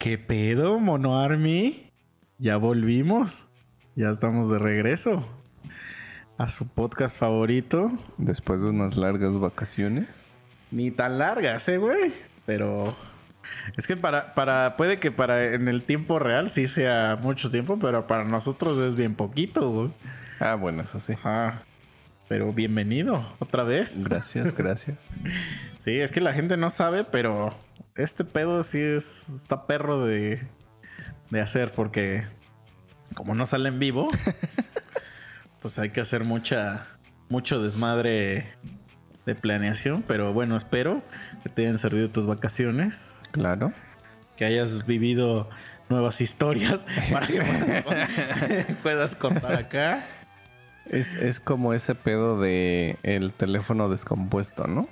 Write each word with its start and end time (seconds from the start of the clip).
¿Qué 0.00 0.16
pedo, 0.16 0.80
Mono 0.80 1.20
Army? 1.20 1.92
Ya 2.38 2.56
volvimos. 2.56 3.50
Ya 3.96 4.08
estamos 4.08 4.48
de 4.50 4.58
regreso 4.58 5.28
a 6.38 6.48
su 6.48 6.66
podcast 6.66 7.18
favorito. 7.18 7.92
Después 8.16 8.62
de 8.62 8.70
unas 8.70 8.96
largas 8.96 9.38
vacaciones. 9.38 10.38
Ni 10.70 10.90
tan 10.90 11.18
largas, 11.18 11.68
eh, 11.68 11.76
güey. 11.76 12.14
Pero 12.46 12.96
es 13.76 13.86
que 13.86 13.94
para, 13.94 14.32
para, 14.32 14.74
puede 14.78 14.98
que 14.98 15.10
para 15.10 15.52
en 15.52 15.68
el 15.68 15.82
tiempo 15.82 16.18
real 16.18 16.48
sí 16.48 16.66
sea 16.66 17.18
mucho 17.22 17.50
tiempo, 17.50 17.78
pero 17.78 18.06
para 18.06 18.24
nosotros 18.24 18.78
es 18.78 18.96
bien 18.96 19.14
poquito, 19.14 19.70
güey. 19.70 19.90
Ah, 20.38 20.54
bueno, 20.54 20.82
eso 20.84 20.98
sí. 20.98 21.12
Ajá. 21.12 21.58
Pero 22.26 22.54
bienvenido 22.54 23.20
otra 23.38 23.64
vez. 23.64 24.02
Gracias, 24.04 24.54
gracias. 24.54 25.14
Sí, 25.84 25.98
es 25.98 26.12
que 26.12 26.20
la 26.20 26.34
gente 26.34 26.58
no 26.58 26.68
sabe, 26.68 27.04
pero 27.04 27.56
este 28.02 28.24
pedo 28.24 28.62
sí 28.62 28.80
es. 28.80 29.28
Está 29.28 29.66
perro 29.66 30.04
de, 30.04 30.42
de 31.30 31.40
hacer 31.40 31.72
porque. 31.72 32.24
Como 33.14 33.34
no 33.34 33.44
sale 33.44 33.68
en 33.68 33.80
vivo, 33.80 34.06
pues 35.60 35.78
hay 35.78 35.90
que 35.90 36.00
hacer 36.00 36.24
mucha. 36.24 36.82
Mucho 37.28 37.62
desmadre 37.62 38.54
de 39.24 39.34
planeación. 39.36 40.02
Pero 40.06 40.32
bueno, 40.32 40.56
espero 40.56 41.02
que 41.42 41.48
te 41.48 41.62
hayan 41.62 41.78
servido 41.78 42.10
tus 42.10 42.26
vacaciones. 42.26 43.12
Claro. 43.30 43.72
Que 44.36 44.44
hayas 44.44 44.84
vivido 44.86 45.48
nuevas 45.88 46.20
historias 46.20 46.86
para 47.12 47.26
que 47.26 47.42
puedas, 47.82 48.66
puedas 48.82 49.16
contar 49.16 49.54
acá. 49.54 50.04
Es, 50.86 51.14
es 51.14 51.38
como 51.38 51.72
ese 51.72 51.94
pedo 51.94 52.40
de 52.40 52.96
el 53.02 53.32
teléfono 53.32 53.88
descompuesto, 53.88 54.66
¿no? 54.66 54.88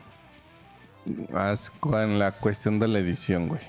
Haz 1.34 1.70
con 1.70 2.18
la 2.18 2.32
cuestión 2.32 2.78
de 2.80 2.88
la 2.88 2.98
edición, 2.98 3.48
güey. 3.48 3.60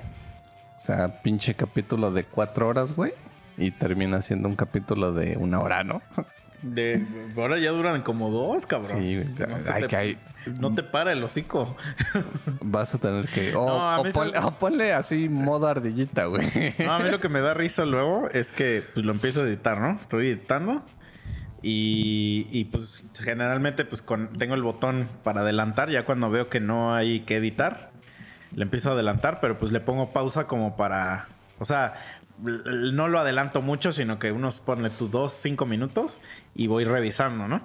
O 0.75 0.79
sea, 0.79 1.07
pinche 1.21 1.53
capítulo 1.55 2.11
de 2.11 2.23
cuatro 2.23 2.67
horas, 2.67 2.95
güey. 2.95 3.13
Y 3.57 3.71
termina 3.71 4.21
siendo 4.21 4.47
un 4.47 4.55
capítulo 4.55 5.11
de 5.11 5.35
una 5.37 5.59
hora, 5.59 5.83
¿no? 5.83 6.01
De, 6.61 7.05
ahora 7.37 7.57
ya 7.57 7.71
duran 7.71 8.01
como 8.01 8.29
dos, 8.29 8.65
cabrón. 8.65 8.97
Sí, 9.01 9.15
güey. 9.15 9.27
No, 9.47 9.55
Hay 9.73 9.81
te- 9.83 9.87
que 9.87 9.95
hay- 9.95 10.17
no 10.59 10.73
te 10.73 10.83
para 10.83 11.11
el 11.13 11.23
hocico. 11.23 11.75
Vas 12.65 12.93
a 12.95 12.97
tener 12.97 13.27
que. 13.27 13.55
O, 13.55 13.65
No, 13.65 13.89
a 13.91 13.99
o 13.99 14.03
mí 14.03 14.11
ponle, 14.11 14.37
o 14.39 14.51
ponle 14.51 14.93
así 14.93 15.27
modo 15.29 15.67
ardillita, 15.67 16.25
güey. 16.25 16.73
No, 16.79 16.93
a 16.93 16.99
mí 16.99 17.09
lo 17.09 17.19
que 17.19 17.29
me 17.29 17.39
da 17.41 17.53
risa 17.53 17.85
luego 17.85 18.29
es 18.31 18.51
que 18.51 18.83
pues, 18.93 19.05
lo 19.05 19.11
empiezo 19.11 19.41
a 19.41 19.43
editar, 19.47 19.79
¿no? 19.79 19.91
Estoy 20.01 20.27
editando 20.31 20.81
y, 21.61 22.47
y, 22.51 22.65
pues 22.65 23.05
generalmente 23.19 23.85
pues 23.85 24.03
tengo 24.37 24.55
el 24.55 24.61
botón 24.61 25.09
para 25.23 25.41
adelantar 25.41 25.89
ya 25.89 26.05
cuando 26.05 26.29
veo 26.29 26.49
que 26.49 26.59
no 26.59 26.93
hay 26.93 27.21
que 27.21 27.35
editar. 27.37 27.91
Le 28.55 28.63
empiezo 28.63 28.89
a 28.89 28.93
adelantar, 28.93 29.39
pero 29.41 29.59
pues 29.59 29.71
le 29.71 29.79
pongo 29.79 30.11
pausa 30.11 30.47
como 30.47 30.75
para... 30.75 31.27
O 31.59 31.65
sea, 31.65 31.95
no 32.41 33.07
lo 33.07 33.19
adelanto 33.19 33.61
mucho, 33.61 33.91
sino 33.91 34.17
que 34.17 34.31
unos 34.31 34.59
ponle 34.59 34.89
tus 34.89 35.11
dos, 35.11 35.33
cinco 35.33 35.65
minutos 35.65 36.21
y 36.55 36.67
voy 36.67 36.85
revisando, 36.85 37.47
¿no? 37.47 37.61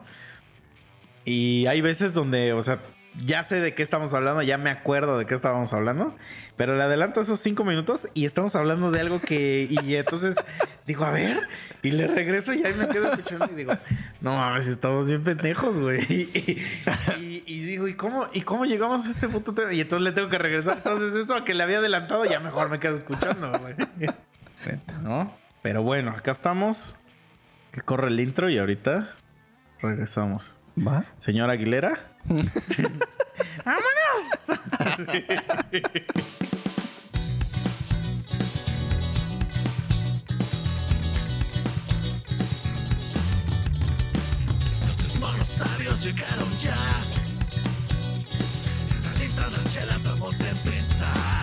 Y 1.24 1.66
hay 1.66 1.80
veces 1.80 2.12
donde, 2.12 2.52
o 2.52 2.62
sea, 2.62 2.80
ya 3.24 3.42
sé 3.42 3.60
de 3.60 3.74
qué 3.74 3.82
estamos 3.82 4.12
hablando, 4.14 4.42
ya 4.42 4.58
me 4.58 4.70
acuerdo 4.70 5.18
de 5.18 5.26
qué 5.26 5.34
estábamos 5.34 5.72
hablando, 5.72 6.16
pero 6.56 6.76
le 6.76 6.82
adelanto 6.82 7.20
esos 7.20 7.38
cinco 7.40 7.64
minutos 7.64 8.08
y 8.14 8.24
estamos 8.24 8.54
hablando 8.56 8.90
de 8.90 9.00
algo 9.00 9.20
que. 9.20 9.68
Y 9.70 9.94
entonces 9.94 10.36
digo, 10.86 11.04
a 11.04 11.10
ver, 11.10 11.40
y 11.82 11.90
le 11.92 12.06
regreso 12.08 12.52
y 12.52 12.64
ahí 12.64 12.74
me 12.74 12.88
quedo 12.88 13.12
escuchando 13.12 13.48
y 13.52 13.54
digo, 13.54 13.72
no 14.20 14.36
mames, 14.36 14.66
estamos 14.66 15.08
bien 15.08 15.22
pendejos, 15.22 15.78
güey. 15.78 16.00
Y, 17.20 17.42
y- 17.46 17.64
digo, 17.64 17.88
¿y 17.88 17.94
cómo, 17.94 18.28
¿y 18.32 18.42
cómo 18.42 18.64
llegamos 18.64 19.06
a 19.06 19.10
este 19.10 19.28
tema? 19.28 19.72
Y 19.72 19.80
entonces 19.80 20.02
le 20.04 20.12
tengo 20.12 20.28
que 20.28 20.38
regresar. 20.38 20.78
Entonces, 20.78 21.14
eso 21.14 21.34
a 21.34 21.44
que 21.44 21.54
le 21.54 21.62
había 21.62 21.78
adelantado, 21.78 22.24
ya 22.24 22.40
mejor 22.40 22.68
me 22.68 22.78
quedo 22.80 22.94
escuchando, 22.96 23.52
güey. 23.58 23.74
¿No? 25.02 25.32
Pero 25.62 25.82
bueno, 25.82 26.10
acá 26.10 26.32
estamos. 26.32 26.96
Que 27.72 27.80
corre 27.80 28.08
el 28.08 28.20
intro 28.20 28.48
y 28.50 28.58
ahorita 28.58 29.10
regresamos. 29.80 30.58
¿Va? 30.76 31.04
Señora 31.18 31.52
Aguilera. 31.52 32.10
¡Vámonos! 33.64 34.48
Los 44.86 44.96
tres 44.96 45.20
monos 45.20 45.46
sabios 45.48 46.04
llegaron 46.04 46.50
ya. 46.62 46.76
Están 48.90 49.18
listas 49.18 49.52
las 49.52 49.72
chelas, 49.72 50.02
vamos 50.04 50.40
a 50.40 50.50
empezar. 50.50 51.33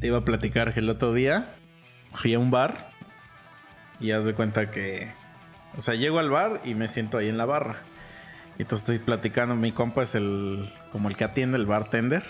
Te 0.00 0.06
iba 0.06 0.18
a 0.18 0.24
platicar 0.24 0.72
que 0.72 0.80
el 0.80 0.88
otro 0.88 1.12
día 1.12 1.46
fui 2.14 2.34
a 2.34 2.38
un 2.38 2.50
bar 2.50 2.90
y 4.00 4.12
haz 4.12 4.24
de 4.24 4.32
cuenta 4.32 4.70
que, 4.70 5.12
o 5.76 5.82
sea, 5.82 5.94
llego 5.94 6.18
al 6.18 6.30
bar 6.30 6.62
y 6.64 6.74
me 6.74 6.88
siento 6.88 7.18
ahí 7.18 7.28
en 7.28 7.36
la 7.36 7.44
barra. 7.44 7.76
Y 8.58 8.62
entonces 8.62 8.88
estoy 8.88 8.98
platicando, 9.04 9.54
mi 9.56 9.72
compa 9.72 10.02
es 10.02 10.14
el, 10.14 10.72
como 10.90 11.08
el 11.08 11.16
que 11.16 11.24
atiende, 11.24 11.58
el 11.58 11.66
bartender. 11.66 12.24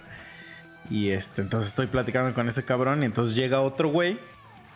Y 0.91 1.11
este, 1.11 1.43
entonces 1.43 1.71
estoy 1.71 1.87
platicando 1.87 2.35
con 2.35 2.49
ese 2.49 2.65
cabrón 2.65 3.03
y 3.03 3.07
entonces 3.07 3.37
llega 3.37 3.61
otro 3.61 3.89
güey 3.89 4.19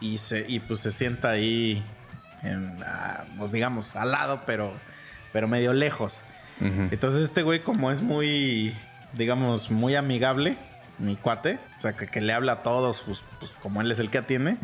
y 0.01 0.19
se, 0.19 0.45
y 0.49 0.61
pues 0.61 0.81
se 0.81 0.93
sienta 0.93 1.31
ahí, 1.31 1.83
en, 2.43 2.77
ah, 2.87 3.25
pues 3.39 3.51
digamos, 3.51 3.97
al 3.97 4.13
lado, 4.13 4.43
pero, 4.47 4.73
pero 5.33 5.49
medio 5.49 5.73
lejos. 5.73 6.23
Entonces 6.61 7.23
este 7.23 7.43
güey 7.43 7.65
como 7.65 7.91
es 7.91 8.01
muy, 8.01 8.73
digamos, 9.15 9.73
muy 9.73 9.97
amigable, 9.97 10.57
mi 10.99 11.17
cuate, 11.17 11.59
o 11.77 11.81
sea, 11.81 11.95
que, 11.95 12.07
que 12.07 12.21
le 12.21 12.33
habla 12.33 12.53
a 12.53 12.63
todos, 12.63 13.03
pues, 13.03 13.23
pues, 13.41 13.51
como 13.63 13.81
él 13.81 13.91
es 13.91 13.99
el 13.99 14.11
que 14.11 14.19
atiende, 14.19 14.57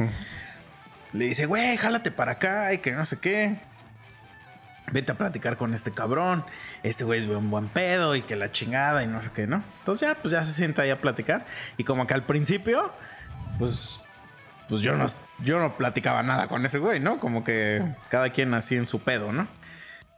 le 1.13 1.25
dice, 1.27 1.47
güey, 1.47 1.77
jálate 1.77 2.11
para 2.11 2.33
acá 2.33 2.73
y 2.73 2.79
que 2.79 2.93
no 2.93 3.05
sé 3.05 3.19
qué. 3.19 3.57
Vete 4.93 5.13
a 5.13 5.15
platicar 5.15 5.57
con 5.57 5.73
este 5.73 5.93
cabrón. 5.93 6.45
Este 6.83 7.05
güey 7.05 7.21
es 7.21 7.27
un 7.29 7.51
buen 7.51 7.69
pedo 7.69 8.17
y 8.17 8.23
que 8.23 8.35
la 8.35 8.51
chingada 8.51 9.05
y 9.05 9.07
no 9.07 9.23
sé 9.23 9.31
qué, 9.35 9.47
¿no? 9.47 9.63
Entonces 9.81 10.09
ya, 10.09 10.15
pues 10.17 10.33
ya 10.33 10.43
se 10.43 10.53
sienta 10.53 10.83
ahí 10.83 10.91
a 10.91 10.99
platicar. 10.99 11.47
Y 11.77 11.85
como 11.85 12.07
que 12.07 12.15
al 12.15 12.25
principio, 12.25 12.93
pues, 13.59 14.01
pues 14.69 14.83
yo 14.83 14.97
no, 14.97 15.07
yo 15.45 15.61
no 15.61 15.77
platicaba 15.77 16.23
nada 16.23 16.49
con 16.49 16.67
ese 16.67 16.79
güey, 16.79 16.99
¿no? 16.99 17.21
Como 17.21 17.45
que 17.45 17.85
cada 18.09 18.31
quien 18.31 18.53
así 18.55 18.77
en 18.77 18.87
su 18.87 19.01
pedo, 19.01 19.33
¿no? 19.33 19.47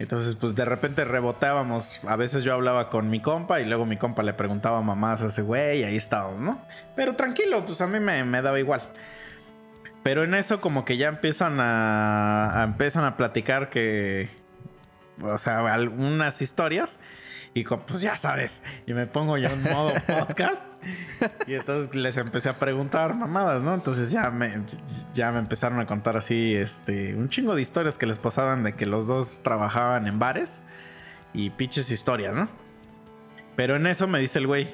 Entonces, 0.03 0.35
pues 0.37 0.55
de 0.55 0.65
repente 0.65 1.05
rebotábamos. 1.05 2.01
A 2.07 2.17
veces 2.17 2.45
yo 2.45 2.53
hablaba 2.55 2.91
con 2.91 3.09
mi 3.11 3.21
compa 3.21 3.61
y 3.61 3.65
luego 3.65 3.87
mi 3.87 3.97
compa 3.97 4.23
le 4.23 4.35
preguntaba 4.35 4.81
mamás 4.83 5.23
a 5.23 5.27
ese 5.27 5.43
güey 5.43 5.81
y 5.81 5.85
ahí 5.85 5.97
estábamos, 5.97 6.41
¿no? 6.41 6.61
Pero 6.97 7.17
tranquilo, 7.17 7.65
pues 7.65 7.81
a 7.81 7.87
mí 7.87 8.01
me, 8.01 8.25
me 8.25 8.43
daba 8.43 8.59
igual. 8.59 8.83
Pero 10.03 10.25
en 10.25 10.35
eso 10.35 10.61
como 10.61 10.85
que 10.85 10.97
ya 10.97 11.09
empiezan 11.09 11.61
a, 11.61 12.61
a- 12.61 12.65
empiezan 12.65 13.05
a 13.05 13.17
platicar 13.17 13.71
que, 13.71 14.29
o 15.23 15.39
sea, 15.39 15.59
algunas 15.73 16.43
historias 16.43 16.99
y 17.55 17.65
co- 17.65 17.81
pues 17.87 18.01
ya 18.01 18.17
sabes, 18.17 18.63
y 18.87 18.95
me 18.95 19.07
pongo 19.07 19.39
ya 19.39 19.53
en 19.53 19.63
modo 19.63 19.93
podcast 20.07 20.65
y 21.47 21.55
entonces 21.55 21.95
les 21.95 22.17
empecé 22.17 22.49
a 22.49 22.59
preguntar 22.59 23.17
mamadas, 23.17 23.63
¿no? 23.63 23.75
Entonces 23.75 24.11
ya 24.11 24.31
me, 24.31 24.63
ya 25.15 25.33
me 25.33 25.39
empezaron 25.39 25.81
a 25.81 25.87
contar 25.87 26.17
así, 26.17 26.55
este, 26.55 27.15
un 27.15 27.29
chingo 27.29 27.55
de 27.55 27.63
historias 27.63 27.99
que 27.99 28.07
les 28.07 28.19
pasaban 28.19 28.63
de 28.63 28.75
que 28.75 28.87
los 28.87 29.07
dos 29.07 29.41
trabajaban 29.43 30.07
en 30.07 30.19
bares 30.19 30.63
y 31.33 31.51
pinches 31.51 31.91
historias, 31.91 32.35
¿no? 32.35 32.49
Pero 33.57 33.77
en 33.77 33.87
eso 33.87 34.09
me 34.09 34.19
dice 34.19 34.39
el 34.39 34.47
güey, 34.47 34.69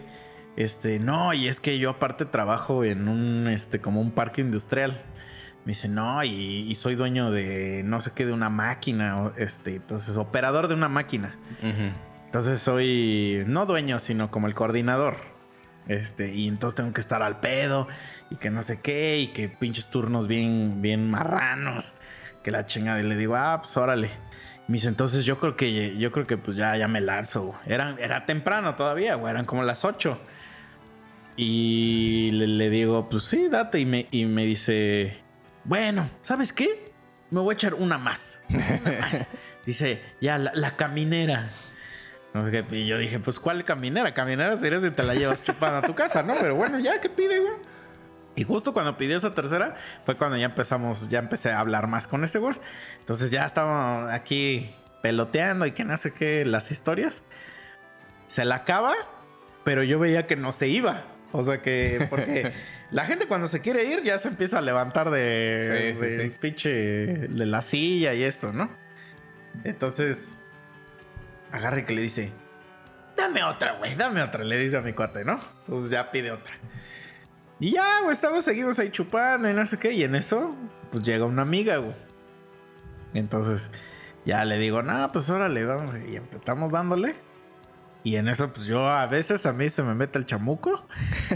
este, 0.56 0.98
no, 0.98 1.34
y 1.34 1.48
es 1.48 1.60
que 1.60 1.78
yo 1.78 1.90
aparte 1.90 2.24
trabajo 2.24 2.84
en 2.84 3.08
un, 3.08 3.48
este, 3.48 3.80
como 3.80 4.00
un 4.00 4.10
parque 4.10 4.40
industrial. 4.40 5.02
Me 5.64 5.72
dice, 5.72 5.88
no, 5.88 6.24
y, 6.24 6.30
y 6.30 6.74
soy 6.76 6.94
dueño 6.94 7.30
de 7.30 7.82
no 7.84 8.00
sé 8.00 8.12
qué, 8.14 8.24
de 8.24 8.32
una 8.32 8.48
máquina, 8.48 9.32
este, 9.36 9.76
entonces, 9.76 10.16
operador 10.16 10.68
de 10.68 10.74
una 10.74 10.88
máquina. 10.88 11.36
Entonces 12.24 12.60
soy, 12.60 13.44
no 13.46 13.66
dueño, 13.66 14.00
sino 14.00 14.30
como 14.30 14.46
el 14.46 14.54
coordinador. 14.54 15.37
Este, 15.88 16.34
y 16.34 16.48
entonces 16.48 16.76
tengo 16.76 16.92
que 16.92 17.00
estar 17.00 17.22
al 17.22 17.40
pedo, 17.40 17.88
y 18.30 18.36
que 18.36 18.50
no 18.50 18.62
sé 18.62 18.80
qué, 18.80 19.18
y 19.18 19.28
que 19.28 19.48
pinches 19.48 19.88
turnos 19.88 20.28
bien, 20.28 20.82
bien 20.82 21.10
marranos, 21.10 21.94
que 22.42 22.50
la 22.50 22.66
chingada. 22.66 23.00
Y 23.00 23.04
le 23.04 23.16
digo, 23.16 23.36
ah, 23.36 23.60
pues 23.62 23.76
órale. 23.76 24.10
Me 24.68 24.74
dice, 24.74 24.88
entonces 24.88 25.24
yo 25.24 25.38
creo 25.38 25.56
que, 25.56 25.96
yo 25.96 26.12
creo 26.12 26.26
que 26.26 26.36
pues 26.36 26.56
ya, 26.56 26.76
ya 26.76 26.88
me 26.88 27.00
lanzo. 27.00 27.42
güey". 27.46 27.58
Era, 27.66 27.96
era 27.98 28.26
temprano 28.26 28.74
todavía, 28.74 29.14
güey, 29.14 29.30
eran 29.32 29.46
como 29.46 29.62
las 29.62 29.84
8. 29.84 30.20
Y 31.36 32.30
le, 32.32 32.46
le 32.48 32.68
digo, 32.68 33.08
pues 33.08 33.24
sí, 33.24 33.48
date. 33.48 33.78
Y 33.80 33.86
me, 33.86 34.06
y 34.10 34.26
me 34.26 34.44
dice, 34.44 35.16
bueno, 35.64 36.10
¿sabes 36.22 36.52
qué? 36.52 36.90
Me 37.30 37.40
voy 37.40 37.52
a 37.52 37.54
echar 37.54 37.74
una 37.74 37.96
más. 37.96 38.40
Una 38.50 39.00
más. 39.00 39.28
Dice, 39.64 40.02
ya, 40.20 40.36
la, 40.36 40.52
la 40.54 40.76
caminera. 40.76 41.50
Y 42.70 42.86
yo 42.86 42.98
dije, 42.98 43.18
pues, 43.18 43.38
¿cuál 43.40 43.64
caminera? 43.64 44.14
Caminera 44.14 44.56
sería 44.56 44.80
si 44.80 44.90
te 44.90 45.02
la 45.02 45.14
llevas 45.14 45.42
chupada 45.42 45.78
a 45.78 45.82
tu 45.82 45.94
casa, 45.94 46.22
¿no? 46.22 46.34
Pero 46.40 46.54
bueno, 46.56 46.78
ya, 46.78 47.00
¿qué 47.00 47.08
pide, 47.08 47.40
güey? 47.40 47.54
Y 48.36 48.44
justo 48.44 48.72
cuando 48.72 48.96
pidió 48.96 49.16
esa 49.16 49.34
tercera, 49.34 49.76
fue 50.04 50.16
cuando 50.16 50.36
ya 50.36 50.46
empezamos, 50.46 51.08
ya 51.08 51.18
empecé 51.18 51.50
a 51.50 51.58
hablar 51.58 51.88
más 51.88 52.06
con 52.06 52.22
ese 52.22 52.38
güey. 52.38 52.54
Entonces 53.00 53.30
ya 53.32 53.44
estábamos 53.44 54.12
aquí 54.12 54.70
peloteando 55.02 55.66
y 55.66 55.72
que 55.72 55.84
no 55.84 55.96
sé 55.96 56.12
qué, 56.12 56.44
las 56.44 56.70
historias. 56.70 57.24
Se 58.28 58.44
la 58.44 58.56
acaba, 58.56 58.94
pero 59.64 59.82
yo 59.82 59.98
veía 59.98 60.26
que 60.26 60.36
no 60.36 60.52
se 60.52 60.68
iba. 60.68 61.02
O 61.32 61.42
sea 61.42 61.60
que, 61.62 62.06
porque 62.08 62.52
la 62.92 63.06
gente 63.06 63.26
cuando 63.26 63.48
se 63.48 63.60
quiere 63.60 63.84
ir 63.84 64.02
ya 64.02 64.18
se 64.18 64.28
empieza 64.28 64.58
a 64.58 64.62
levantar 64.62 65.10
de, 65.10 65.94
Sí, 65.94 66.00
sí, 66.00 66.06
del 66.06 66.30
sí. 66.30 66.36
pinche, 66.40 66.70
de 66.70 67.46
la 67.46 67.60
silla 67.60 68.14
y 68.14 68.22
esto, 68.22 68.52
¿no? 68.52 68.70
Entonces, 69.64 70.44
agarra 71.52 71.80
y 71.80 71.84
que 71.84 71.94
le 71.94 72.02
dice, 72.02 72.32
dame 73.16 73.42
otra, 73.42 73.72
güey, 73.72 73.94
dame 73.94 74.22
otra, 74.22 74.44
le 74.44 74.58
dice 74.58 74.76
a 74.76 74.80
mi 74.80 74.92
cuate, 74.92 75.24
¿no? 75.24 75.38
Entonces 75.60 75.90
ya 75.90 76.10
pide 76.10 76.30
otra. 76.30 76.52
Y 77.60 77.72
ya, 77.72 78.00
güey, 78.02 78.12
estamos, 78.12 78.44
seguimos 78.44 78.78
ahí 78.78 78.90
chupando 78.90 79.50
y 79.50 79.52
no 79.52 79.66
sé 79.66 79.78
qué. 79.78 79.92
Y 79.92 80.04
en 80.04 80.14
eso, 80.14 80.54
pues 80.92 81.02
llega 81.02 81.24
una 81.24 81.42
amiga, 81.42 81.78
güey. 81.78 81.94
Entonces, 83.14 83.70
ya 84.24 84.44
le 84.44 84.58
digo, 84.58 84.82
no, 84.82 85.08
pues 85.08 85.28
órale, 85.28 85.64
vamos. 85.64 85.96
Y 86.08 86.16
empezamos 86.16 86.70
dándole. 86.70 87.16
Y 88.04 88.14
en 88.14 88.28
eso, 88.28 88.52
pues 88.52 88.66
yo 88.66 88.88
a 88.88 89.06
veces 89.06 89.44
a 89.44 89.52
mí 89.52 89.68
se 89.68 89.82
me 89.82 89.94
mete 89.94 90.18
el 90.18 90.26
chamuco. 90.26 90.86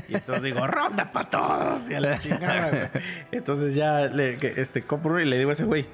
Y 0.08 0.14
entonces 0.14 0.44
digo, 0.44 0.64
ronda 0.66 1.10
para 1.10 1.28
todos. 1.28 1.90
Y 1.90 1.94
a 1.94 2.00
la 2.00 2.18
chingada, 2.20 2.70
güey. 2.70 3.04
Entonces 3.32 3.74
ya 3.74 4.06
le 4.06 4.38
este, 4.60 4.82
compro 4.82 5.20
y 5.20 5.24
le 5.24 5.38
digo 5.38 5.50
a 5.50 5.54
ese 5.54 5.64
güey, 5.64 5.86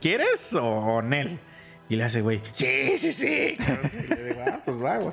¿quieres 0.00 0.54
o 0.54 1.00
Nel? 1.00 1.40
Y 1.90 1.96
le 1.96 2.04
hace, 2.04 2.22
güey, 2.22 2.40
sí, 2.52 2.96
sí, 2.98 3.12
sí. 3.12 3.58
Y 3.58 4.14
le 4.14 4.24
digo, 4.24 4.40
ah, 4.46 4.60
pues 4.64 4.82
va, 4.82 4.96
güey. 4.96 5.12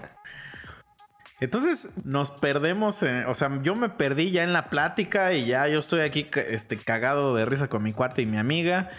Entonces 1.39 1.89
nos 2.05 2.31
perdemos, 2.31 3.03
en- 3.03 3.25
o 3.25 3.35
sea, 3.35 3.51
yo 3.61 3.75
me 3.75 3.89
perdí 3.89 4.31
ya 4.31 4.43
en 4.43 4.53
la 4.53 4.69
plática 4.69 5.33
y 5.33 5.45
ya 5.45 5.67
yo 5.67 5.79
estoy 5.79 6.01
aquí 6.01 6.27
este, 6.47 6.77
cagado 6.77 7.35
de 7.35 7.45
risa 7.45 7.67
con 7.67 7.83
mi 7.83 7.93
cuate 7.93 8.21
y 8.21 8.25
mi 8.25 8.37
amiga. 8.37 8.89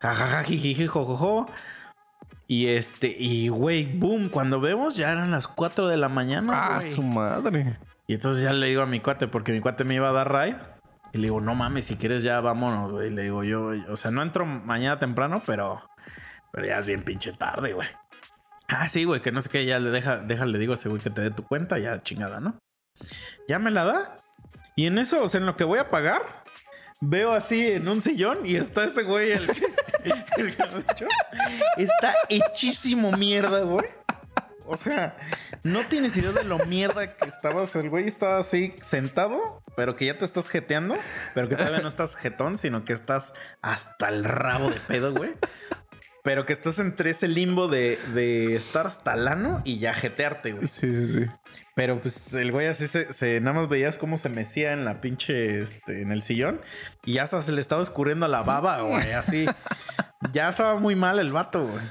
Jajaja, 0.00 0.44
jojojo. 0.88 1.46
Y 2.46 2.68
este, 2.68 3.14
y 3.16 3.48
güey, 3.48 3.84
boom, 3.98 4.28
cuando 4.28 4.60
vemos 4.60 4.96
ya 4.96 5.10
eran 5.12 5.30
las 5.30 5.48
4 5.48 5.88
de 5.88 5.96
la 5.96 6.08
mañana. 6.08 6.52
Ah, 6.54 6.78
güey. 6.80 6.92
su 6.92 7.02
madre. 7.02 7.78
Y 8.06 8.14
entonces 8.14 8.42
ya 8.44 8.52
le 8.52 8.66
digo 8.66 8.82
a 8.82 8.86
mi 8.86 9.00
cuate, 9.00 9.28
porque 9.28 9.52
mi 9.52 9.60
cuate 9.60 9.84
me 9.84 9.94
iba 9.94 10.08
a 10.10 10.12
dar 10.12 10.30
ride. 10.32 10.58
Y 11.12 11.18
le 11.18 11.24
digo, 11.28 11.40
no 11.40 11.54
mames, 11.54 11.86
si 11.86 11.96
quieres 11.96 12.22
ya 12.22 12.40
vámonos, 12.40 12.90
güey. 12.90 13.08
Le 13.10 13.22
digo 13.22 13.44
yo, 13.44 13.70
o 13.88 13.96
sea, 13.96 14.10
no 14.10 14.20
entro 14.22 14.44
mañana 14.44 14.98
temprano, 14.98 15.42
pero, 15.46 15.80
pero 16.54 16.68
ya 16.68 16.78
es 16.78 16.86
bien 16.86 17.02
pinche 17.02 17.32
tarde, 17.32 17.72
güey. 17.72 17.88
Ah, 18.68 18.88
sí, 18.88 19.02
güey, 19.02 19.20
que 19.20 19.32
no 19.32 19.40
sé 19.40 19.50
qué, 19.50 19.66
ya 19.66 19.80
le 19.80 19.90
deja, 19.90 20.18
deja, 20.18 20.46
le 20.46 20.58
digo 20.58 20.74
ese 20.74 20.88
güey 20.88 21.02
que 21.02 21.10
te 21.10 21.20
dé 21.20 21.32
tu 21.32 21.44
cuenta, 21.44 21.78
ya 21.80 22.00
chingada, 22.02 22.38
¿no? 22.38 22.56
Ya 23.48 23.58
me 23.58 23.72
la 23.72 23.84
da. 23.84 24.16
Y 24.76 24.86
en 24.86 24.98
eso, 24.98 25.24
o 25.24 25.28
sea, 25.28 25.40
en 25.40 25.46
lo 25.46 25.56
que 25.56 25.64
voy 25.64 25.80
a 25.80 25.90
pagar, 25.90 26.22
veo 27.00 27.32
así 27.32 27.72
en 27.72 27.88
un 27.88 28.00
sillón 28.00 28.46
y 28.46 28.54
está 28.54 28.84
ese 28.84 29.02
güey, 29.02 29.32
el 29.32 29.46
que, 29.48 29.66
el 30.36 30.48
echó. 30.48 31.06
Está 31.76 32.14
hechísimo 32.28 33.10
mierda, 33.10 33.62
güey. 33.62 33.86
O 34.66 34.76
sea, 34.76 35.16
no 35.62 35.82
tienes 35.82 36.16
idea 36.16 36.32
de 36.32 36.44
lo 36.44 36.58
mierda 36.66 37.16
que 37.16 37.28
estabas. 37.28 37.74
El 37.76 37.90
güey 37.90 38.06
estaba 38.06 38.38
así 38.38 38.74
sentado, 38.80 39.62
pero 39.76 39.96
que 39.96 40.06
ya 40.06 40.14
te 40.14 40.24
estás 40.24 40.48
jeteando, 40.48 40.96
pero 41.34 41.48
que 41.48 41.56
todavía 41.56 41.80
no 41.80 41.88
estás 41.88 42.16
jetón, 42.16 42.56
sino 42.56 42.84
que 42.84 42.92
estás 42.92 43.34
hasta 43.60 44.08
el 44.08 44.24
rabo 44.24 44.70
de 44.70 44.80
pedo, 44.80 45.12
güey. 45.12 45.34
Pero 46.24 46.46
que 46.46 46.54
estás 46.54 46.78
entre 46.78 47.10
ese 47.10 47.28
limbo 47.28 47.68
de, 47.68 47.98
de 48.14 48.56
estar 48.56 48.86
hasta 48.86 49.12
el 49.12 49.28
ano 49.28 49.60
y 49.62 49.78
ya 49.78 49.92
jetearte, 49.92 50.52
güey. 50.52 50.66
Sí, 50.66 50.92
sí, 50.94 51.12
sí. 51.12 51.26
Pero 51.76 52.00
pues 52.00 52.32
el 52.32 52.50
güey 52.50 52.66
así 52.66 52.86
se, 52.86 53.12
se- 53.12 53.40
nada 53.40 53.60
más 53.60 53.68
veías 53.68 53.98
cómo 53.98 54.16
se 54.16 54.30
mecía 54.30 54.72
en 54.72 54.86
la 54.86 55.02
pinche, 55.02 55.58
este, 55.58 56.00
en 56.00 56.12
el 56.12 56.22
sillón. 56.22 56.62
Y 57.04 57.14
ya 57.14 57.24
hasta 57.24 57.42
se 57.42 57.52
le 57.52 57.60
estaba 57.60 57.82
escurriendo 57.82 58.26
la 58.26 58.42
baba, 58.42 58.80
güey, 58.80 59.12
así. 59.12 59.44
ya 60.32 60.48
estaba 60.48 60.76
muy 60.80 60.96
mal 60.96 61.18
el 61.18 61.30
vato, 61.30 61.66
güey. 61.66 61.84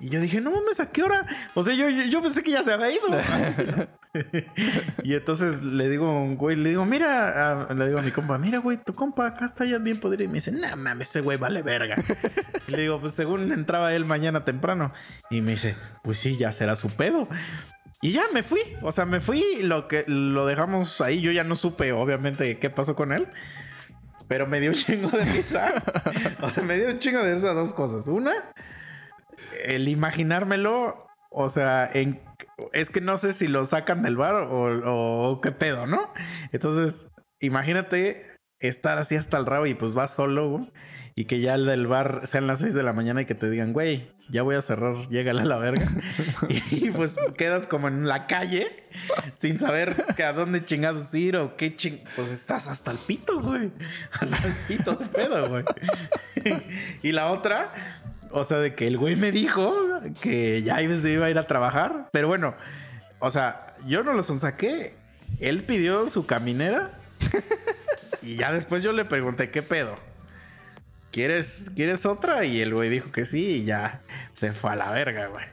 Y 0.00 0.10
yo 0.10 0.20
dije, 0.20 0.40
no 0.40 0.52
mames, 0.52 0.78
¿a 0.78 0.90
qué 0.92 1.02
hora? 1.02 1.26
O 1.54 1.62
sea, 1.62 1.74
yo, 1.74 1.88
yo, 1.88 2.22
pensé 2.22 2.42
que 2.42 2.52
ya 2.52 2.62
se 2.62 2.72
había 2.72 2.90
ido. 2.92 3.08
y 5.02 5.14
entonces 5.14 5.62
le 5.62 5.88
digo 5.88 6.06
a 6.06 6.20
un 6.20 6.36
güey, 6.36 6.56
le 6.56 6.70
digo, 6.70 6.84
mira, 6.84 7.64
a- 7.68 7.74
le 7.74 7.86
digo 7.86 7.98
a 7.98 8.02
mi 8.02 8.12
compa, 8.12 8.38
mira, 8.38 8.58
güey, 8.58 8.78
tu 8.78 8.94
compa 8.94 9.26
acá 9.26 9.46
está 9.46 9.64
ya 9.64 9.78
bien 9.78 9.98
podrido. 9.98 10.24
Y 10.24 10.28
me 10.28 10.34
dice, 10.34 10.52
no 10.52 10.76
mames, 10.76 11.08
ese 11.08 11.20
güey 11.20 11.36
vale 11.36 11.62
verga. 11.62 11.96
y 12.68 12.70
le 12.70 12.82
digo, 12.82 13.00
pues 13.00 13.14
según 13.14 13.52
entraba 13.52 13.92
él 13.92 14.04
mañana 14.04 14.44
temprano. 14.44 14.92
Y 15.30 15.40
me 15.42 15.52
dice, 15.52 15.74
pues 16.02 16.18
sí, 16.18 16.36
ya 16.36 16.52
será 16.52 16.76
su 16.76 16.90
pedo. 16.90 17.28
Y 18.00 18.12
ya 18.12 18.22
me 18.32 18.44
fui. 18.44 18.60
O 18.82 18.92
sea, 18.92 19.04
me 19.04 19.20
fui. 19.20 19.44
Lo 19.62 19.88
que 19.88 20.04
lo 20.06 20.46
dejamos 20.46 21.00
ahí. 21.00 21.20
Yo 21.20 21.32
ya 21.32 21.42
no 21.42 21.56
supe, 21.56 21.92
obviamente, 21.92 22.58
qué 22.58 22.70
pasó 22.70 22.94
con 22.94 23.12
él. 23.12 23.26
Pero 24.28 24.46
me 24.46 24.60
dio 24.60 24.70
un 24.70 24.76
chingo 24.76 25.08
de 25.10 25.24
risa. 25.24 25.82
o 26.40 26.50
sea, 26.50 26.62
me 26.62 26.76
dio 26.76 26.88
un 26.88 26.98
chingo 27.00 27.22
de 27.22 27.34
risa 27.34 27.52
dos 27.54 27.72
cosas. 27.72 28.06
Una, 28.06 28.32
el 29.64 29.88
imaginármelo. 29.88 31.06
O 31.30 31.50
sea, 31.50 31.88
en, 31.92 32.20
es 32.72 32.90
que 32.90 33.00
no 33.00 33.16
sé 33.16 33.32
si 33.32 33.48
lo 33.48 33.64
sacan 33.66 34.02
del 34.02 34.16
bar 34.16 34.48
o, 34.50 35.40
qué 35.42 35.52
pedo, 35.52 35.86
¿no? 35.86 36.12
Entonces, 36.52 37.10
imagínate 37.40 38.26
estar 38.60 38.98
así 38.98 39.14
hasta 39.16 39.36
el 39.38 39.46
rabo 39.46 39.66
y 39.66 39.74
pues 39.74 39.94
vas 39.94 40.12
solo, 40.12 40.66
Y 41.14 41.26
que 41.26 41.40
ya 41.40 41.54
el 41.54 41.66
del 41.66 41.86
bar 41.86 42.22
sean 42.24 42.46
las 42.46 42.60
6 42.60 42.74
de 42.74 42.82
la 42.82 42.92
mañana 42.92 43.22
y 43.22 43.26
que 43.26 43.34
te 43.34 43.50
digan, 43.50 43.72
güey, 43.72 44.10
ya 44.30 44.42
voy 44.42 44.56
a 44.56 44.62
cerrar, 44.62 45.08
llégale 45.08 45.42
a 45.42 45.44
la 45.44 45.58
verga. 45.58 45.88
y 46.70 46.90
pues 46.90 47.16
quedas 47.36 47.66
como 47.66 47.88
en 47.88 48.06
la 48.06 48.26
calle 48.26 48.84
sin 49.38 49.58
saber 49.58 50.06
que 50.16 50.24
a 50.24 50.32
dónde 50.32 50.64
chingados 50.64 51.14
ir 51.14 51.36
o 51.36 51.56
qué 51.56 51.76
ching... 51.76 52.00
Pues 52.16 52.30
estás 52.30 52.68
hasta 52.68 52.90
el 52.90 52.98
pito, 52.98 53.40
güey. 53.40 53.70
Hasta 54.12 54.46
el 54.46 54.54
pito 54.66 54.94
de 54.94 55.06
pedo, 55.06 55.48
güey. 55.48 55.64
y 57.02 57.12
la 57.12 57.30
otra, 57.30 57.97
o 58.30 58.44
sea, 58.44 58.58
de 58.58 58.74
que 58.74 58.86
el 58.86 58.98
güey 58.98 59.16
me 59.16 59.32
dijo 59.32 59.74
que 60.20 60.62
ya 60.62 60.76
se 60.98 61.10
iba 61.10 61.26
a 61.26 61.30
ir 61.30 61.38
a 61.38 61.46
trabajar. 61.46 62.08
Pero 62.12 62.28
bueno, 62.28 62.54
o 63.18 63.30
sea, 63.30 63.74
yo 63.86 64.02
no 64.02 64.12
lo 64.12 64.22
sonsaqué. 64.22 64.94
Él 65.40 65.62
pidió 65.62 66.08
su 66.08 66.26
caminera. 66.26 66.92
y 68.22 68.36
ya 68.36 68.52
después 68.52 68.82
yo 68.82 68.92
le 68.92 69.04
pregunté, 69.04 69.50
¿qué 69.50 69.62
pedo? 69.62 69.94
¿Quieres, 71.10 71.70
¿Quieres 71.74 72.06
otra? 72.06 72.44
Y 72.44 72.60
el 72.60 72.74
güey 72.74 72.90
dijo 72.90 73.10
que 73.10 73.24
sí 73.24 73.46
y 73.46 73.64
ya 73.64 74.00
se 74.32 74.52
fue 74.52 74.72
a 74.72 74.76
la 74.76 74.90
verga, 74.90 75.26
güey. 75.26 75.46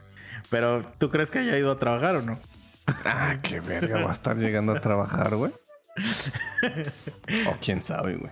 Pero, 0.50 0.82
¿tú 0.98 1.10
crees 1.10 1.32
que 1.32 1.40
haya 1.40 1.58
ido 1.58 1.72
a 1.72 1.80
trabajar 1.80 2.18
o 2.18 2.22
no? 2.22 2.38
Ah, 2.88 3.38
qué 3.42 3.60
verga 3.60 4.00
va 4.02 4.10
a 4.10 4.14
estar 4.14 4.38
llegando 4.38 4.74
a 4.74 4.82
trabajar, 4.82 5.36
güey. 5.36 5.52
O 7.48 7.58
quién 7.62 7.82
sabe, 7.82 8.16
güey. 8.16 8.32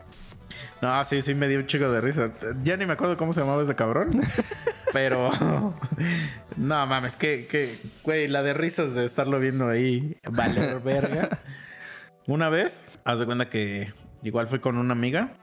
No, 0.81 1.03
sí, 1.05 1.21
sí 1.21 1.33
me 1.33 1.47
dio 1.47 1.59
un 1.59 1.67
chico 1.67 1.89
de 1.89 2.01
risa. 2.01 2.31
Ya 2.63 2.75
ni 2.77 2.85
me 2.85 2.93
acuerdo 2.93 3.15
cómo 3.17 3.31
se 3.33 3.41
llamaba 3.41 3.63
ese 3.63 3.75
cabrón. 3.75 4.21
Pero. 4.93 5.31
No 6.55 6.85
mames, 6.85 7.15
que, 7.15 7.47
que, 7.47 7.79
güey, 8.03 8.27
la 8.27 8.43
de 8.43 8.53
risas 8.53 8.93
de 8.93 9.05
estarlo 9.05 9.39
viendo 9.39 9.67
ahí, 9.67 10.17
valer 10.29 10.79
verga. 10.83 11.39
Una 12.27 12.49
vez, 12.49 12.87
haz 13.05 13.17
de 13.17 13.25
cuenta 13.25 13.49
que 13.49 13.91
igual 14.21 14.47
fui 14.47 14.59
con 14.59 14.77
una 14.77 14.93
amiga. 14.93 15.33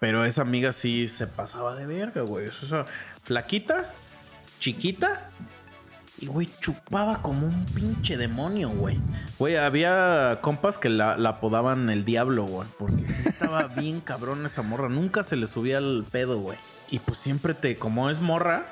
Pero 0.00 0.24
esa 0.24 0.42
amiga 0.42 0.72
sí 0.72 1.08
se 1.08 1.26
pasaba 1.26 1.76
de 1.76 1.86
verga, 1.86 2.22
güey. 2.22 2.46
O 2.46 2.66
sea, 2.66 2.86
flaquita, 3.22 3.92
chiquita. 4.60 5.28
Y, 6.20 6.26
güey, 6.26 6.48
chupaba 6.60 7.22
como 7.22 7.46
un 7.46 7.64
pinche 7.66 8.16
demonio, 8.16 8.70
güey. 8.70 8.98
Güey, 9.38 9.56
había 9.56 10.38
compas 10.40 10.76
que 10.76 10.88
la, 10.88 11.16
la 11.16 11.30
apodaban 11.30 11.90
el 11.90 12.04
diablo, 12.04 12.44
güey. 12.44 12.68
Porque 12.78 13.06
sí 13.08 13.28
estaba 13.28 13.62
bien 13.76 14.00
cabrón 14.00 14.44
esa 14.44 14.62
morra. 14.62 14.88
Nunca 14.88 15.22
se 15.22 15.36
le 15.36 15.46
subía 15.46 15.78
el 15.78 16.04
pedo, 16.10 16.38
güey. 16.38 16.58
Y 16.90 16.98
pues 16.98 17.18
siempre 17.18 17.54
te, 17.54 17.78
como 17.78 18.10
es 18.10 18.20
morra, 18.20 18.66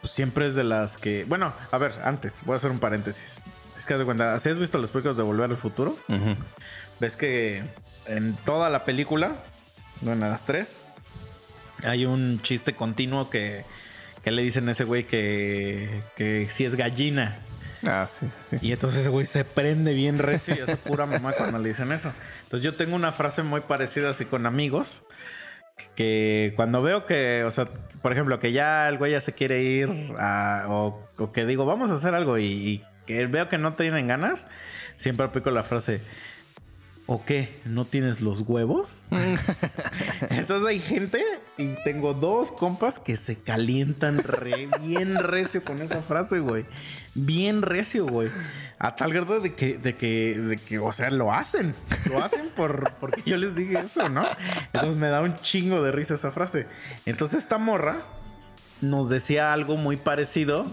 pues 0.00 0.12
siempre 0.12 0.46
es 0.46 0.54
de 0.54 0.64
las 0.64 0.98
que. 0.98 1.24
Bueno, 1.24 1.52
a 1.70 1.78
ver, 1.78 1.92
antes, 2.04 2.42
voy 2.44 2.54
a 2.54 2.56
hacer 2.56 2.70
un 2.70 2.78
paréntesis. 2.78 3.36
Es 3.78 3.86
que 3.86 3.94
haz 3.94 4.00
de 4.00 4.04
cuenta, 4.04 4.38
¿sí 4.38 4.48
has 4.48 4.58
visto 4.58 4.78
las 4.78 4.90
películas 4.90 5.16
de 5.16 5.22
Volver 5.22 5.50
al 5.50 5.56
Futuro? 5.56 5.96
Ves 7.00 7.16
que 7.16 7.62
en 8.06 8.34
toda 8.44 8.70
la 8.70 8.84
película, 8.84 9.36
bueno, 10.00 10.26
en 10.26 10.32
las 10.32 10.44
tres, 10.44 10.74
hay 11.84 12.04
un 12.04 12.42
chiste 12.42 12.74
continuo 12.74 13.30
que, 13.30 13.64
que 14.22 14.30
le 14.30 14.42
dicen 14.42 14.68
a 14.68 14.72
ese 14.72 14.84
güey 14.84 15.04
que, 15.04 15.88
que 16.16 16.48
si 16.50 16.64
es 16.64 16.74
gallina. 16.74 17.36
Ah, 17.84 18.06
sí, 18.10 18.26
sí, 18.28 18.56
sí. 18.58 18.66
Y 18.66 18.72
entonces 18.72 19.00
ese 19.00 19.08
güey 19.08 19.24
se 19.26 19.44
prende 19.44 19.94
bien 19.94 20.18
recio 20.18 20.54
y 20.56 20.60
hace 20.60 20.76
pura 20.76 21.06
mamá 21.06 21.32
cuando 21.32 21.58
le 21.58 21.68
dicen 21.68 21.92
eso. 21.92 22.12
Entonces 22.44 22.62
yo 22.64 22.74
tengo 22.74 22.96
una 22.96 23.12
frase 23.12 23.42
muy 23.42 23.60
parecida 23.60 24.10
así 24.10 24.24
con 24.24 24.46
amigos. 24.46 25.04
Que 25.94 26.52
cuando 26.56 26.82
veo 26.82 27.06
que, 27.06 27.44
o 27.44 27.50
sea, 27.52 27.68
por 28.02 28.12
ejemplo, 28.12 28.40
que 28.40 28.50
ya 28.50 28.88
el 28.88 28.98
güey 28.98 29.12
ya 29.12 29.20
se 29.20 29.32
quiere 29.32 29.62
ir 29.62 29.88
a- 30.18 30.64
o, 30.68 31.08
o 31.16 31.32
que 31.32 31.46
digo, 31.46 31.66
vamos 31.66 31.90
a 31.90 31.94
hacer 31.94 32.14
algo 32.16 32.36
y, 32.38 32.44
y 32.46 32.84
que 33.06 33.24
veo 33.26 33.48
que 33.48 33.58
no 33.58 33.74
tienen 33.74 34.08
ganas, 34.08 34.48
siempre 34.96 35.24
aplico 35.26 35.52
la 35.52 35.62
frase, 35.62 36.00
¿O 37.10 37.24
qué? 37.24 37.58
¿No 37.64 37.86
tienes 37.86 38.20
los 38.20 38.42
huevos? 38.42 39.06
Entonces 40.28 40.68
hay 40.68 40.78
gente 40.78 41.24
y 41.56 41.68
tengo 41.82 42.12
dos 42.12 42.52
compas 42.52 42.98
que 42.98 43.16
se 43.16 43.36
calientan 43.36 44.18
re 44.18 44.68
bien 44.82 45.14
recio 45.16 45.64
con 45.64 45.80
esa 45.80 46.02
frase, 46.02 46.40
güey. 46.40 46.66
Bien 47.14 47.62
recio, 47.62 48.06
güey. 48.06 48.28
A 48.78 48.94
tal 48.94 49.14
grado 49.14 49.40
de 49.40 49.54
que, 49.54 49.78
de 49.78 49.96
que, 49.96 50.38
de 50.38 50.58
que, 50.58 50.78
o 50.78 50.92
sea, 50.92 51.10
lo 51.10 51.32
hacen. 51.32 51.74
Lo 52.10 52.22
hacen 52.22 52.50
por, 52.54 52.92
porque 53.00 53.22
yo 53.24 53.38
les 53.38 53.56
dije 53.56 53.78
eso, 53.78 54.10
¿no? 54.10 54.26
Entonces 54.74 54.96
me 54.96 55.08
da 55.08 55.22
un 55.22 55.34
chingo 55.36 55.82
de 55.82 55.92
risa 55.92 56.16
esa 56.16 56.30
frase. 56.30 56.66
Entonces 57.06 57.38
esta 57.42 57.56
morra 57.56 58.02
nos 58.82 59.08
decía 59.08 59.54
algo 59.54 59.78
muy 59.78 59.96
parecido, 59.96 60.66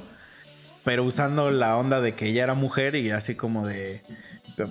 pero 0.83 1.05
usando 1.05 1.49
la 1.49 1.77
onda 1.77 2.01
de 2.01 2.13
que 2.13 2.27
ella 2.27 2.43
era 2.43 2.55
mujer 2.55 2.95
y 2.95 3.11
así 3.11 3.35
como 3.35 3.65
de... 3.65 4.01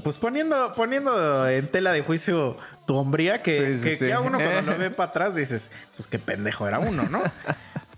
Pues 0.03 0.19
poniendo, 0.19 0.73
poniendo 0.75 1.47
en 1.49 1.67
tela 1.69 1.93
de 1.93 2.03
juicio 2.03 2.57
tu 2.87 2.97
hombría, 2.97 3.43
que, 3.43 3.75
Sí, 3.75 3.79
sí, 3.79 3.85
que 3.85 3.97
sí. 3.97 4.09
ya 4.09 4.21
uno 4.21 4.39
cuando 4.39 4.73
lo 4.73 4.79
ve 4.79 4.91
para 4.91 5.11
atrás 5.11 5.35
dices, 5.35 5.71
pues 5.97 6.07
qué 6.09 6.19
pendejo 6.19 6.67
era 6.67 6.79
uno, 6.79 7.03
¿no? 7.05 7.23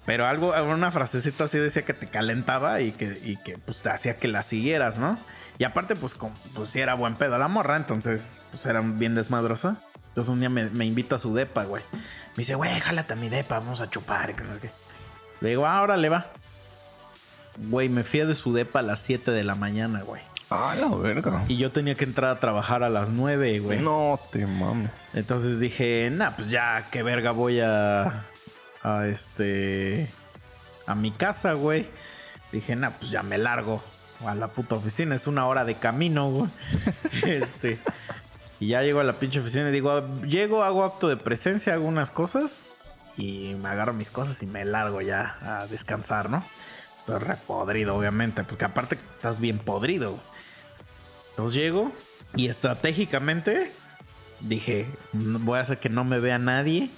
Pero 0.04 0.26
algo, 0.26 0.52
una 0.64 0.90
frasecita 0.90 1.44
así 1.44 1.58
decía 1.58 1.82
que 1.82 1.94
te 1.94 2.06
calentaba 2.08 2.80
y 2.80 2.92
que, 2.92 3.18
y 3.24 3.36
que 3.36 3.58
pues 3.58 3.82
te 3.82 3.90
hacía 3.90 4.16
que 4.16 4.28
la 4.28 4.42
siguieras, 4.42 4.98
¿no? 4.98 5.18
Y 5.58 5.64
aparte, 5.64 5.96
pues, 5.96 6.14
como, 6.14 6.34
pues 6.54 6.70
sí 6.70 6.80
era 6.80 6.94
buen 6.94 7.14
pedo 7.14 7.38
la 7.38 7.48
morra, 7.48 7.76
entonces, 7.76 8.38
pues 8.50 8.66
era 8.66 8.80
bien 8.82 9.14
desmadrosa. 9.14 9.76
Entonces 10.08 10.30
un 10.32 10.40
día 10.40 10.48
me, 10.48 10.68
me 10.70 10.84
invita 10.84 11.16
a 11.16 11.18
su 11.18 11.34
depa, 11.34 11.64
güey. 11.64 11.82
Me 11.92 12.00
dice, 12.42 12.54
güey, 12.54 12.78
jálate 12.80 13.14
a 13.14 13.16
mi 13.16 13.28
depa, 13.28 13.58
vamos 13.58 13.80
a 13.80 13.88
chupar. 13.90 14.34
Le 15.40 15.48
digo, 15.48 15.66
ahora 15.66 15.96
le 15.96 16.08
va. 16.08 16.26
Güey, 17.58 17.88
me 17.88 18.04
fui 18.04 18.20
de 18.20 18.34
su 18.34 18.52
depa 18.52 18.80
a 18.80 18.82
las 18.82 19.00
7 19.00 19.30
de 19.30 19.44
la 19.44 19.54
mañana, 19.54 20.02
güey. 20.02 20.22
Ah, 20.50 20.76
la 20.78 20.88
verga. 20.88 21.44
Y 21.48 21.56
yo 21.56 21.72
tenía 21.72 21.94
que 21.96 22.04
entrar 22.04 22.30
a 22.30 22.38
trabajar 22.40 22.84
a 22.84 22.88
las 22.88 23.10
9, 23.10 23.58
güey. 23.58 23.80
No 23.80 24.18
te 24.30 24.46
mames. 24.46 24.90
Entonces 25.14 25.58
dije, 25.58 26.08
nah, 26.10 26.30
pues 26.30 26.50
ya, 26.50 26.86
qué 26.90 27.02
verga 27.02 27.32
voy 27.32 27.60
a. 27.60 28.24
A 28.82 29.06
este. 29.08 30.08
A 30.86 30.94
mi 30.94 31.10
casa, 31.10 31.54
güey. 31.54 31.88
Dije, 32.52 32.76
nah, 32.76 32.90
pues 32.90 33.10
ya 33.10 33.24
me 33.24 33.38
largo 33.38 33.82
a 34.24 34.36
la 34.36 34.46
puta 34.48 34.76
oficina. 34.76 35.16
Es 35.16 35.26
una 35.26 35.46
hora 35.46 35.64
de 35.64 35.74
camino, 35.74 36.30
güey. 36.30 36.50
este. 37.24 37.78
Y 38.60 38.68
ya 38.68 38.82
llego 38.82 39.00
a 39.00 39.04
la 39.04 39.14
pinche 39.14 39.40
oficina 39.40 39.68
y 39.68 39.72
digo, 39.72 40.06
llego, 40.22 40.62
hago 40.62 40.84
acto 40.84 41.08
de 41.08 41.16
presencia, 41.16 41.74
hago 41.74 41.86
unas 41.86 42.12
cosas. 42.12 42.62
Y 43.16 43.56
me 43.60 43.68
agarro 43.68 43.94
mis 43.94 44.10
cosas 44.10 44.40
y 44.42 44.46
me 44.46 44.64
largo 44.64 45.00
ya 45.00 45.36
a 45.40 45.66
descansar, 45.66 46.30
¿no? 46.30 46.44
Estoy 46.98 47.18
re 47.18 47.36
podrido, 47.36 47.96
obviamente, 47.96 48.44
porque 48.44 48.64
aparte 48.64 48.96
estás 49.10 49.40
bien 49.40 49.58
podrido. 49.58 50.12
güey. 50.12 50.35
Entonces 51.36 51.58
llego 51.58 51.92
y 52.34 52.48
estratégicamente 52.48 53.70
dije, 54.40 54.86
"No- 55.12 55.38
voy 55.40 55.58
a 55.58 55.62
hacer 55.62 55.78
que 55.78 55.88
no 55.90 56.02
me 56.04 56.18
vea 56.18 56.38
nadie. 56.38 56.88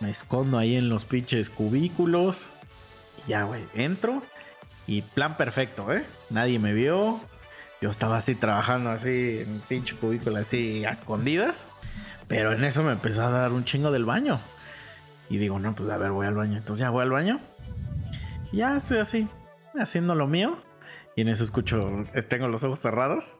Me 0.00 0.10
escondo 0.10 0.58
ahí 0.58 0.76
en 0.76 0.88
los 0.88 1.04
pinches 1.04 1.50
cubículos. 1.50 2.50
Y 3.26 3.30
ya, 3.30 3.42
güey, 3.44 3.64
entro. 3.74 4.22
Y 4.86 5.02
plan 5.02 5.36
perfecto, 5.36 5.92
¿eh? 5.92 6.04
Nadie 6.30 6.58
me 6.60 6.72
vio. 6.72 7.20
Yo 7.80 7.90
estaba 7.90 8.16
así 8.16 8.34
trabajando 8.34 8.90
así 8.90 9.40
en 9.40 9.60
pinche 9.68 9.94
cubículo 9.96 10.36
así 10.36 10.84
a 10.84 10.90
escondidas. 10.90 11.66
Pero 12.28 12.52
en 12.52 12.62
eso 12.64 12.82
me 12.82 12.92
empezó 12.92 13.22
a 13.22 13.30
dar 13.30 13.52
un 13.52 13.64
chingo 13.64 13.90
del 13.90 14.04
baño. 14.04 14.38
Y 15.30 15.38
digo, 15.38 15.58
no, 15.58 15.74
pues 15.74 15.90
a 15.90 15.98
ver, 15.98 16.10
voy 16.12 16.26
al 16.26 16.34
baño. 16.34 16.56
Entonces 16.58 16.80
ya 16.80 16.90
voy 16.90 17.02
al 17.02 17.10
baño. 17.10 17.40
Ya 18.52 18.76
estoy 18.76 18.98
así, 18.98 19.28
haciendo 19.78 20.14
lo 20.14 20.26
mío. 20.26 20.58
Y 21.16 21.22
en 21.22 21.28
eso 21.28 21.42
escucho, 21.44 22.06
tengo 22.28 22.48
los 22.48 22.62
ojos 22.64 22.78
cerrados. 22.80 23.38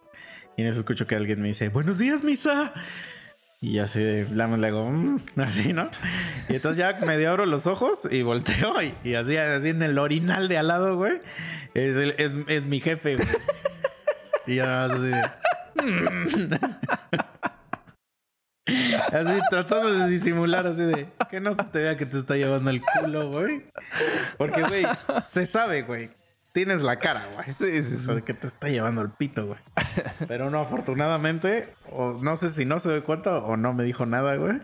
Y 0.58 0.62
en 0.62 0.66
eso 0.66 0.80
escucho 0.80 1.06
que 1.06 1.14
alguien 1.14 1.40
me 1.40 1.46
dice, 1.46 1.68
buenos 1.68 1.98
días, 1.98 2.24
misa. 2.24 2.72
Y 3.60 3.78
así 3.78 4.00
le 4.00 4.42
hago, 4.42 4.90
"Mm", 4.90 5.20
así, 5.36 5.72
¿no? 5.72 5.88
Y 6.48 6.56
entonces 6.56 6.78
ya 6.78 6.98
medio 7.06 7.30
abro 7.30 7.46
los 7.46 7.68
ojos 7.68 8.08
y 8.10 8.22
volteo. 8.22 8.74
Y, 9.04 9.14
así, 9.14 9.36
así 9.36 9.68
en 9.68 9.84
el 9.84 9.96
orinal 10.00 10.48
de 10.48 10.58
al 10.58 10.66
lado, 10.66 10.96
güey. 10.96 11.20
Es, 11.74 11.96
es, 11.96 12.34
es 12.48 12.66
mi 12.66 12.80
jefe, 12.80 13.14
güey. 13.14 13.28
Y 14.48 14.56
ya 14.56 14.86
así 14.86 14.98
de, 14.98 15.30
"Mm". 15.80 16.54
Así 18.66 19.40
tratando 19.48 19.92
de 19.94 20.10
disimular, 20.10 20.66
así 20.66 20.82
de 20.82 21.08
que 21.30 21.40
no 21.40 21.54
se 21.54 21.64
te 21.64 21.80
vea 21.80 21.96
que 21.96 22.04
te 22.04 22.18
está 22.18 22.36
llevando 22.36 22.68
el 22.68 22.82
culo, 22.82 23.30
güey. 23.30 23.62
Porque, 24.36 24.60
güey, 24.62 24.84
se 25.26 25.46
sabe, 25.46 25.82
güey. 25.82 26.10
Tienes 26.58 26.82
la 26.82 26.98
cara, 26.98 27.24
güey. 27.34 27.48
Sí, 27.50 27.80
sí, 27.84 28.12
de 28.12 28.22
que 28.22 28.34
te 28.34 28.48
está 28.48 28.66
llevando 28.68 29.00
el 29.00 29.10
pito, 29.10 29.46
güey. 29.46 29.60
Pero 30.26 30.50
no, 30.50 30.58
afortunadamente, 30.58 31.72
o 31.92 32.14
no 32.14 32.34
sé 32.34 32.48
si 32.48 32.64
no 32.64 32.80
se 32.80 32.90
dio 32.90 33.04
cuenta 33.04 33.38
o 33.38 33.56
no 33.56 33.74
me 33.74 33.84
dijo 33.84 34.06
nada, 34.06 34.34
güey. 34.34 34.58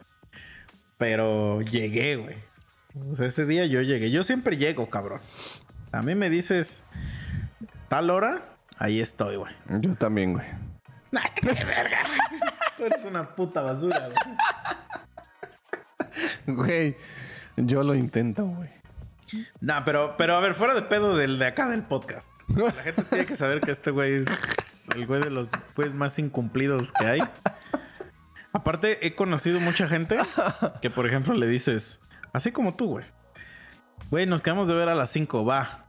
Pero 0.98 1.62
llegué, 1.62 2.16
güey. 2.16 2.34
O 3.12 3.14
sea, 3.14 3.28
ese 3.28 3.46
día 3.46 3.66
yo 3.66 3.80
llegué. 3.80 4.10
Yo 4.10 4.24
siempre 4.24 4.56
llego, 4.56 4.90
cabrón. 4.90 5.20
A 5.92 6.02
mí 6.02 6.16
me 6.16 6.30
dices 6.30 6.82
tal 7.88 8.10
hora, 8.10 8.42
ahí 8.76 9.00
estoy, 9.00 9.36
güey. 9.36 9.54
Yo 9.80 9.94
también, 9.94 10.32
güey. 10.32 10.46
Nah, 11.12 11.22
qué 11.32 11.46
verga, 11.46 11.98
güey. 12.08 12.40
Tú 12.76 12.86
eres 12.86 13.04
una 13.04 13.36
puta 13.36 13.62
basura, 13.62 14.08
güey. 16.44 16.56
Güey, 16.56 16.96
yo 17.56 17.84
lo 17.84 17.94
intento, 17.94 18.46
güey. 18.46 18.68
Nah, 19.60 19.84
pero, 19.84 20.16
pero 20.16 20.36
a 20.36 20.40
ver, 20.40 20.54
fuera 20.54 20.74
de 20.74 20.82
pedo 20.82 21.16
del 21.16 21.38
de 21.38 21.46
acá 21.46 21.68
del 21.68 21.82
podcast. 21.82 22.30
La 22.48 22.72
gente 22.72 23.02
tiene 23.04 23.26
que 23.26 23.36
saber 23.36 23.60
que 23.60 23.70
este 23.70 23.90
güey 23.90 24.14
es 24.14 24.88
el 24.94 25.06
güey 25.06 25.22
de 25.22 25.30
los 25.30 25.50
güeyes 25.74 25.94
más 25.94 26.18
incumplidos 26.18 26.92
que 26.92 27.04
hay. 27.04 27.20
Aparte, 28.52 29.04
he 29.06 29.14
conocido 29.14 29.58
mucha 29.60 29.88
gente 29.88 30.18
que, 30.80 30.90
por 30.90 31.06
ejemplo, 31.06 31.34
le 31.34 31.46
dices, 31.48 32.00
así 32.32 32.52
como 32.52 32.74
tú, 32.74 32.86
güey. 32.86 33.04
Güey, 34.10 34.26
nos 34.26 34.42
quedamos 34.42 34.68
de 34.68 34.74
ver 34.74 34.88
a 34.88 34.94
las 34.94 35.10
5, 35.10 35.44
va. 35.44 35.86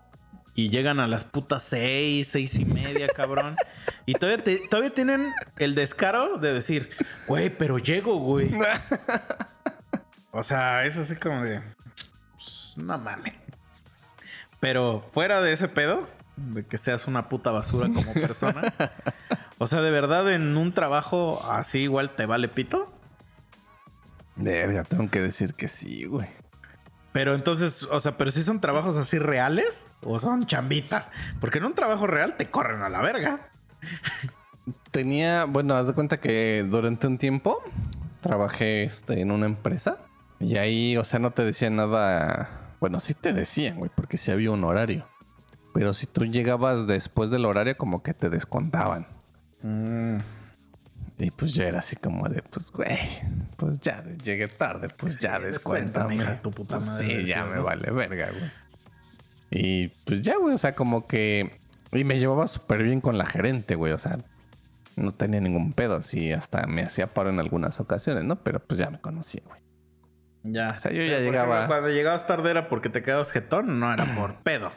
Y 0.56 0.70
llegan 0.70 1.00
a 1.00 1.08
las 1.08 1.25
putas 1.25 1.64
6, 1.64 2.28
6 2.28 2.60
y 2.60 2.66
media, 2.66 3.08
cabrón. 3.10 3.56
Y 4.06 4.14
todavía, 4.14 4.44
todavía 4.70 4.94
tienen 4.94 5.34
el 5.58 5.75
descaro 5.75 6.38
de 6.38 6.54
decir, 6.54 6.90
güey, 7.28 7.50
pero 7.50 7.78
llego, 7.78 8.18
güey. 8.20 8.52
O 10.32 10.44
sea, 10.44 10.86
es 10.86 10.98
así 10.98 11.16
como 11.16 11.44
de. 11.44 11.62
Pues, 12.75 12.86
no 12.86 12.98
mames. 12.98 13.34
Pero 14.60 15.05
fuera 15.12 15.41
de 15.41 15.53
ese 15.53 15.67
pedo, 15.67 16.08
de 16.36 16.65
que 16.65 16.77
seas 16.77 17.08
una 17.08 17.29
puta 17.29 17.51
basura 17.51 17.89
como 17.94 18.13
persona. 18.13 18.74
o 19.58 19.67
sea, 19.67 19.82
de 19.82 19.91
verdad, 19.91 20.32
en 20.32 20.58
un 20.58 20.74
trabajo 20.74 21.44
así 21.50 21.79
igual 21.79 22.15
te 22.15 22.25
vale 22.25 22.48
pito. 22.48 22.94
Verga, 24.36 24.84
tengo 24.84 25.10
que 25.10 25.22
decir 25.22 25.53
que 25.53 25.67
sí, 25.67 26.05
güey. 26.05 26.27
Pero 27.13 27.34
entonces, 27.34 27.84
o 27.84 28.00
sea, 28.01 28.17
pero 28.17 28.29
si 28.29 28.44
son 28.44 28.60
trabajos 28.60 28.98
así 28.98 29.17
reales 29.20 29.88
o 30.03 30.20
son 30.20 30.46
chambitas. 30.46 31.10
Porque 31.39 31.60
en 31.60 31.65
un 31.65 31.74
trabajo 31.74 32.08
real 32.08 32.36
te 32.36 32.50
corren 32.50 32.82
a 32.82 32.89
la 32.89 33.01
verga. 33.01 33.48
Tenía, 34.91 35.46
bueno, 35.46 35.75
haz 35.75 35.88
de 35.88 35.94
cuenta 35.94 36.20
que 36.20 36.65
durante 36.70 37.08
un 37.08 37.17
tiempo 37.17 37.63
trabajé 38.20 38.84
este, 38.84 39.22
en 39.22 39.32
una 39.32 39.46
empresa 39.46 40.00
y 40.39 40.58
ahí, 40.58 40.98
o 40.98 41.05
sea, 41.05 41.20
no 41.20 41.32
te 41.32 41.46
decían 41.46 41.77
nada. 41.77 42.50
Bueno, 42.79 43.00
sí 43.00 43.13
te 43.13 43.34
decían, 43.34 43.77
güey, 43.77 43.91
porque 43.96 44.17
sí 44.17 44.32
había 44.32 44.51
un 44.51 44.63
horario. 44.63 45.08
Pero 45.74 45.94
si 45.94 46.05
tú 46.08 46.25
llegabas 46.25 46.88
después 46.88 47.32
del 47.32 47.46
horario, 47.46 47.77
como 47.77 48.01
que 48.03 48.13
te 48.13 48.29
descontaban. 48.29 49.08
Y 51.17 51.32
pues 51.32 51.53
ya 51.53 51.65
era 51.65 51.79
así 51.79 51.96
como 51.96 52.27
de, 52.29 52.41
pues, 52.44 52.72
güey, 52.72 52.98
pues 53.58 53.79
ya 53.79 54.03
llegué 54.24 54.48
tarde, 54.48 54.89
pues 54.89 55.17
ya 55.17 55.38
Sí, 55.38 55.46
descuéntame. 55.46 56.15
descuéntame, 56.15 56.15
hija 56.15 56.32
de 56.32 56.38
tu 56.38 56.51
puta 56.51 56.75
Pues 56.75 56.88
madre, 56.88 57.22
sí, 57.22 57.25
ya 57.25 57.46
me 57.46 57.60
vale 57.60 57.91
verga, 57.91 58.29
güey. 58.32 58.51
Y 59.51 59.88
pues 60.05 60.22
ya, 60.22 60.38
güey, 60.38 60.53
o 60.53 60.58
sea, 60.58 60.75
como 60.75 61.08
que... 61.08 61.51
Y 61.91 62.03
me 62.03 62.20
llevaba 62.20 62.48
súper 62.48 62.84
bien 62.84 63.00
con 63.00 63.17
la 63.17 63.25
gerente, 63.25 63.75
güey, 63.75 63.94
o 63.94 64.00
sea, 64.00 64.17
no 64.98 65.12
tenía 65.12 65.39
ningún 65.39 65.74
pedo, 65.74 66.01
sí, 66.01 66.32
hasta 66.34 66.67
me 66.67 66.84
hacía 66.84 67.08
paro 67.08 67.29
en 67.29 67.39
algunas 67.39 67.79
ocasiones, 67.79 68.24
¿no? 68.25 68.38
Pero 68.44 68.60
pues 68.60 68.79
ya 68.79 68.89
me 68.89 69.00
conocía, 69.00 69.41
güey. 69.46 69.62
Ya. 70.48 70.74
O 70.78 70.80
sea, 70.80 70.92
yo 70.92 71.02
ya 71.02 71.20
llegaba- 71.20 71.56
ejemplo, 71.56 71.68
Cuando 71.68 71.90
llegabas 71.90 72.28
tarde 72.28 72.52
era 72.52 72.70
porque 72.70 72.90
te 72.90 73.02
quedabas 73.02 73.32
jetón, 73.32 73.80
no 73.80 73.92
era 73.92 74.16
por 74.16 74.36
pedo. 74.44 74.72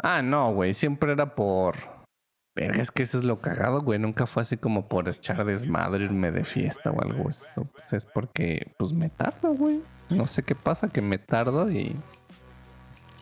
Ah, 0.00 0.22
no, 0.22 0.52
güey, 0.52 0.74
siempre 0.74 1.12
era 1.12 1.34
por... 1.34 1.76
Verga, 2.56 2.82
es 2.82 2.90
que 2.90 3.04
eso 3.04 3.18
es 3.18 3.24
lo 3.24 3.40
cagado, 3.40 3.82
güey. 3.82 3.98
Nunca 4.00 4.26
fue 4.26 4.42
así 4.42 4.56
como 4.56 4.88
por 4.88 5.08
echar 5.08 5.44
desmadre, 5.44 6.04
irme 6.04 6.32
de 6.32 6.44
fiesta 6.44 6.90
o 6.90 7.00
algo. 7.02 7.28
Eso 7.30 7.64
pues, 7.72 7.92
es 7.92 8.04
porque, 8.04 8.72
pues 8.78 8.92
me 8.92 9.10
tardo, 9.10 9.52
güey. 9.54 9.80
No 10.10 10.26
sé 10.26 10.42
qué 10.42 10.54
pasa, 10.56 10.88
que 10.88 11.00
me 11.00 11.18
tardo 11.18 11.70
y... 11.70 11.94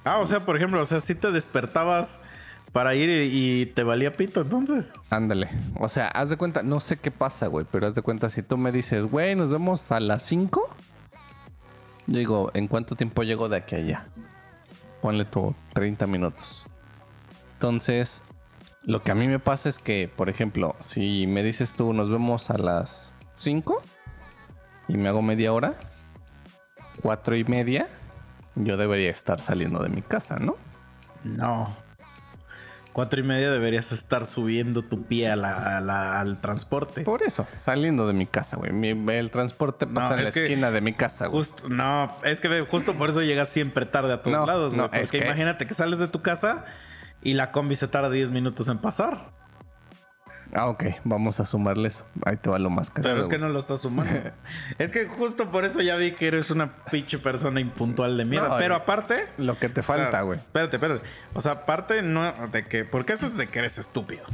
Ah, 0.04 0.18
o 0.20 0.26
sea, 0.26 0.40
por 0.40 0.56
ejemplo, 0.56 0.80
o 0.80 0.86
sea, 0.86 1.00
si 1.00 1.14
te 1.14 1.32
despertabas 1.32 2.20
para 2.72 2.94
ir 2.94 3.10
y, 3.10 3.62
y 3.62 3.66
te 3.66 3.82
valía 3.82 4.12
pito, 4.12 4.40
entonces. 4.40 4.94
Ándale. 5.10 5.48
O 5.80 5.88
sea, 5.88 6.08
haz 6.08 6.30
de 6.30 6.36
cuenta, 6.36 6.62
no 6.62 6.78
sé 6.80 6.96
qué 6.96 7.10
pasa, 7.10 7.46
güey, 7.48 7.66
pero 7.70 7.86
haz 7.88 7.94
de 7.94 8.02
cuenta, 8.02 8.30
si 8.30 8.42
tú 8.42 8.56
me 8.56 8.70
dices, 8.72 9.04
güey, 9.04 9.34
nos 9.34 9.50
vemos 9.50 9.90
a 9.92 9.98
las 10.00 10.22
5, 10.22 10.76
yo 12.06 12.18
digo, 12.18 12.50
¿en 12.54 12.68
cuánto 12.68 12.94
tiempo 12.96 13.22
llego 13.22 13.48
de 13.48 13.56
aquí 13.56 13.74
a 13.74 13.78
allá? 13.78 14.06
Ponle 15.02 15.24
tú 15.24 15.54
30 15.74 16.06
minutos. 16.06 16.64
Entonces, 17.54 18.22
Lo 18.82 19.02
que 19.02 19.10
a 19.10 19.16
mí 19.16 19.26
me 19.26 19.40
pasa 19.40 19.68
es 19.68 19.80
que, 19.80 20.08
por 20.08 20.28
ejemplo, 20.28 20.76
si 20.78 21.26
me 21.26 21.42
dices 21.42 21.72
tú, 21.72 21.92
nos 21.92 22.08
vemos 22.08 22.50
a 22.50 22.56
las 22.58 23.12
5 23.34 23.82
y 24.86 24.96
me 24.96 25.08
hago 25.08 25.22
media 25.22 25.52
hora, 25.52 25.74
cuatro 27.02 27.34
y 27.34 27.42
media, 27.42 27.88
yo 28.54 28.76
debería 28.76 29.10
estar 29.10 29.40
saliendo 29.40 29.82
de 29.82 29.88
mi 29.88 30.02
casa, 30.02 30.36
¿no? 30.38 30.54
No. 31.24 31.68
Cuatro 32.96 33.20
y 33.20 33.24
media 33.24 33.50
deberías 33.50 33.92
estar 33.92 34.24
subiendo 34.24 34.80
tu 34.80 35.02
pie 35.02 35.28
a 35.30 35.36
la- 35.36 35.76
a 35.76 35.80
la- 35.82 36.18
al 36.18 36.40
transporte. 36.40 37.02
Por 37.02 37.22
eso, 37.22 37.46
saliendo 37.54 38.06
de 38.06 38.14
mi 38.14 38.24
casa, 38.24 38.56
güey. 38.56 38.72
Mi- 38.72 39.12
El 39.12 39.30
transporte 39.30 39.86
pasa 39.86 40.08
No, 40.08 40.16
en 40.16 40.22
la 40.22 40.28
esquina 40.30 40.70
de 40.70 40.80
mi 40.80 40.94
casa, 40.94 41.26
güey. 41.26 41.40
Justo, 41.40 41.68
no, 41.68 42.10
es 42.24 42.40
que 42.40 42.62
justo 42.62 42.94
por 42.94 43.10
eso 43.10 43.20
llegas 43.20 43.50
siempre 43.50 43.84
tarde 43.84 44.14
a 44.14 44.22
todos 44.22 44.34
No, 44.38 44.46
lados, 44.46 44.74
güey. 44.74 44.88
no, 44.88 44.94
es 44.94 45.02
porque 45.02 45.18
que- 45.18 45.26
imagínate 45.26 45.66
que 45.66 45.74
sales 45.74 45.98
de 45.98 46.08
tu 46.08 46.22
casa 46.22 46.64
y 47.22 47.34
la 47.34 47.52
combi 47.52 47.76
se 47.76 47.86
tarda 47.86 48.08
10 48.08 48.30
minutos 48.30 48.66
en 48.70 48.78
pasar. 48.78 49.35
Ah, 50.52 50.68
ok, 50.68 50.84
vamos 51.04 51.40
a 51.40 51.46
sumarle 51.46 51.88
eso. 51.88 52.04
Ahí 52.24 52.36
te 52.36 52.48
va 52.48 52.58
lo 52.58 52.70
más 52.70 52.90
caro. 52.90 53.02
Pero 53.02 53.20
es 53.20 53.28
que 53.28 53.38
no 53.38 53.48
lo 53.48 53.58
estás 53.58 53.82
sumando. 53.82 54.30
es 54.78 54.92
que 54.92 55.06
justo 55.06 55.50
por 55.50 55.64
eso 55.64 55.80
ya 55.82 55.96
vi 55.96 56.12
que 56.12 56.28
eres 56.28 56.50
una 56.50 56.72
pinche 56.90 57.18
persona 57.18 57.60
impuntual 57.60 58.16
de 58.16 58.24
mierda. 58.24 58.48
No, 58.50 58.56
Pero 58.56 58.74
aparte. 58.74 59.26
Lo 59.38 59.58
que 59.58 59.68
te 59.68 59.80
o 59.80 59.84
sea, 59.84 59.96
falta, 59.96 60.22
güey. 60.22 60.38
Espérate, 60.38 60.76
espérate. 60.76 61.06
O 61.34 61.40
sea, 61.40 61.52
aparte 61.52 62.02
no 62.02 62.32
de 62.48 62.64
que. 62.64 62.84
Porque 62.84 63.14
eso 63.14 63.26
es 63.26 63.36
de 63.36 63.48
que 63.48 63.58
eres 63.58 63.78
estúpido. 63.78 64.24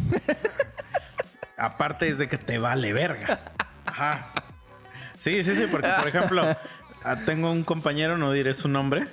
aparte 1.56 2.08
es 2.08 2.18
de 2.18 2.28
que 2.28 2.38
te 2.38 2.58
vale 2.58 2.92
verga. 2.92 3.40
Ajá. 3.86 4.32
Sí, 5.16 5.42
sí, 5.44 5.54
sí, 5.54 5.66
porque 5.70 5.88
por 5.96 6.08
ejemplo, 6.08 6.44
ah, 7.04 7.16
tengo 7.24 7.50
un 7.50 7.62
compañero, 7.62 8.18
no 8.18 8.32
diré 8.32 8.54
su 8.54 8.68
nombre, 8.68 9.06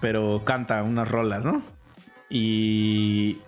pero 0.00 0.42
canta 0.44 0.82
unas 0.82 1.10
rolas, 1.10 1.44
¿no? 1.44 1.62
Y. 2.30 3.38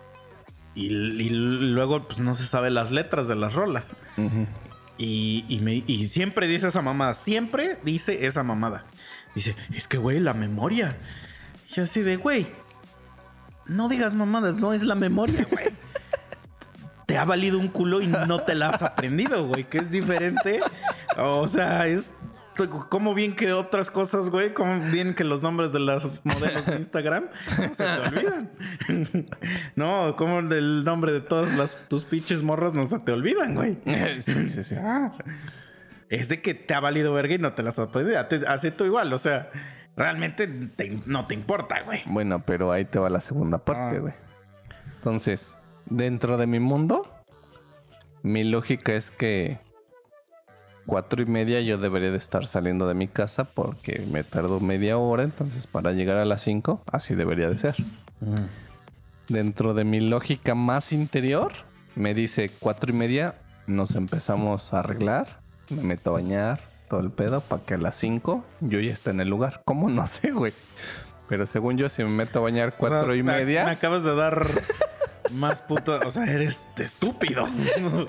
Y, 0.75 0.87
y 0.87 1.29
luego, 1.31 2.07
pues 2.07 2.19
no 2.19 2.35
se 2.35 2.45
sabe 2.47 2.71
las 2.71 2.91
letras 2.91 3.29
de 3.29 3.37
las 3.37 3.53
rolas. 3.55 3.95
Y, 4.99 5.45
y 5.49 5.59
me- 5.61 5.85
y 5.87 6.09
siempre 6.09 6.47
dice 6.47 6.69
esa 6.69 6.83
mamada. 6.83 7.15
Siempre 7.15 7.79
dice 7.85 8.27
esa 8.27 8.43
mamada. 8.43 8.85
Dice, 9.35 9.55
es 9.75 9.89
que, 9.89 9.99
güey, 9.99 10.21
la 10.21 10.35
memoria. 10.35 10.97
Y 11.71 11.75
yo 11.75 11.83
así 11.85 12.03
de, 12.03 12.17
güey, 12.17 12.47
no 13.67 13.89
digas 13.89 14.15
mamadas, 14.15 14.57
no 14.59 14.73
es 14.73 14.83
la 14.83 14.95
memoria, 14.95 15.47
güey. 15.51 15.67
te 17.07 17.19
ha 17.19 17.25
valido 17.25 17.59
un 17.59 17.69
culo 17.69 18.01
y 18.01 18.07
no 18.07 18.41
te 18.41 18.55
la 18.55 18.71
has 18.71 18.83
aprendido, 18.83 19.47
güey, 19.47 19.65
que 19.65 19.79
es 19.79 19.91
diferente. 19.91 20.61
O 21.17 21.47
sea, 21.47 21.87
es 21.87 22.09
como 22.89 23.15
bien 23.15 23.35
que 23.35 23.53
otras 23.53 23.91
cosas, 23.91 24.31
güey, 24.31 24.55
como 24.55 24.79
bien 24.91 25.15
que 25.15 25.25
los 25.25 25.43
nombres 25.43 25.73
de 25.73 25.81
las 25.81 26.25
modelos 26.25 26.67
de 26.67 26.77
Instagram 26.79 27.25
se 27.57 27.69
te 27.85 27.85
olvidan. 27.85 28.51
no, 29.77 30.15
como 30.17 30.39
el 30.41 30.85
nombre 30.85 31.13
de 31.13 31.21
todas 31.21 31.55
las 31.57 31.77
tus 31.89 32.05
pinches 32.05 32.43
morras 32.43 32.75
no 32.75 32.87
se 32.87 32.99
te 33.01 33.13
olvidan, 33.13 33.55
güey. 33.55 33.79
sí, 34.21 34.49
sí, 34.49 34.63
sí. 34.65 34.77
Ah, 34.79 35.13
es 36.09 36.29
de 36.29 36.41
que 36.43 36.55
te 36.55 36.75
ha 36.75 36.81
valido 36.81 37.13
verga 37.13 37.35
y 37.35 37.39
no 37.39 37.53
te 37.55 37.63
las 37.63 37.79
has 37.79 37.89
ti- 38.29 38.41
Así 38.47 38.71
tú 38.71 38.85
igual, 38.85 39.13
o 39.13 39.19
sea, 39.19 39.47
realmente 39.97 40.47
te- 40.47 41.01
no 41.07 41.27
te 41.27 41.35
importa, 41.35 41.83
güey. 41.83 42.03
Bueno, 42.07 42.43
pero 42.47 42.71
ahí 42.73 42.85
te 42.85 42.99
va 42.99 43.09
la 43.11 43.21
segunda 43.21 43.59
parte, 43.59 43.97
Ah. 43.97 44.01
güey. 44.01 44.15
Entonces, 44.97 45.57
dentro 45.87 46.37
de 46.39 46.47
mi 46.47 46.61
mundo, 46.61 47.11
mi 48.23 48.45
lógica 48.45 48.95
es 48.95 49.11
que 49.11 49.59
cuatro 50.87 51.23
y 51.23 51.27
media 51.27 51.61
yo 51.61 51.79
debería 51.79 52.11
de 52.11 52.19
estar 52.19 52.47
saliendo 52.47 52.87
de 52.87 52.95
mi 52.95 53.09
casa 53.09 53.45
porque 53.45 54.05
me 54.11 54.23
tardo 54.25 54.61
media 54.61 54.99
hora, 54.99 55.23
entonces 55.23 55.67
para 55.67 55.93
llegar 55.93 56.19
a 56.19 56.25
las 56.25 56.43
cinco, 56.43 56.83
así 56.93 57.15
debería 57.15 57.49
de 57.51 57.59
ser. 57.59 57.75
Dentro 59.29 59.73
de 59.75 59.85
mi 59.85 60.01
lógica 60.01 60.55
más 60.55 60.93
interior, 60.93 61.53
me 61.97 62.13
dice 62.15 62.51
cuatro 62.61 62.91
y 62.91 62.95
media, 62.95 63.35
nos 63.67 63.95
empezamos 63.95 64.75
a 64.75 64.81
arreglar, 64.81 65.39
me 65.71 65.83
meto 65.83 66.11
a 66.11 66.15
bañar, 66.15 66.61
todo 66.91 67.01
el 67.01 67.11
pedo, 67.11 67.41
para 67.41 67.63
que 67.65 67.75
a 67.75 67.79
las 67.79 67.97
cinco 67.97 68.45
yo 68.61 68.81
ya 68.81 68.93
esté 68.93 69.11
en 69.11 69.21
el 69.21 69.29
lugar. 69.29 69.63
¿Cómo? 69.65 69.89
No 69.95 70.07
sé, 70.07 70.31
güey. 70.33 70.53
Pero 71.27 71.47
según 71.47 71.79
yo, 71.79 71.89
si 71.89 72.03
me 72.05 72.11
meto 72.11 72.41
a 72.41 72.43
bañar 72.43 72.69
O 72.69 72.71
sea, 72.73 72.79
cuatro 72.79 73.15
y 73.15 73.23
me- 73.23 73.33
media, 73.33 73.65
Me 73.65 73.71
acabas 73.71 74.05
de 74.05 74.15
dar 74.15 74.47
más 75.35 75.63
puta. 75.63 76.01
O 76.07 76.11
sea, 76.11 76.25
eres 76.25 76.65
estúpido. 76.77 77.47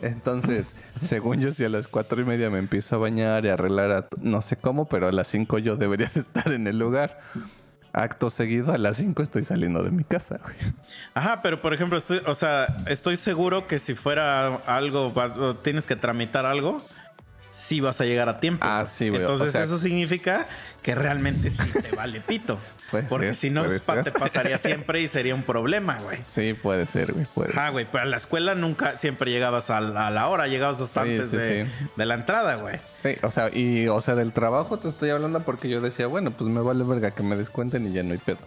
entonces, 0.01 0.75
según 1.01 1.41
yo, 1.41 1.51
si 1.51 1.63
a 1.63 1.69
las 1.69 1.87
cuatro 1.87 2.21
y 2.21 2.25
media 2.25 2.49
me 2.49 2.59
empiezo 2.59 2.95
a 2.95 2.99
bañar 2.99 3.45
y 3.45 3.49
arreglar, 3.49 3.91
a 3.91 4.07
no 4.19 4.41
sé 4.41 4.57
cómo, 4.57 4.87
pero 4.87 5.07
a 5.07 5.11
las 5.11 5.27
cinco 5.27 5.57
yo 5.57 5.75
debería 5.75 6.11
de 6.13 6.21
estar 6.21 6.51
en 6.51 6.67
el 6.67 6.79
lugar. 6.79 7.19
Acto 7.93 8.29
seguido, 8.29 8.73
a 8.73 8.77
las 8.77 8.97
cinco 8.97 9.23
estoy 9.23 9.45
saliendo 9.45 9.81
de 9.81 9.89
mi 9.89 10.03
casa, 10.03 10.39
güey. 10.43 10.55
Ajá, 11.13 11.39
pero 11.41 11.61
por 11.61 11.73
ejemplo, 11.73 11.97
estoy, 11.97 12.21
o 12.25 12.33
sea, 12.33 12.67
estoy 12.87 13.15
seguro 13.15 13.67
que 13.67 13.79
si 13.79 13.95
fuera 13.95 14.55
algo, 14.67 15.13
tienes 15.63 15.87
que 15.87 15.95
tramitar 15.95 16.45
algo, 16.45 16.81
sí 17.55 17.79
vas 17.79 18.01
a 18.01 18.05
llegar 18.05 18.27
a 18.27 18.39
tiempo. 18.39 18.65
Ah, 18.67 18.85
sí, 18.85 19.07
güey, 19.09 19.21
o 19.21 19.25
Entonces 19.25 19.53
sea- 19.53 19.63
eso 19.63 19.77
significa 19.77 20.45
que 20.81 20.93
realmente 20.93 21.49
sí 21.51 21.63
te 21.71 21.95
vale 21.95 22.19
pito. 22.19 22.59
Puede 22.91 23.03
Porque 23.05 23.27
ser, 23.27 23.35
si 23.35 23.49
no, 23.49 23.63
pa- 23.85 24.03
te 24.03 24.11
pasaría 24.11 24.57
siempre 24.57 25.01
y 25.01 25.07
sería 25.07 25.33
un 25.33 25.41
problema, 25.43 25.97
güey. 25.99 26.19
Sí, 26.25 26.53
puede 26.53 26.85
ser, 26.85 27.13
güey, 27.13 27.25
puede. 27.33 27.49
Ajá, 27.51 27.69
güey, 27.69 27.87
pero 27.91 28.03
a 28.03 28.05
la 28.07 28.17
escuela 28.17 28.53
nunca 28.55 28.99
siempre 28.99 29.31
llegabas 29.31 29.69
a 29.71 29.81
la, 29.81 30.07
a 30.07 30.11
la 30.11 30.27
hora, 30.27 30.47
llegabas 30.47 30.79
hasta 30.81 31.03
Sí, 31.03 31.09
antes 31.11 31.31
sí, 31.31 31.37
de, 31.37 31.65
sí. 31.65 31.71
de 31.95 32.05
la 32.05 32.13
entrada, 32.15 32.55
güey. 32.57 32.75
Sí, 33.01 33.15
o 33.23 33.31
sea, 33.31 33.49
y 33.51 33.87
o 33.87 33.99
sea, 34.01 34.13
del 34.15 34.33
trabajo 34.33 34.77
te 34.77 34.89
estoy 34.89 35.09
hablando 35.09 35.39
porque 35.39 35.67
yo 35.69 35.81
decía, 35.81 36.05
bueno, 36.07 36.31
pues 36.31 36.49
me 36.49 36.61
vale 36.61 36.83
verga 36.83 37.11
que 37.11 37.23
me 37.23 37.35
descuenten 37.35 37.87
y 37.87 37.93
ya 37.93 38.03
no 38.03 38.11
hay 38.13 38.19
pedo. 38.19 38.39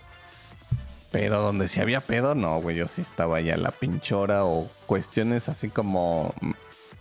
Pero 1.10 1.40
donde 1.40 1.68
sí 1.68 1.80
había 1.80 2.00
pedo, 2.02 2.34
no, 2.34 2.60
güey, 2.60 2.76
yo 2.76 2.86
sí 2.86 3.00
estaba 3.00 3.40
ya 3.40 3.56
la 3.56 3.70
pinchora 3.70 4.44
o 4.44 4.70
cuestiones 4.86 5.48
así 5.48 5.70
como 5.70 6.34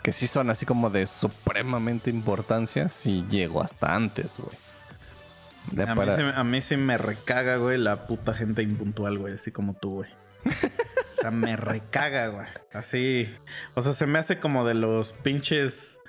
que 0.03 0.12
sí 0.12 0.27
son 0.27 0.49
así 0.49 0.65
como 0.65 0.89
de 0.89 1.07
supremamente 1.07 2.10
importancia, 2.10 2.88
sí 2.89 3.25
llego 3.29 3.62
hasta 3.62 3.95
antes, 3.95 4.38
güey. 4.38 5.86
A, 5.89 5.95
para- 5.95 6.15
mí 6.15 6.23
sí, 6.23 6.29
a 6.36 6.43
mí 6.43 6.62
sí 6.62 6.77
me 6.77 6.97
recaga, 6.97 7.57
güey, 7.57 7.77
la 7.77 8.07
puta 8.07 8.33
gente 8.33 8.62
impuntual, 8.63 9.17
güey, 9.17 9.33
así 9.33 9.51
como 9.51 9.73
tú, 9.73 9.95
güey. 9.95 10.10
O 11.17 11.21
sea, 11.21 11.31
me 11.31 11.57
recaga, 11.57 12.27
güey. 12.27 12.47
Así. 12.73 13.27
O 13.73 13.81
sea, 13.81 13.91
se 13.91 14.05
me 14.05 14.19
hace 14.19 14.39
como 14.39 14.65
de 14.65 14.75
los 14.75 15.12
pinches. 15.12 15.99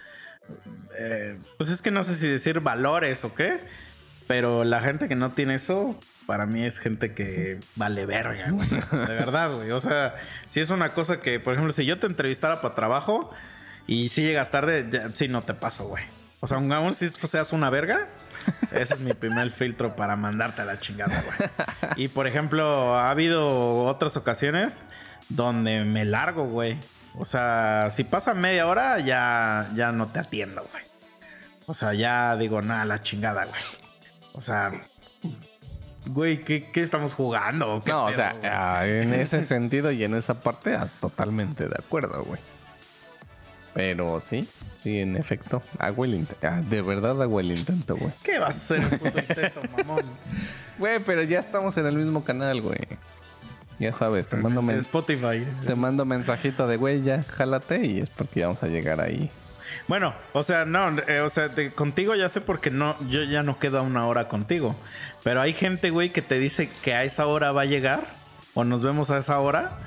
eh, 0.98 1.36
pues 1.56 1.70
es 1.70 1.82
que 1.82 1.90
no 1.90 2.04
sé 2.04 2.14
si 2.14 2.28
decir 2.28 2.60
valores 2.60 3.24
o 3.24 3.34
qué. 3.34 3.58
Pero 4.28 4.62
la 4.64 4.80
gente 4.80 5.08
que 5.08 5.16
no 5.16 5.30
tiene 5.30 5.54
eso, 5.54 5.98
para 6.26 6.44
mí 6.44 6.62
es 6.64 6.78
gente 6.78 7.14
que 7.14 7.58
vale 7.74 8.04
verga, 8.06 8.50
güey. 8.50 8.68
De 8.68 9.14
verdad, 9.14 9.50
güey. 9.56 9.70
O 9.72 9.80
sea, 9.80 10.14
si 10.46 10.60
es 10.60 10.70
una 10.70 10.92
cosa 10.92 11.20
que, 11.20 11.40
por 11.40 11.54
ejemplo, 11.54 11.72
si 11.72 11.86
yo 11.86 11.98
te 11.98 12.06
entrevistara 12.06 12.60
para 12.60 12.74
trabajo 12.74 13.32
y 13.88 14.10
si 14.10 14.22
llegas 14.22 14.50
tarde, 14.50 14.86
ya, 14.90 15.08
sí, 15.14 15.28
no 15.28 15.40
te 15.40 15.54
paso, 15.54 15.88
güey. 15.88 16.04
O 16.40 16.46
sea, 16.46 16.58
aún 16.58 16.94
si 16.94 17.08
seas 17.08 17.52
una 17.54 17.70
verga, 17.70 18.06
ese 18.70 18.94
es 18.94 19.00
mi 19.00 19.14
primer 19.14 19.50
filtro 19.50 19.96
para 19.96 20.14
mandarte 20.14 20.60
a 20.60 20.66
la 20.66 20.78
chingada, 20.78 21.20
güey. 21.22 21.50
Y 21.96 22.08
por 22.08 22.26
ejemplo, 22.26 22.96
ha 22.96 23.10
habido 23.10 23.86
otras 23.86 24.16
ocasiones 24.16 24.82
donde 25.30 25.84
me 25.84 26.04
largo, 26.04 26.44
güey. 26.44 26.78
O 27.14 27.24
sea, 27.24 27.88
si 27.90 28.04
pasa 28.04 28.34
media 28.34 28.66
hora, 28.66 29.00
ya, 29.00 29.68
ya 29.74 29.90
no 29.90 30.06
te 30.06 30.18
atiendo, 30.18 30.62
güey. 30.70 30.84
O 31.66 31.72
sea, 31.72 31.94
ya 31.94 32.36
digo, 32.36 32.60
nada, 32.60 32.84
la 32.84 33.00
chingada, 33.00 33.46
güey. 33.46 33.62
O 34.34 34.42
sea, 34.42 34.70
güey, 36.06 36.40
¿qué, 36.40 36.62
qué 36.70 36.82
estamos 36.82 37.14
jugando? 37.14 37.80
qué 37.82 37.90
No, 37.90 38.04
o 38.04 38.12
sea, 38.12 38.34
güey? 38.34 38.50
ah, 38.52 38.86
en 38.86 39.14
ese 39.14 39.40
sentido 39.40 39.90
y 39.90 40.04
en 40.04 40.14
esa 40.14 40.40
parte, 40.40 40.74
ah, 40.76 40.88
totalmente 41.00 41.66
de 41.68 41.74
acuerdo, 41.78 42.22
güey. 42.24 42.40
Pero 43.78 44.20
sí, 44.20 44.48
sí, 44.76 44.98
en 44.98 45.16
efecto, 45.16 45.62
hago 45.78 46.04
el 46.04 46.14
intento. 46.14 46.48
de 46.68 46.82
verdad 46.82 47.22
hago 47.22 47.38
el 47.38 47.52
intento, 47.56 47.94
güey. 47.96 48.10
¿Qué 48.24 48.40
vas 48.40 48.56
a 48.56 48.58
hacer, 48.58 48.98
puto 48.98 49.18
intento, 49.20 49.60
mamón? 49.76 50.02
Güey, 50.80 50.98
pero 50.98 51.22
ya 51.22 51.38
estamos 51.38 51.76
en 51.76 51.86
el 51.86 51.94
mismo 51.94 52.24
canal, 52.24 52.60
güey. 52.60 52.80
Ya 53.78 53.92
sabes, 53.92 54.26
te 54.26 54.36
mando, 54.36 54.62
men- 54.62 54.80
Spotify. 54.80 55.46
te 55.64 55.76
mando 55.76 56.04
mensajito 56.04 56.66
de, 56.66 56.76
güey, 56.76 57.02
ya, 57.02 57.22
jálate 57.22 57.86
y 57.86 58.00
es 58.00 58.08
porque 58.10 58.40
ya 58.40 58.46
vamos 58.48 58.64
a 58.64 58.66
llegar 58.66 59.00
ahí. 59.00 59.30
Bueno, 59.86 60.12
o 60.32 60.42
sea, 60.42 60.64
no, 60.64 60.88
eh, 61.06 61.20
o 61.20 61.30
sea, 61.30 61.46
de- 61.46 61.70
contigo 61.70 62.16
ya 62.16 62.28
sé 62.28 62.40
porque 62.40 62.72
no, 62.72 62.96
yo 63.08 63.22
ya 63.22 63.44
no 63.44 63.60
quedo 63.60 63.78
a 63.78 63.82
una 63.82 64.08
hora 64.08 64.26
contigo. 64.26 64.74
Pero 65.22 65.40
hay 65.40 65.52
gente, 65.54 65.90
güey, 65.90 66.10
que 66.10 66.20
te 66.20 66.40
dice 66.40 66.68
que 66.82 66.94
a 66.94 67.04
esa 67.04 67.28
hora 67.28 67.52
va 67.52 67.62
a 67.62 67.66
llegar 67.66 68.00
o 68.54 68.64
nos 68.64 68.82
vemos 68.82 69.12
a 69.12 69.18
esa 69.18 69.38
hora. 69.38 69.78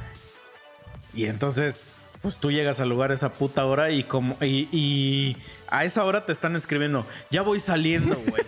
Y 1.13 1.25
entonces, 1.25 1.83
pues 2.21 2.37
tú 2.37 2.51
llegas 2.51 2.79
al 2.79 2.89
lugar 2.89 3.11
a 3.11 3.13
esa 3.15 3.33
puta 3.33 3.65
hora 3.65 3.89
y 3.91 4.03
como 4.03 4.35
y, 4.41 4.67
y 4.71 5.37
a 5.69 5.85
esa 5.85 6.03
hora 6.05 6.25
te 6.25 6.31
están 6.31 6.55
escribiendo, 6.55 7.05
ya 7.29 7.41
voy 7.41 7.59
saliendo, 7.59 8.15
güey. 8.27 8.43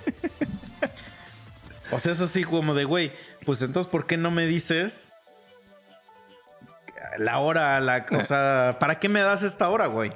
o 1.91 1.99
sea, 1.99 2.11
es 2.11 2.21
así 2.21 2.43
como 2.43 2.73
de, 2.73 2.85
güey, 2.85 3.11
pues 3.45 3.61
entonces, 3.61 3.89
¿por 3.91 4.05
qué 4.05 4.17
no 4.17 4.31
me 4.31 4.45
dices 4.45 5.09
la 7.17 7.39
hora, 7.39 7.79
la, 7.79 8.05
o 8.11 8.21
sea, 8.21 8.77
¿para 8.79 8.99
qué 8.99 9.09
me 9.09 9.21
das 9.21 9.43
esta 9.43 9.69
hora, 9.69 9.87
güey? 9.87 10.11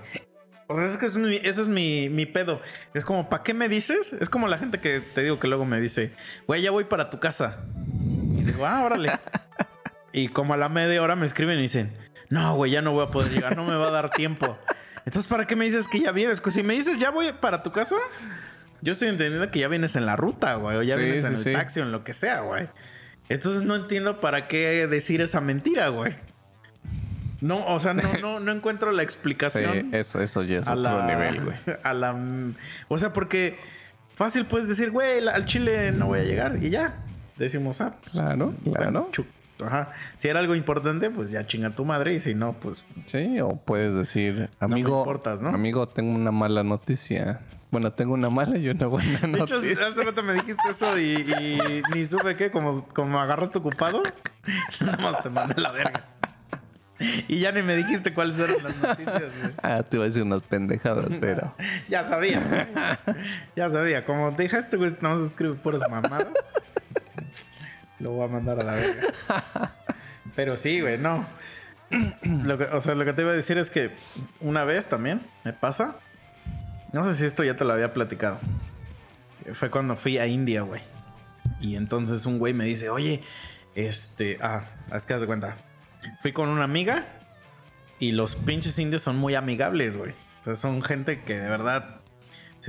O 0.67 0.75
sea, 0.75 0.85
es 0.85 0.97
que 0.97 1.05
es 1.05 1.17
mi- 1.17 1.37
ese 1.37 1.61
es 1.61 1.67
mi, 1.69 2.09
mi 2.09 2.25
pedo. 2.25 2.61
Es 2.93 3.05
como, 3.05 3.29
¿para 3.29 3.43
qué 3.43 3.53
me 3.53 3.69
dices? 3.69 4.13
Es 4.13 4.29
como 4.29 4.47
la 4.47 4.57
gente 4.57 4.79
que 4.79 4.99
te 4.99 5.21
digo 5.23 5.39
que 5.39 5.47
luego 5.47 5.63
me 5.65 5.79
dice, 5.79 6.11
güey, 6.45 6.61
ya 6.61 6.71
voy 6.71 6.83
para 6.85 7.09
tu 7.09 7.19
casa. 7.19 7.59
Y 8.37 8.43
digo, 8.43 8.65
ah, 8.65 8.83
órale. 8.83 9.11
y 10.11 10.27
como 10.29 10.53
a 10.53 10.57
la 10.57 10.67
media 10.69 11.01
hora 11.01 11.15
me 11.15 11.25
escriben 11.25 11.59
y 11.59 11.63
dicen, 11.63 11.95
No, 12.29 12.55
güey, 12.55 12.71
ya 12.71 12.81
no 12.81 12.91
voy 12.91 13.05
a 13.05 13.09
poder 13.11 13.31
llegar, 13.31 13.55
no 13.55 13.63
me 13.65 13.75
va 13.75 13.87
a 13.87 13.91
dar 13.91 14.09
tiempo. 14.11 14.57
Entonces, 15.05 15.27
¿para 15.29 15.47
qué 15.47 15.55
me 15.55 15.65
dices 15.65 15.87
que 15.87 15.99
ya 16.01 16.11
vienes? 16.11 16.41
Pues 16.41 16.55
si 16.55 16.63
me 16.63 16.73
dices 16.73 16.99
ya 16.99 17.09
voy 17.09 17.31
para 17.33 17.63
tu 17.63 17.71
casa, 17.71 17.95
yo 18.81 18.91
estoy 18.91 19.07
entendiendo 19.09 19.49
que 19.51 19.59
ya 19.59 19.67
vienes 19.69 19.95
en 19.95 20.05
la 20.05 20.15
ruta, 20.17 20.55
güey, 20.55 20.77
o 20.77 20.83
ya 20.83 20.95
Sí, 20.95 21.01
vienes 21.01 21.23
en 21.23 21.33
el 21.33 21.37
sí. 21.37 21.53
taxi 21.53 21.79
o 21.79 21.83
en 21.83 21.91
lo 21.91 22.03
que 22.03 22.13
sea, 22.13 22.41
güey. 22.41 22.67
Entonces 23.29 23.63
no 23.63 23.75
entiendo 23.75 24.19
para 24.19 24.47
qué 24.47 24.87
decir 24.87 25.21
esa 25.21 25.39
mentira, 25.41 25.87
güey. 25.89 26.15
No, 27.39 27.65
o 27.67 27.79
sea, 27.79 27.93
no, 27.93 28.13
no, 28.19 28.39
no 28.39 28.51
encuentro 28.51 28.91
la 28.91 29.03
explicación 29.03 29.93
eso, 29.93 30.19
eso 30.21 30.41
ya 30.43 30.59
es 30.59 30.67
a 30.67 30.73
otro 30.73 30.97
la, 30.97 31.05
nivel, 31.05 31.43
güey. 31.43 31.57
a 31.83 31.93
la, 31.93 32.15
o 32.87 32.97
sea, 32.97 33.13
porque 33.13 33.59
fácil 34.15 34.45
puedes 34.45 34.67
decir, 34.67 34.89
güey, 34.91 35.25
al 35.27 35.45
Chile 35.45 35.91
no 35.91 36.07
voy 36.07 36.19
a 36.19 36.23
llegar 36.23 36.57
y 36.63 36.69
ya. 36.71 36.95
Decimos, 37.37 37.79
ah, 37.81 37.95
pues, 38.01 38.13
Claro, 38.13 38.53
claro. 38.63 39.09
chu- 39.11 39.25
Ajá. 39.65 39.89
Si 40.17 40.27
era 40.27 40.39
algo 40.39 40.55
importante, 40.55 41.09
pues 41.09 41.29
ya 41.31 41.45
chinga 41.47 41.71
tu 41.71 41.83
madre 41.85 42.13
y 42.13 42.19
si 42.19 42.35
no, 42.35 42.53
pues 42.53 42.85
Sí, 43.05 43.39
o 43.39 43.55
puedes 43.55 43.93
decir, 43.95 44.49
me 44.59 44.65
amigo, 44.65 44.99
importas, 44.99 45.41
¿no? 45.41 45.49
amigo, 45.49 45.87
tengo 45.87 46.13
una 46.15 46.31
mala 46.31 46.63
noticia. 46.63 47.39
Bueno, 47.69 47.91
tengo 47.91 48.13
una 48.13 48.29
mala 48.29 48.57
y 48.57 48.69
una 48.69 48.87
buena 48.87 49.19
De 49.21 49.39
hecho, 49.43 49.55
noticia. 49.55 49.87
hace 49.87 50.03
rato 50.03 50.23
me 50.23 50.33
dijiste 50.33 50.69
eso 50.69 50.97
y, 50.97 51.15
y 51.15 51.81
ni 51.93 52.05
supe 52.05 52.35
qué, 52.35 52.49
como, 52.51 52.87
como 52.89 53.19
agarraste 53.19 53.59
ocupado, 53.59 54.03
nada 54.79 54.97
más 54.99 55.21
te 55.21 55.29
mandé 55.29 55.59
la 55.61 55.71
verga. 55.71 56.01
Y 57.27 57.37
ya 57.39 57.51
ni 57.51 57.61
me 57.61 57.75
dijiste 57.75 58.11
cuáles 58.11 58.39
eran 58.39 58.63
las 58.63 58.81
noticias, 58.81 59.37
güey. 59.39 59.51
Ah, 59.61 59.83
te 59.83 59.97
iba 59.97 60.05
a 60.05 60.07
decir 60.07 60.23
unas 60.23 60.41
pendejadas, 60.41 61.05
pero... 61.19 61.53
Ya 61.89 62.03
sabía. 62.03 62.41
Ya 63.55 63.69
sabía. 63.69 64.03
Como 64.03 64.33
te 64.35 64.43
dije, 64.43 64.57
este 64.57 64.77
güey 64.77 64.89
nada 65.01 65.15
más 65.15 65.27
escribe 65.27 65.53
puras 65.55 65.83
mamadas. 65.89 66.27
Lo 67.99 68.11
voy 68.11 68.25
a 68.25 68.27
mandar 68.27 68.59
a 68.59 68.63
la 68.63 68.73
verga. 68.73 69.01
Pero 70.35 70.57
sí, 70.57 70.81
güey, 70.81 70.97
no. 70.97 71.25
Lo 72.21 72.57
que, 72.57 72.65
o 72.65 72.81
sea, 72.81 72.95
lo 72.95 73.05
que 73.05 73.13
te 73.13 73.21
iba 73.21 73.31
a 73.31 73.35
decir 73.35 73.57
es 73.57 73.69
que 73.69 73.91
una 74.41 74.63
vez 74.65 74.87
también 74.87 75.21
me 75.43 75.53
pasa. 75.53 75.97
No 76.93 77.03
sé 77.03 77.13
si 77.13 77.25
esto 77.25 77.43
ya 77.43 77.55
te 77.55 77.65
lo 77.65 77.73
había 77.73 77.93
platicado. 77.93 78.39
Fue 79.53 79.69
cuando 79.69 79.95
fui 79.95 80.17
a 80.17 80.27
India, 80.27 80.61
güey. 80.61 80.81
Y 81.59 81.75
entonces 81.75 82.25
un 82.25 82.37
güey 82.39 82.53
me 82.53 82.65
dice, 82.65 82.89
oye, 82.89 83.23
este. 83.75 84.37
Ah, 84.41 84.63
es 84.93 85.05
que 85.05 85.13
haz 85.13 85.21
de 85.21 85.27
cuenta. 85.27 85.55
Fui 86.21 86.33
con 86.33 86.49
una 86.49 86.63
amiga 86.63 87.05
y 87.99 88.11
los 88.11 88.35
pinches 88.35 88.77
indios 88.79 89.01
son 89.01 89.17
muy 89.17 89.35
amigables, 89.35 89.95
güey. 89.95 90.11
O 90.41 90.45
sea, 90.45 90.55
son 90.55 90.81
gente 90.81 91.21
que 91.21 91.39
de 91.39 91.49
verdad. 91.49 92.01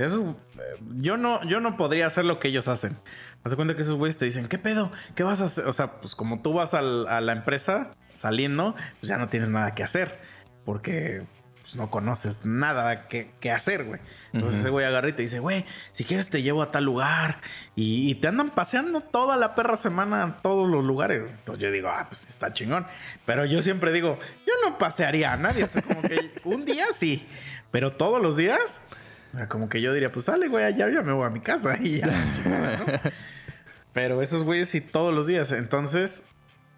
O 0.05 0.07
sea, 0.07 0.07
eso, 0.07 0.37
eh, 0.57 0.81
yo, 0.97 1.17
no, 1.17 1.43
yo 1.43 1.59
no 1.59 1.75
podría 1.75 2.07
hacer 2.07 2.23
lo 2.25 2.37
que 2.37 2.47
ellos 2.47 2.67
hacen. 2.69 2.97
Haz 3.43 3.51
de 3.51 3.55
cuenta 3.57 3.75
que 3.75 3.81
esos 3.81 3.95
güeyes 3.95 4.17
te 4.17 4.23
dicen, 4.25 4.47
¿qué 4.47 4.57
pedo? 4.57 4.91
¿Qué 5.15 5.23
vas 5.23 5.41
a 5.41 5.45
hacer? 5.45 5.65
O 5.67 5.73
sea, 5.73 5.99
pues 5.99 6.15
como 6.15 6.41
tú 6.41 6.53
vas 6.53 6.73
al- 6.73 7.07
a 7.07 7.19
la 7.21 7.33
empresa 7.33 7.91
saliendo, 8.13 8.75
pues 8.99 9.09
ya 9.09 9.17
no 9.17 9.27
tienes 9.27 9.49
nada 9.49 9.75
que 9.75 9.83
hacer. 9.83 10.19
Porque 10.65 11.23
pues, 11.61 11.75
no 11.75 11.89
conoces 11.89 12.45
nada 12.45 13.07
que, 13.07 13.31
que 13.39 13.51
hacer, 13.51 13.83
güey. 13.85 13.99
Entonces 14.33 14.59
ese 14.61 14.69
güey 14.69 14.85
agarra 14.85 15.09
y 15.09 15.13
te 15.13 15.21
dice, 15.23 15.39
güey, 15.39 15.65
si 15.91 16.03
quieres 16.03 16.29
te 16.29 16.41
llevo 16.41 16.61
a 16.61 16.71
tal 16.71 16.83
lugar. 16.85 17.41
Y, 17.75 18.09
y 18.09 18.15
te 18.15 18.27
andan 18.27 18.51
paseando 18.51 19.01
toda 19.01 19.35
la 19.37 19.55
perra 19.55 19.77
semana 19.77 20.23
a 20.23 20.37
todos 20.37 20.67
los 20.69 20.85
lugares. 20.85 21.23
Entonces 21.29 21.61
yo 21.63 21.71
digo, 21.71 21.89
ah, 21.89 22.05
pues 22.09 22.27
está 22.29 22.53
chingón. 22.53 22.85
Pero 23.25 23.45
yo 23.45 23.61
siempre 23.61 23.91
digo, 23.91 24.17
yo 24.45 24.53
no 24.69 24.77
pasearía 24.77 25.33
a 25.33 25.37
nadie. 25.37 25.63
O 25.63 25.69
sea, 25.69 25.81
como 25.81 26.01
que 26.01 26.31
un 26.43 26.65
día 26.65 26.87
sí, 26.93 27.27
pero 27.71 27.93
todos 27.93 28.21
los 28.21 28.35
días. 28.37 28.81
Como 29.47 29.69
que 29.69 29.81
yo 29.81 29.93
diría, 29.93 30.09
pues 30.11 30.25
sale, 30.25 30.47
güey, 30.47 30.75
ya, 30.75 30.89
ya 30.89 31.01
me 31.01 31.13
voy 31.13 31.25
a 31.25 31.29
mi 31.29 31.39
casa 31.39 31.77
y 31.79 31.99
ya. 31.99 32.09
Pero 33.93 34.21
esos 34.21 34.43
güeyes 34.43 34.69
sí 34.69 34.81
todos 34.81 35.13
los 35.13 35.27
días. 35.27 35.51
Entonces, 35.51 36.27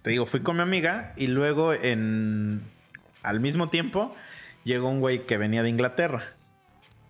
te 0.02 0.10
digo, 0.10 0.26
fui 0.26 0.42
con 0.42 0.58
mi 0.58 0.62
amiga 0.62 1.14
y 1.16 1.28
luego 1.28 1.74
en 1.74 2.62
al 3.24 3.40
mismo 3.40 3.68
tiempo 3.68 4.16
llegó 4.64 4.90
un 4.90 5.00
güey 5.00 5.26
que 5.26 5.38
venía 5.38 5.64
de 5.64 5.70
Inglaterra. 5.70 6.24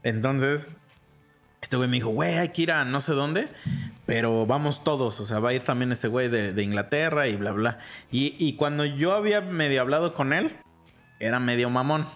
Entonces, 0.04 0.70
este 1.62 1.78
güey 1.78 1.88
me 1.90 1.98
dijo, 1.98 2.10
güey, 2.10 2.38
hay 2.38 2.50
que 2.50 2.64
ir 2.64 2.72
a 2.72 2.86
no 2.86 3.02
sé 3.02 3.14
dónde, 3.14 3.48
pero 4.06 4.46
vamos 4.46 4.84
todos. 4.84 5.20
O 5.20 5.26
sea, 5.26 5.40
va 5.40 5.50
a 5.50 5.54
ir 5.54 5.64
también 5.64 5.92
ese 5.92 6.08
güey 6.08 6.28
de, 6.28 6.52
de 6.52 6.64
Inglaterra 6.64 7.28
y 7.28 7.36
bla, 7.36 7.52
bla. 7.52 7.80
Y, 8.12 8.36
y 8.38 8.56
cuando 8.56 8.86
yo 8.86 9.14
había 9.14 9.42
medio 9.42 9.82
hablado 9.82 10.14
con 10.14 10.34
él, 10.34 10.58
era 11.20 11.40
medio 11.40 11.70
mamón. 11.70 12.08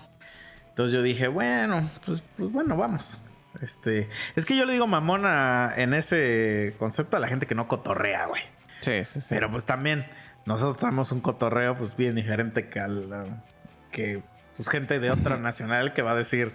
Entonces 0.75 0.93
yo 0.93 1.01
dije, 1.01 1.29
bueno, 1.29 1.89
pues, 2.05 2.21
pues 2.35 2.51
bueno, 2.51 2.75
vamos. 2.75 3.17
Este, 3.61 4.09
es 4.35 4.45
que 4.45 4.57
yo 4.57 4.65
le 4.65 4.73
digo 4.73 4.87
mamón 4.87 5.21
a- 5.25 5.71
en 5.77 5.93
ese 5.93 6.75
concepto 6.77 7.15
a 7.15 7.21
la 7.21 7.29
gente 7.29 7.45
que 7.45 7.55
no 7.55 7.69
cotorrea, 7.69 8.25
güey. 8.25 8.41
Sí, 8.81 9.05
sí, 9.05 9.21
sí. 9.21 9.27
Pero 9.29 9.49
pues 9.49 9.65
también 9.65 10.05
nosotros 10.45 10.75
tenemos 10.77 11.13
un 11.13 11.21
cotorreo 11.21 11.77
pues 11.77 11.95
bien 11.95 12.13
diferente 12.15 12.67
que 12.67 12.81
al 12.81 12.97
uh, 13.05 13.41
que 13.89 14.21
pues 14.57 14.67
gente 14.67 14.99
de 14.99 15.11
otra 15.11 15.37
nacional 15.37 15.93
que 15.93 16.01
va 16.01 16.11
a 16.11 16.15
decir, 16.15 16.51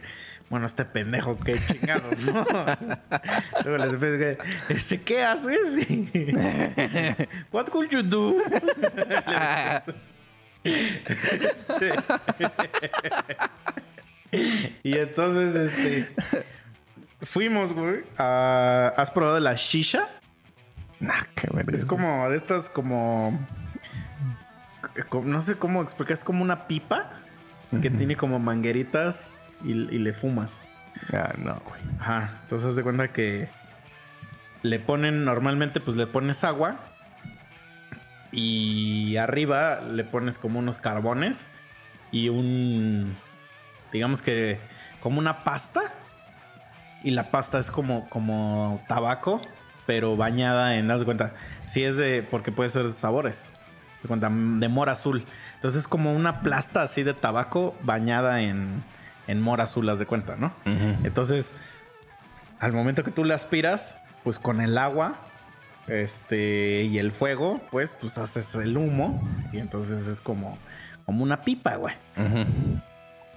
bueno, 0.50 0.66
este 0.66 0.85
pendejo 0.85 1.38
qué 1.40 1.59
chingados, 1.66 2.22
¿no? 2.26 2.44
Luego 3.64 3.85
les 3.85 3.94
empieza 3.94 4.18
que, 4.18 4.38
"Este, 4.74 5.00
¿qué 5.00 5.24
haces? 5.24 5.78
What 7.52 7.68
could 7.70 7.88
you 7.88 8.02
do? 8.02 8.37
Este, 10.62 11.94
y 14.83 14.97
entonces 14.99 15.55
este 15.57 16.14
fuimos, 17.23 17.73
güey, 17.73 18.01
a- 18.19 18.93
¿has 18.97 19.11
probado 19.11 19.40
la 19.40 19.55
shisha? 19.55 20.07
Nah, 21.01 21.23
qué 21.35 21.49
verga 21.53 21.73
Es 21.75 21.85
como 21.85 22.29
de 22.29 22.37
estas 22.37 22.69
como... 22.69 23.38
como- 25.09 25.27
No 25.27 25.40
sé 25.43 25.57
cómo 25.57 25.83
explicar, 25.83 26.14
es 26.14 26.25
como 26.25 26.43
una 26.43 26.66
pipa 26.66 27.11
que 27.83 27.88
tiene 27.88 28.16
como 28.16 28.38
mangueritas 28.40 29.35
y, 29.64 29.71
y 29.73 29.99
le 29.99 30.12
fumas. 30.12 30.61
Ah, 31.12 31.33
no, 31.38 31.55
güey. 31.66 31.81
Ajá, 32.01 32.38
entonces 32.43 32.69
haz 32.71 32.77
de 32.77 32.83
cuenta 32.83 33.12
que 33.12 33.49
le 34.62 34.79
ponen, 34.81 35.25
normalmente 35.25 35.81
pues 35.81 35.97
le 35.97 36.07
pones 36.07 36.43
agua 36.45 36.81
y 38.33 39.16
arriba 39.16 39.81
le 39.81 40.05
pones 40.05 40.38
como 40.38 40.59
unos 40.59 40.79
carbones 40.79 41.47
y 42.12 42.29
un, 42.29 43.16
digamos 43.92 44.22
que 44.22 44.59
como 45.00 45.18
una 45.18 45.40
pasta 45.40 45.83
y 47.03 47.11
la 47.11 47.24
pasta 47.24 47.59
es 47.59 47.70
como, 47.70 48.09
como 48.09 48.83
tabaco, 48.87 49.40
pero 49.87 50.16
bañada 50.16 50.76
en, 50.76 50.88
de 50.88 51.05
cuenta, 51.05 51.33
si 51.66 51.83
es 51.85 51.96
de, 51.96 52.22
porque 52.22 52.53
puede 52.53 52.68
ser 52.68 52.85
de 52.85 52.92
sabores, 52.92 53.50
de 54.03 54.09
cuenta, 54.09 54.29
de 54.31 54.68
mora 54.68 54.92
azul. 54.92 55.24
Entonces 55.57 55.81
es 55.81 55.88
como 55.88 56.14
una 56.14 56.40
plasta 56.40 56.83
así 56.83 57.03
de 57.03 57.14
tabaco 57.14 57.74
bañada 57.83 58.42
en, 58.42 58.83
en 59.26 59.40
mora 59.40 59.64
azul, 59.64 59.88
haz 59.88 59.98
de 59.98 60.07
cuenta, 60.07 60.37
¿no? 60.37 60.53
Entonces, 61.05 61.55
al 62.59 62.72
momento 62.72 63.03
que 63.03 63.11
tú 63.11 63.24
la 63.24 63.35
aspiras, 63.35 63.96
pues 64.22 64.38
con 64.38 64.61
el 64.61 64.76
agua 64.76 65.16
este, 65.87 66.83
y 66.85 66.98
el 66.98 67.11
fuego, 67.11 67.61
pues, 67.70 67.96
pues 68.00 68.18
haces 68.18 68.55
el 68.55 68.76
humo 68.76 69.20
y 69.53 69.59
entonces 69.59 70.07
es 70.07 70.20
como, 70.20 70.57
como 71.07 71.22
una 71.24 71.40
pipa, 71.40 71.76
güey. 71.76 71.94
Ujú. 72.16 72.81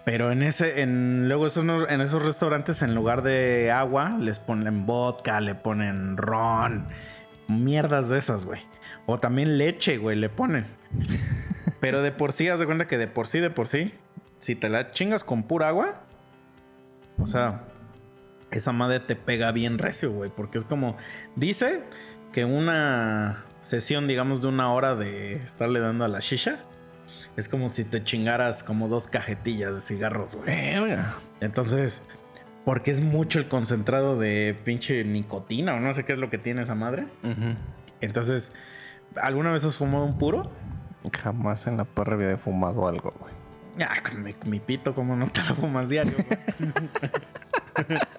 Pero 0.06 0.32
en 0.32 0.44
ese, 0.44 0.82
en 0.82 1.30
luego 1.30 1.48
esos, 1.48 1.66
en 1.66 2.02
esos 2.02 2.22
restaurantes, 2.24 2.82
en 2.82 2.94
lugar 2.94 3.24
de 3.24 3.72
agua, 3.72 4.10
les 4.20 4.40
ponen 4.40 4.86
vodka, 4.86 5.40
le 5.40 5.56
ponen 5.56 6.18
ron, 6.18 6.88
mierdas 7.48 8.10
de 8.10 8.18
esas, 8.18 8.46
güey. 8.46 8.62
O 9.06 9.18
también 9.18 9.58
leche, 9.58 9.98
güey, 9.98 10.18
le 10.18 10.30
ponen. 10.30 10.66
Pero 11.80 12.02
de 12.02 12.12
por 12.12 12.34
sí, 12.34 12.50
haz 12.50 12.60
de 12.60 12.66
cuenta 12.66 12.88
que 12.88 12.98
de 12.98 13.08
por 13.08 13.28
sí, 13.28 13.40
de 13.40 13.50
por 13.50 13.68
sí, 13.68 13.94
si 14.40 14.56
te 14.56 14.70
la 14.70 14.92
chingas 14.92 15.24
con 15.24 15.44
pura 15.44 15.70
agua, 15.70 16.02
o 17.18 17.26
sea, 17.26 17.64
esa 18.52 18.72
madre 18.72 19.00
te 19.00 19.16
pega 19.16 19.52
bien 19.52 19.78
recio, 19.78 20.12
güey, 20.12 20.30
porque 20.36 20.58
es 20.58 20.66
como, 20.66 20.98
dice 21.36 21.84
que 22.34 22.46
una 22.46 23.46
sesión, 23.62 24.08
digamos, 24.08 24.42
de 24.42 24.48
una 24.48 24.74
hora 24.74 24.96
de 24.96 25.34
estarle 25.34 25.80
dando 25.80 26.04
a 26.04 26.08
la 26.08 26.20
shisha, 26.20 26.60
es 27.36 27.50
como 27.50 27.72
si 27.72 27.84
te 27.84 28.04
chingaras 28.04 28.64
como 28.64 28.88
dos 28.88 29.08
cajetillas 29.08 29.74
de 29.74 29.80
cigarros, 29.80 30.36
güey. 30.36 30.76
Entonces, 31.40 32.02
porque 32.66 32.92
es 32.92 33.02
mucho 33.02 33.40
el 33.40 33.48
concentrado 33.48 34.18
de 34.18 34.56
pinche 34.64 35.04
nicotina 35.04 35.74
o 35.74 35.80
no 35.80 35.94
sé 35.94 36.06
qué 36.06 36.14
es 36.14 36.18
lo 36.18 36.30
que 36.30 36.38
tiene 36.38 36.62
esa 36.62 36.76
madre. 36.76 37.08
Entonces, 38.02 38.54
¿alguna 39.16 39.52
vez 39.52 39.66
has 39.66 39.78
fumado 39.78 40.06
un 40.06 40.18
puro? 40.18 40.52
Jamás 41.22 41.68
en 41.68 41.78
la 41.78 41.86
perra 41.86 42.16
había 42.16 42.38
fumado 42.38 42.88
algo, 42.88 43.12
güey. 43.20 43.34
Ah, 43.82 44.02
con 44.04 44.22
mi, 44.22 44.36
mi 44.46 44.60
pito, 44.60 44.94
como 44.94 45.16
no 45.16 45.32
te 45.32 45.42
la 45.42 45.56
fumas 45.56 45.90
diario? 45.90 46.14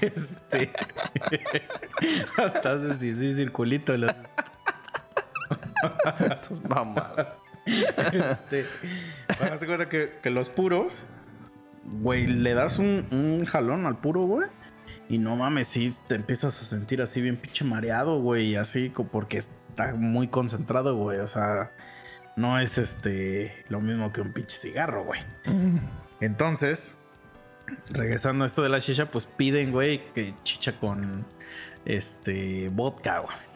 este. 0.00 0.70
Hasta 2.36 2.74
haces 2.74 2.98
sí, 2.98 3.14
sí, 3.14 3.34
circulito. 3.34 3.92
haces. 3.92 4.16
Tus 6.48 6.64
mamadas. 6.64 7.34
Este, 7.66 8.64
de 9.60 9.66
cuenta 9.66 9.88
que, 9.88 10.12
que 10.22 10.30
los 10.30 10.48
puros, 10.48 11.04
güey, 11.84 12.26
le 12.26 12.54
das 12.54 12.78
un, 12.78 13.06
un 13.10 13.44
jalón 13.44 13.86
al 13.86 13.98
puro, 13.98 14.22
güey. 14.22 14.48
Y 15.08 15.18
no 15.18 15.34
mames, 15.34 15.68
sí 15.68 15.94
te 16.06 16.14
empiezas 16.14 16.60
a 16.62 16.64
sentir 16.64 17.02
así 17.02 17.20
bien 17.20 17.36
pinche 17.36 17.64
mareado, 17.64 18.20
güey. 18.20 18.56
Así 18.56 18.92
porque 19.10 19.38
está 19.38 19.94
muy 19.94 20.28
concentrado, 20.28 20.96
güey. 20.96 21.18
O 21.18 21.28
sea, 21.28 21.72
no 22.36 22.60
es 22.60 22.78
este 22.78 23.64
lo 23.68 23.80
mismo 23.80 24.12
que 24.12 24.20
un 24.20 24.32
pinche 24.32 24.56
cigarro, 24.56 25.04
güey. 25.04 25.20
Entonces, 26.20 26.94
regresando 27.90 28.44
a 28.44 28.46
esto 28.46 28.62
de 28.62 28.68
la 28.68 28.80
chicha, 28.80 29.10
pues 29.10 29.26
piden, 29.26 29.72
güey, 29.72 30.12
que 30.12 30.34
chicha 30.44 30.78
con 30.78 31.24
este 31.84 32.68
vodka, 32.72 33.18
güey. 33.18 33.49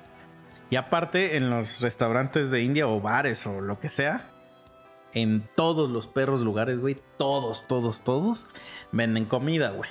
Y 0.74 0.76
aparte, 0.76 1.36
en 1.36 1.50
los 1.50 1.80
restaurantes 1.80 2.50
de 2.50 2.64
India 2.64 2.88
o 2.88 3.00
bares 3.00 3.46
o 3.46 3.60
lo 3.60 3.78
que 3.78 3.88
sea, 3.88 4.26
en 5.12 5.48
todos 5.54 5.88
los 5.88 6.08
perros 6.08 6.40
lugares, 6.40 6.80
güey, 6.80 6.96
todos, 7.16 7.68
todos, 7.68 8.02
todos 8.02 8.48
venden 8.90 9.24
comida, 9.24 9.70
güey. 9.70 9.88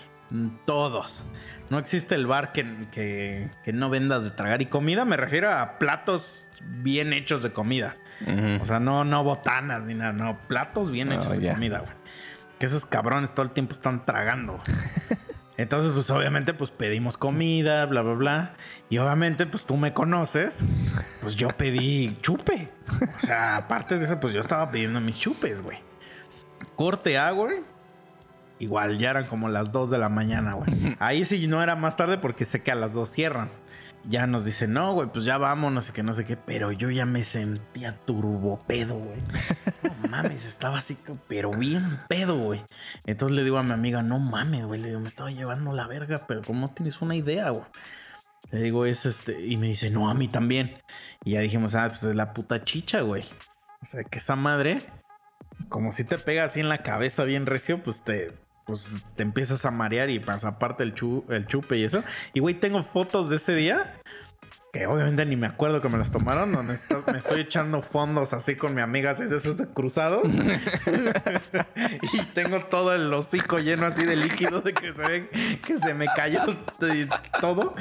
Todos. 0.65 1.23
No 1.69 1.79
existe 1.79 2.15
el 2.15 2.27
bar 2.27 2.51
que, 2.51 2.81
que, 2.91 3.49
que 3.63 3.71
no 3.71 3.89
venda 3.89 4.19
de 4.19 4.31
tragar. 4.31 4.61
Y 4.61 4.65
comida 4.65 5.05
me 5.05 5.15
refiero 5.15 5.53
a 5.53 5.79
platos 5.79 6.47
bien 6.81 7.13
hechos 7.13 7.41
de 7.43 7.53
comida. 7.53 7.95
O 8.59 8.65
sea, 8.65 8.81
no, 8.81 9.05
no 9.05 9.23
botanas 9.23 9.85
ni 9.85 9.93
nada, 9.93 10.11
no, 10.11 10.37
platos 10.49 10.91
bien 10.91 11.13
Oh, 11.13 11.15
hechos 11.15 11.39
de 11.39 11.49
comida, 11.49 11.79
güey. 11.79 11.93
Que 12.59 12.65
esos 12.65 12.85
cabrones 12.85 13.33
todo 13.33 13.45
el 13.45 13.53
tiempo 13.53 13.71
están 13.71 14.03
tragando. 14.03 14.59
Entonces, 15.55 15.91
pues 15.93 16.09
obviamente, 16.09 16.53
pues 16.53 16.71
pedimos 16.71 17.15
comida, 17.15 17.85
bla, 17.85 18.01
bla, 18.01 18.13
bla. 18.13 18.53
Y 18.89 18.97
obviamente, 18.97 19.45
pues 19.45 19.65
tú 19.65 19.77
me 19.77 19.93
conoces. 19.93 20.63
Pues 21.21 21.35
yo 21.35 21.49
pedí 21.49 22.17
chupe. 22.21 22.69
O 23.17 23.21
sea, 23.21 23.57
aparte 23.57 23.99
de 23.99 24.05
eso, 24.05 24.19
pues 24.19 24.33
yo 24.33 24.39
estaba 24.39 24.71
pidiendo 24.71 24.99
mis 24.99 25.19
chupes, 25.19 25.61
güey. 25.61 25.77
Corte 26.75 27.17
A, 27.17 27.31
güey. 27.31 27.57
Igual, 28.59 28.97
ya 28.97 29.11
eran 29.11 29.27
como 29.27 29.49
las 29.49 29.71
2 29.71 29.91
de 29.91 29.97
la 29.97 30.09
mañana, 30.09 30.53
güey. 30.53 30.95
Ahí 30.99 31.25
sí 31.25 31.47
no 31.47 31.61
era 31.61 31.75
más 31.75 31.97
tarde 31.97 32.17
porque 32.17 32.45
sé 32.45 32.63
que 32.63 32.71
a 32.71 32.75
las 32.75 32.93
2 32.93 33.09
cierran. 33.09 33.49
Ya 34.05 34.27
nos 34.27 34.43
dicen, 34.43 34.73
no, 34.73 34.93
güey, 34.93 35.09
pues 35.09 35.23
ya 35.23 35.37
vamos, 35.37 35.71
no 35.71 35.79
sé 35.79 35.93
qué, 35.93 36.03
no 36.03 36.13
sé 36.13 36.25
qué. 36.25 36.35
Pero 36.35 36.71
yo 36.71 36.89
ya 36.89 37.05
me 37.05 37.23
sentía 37.23 37.93
turbopedo, 38.05 38.95
güey. 38.95 39.21
No 40.01 40.07
mames, 40.09 40.45
estaba 40.45 40.79
así, 40.79 40.97
pero 41.27 41.51
bien 41.51 41.99
pedo, 42.09 42.37
güey. 42.37 42.61
Entonces 43.05 43.35
le 43.35 43.43
digo 43.43 43.57
a 43.57 43.63
mi 43.63 43.71
amiga, 43.71 44.01
no 44.01 44.19
mames, 44.19 44.65
güey. 44.65 44.81
Le 44.81 44.89
digo, 44.89 44.99
me 44.99 45.07
estaba 45.07 45.31
llevando 45.31 45.71
la 45.71 45.87
verga, 45.87 46.25
pero 46.27 46.41
¿cómo 46.41 46.67
no 46.67 46.73
tienes 46.73 47.01
una 47.01 47.15
idea, 47.15 47.49
güey? 47.49 47.63
Le 48.51 48.59
digo, 48.61 48.85
es 48.85 49.05
este. 49.05 49.45
Y 49.45 49.57
me 49.57 49.67
dice, 49.67 49.89
no, 49.89 50.09
a 50.09 50.13
mí 50.13 50.27
también. 50.27 50.81
Y 51.23 51.31
ya 51.31 51.39
dijimos, 51.39 51.73
ah, 51.75 51.87
pues 51.87 52.03
es 52.03 52.15
la 52.15 52.33
puta 52.33 52.63
chicha, 52.65 53.01
güey. 53.01 53.23
O 53.81 53.85
sea, 53.85 54.03
que 54.03 54.19
esa 54.19 54.35
madre, 54.35 54.81
como 55.69 55.91
si 55.91 56.03
te 56.03 56.17
pega 56.17 56.43
así 56.43 56.59
en 56.59 56.69
la 56.69 56.83
cabeza 56.83 57.23
bien 57.23 57.45
recio, 57.45 57.83
pues 57.83 58.03
te. 58.03 58.33
Pues 58.65 59.01
te 59.15 59.23
empiezas 59.23 59.65
a 59.65 59.71
marear 59.71 60.09
y 60.09 60.19
pasa 60.19 60.47
aparte 60.49 60.83
el, 60.83 60.93
chu- 60.93 61.25
el 61.29 61.45
chupe 61.47 61.77
y 61.77 61.83
eso. 61.83 62.03
Y 62.33 62.39
güey, 62.39 62.55
tengo 62.55 62.83
fotos 62.83 63.29
de 63.29 63.35
ese 63.35 63.53
día 63.55 63.95
que 64.71 64.87
obviamente 64.87 65.23
ni 65.27 65.35
me 65.35 65.45
acuerdo 65.45 65.81
que 65.81 65.89
me 65.89 65.97
las 65.99 66.11
tomaron, 66.11 66.51
donde 66.51 66.73
esto- 66.73 67.03
me 67.11 67.17
estoy 67.19 67.41
echando 67.41 67.81
fondos 67.83 68.33
así 68.33 68.55
con 68.55 68.73
mi 68.73 68.81
amiga, 68.81 69.11
así 69.11 69.25
de 69.25 69.35
esos 69.35 69.57
de 69.57 69.67
cruzados. 69.67 70.23
y 72.13 72.21
tengo 72.33 72.65
todo 72.65 72.93
el 72.93 73.13
hocico 73.13 73.59
lleno 73.59 73.85
así 73.85 74.03
de 74.05 74.15
líquido 74.15 74.61
de 74.61 74.73
que 74.73 74.93
se 74.93 75.01
ve 75.07 75.29
que 75.65 75.77
se 75.77 75.93
me 75.93 76.07
cayó 76.15 76.41
todo. 77.41 77.73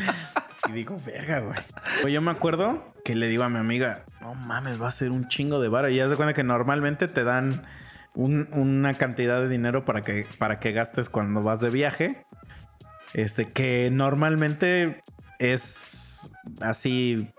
Y 0.68 0.73
digo, 0.73 0.97
verga, 1.05 1.40
güey. 1.40 1.59
Pues 2.03 2.12
yo 2.14 2.21
me 2.21 2.31
acuerdo 2.31 2.92
que 3.05 3.14
le 3.14 3.27
digo 3.29 3.42
a 3.42 3.49
mi 3.49 3.59
amiga, 3.59 4.05
no 4.21 4.35
mames, 4.35 4.81
va 4.81 4.88
a 4.88 4.92
ser 4.92 5.11
un 5.11 5.29
chingo 5.29 5.61
de 5.61 5.68
vara. 5.68 5.90
Y 5.90 5.97
ya 5.97 6.09
se 6.09 6.16
cuenta 6.16 6.35
que 6.35 6.45
normalmente 6.45 7.09
te 7.09 7.25
dan 7.25 7.62
un- 8.14 8.48
una 8.53 8.94
cantidad 8.94 9.40
de 9.40 9.48
dinero 9.48 9.85
para 9.85 10.03
que, 10.03 10.27
para 10.38 10.61
que 10.61 10.72
gastes 10.72 11.09
cuando 11.09 11.42
vas 11.42 11.61
de 11.61 11.70
viaje. 11.70 12.25
Este, 13.14 13.46
que 13.46 13.90
normalmente 13.92 15.03
es 15.38 16.33
así 16.61 17.31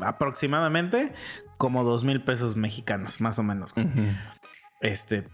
aproximadamente 0.00 1.12
como 1.56 1.84
dos 1.84 2.04
mil 2.04 2.22
pesos 2.22 2.56
mexicanos, 2.56 3.20
más 3.20 3.38
o 3.38 3.42
menos. 3.42 3.72
Este, 4.80 5.26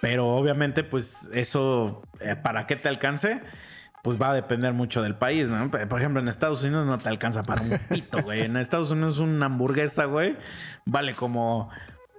pero 0.00 0.28
obviamente, 0.28 0.84
pues 0.84 1.28
eso, 1.34 2.02
eh, 2.20 2.36
para 2.36 2.66
que 2.66 2.76
te 2.76 2.88
alcance, 2.88 3.40
pues 4.02 4.20
va 4.20 4.30
a 4.30 4.34
depender 4.34 4.72
mucho 4.72 5.02
del 5.02 5.16
país, 5.16 5.50
¿no? 5.50 5.70
Por 5.70 5.86
por 5.88 6.00
ejemplo, 6.00 6.20
en 6.20 6.28
Estados 6.28 6.62
Unidos 6.64 6.86
no 6.86 6.96
te 6.98 7.08
alcanza 7.08 7.42
para 7.42 7.62
un 7.62 7.76
pito, 7.90 8.22
güey. 8.22 8.42
En 8.42 8.56
Estados 8.56 8.90
Unidos 8.90 9.18
una 9.18 9.46
hamburguesa, 9.46 10.04
güey, 10.04 10.36
vale 10.84 11.14
como, 11.14 11.70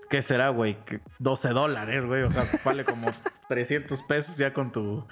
¿qué 0.10 0.22
será, 0.22 0.50
güey? 0.50 0.78
Que 0.86 1.02
12 1.20 1.50
dólares, 1.50 2.06
güey. 2.06 2.24
O 2.24 2.32
sea, 2.32 2.46
vale 2.64 2.86
como 2.86 3.10
300 3.50 4.02
pesos 4.04 4.38
ya 4.38 4.54
con 4.54 4.72
tu 4.72 5.06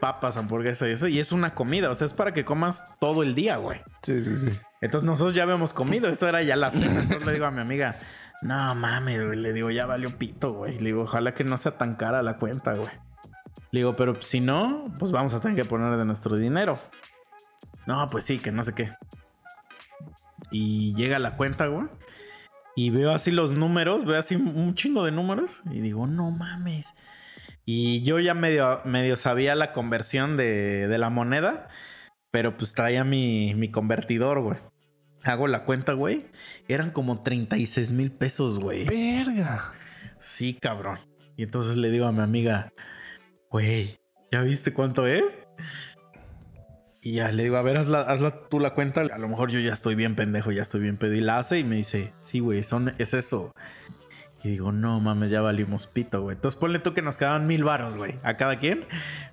papas, 0.00 0.36
hamburguesa 0.36 0.88
y 0.88 0.92
eso. 0.92 1.08
Y 1.08 1.18
es 1.18 1.32
una 1.32 1.54
comida, 1.54 1.90
o 1.90 1.94
sea, 1.94 2.06
es 2.06 2.12
para 2.12 2.32
que 2.32 2.44
comas 2.44 2.84
todo 2.98 3.22
el 3.22 3.34
día, 3.34 3.56
güey. 3.56 3.80
Sí, 4.02 4.22
sí, 4.22 4.36
sí. 4.36 4.50
Entonces 4.80 5.06
nosotros 5.06 5.34
ya 5.34 5.44
habíamos 5.44 5.72
comido, 5.72 6.08
eso 6.08 6.28
era 6.28 6.42
ya 6.42 6.56
la 6.56 6.70
cena. 6.70 7.00
Entonces 7.02 7.26
le 7.26 7.32
digo 7.32 7.46
a 7.46 7.50
mi 7.50 7.60
amiga, 7.60 7.98
no 8.42 8.74
mames, 8.74 9.24
güey. 9.24 9.38
Le 9.38 9.52
digo, 9.52 9.70
ya 9.70 9.86
valió 9.86 10.10
pito, 10.18 10.52
güey. 10.52 10.78
Le 10.78 10.86
digo, 10.86 11.02
ojalá 11.02 11.34
que 11.34 11.44
no 11.44 11.56
sea 11.58 11.78
tan 11.78 11.94
cara 11.94 12.22
la 12.22 12.36
cuenta, 12.38 12.74
güey. 12.74 12.90
Le 13.70 13.80
digo, 13.80 13.94
pero 13.94 14.14
si 14.16 14.40
no, 14.40 14.92
pues 14.98 15.12
vamos 15.12 15.32
a 15.34 15.40
tener 15.40 15.56
que 15.56 15.64
poner 15.64 15.96
de 15.96 16.04
nuestro 16.04 16.36
dinero. 16.36 16.78
No, 17.86 18.08
pues 18.08 18.24
sí, 18.24 18.38
que 18.38 18.52
no 18.52 18.62
sé 18.62 18.74
qué. 18.74 18.92
Y 20.50 20.94
llega 20.94 21.18
la 21.18 21.36
cuenta, 21.36 21.66
güey. 21.66 21.86
Y 22.74 22.90
veo 22.90 23.10
así 23.10 23.30
los 23.30 23.54
números, 23.54 24.04
veo 24.04 24.18
así 24.18 24.34
un 24.36 24.74
chingo 24.74 25.04
de 25.04 25.12
números. 25.12 25.62
Y 25.70 25.80
digo, 25.80 26.06
no 26.06 26.30
mames. 26.30 26.92
Y 27.64 28.02
yo 28.02 28.18
ya 28.18 28.34
medio, 28.34 28.80
medio 28.84 29.16
sabía 29.16 29.54
la 29.54 29.72
conversión 29.72 30.36
de, 30.36 30.88
de 30.88 30.98
la 30.98 31.10
moneda. 31.10 31.68
Pero 32.30 32.56
pues 32.56 32.72
traía 32.72 33.04
mi, 33.04 33.54
mi 33.54 33.70
convertidor, 33.70 34.40
güey. 34.40 34.58
Hago 35.22 35.46
la 35.48 35.64
cuenta, 35.64 35.92
güey. 35.92 36.26
Eran 36.66 36.90
como 36.90 37.22
36 37.22 37.92
mil 37.92 38.10
pesos, 38.10 38.58
güey. 38.58 38.84
Verga. 38.84 39.72
Sí, 40.20 40.54
cabrón. 40.54 40.98
Y 41.36 41.42
entonces 41.44 41.76
le 41.76 41.90
digo 41.90 42.06
a 42.06 42.12
mi 42.12 42.20
amiga, 42.20 42.72
güey, 43.50 44.00
¿ya 44.30 44.42
viste 44.42 44.72
cuánto 44.72 45.06
es? 45.06 45.42
Y 47.04 47.14
ya 47.14 47.32
le 47.32 47.42
digo, 47.42 47.56
a 47.56 47.62
ver, 47.62 47.76
hazla, 47.76 48.02
hazla 48.02 48.48
tú 48.48 48.60
la 48.60 48.74
cuenta. 48.74 49.00
A 49.00 49.18
lo 49.18 49.28
mejor 49.28 49.50
yo 49.50 49.58
ya 49.58 49.72
estoy 49.72 49.96
bien 49.96 50.14
pendejo, 50.14 50.52
ya 50.52 50.62
estoy 50.62 50.80
bien 50.80 50.96
pedo. 50.96 51.14
Y 51.14 51.20
la 51.20 51.38
hace 51.38 51.58
y 51.58 51.64
me 51.64 51.74
dice, 51.74 52.12
sí, 52.20 52.38
güey, 52.38 52.60
es 52.60 53.14
eso. 53.14 53.52
Y 54.44 54.50
digo, 54.50 54.70
no 54.70 55.00
mames, 55.00 55.30
ya 55.30 55.40
valimos 55.40 55.88
pito, 55.88 56.22
güey. 56.22 56.36
Entonces 56.36 56.58
ponle 56.58 56.78
tú 56.78 56.94
que 56.94 57.02
nos 57.02 57.16
quedaban 57.16 57.46
mil 57.48 57.64
varos, 57.64 57.96
güey, 57.96 58.14
a 58.22 58.36
cada 58.36 58.58
quien. 58.60 58.84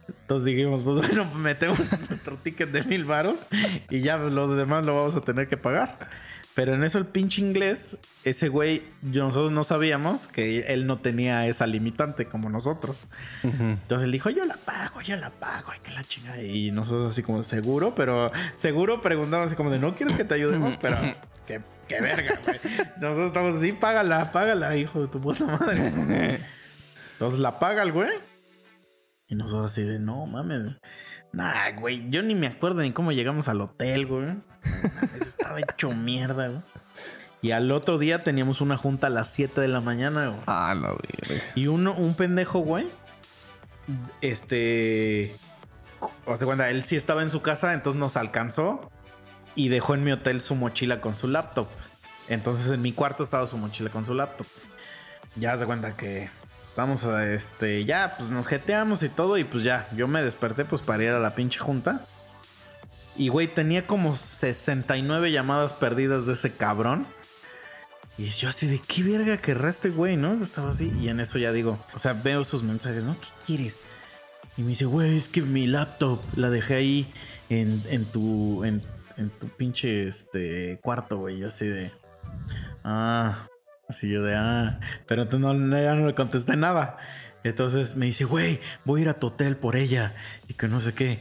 Entonces 0.08 0.46
dijimos, 0.46 0.82
pues 0.82 0.98
bueno, 1.08 1.26
metemos 1.36 1.80
nuestro 2.10 2.38
ticket 2.38 2.72
de 2.72 2.84
mil 2.84 3.06
varos 3.06 3.46
y 3.90 4.02
ya 4.02 4.18
lo 4.18 4.56
demás 4.56 4.86
lo 4.86 4.96
vamos 4.96 5.16
a 5.16 5.22
tener 5.22 5.48
que 5.48 5.58
pagar. 5.58 6.10
Pero 6.56 6.74
en 6.74 6.84
eso 6.84 6.98
el 6.98 7.06
pinche 7.06 7.42
inglés, 7.42 7.96
ese 8.24 8.50
güey, 8.50 8.84
nosotros 9.02 9.52
no 9.52 9.64
sabíamos 9.64 10.28
que 10.28 10.62
él 10.74 10.88
no 10.88 10.98
tenía 10.98 11.48
esa 11.48 11.68
limitante 11.68 12.26
como 12.26 12.50
nosotros. 12.50 13.08
Entonces 13.44 14.06
él 14.06 14.12
dijo, 14.12 14.30
yo 14.30 14.44
la 14.44 14.58
pago, 14.58 15.02
yo 15.02 15.16
la 15.16 15.30
pago, 15.30 15.72
ay, 15.72 15.80
que 15.82 15.92
la 15.92 16.04
chingada. 16.04 16.42
Y 16.42 16.72
nosotros 16.72 17.12
así 17.12 17.24
como, 17.24 17.44
seguro, 17.44 17.96
pero 17.96 18.32
seguro 18.56 19.02
preguntamos 19.02 19.48
así 19.48 19.56
como 19.56 19.70
de, 19.70 19.80
¿no 19.80 19.96
quieres 19.96 20.18
que 20.18 20.26
te 20.26 20.34
ayudemos? 20.34 20.76
Pero, 20.78 20.98
qué, 21.48 21.62
qué 21.88 22.02
verga, 22.02 22.38
güey. 22.44 22.60
Nosotros 23.00 23.28
estamos 23.28 23.56
así, 23.56 23.72
págala, 23.72 24.32
págala, 24.32 24.76
hijo 24.76 25.02
de 25.02 25.08
tu 25.08 25.22
puta 25.22 25.46
madre. 25.46 25.92
Entonces 27.14 27.40
la 27.40 27.60
paga 27.60 27.84
el 27.84 27.92
güey. 27.92 28.12
Y 29.28 29.36
nosotros 29.36 29.72
así 29.72 29.84
de, 29.84 30.00
no 30.00 30.26
mames. 30.26 30.76
Nah, 31.32 31.72
güey, 31.72 32.10
yo 32.10 32.22
ni 32.24 32.36
me 32.36 32.48
acuerdo 32.48 32.82
ni 32.82 32.92
cómo 32.92 33.12
llegamos 33.12 33.48
al 33.48 33.62
hotel, 33.62 34.08
güey. 34.08 34.36
Eso 35.16 35.30
estaba 35.30 35.60
hecho 35.60 35.92
mierda, 35.92 36.48
güey. 36.48 36.62
Y 37.42 37.52
al 37.52 37.72
otro 37.72 37.98
día 37.98 38.22
teníamos 38.22 38.60
una 38.60 38.76
junta 38.76 39.08
a 39.08 39.10
las 39.10 39.32
7 39.32 39.62
de 39.62 39.68
la 39.70 39.80
mañana, 39.80 40.28
güey. 40.30 40.42
Ah, 40.48 40.76
la 40.76 40.90
verga. 40.90 41.44
Y 41.56 41.68
uno, 41.68 41.94
un 41.94 42.14
pendejo, 42.14 42.60
güey. 42.60 42.88
Este. 44.22 45.36
O 46.26 46.36
sea, 46.36 46.46
cuando 46.46 46.66
él 46.66 46.84
sí 46.84 46.96
estaba 46.96 47.22
en 47.22 47.30
su 47.30 47.42
casa, 47.42 47.74
entonces 47.74 48.00
nos 48.00 48.18
alcanzó 48.18 48.92
y 49.56 49.70
dejó 49.70 49.94
en 49.94 50.04
mi 50.04 50.12
hotel 50.12 50.42
su 50.42 50.56
mochila 50.56 51.02
con 51.02 51.16
su 51.16 51.28
laptop. 51.28 51.68
Entonces 52.28 52.70
en 52.72 52.82
mi 52.82 52.92
cuarto 52.92 53.24
estaba 53.24 53.48
su 53.48 53.58
mochila 53.58 53.90
con 53.90 54.06
su 54.06 54.14
laptop. 54.14 54.48
Ya 55.36 55.58
se 55.58 55.66
cuenta 55.66 55.96
que 55.96 56.30
a 56.80 57.34
este. 57.34 57.84
Ya, 57.84 58.16
pues 58.18 58.30
nos 58.30 58.48
jeteamos 58.48 59.04
y 59.04 59.10
todo. 59.10 59.38
Y 59.38 59.44
pues 59.44 59.64
ya, 59.64 59.88
yo 59.96 60.08
me 60.08 60.24
desperté 60.24 60.66
pues 60.66 60.82
para 60.82 61.04
ir 61.04 61.10
a 61.10 61.20
la 61.20 61.36
pinche 61.36 61.60
junta. 61.60 62.06
Y 63.18 63.28
güey, 63.28 63.48
tenía 63.48 63.86
como 63.86 64.16
69 64.16 65.32
llamadas 65.32 65.74
perdidas 65.74 66.26
de 66.26 66.34
ese 66.34 66.54
cabrón. 66.54 67.06
Y 68.18 68.30
yo 68.30 68.50
así 68.50 68.68
de 68.68 68.80
qué 68.80 69.04
verga 69.04 69.38
querrá 69.38 69.70
este 69.70 69.90
güey, 69.90 70.16
¿no? 70.16 70.42
Estaba 70.42 70.70
así. 70.70 70.92
Y 71.02 71.10
en 71.10 71.20
eso 71.20 71.38
ya 71.38 71.52
digo, 71.52 71.78
o 71.94 72.00
sea, 72.00 72.14
veo 72.14 72.44
sus 72.46 72.64
mensajes, 72.64 73.04
¿no? 73.04 73.18
¿Qué 73.20 73.28
quieres? 73.46 73.82
Y 74.58 74.62
me 74.62 74.70
dice, 74.70 74.86
güey, 74.86 75.18
es 75.18 75.28
que 75.28 75.42
mi 75.42 75.68
laptop 75.68 76.22
la 76.36 76.50
dejé 76.50 76.76
ahí 76.76 77.08
en, 77.50 77.84
en 77.90 78.06
tu. 78.06 78.64
En 78.64 78.82
tu 79.38 79.50
pinche 79.50 80.08
este 80.08 80.80
cuarto, 80.82 81.18
güey. 81.18 81.40
Yo 81.40 81.50
así 81.50 81.68
de. 81.68 81.92
Ah. 82.86 83.50
Así 83.90 84.08
yo 84.08 84.24
de 84.24 84.36
ah. 84.36 84.80
Pero 85.08 85.24
entonces 85.24 85.46
no, 85.46 85.54
no, 85.54 85.82
ya 85.82 85.96
no 85.96 86.08
le 86.08 86.16
contesté 86.16 86.56
nada. 86.56 86.98
Entonces 87.44 87.96
me 87.96 88.06
dice, 88.06 88.24
güey, 88.24 88.60
voy 88.86 89.02
a 89.02 89.04
ir 89.04 89.10
a 89.10 89.16
tu 89.16 89.28
hotel 89.28 89.58
por 89.58 89.76
ella. 89.76 90.14
Y 90.48 90.54
que 90.54 90.68
no 90.68 90.80
sé 90.80 90.94
qué. 90.94 91.20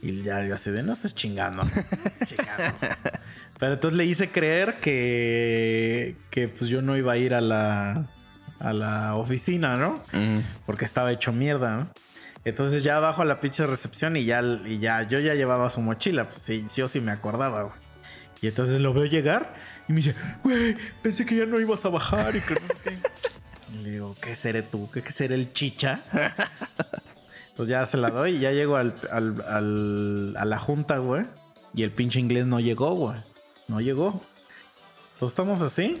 Y 0.00 0.22
ya 0.22 0.44
yo 0.44 0.54
así 0.54 0.70
de, 0.70 0.82
no 0.82 0.92
estés 0.92 1.14
chingando. 1.14 1.64
No 1.64 1.70
estés 2.06 2.28
chingando. 2.28 2.78
Pero 3.58 3.74
entonces 3.74 3.96
le 3.96 4.04
hice 4.04 4.30
creer 4.30 4.74
que, 4.80 6.16
que 6.30 6.48
pues 6.48 6.70
yo 6.70 6.82
no 6.82 6.96
iba 6.96 7.12
a 7.12 7.16
ir 7.16 7.34
a 7.34 7.40
la, 7.40 8.06
a 8.58 8.72
la 8.72 9.14
oficina, 9.14 9.76
¿no? 9.76 10.02
Porque 10.66 10.84
estaba 10.84 11.12
hecho 11.12 11.32
mierda, 11.32 11.76
¿no? 11.76 11.88
Entonces 12.44 12.82
ya 12.82 12.98
bajo 12.98 13.22
a 13.22 13.24
la 13.24 13.40
pinche 13.40 13.64
recepción 13.66 14.16
y 14.16 14.24
ya, 14.24 14.42
y 14.42 14.78
ya, 14.78 15.02
yo 15.08 15.20
ya 15.20 15.34
llevaba 15.34 15.70
su 15.70 15.80
mochila, 15.80 16.28
pues 16.28 16.42
sí, 16.42 16.64
sí 16.66 16.82
o 16.82 16.88
sí 16.88 17.00
me 17.00 17.12
acordaba, 17.12 17.62
güey. 17.62 17.74
Y 18.40 18.48
entonces 18.48 18.80
lo 18.80 18.92
veo 18.92 19.04
llegar 19.04 19.54
y 19.92 19.94
me 19.94 20.00
dice, 20.00 20.14
güey, 20.42 20.76
pensé 21.02 21.26
que 21.26 21.36
ya 21.36 21.46
no 21.46 21.60
ibas 21.60 21.84
a 21.84 21.88
bajar 21.90 22.34
y 22.34 22.40
que 22.40 22.54
no 22.54 22.60
qué. 22.82 22.96
Y 23.74 23.78
le 23.82 23.90
digo, 23.90 24.16
¿qué 24.20 24.34
seré 24.36 24.62
tú? 24.62 24.90
¿Qué, 24.90 25.02
qué 25.02 25.12
seré 25.12 25.34
el 25.34 25.52
chicha? 25.52 26.00
Entonces 27.50 27.68
ya 27.70 27.84
se 27.86 27.96
la 27.98 28.10
doy 28.10 28.36
y 28.36 28.40
ya 28.40 28.50
llego 28.52 28.76
al, 28.76 28.94
al- 29.10 29.44
al- 29.46 30.34
a 30.38 30.44
la 30.44 30.58
junta, 30.58 30.96
güey. 30.98 31.24
Y 31.74 31.82
el 31.82 31.90
pinche 31.90 32.18
inglés 32.18 32.46
no 32.46 32.60
llegó, 32.60 32.94
güey. 32.94 33.18
No 33.68 33.80
llegó. 33.80 34.22
Entonces 35.14 35.32
estamos 35.38 35.60
así. 35.62 35.98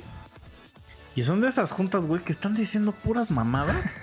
Y 1.14 1.24
son 1.24 1.42
de 1.42 1.48
esas 1.48 1.70
juntas, 1.72 2.06
güey, 2.06 2.22
que 2.22 2.32
están 2.32 2.54
diciendo 2.54 2.92
puras 2.92 3.30
mamadas. 3.30 3.96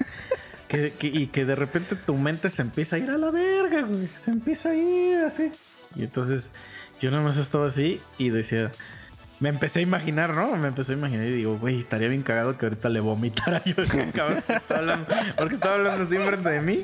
que, 0.68 0.94
que- 0.94 1.08
y 1.08 1.28
que 1.28 1.46
de 1.46 1.56
repente 1.56 1.96
tu 1.96 2.14
mente 2.16 2.52
se 2.52 2.62
empieza 2.62 2.96
a 2.98 3.00
ir 3.00 3.10
a 3.10 3.18
la 3.18 3.32
verga, 3.32 3.82
güey. 3.82 4.08
Se 4.16 4.30
empieza 4.30 4.70
a 4.70 4.76
ir 4.76 5.18
así. 5.26 5.52
Y 5.96 6.04
entonces 6.04 6.52
yo 7.02 7.10
nada 7.10 7.24
más 7.24 7.38
estaba 7.38 7.66
así 7.68 8.00
y 8.20 8.30
decía... 8.30 8.72
Me 9.40 9.50
empecé 9.50 9.80
a 9.80 9.82
imaginar, 9.82 10.36
¿no? 10.36 10.56
Me 10.58 10.68
empecé 10.68 10.94
a 10.94 10.96
imaginar 10.98 11.26
y 11.26 11.32
digo, 11.32 11.58
güey, 11.58 11.80
estaría 11.80 12.10
bien 12.10 12.24
cagado 12.24 12.58
que 12.58 12.66
ahorita 12.66 12.90
le 12.90 13.00
vomitara 13.00 13.64
yo 13.64 13.82
ese 13.82 14.10
cabrón 14.12 14.44
está 14.48 14.78
hablando, 14.78 15.08
porque 15.38 15.56
estaba 15.56 15.76
hablando 15.76 16.04
enfrente 16.04 16.50
de 16.50 16.62
mí. 16.62 16.84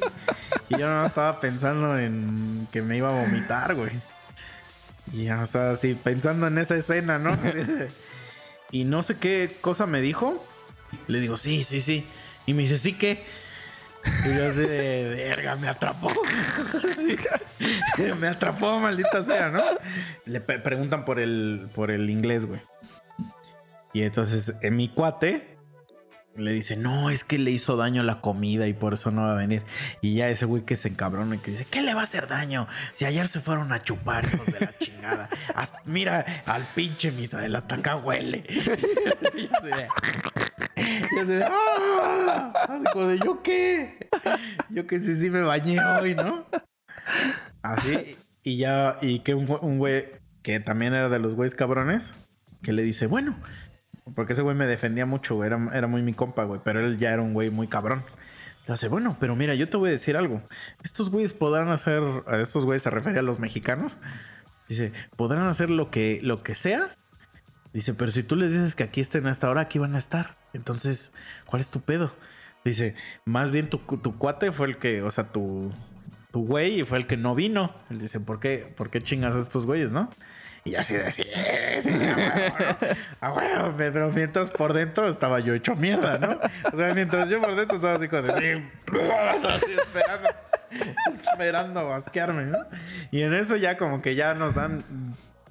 Y 0.69 0.77
yo 0.77 0.87
no 0.87 1.05
estaba 1.05 1.41
pensando 1.41 1.99
en 1.99 2.67
que 2.71 2.81
me 2.81 2.97
iba 2.97 3.09
a 3.09 3.21
vomitar, 3.25 3.75
güey. 3.75 3.91
Y 5.11 5.25
ya 5.25 5.43
estaba 5.43 5.71
así 5.71 5.95
pensando 5.95 6.47
en 6.47 6.57
esa 6.57 6.75
escena, 6.75 7.19
¿no? 7.19 7.37
Y 8.71 8.83
no 8.83 9.03
sé 9.03 9.17
qué 9.17 9.55
cosa 9.61 9.85
me 9.85 10.01
dijo. 10.01 10.43
Le 11.07 11.19
digo, 11.19 11.37
sí, 11.37 11.63
sí, 11.63 11.79
sí. 11.79 12.05
Y 12.45 12.53
me 12.53 12.63
dice, 12.63 12.77
¿sí 12.77 12.93
qué? 12.93 13.23
Y 14.25 14.35
yo 14.35 14.47
así 14.47 14.61
de, 14.61 15.13
verga, 15.15 15.55
me 15.55 15.67
atrapó. 15.67 16.11
Me 18.19 18.27
atrapó, 18.27 18.79
maldita 18.79 19.21
sea, 19.21 19.49
¿no? 19.49 19.63
Le 20.25 20.41
preguntan 20.41 21.05
por 21.05 21.19
el, 21.19 21.69
por 21.73 21.91
el 21.91 22.09
inglés, 22.09 22.45
güey. 22.45 22.61
Y 23.93 24.01
entonces, 24.01 24.55
en 24.61 24.75
mi 24.75 24.89
cuate 24.89 25.54
le 26.35 26.51
dice, 26.51 26.75
no, 26.75 27.09
es 27.09 27.23
que 27.23 27.37
le 27.37 27.51
hizo 27.51 27.77
daño 27.77 28.03
la 28.03 28.19
comida 28.21 28.67
y 28.67 28.73
por 28.73 28.93
eso 28.93 29.11
no 29.11 29.21
va 29.23 29.31
a 29.31 29.35
venir. 29.35 29.63
Y 30.01 30.15
ya 30.15 30.29
ese 30.29 30.45
güey 30.45 30.63
que 30.63 30.75
se 30.75 30.89
encabrona 30.89 31.35
y 31.35 31.39
que 31.39 31.51
dice, 31.51 31.65
¿qué 31.65 31.81
le 31.81 31.93
va 31.93 32.01
a 32.01 32.03
hacer 32.03 32.27
daño? 32.27 32.67
Si 32.93 33.05
ayer 33.05 33.27
se 33.27 33.39
fueron 33.39 33.71
a 33.71 33.83
chupar, 33.83 34.25
hijos 34.25 34.45
de 34.47 34.59
la 34.59 34.77
chingada. 34.77 35.29
Hasta- 35.55 35.81
mira, 35.85 36.25
al 36.45 36.65
pinche 36.75 37.11
Misael, 37.11 37.55
hasta 37.55 37.75
acá 37.75 37.95
huele. 37.95 38.43
Y 38.49 38.61
yo 39.47 39.51
así 39.57 39.67
de- 39.67 39.87
y 41.15 41.19
así 41.19 41.31
de, 41.31 41.43
¡ah! 41.49 42.79
De, 42.95 43.19
¿yo 43.19 43.41
qué? 43.41 44.09
Yo 44.69 44.87
que 44.87 44.99
sí, 44.99 45.17
sí 45.19 45.29
me 45.29 45.41
bañé 45.41 45.79
hoy, 45.83 46.15
¿no? 46.15 46.45
Así, 47.61 48.17
y 48.43 48.57
ya, 48.57 48.97
y 49.01 49.19
que 49.19 49.33
un, 49.35 49.49
un 49.61 49.79
güey 49.79 50.05
que 50.43 50.59
también 50.59 50.93
era 50.93 51.09
de 51.09 51.19
los 51.19 51.33
güeyes 51.33 51.55
cabrones, 51.55 52.13
que 52.61 52.73
le 52.73 52.83
dice, 52.83 53.07
bueno, 53.07 53.35
porque 54.13 54.33
ese 54.33 54.41
güey 54.41 54.55
me 54.55 54.65
defendía 54.65 55.05
mucho, 55.05 55.35
güey, 55.35 55.47
era, 55.47 55.69
era 55.73 55.87
muy 55.87 56.01
mi 56.01 56.13
compa, 56.13 56.43
güey, 56.43 56.61
pero 56.63 56.79
él 56.79 56.99
ya 56.99 57.11
era 57.11 57.21
un 57.21 57.33
güey 57.33 57.49
muy 57.49 57.67
cabrón. 57.67 58.03
Hace, 58.67 58.87
bueno, 58.87 59.15
pero 59.19 59.35
mira, 59.35 59.53
yo 59.53 59.69
te 59.69 59.77
voy 59.77 59.89
a 59.89 59.91
decir 59.91 60.17
algo. 60.17 60.41
Estos 60.83 61.11
güeyes 61.11 61.33
podrán 61.33 61.69
hacer, 61.69 62.01
a 62.27 62.41
estos 62.41 62.65
güeyes 62.65 62.81
se 62.81 62.89
refiere 62.89 63.19
a 63.19 63.21
los 63.21 63.39
mexicanos. 63.39 63.97
Dice, 64.67 64.91
podrán 65.15 65.47
hacer 65.47 65.69
lo 65.69 65.91
que, 65.91 66.19
lo 66.23 66.41
que 66.41 66.55
sea. 66.55 66.95
Dice, 67.73 67.93
pero 67.93 68.09
si 68.09 68.23
tú 68.23 68.35
les 68.35 68.51
dices 68.51 68.75
que 68.75 68.83
aquí 68.83 69.01
estén 69.01 69.27
hasta 69.27 69.47
ahora, 69.47 69.61
aquí 69.61 69.77
van 69.77 69.93
a 69.93 69.99
estar. 69.99 70.35
Entonces, 70.53 71.13
¿cuál 71.45 71.59
es 71.59 71.69
tu 71.69 71.81
pedo? 71.81 72.11
Dice, 72.63 72.95
más 73.25 73.51
bien 73.51 73.69
tu, 73.69 73.77
tu 73.77 74.17
cuate 74.17 74.51
fue 74.51 74.67
el 74.67 74.77
que, 74.77 75.03
o 75.03 75.11
sea, 75.11 75.31
tu, 75.31 75.71
tu 76.31 76.45
güey 76.45 76.83
fue 76.85 76.97
el 76.97 77.05
que 77.05 77.17
no 77.17 77.35
vino. 77.35 77.71
Él 77.91 77.99
dice, 77.99 78.19
¿por 78.19 78.39
qué, 78.39 78.73
¿por 78.75 78.89
qué 78.89 79.01
chingas 79.01 79.35
a 79.35 79.39
estos 79.39 79.67
güeyes, 79.67 79.91
no? 79.91 80.09
Y 80.65 80.73
así 80.73 80.95
de, 80.95 81.11
sí, 81.11 81.23
sí, 81.81 81.91
a 83.21 83.73
pero 83.77 84.11
mientras 84.11 84.49
por 84.49 84.73
dentro 84.73 85.07
estaba 85.07 85.39
yo 85.39 85.53
hecho 85.53 85.75
mierda, 85.75 86.17
¿no? 86.17 86.39
O 86.73 86.75
sea, 86.75 86.91
mientras 86.95 87.29
yo 87.29 87.39
por 87.39 87.55
dentro 87.55 87.75
estaba 87.75 87.93
así 87.93 88.07
con 88.07 88.27
así, 88.27 88.45
así 89.47 89.71
esperando, 89.71 90.29
esperando 91.07 91.93
asquearme, 91.93 92.47
¿no? 92.47 92.57
Y 93.11 93.21
en 93.21 93.35
eso 93.35 93.57
ya 93.57 93.77
como 93.77 94.01
que 94.01 94.15
ya 94.15 94.33
nos 94.33 94.55
dan, 94.55 94.83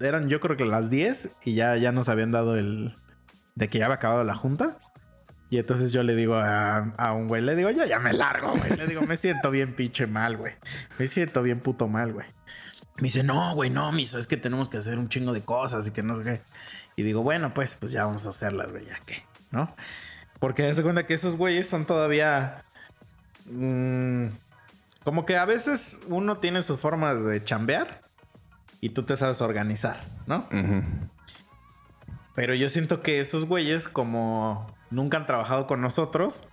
eran 0.00 0.28
yo 0.28 0.40
creo 0.40 0.56
que 0.56 0.64
las 0.64 0.90
10 0.90 1.30
y 1.44 1.54
ya, 1.54 1.76
ya 1.76 1.92
nos 1.92 2.08
habían 2.08 2.32
dado 2.32 2.56
el, 2.56 2.92
de 3.54 3.68
que 3.68 3.78
ya 3.78 3.84
había 3.84 3.98
acabado 3.98 4.24
la 4.24 4.34
junta. 4.34 4.78
Y 5.48 5.58
entonces 5.58 5.92
yo 5.92 6.02
le 6.02 6.16
digo 6.16 6.34
a, 6.34 6.92
a 6.96 7.12
un 7.12 7.28
güey, 7.28 7.40
le 7.40 7.54
digo, 7.54 7.70
yo 7.70 7.84
ya 7.84 8.00
me 8.00 8.12
largo, 8.12 8.56
güey. 8.56 8.76
Le 8.76 8.88
digo, 8.88 9.02
me 9.02 9.16
siento 9.16 9.52
bien 9.52 9.76
pinche 9.76 10.08
mal, 10.08 10.36
güey. 10.36 10.54
Me 10.98 11.06
siento 11.06 11.40
bien 11.44 11.60
puto 11.60 11.86
mal, 11.86 12.12
güey. 12.12 12.26
Me 12.96 13.02
dice, 13.02 13.22
no, 13.24 13.54
güey, 13.54 13.70
no, 13.70 13.90
misa, 13.92 14.18
es 14.18 14.26
que 14.26 14.36
tenemos 14.36 14.68
que 14.68 14.78
hacer 14.78 14.98
un 14.98 15.08
chingo 15.08 15.32
de 15.32 15.40
cosas 15.40 15.86
y 15.86 15.90
que 15.90 16.02
no 16.02 16.16
sé 16.16 16.22
qué. 16.22 16.40
Y 16.96 17.02
digo, 17.02 17.22
bueno, 17.22 17.52
pues, 17.52 17.74
pues 17.74 17.90
ya 17.90 18.04
vamos 18.04 18.26
a 18.26 18.30
hacerlas, 18.30 18.72
güey, 18.72 18.86
ya 18.86 19.00
que, 19.04 19.24
¿no? 19.50 19.68
Porque 20.38 20.72
se 20.74 20.82
cuenta 20.82 21.02
que 21.02 21.14
esos 21.14 21.36
güeyes 21.36 21.68
son 21.68 21.86
todavía. 21.86 22.64
mm, 23.46 24.26
como 25.02 25.26
que 25.26 25.36
a 25.36 25.44
veces 25.44 26.00
uno 26.08 26.36
tiene 26.36 26.62
sus 26.62 26.80
formas 26.80 27.22
de 27.22 27.44
chambear 27.44 28.00
y 28.80 28.90
tú 28.90 29.02
te 29.02 29.16
sabes 29.16 29.40
organizar, 29.42 30.00
¿no? 30.26 30.48
Pero 32.34 32.54
yo 32.54 32.68
siento 32.68 33.00
que 33.00 33.20
esos 33.20 33.44
güeyes, 33.44 33.88
como 33.88 34.66
nunca 34.90 35.18
han 35.18 35.26
trabajado 35.26 35.66
con 35.66 35.80
nosotros, 35.80 36.48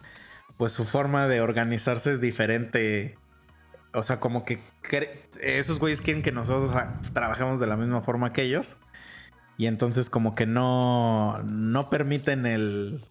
pues 0.58 0.74
su 0.74 0.86
forma 0.86 1.28
de 1.28 1.42
organizarse 1.42 2.12
es 2.12 2.22
diferente. 2.22 3.18
O 3.94 4.04
sea, 4.04 4.20
como 4.20 4.46
que 4.46 4.62
esos 5.42 5.80
güeyes 5.80 6.02
quieren 6.02 6.24
que 6.24 6.32
nosotros 6.32 6.74
trabajemos 7.14 7.60
de 7.60 7.68
la 7.68 7.76
misma 7.76 8.02
forma 8.02 8.34
que 8.34 8.44
ellos. 8.44 8.78
Y 9.58 9.68
entonces 9.68 10.10
como 10.10 10.34
que 10.34 10.46
no, 10.46 11.44
no 11.44 11.90
permiten 11.90 12.46
el, 12.46 13.04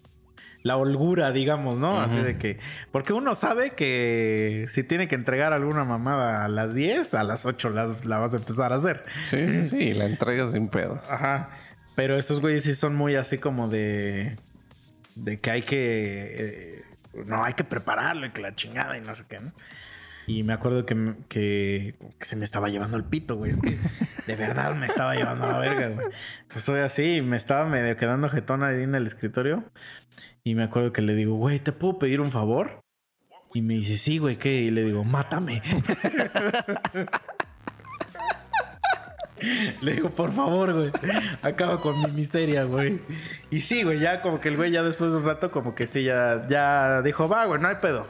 la 0.63 0.77
holgura, 0.77 1.33
digamos, 1.33 1.79
¿no? 1.79 2.01
Así 2.01 2.19
de 2.19 2.37
que... 2.37 2.59
Porque 2.93 3.13
uno 3.13 3.35
sabe 3.35 3.71
que 3.71 4.67
si 4.69 4.83
tiene 4.83 5.09
que 5.09 5.15
entregar 5.15 5.53
alguna 5.53 5.85
mamada 5.85 6.45
a 6.45 6.49
las 6.49 6.75
10, 6.75 7.15
a 7.15 7.25
las 7.25 7.47
8 7.47 7.71
las, 7.71 8.05
la 8.05 8.19
vas 8.19 8.35
a 8.35 8.39
empezar 8.39 8.73
a 8.73 8.77
hacer. 8.77 9.03
Sí, 9.25 9.49
sí, 9.49 9.69
sí, 9.69 9.93
la 9.93 10.05
entrega 10.07 10.51
sin 10.51 10.69
pedos. 10.69 11.09
Ajá. 11.09 11.51
Pero 11.95 12.17
esos 12.17 12.41
güeyes 12.41 12.65
sí 12.65 12.75
son 12.75 12.95
muy 12.95 13.17
así 13.17 13.39
como 13.39 13.69
de. 13.69 14.37
De 15.15 15.37
que 15.37 15.51
hay 15.51 15.63
que. 15.63 16.35
eh, 16.39 16.83
no, 17.27 17.45
hay 17.45 17.55
que 17.55 17.65
prepararlo 17.65 18.27
y 18.27 18.31
que 18.31 18.41
la 18.41 18.55
chingada 18.55 18.97
y 18.97 19.01
no 19.01 19.15
sé 19.15 19.25
qué, 19.29 19.39
¿no? 19.39 19.53
Y 20.31 20.45
me 20.45 20.53
acuerdo 20.53 20.87
que, 20.87 21.17
que, 21.29 21.97
se 22.21 22.37
me 22.37 22.45
estaba 22.45 22.69
llevando 22.69 22.97
el 22.97 23.03
pito, 23.03 23.35
güey. 23.35 23.51
Es 23.51 23.59
que 23.59 23.77
de 24.29 24.37
verdad 24.37 24.77
me 24.77 24.87
estaba 24.87 25.17
llevando 25.17 25.49
la 25.49 25.59
verga, 25.59 25.89
güey. 25.89 26.07
Entonces 26.43 26.59
estoy 26.59 26.81
así 26.83 27.21
me 27.21 27.37
estaba 27.37 27.69
medio 27.69 27.97
quedando 27.97 28.29
jetón 28.29 28.63
ahí 28.63 28.85
en 28.85 28.95
el 28.95 29.07
escritorio. 29.07 29.65
Y 30.45 30.55
me 30.55 30.63
acuerdo 30.63 30.93
que 30.93 31.03
le 31.03 31.17
digo, 31.17 31.35
güey, 31.35 31.59
¿te 31.59 31.73
puedo 31.73 31.99
pedir 31.99 32.21
un 32.21 32.31
favor? 32.31 32.81
Y 33.55 33.63
me 33.63 33.75
dice, 33.75 33.99
sí, 33.99 34.19
güey, 34.19 34.37
¿qué? 34.37 34.53
Y 34.53 34.71
le 34.71 34.85
digo, 34.85 35.03
mátame. 35.03 35.63
Le 39.81 39.95
digo, 39.95 40.11
por 40.11 40.33
favor, 40.33 40.75
güey. 40.75 40.93
Acaba 41.43 41.81
con 41.81 41.99
mi 41.99 42.13
miseria, 42.13 42.65
güey. 42.65 43.01
Y 43.51 43.63
sí, 43.63 43.83
güey, 43.83 43.99
ya 43.99 44.21
como 44.21 44.39
que 44.39 44.51
el 44.51 44.57
güey 44.57 44.71
ya 44.71 44.83
después 44.85 45.11
de 45.11 45.17
un 45.17 45.25
rato, 45.25 45.51
como 45.51 45.75
que 45.75 45.87
sí, 45.87 46.05
ya, 46.05 46.47
ya 46.47 47.01
dijo, 47.03 47.27
va, 47.27 47.47
güey, 47.47 47.61
no 47.61 47.69
hay 47.69 47.77
pedo. 47.77 48.07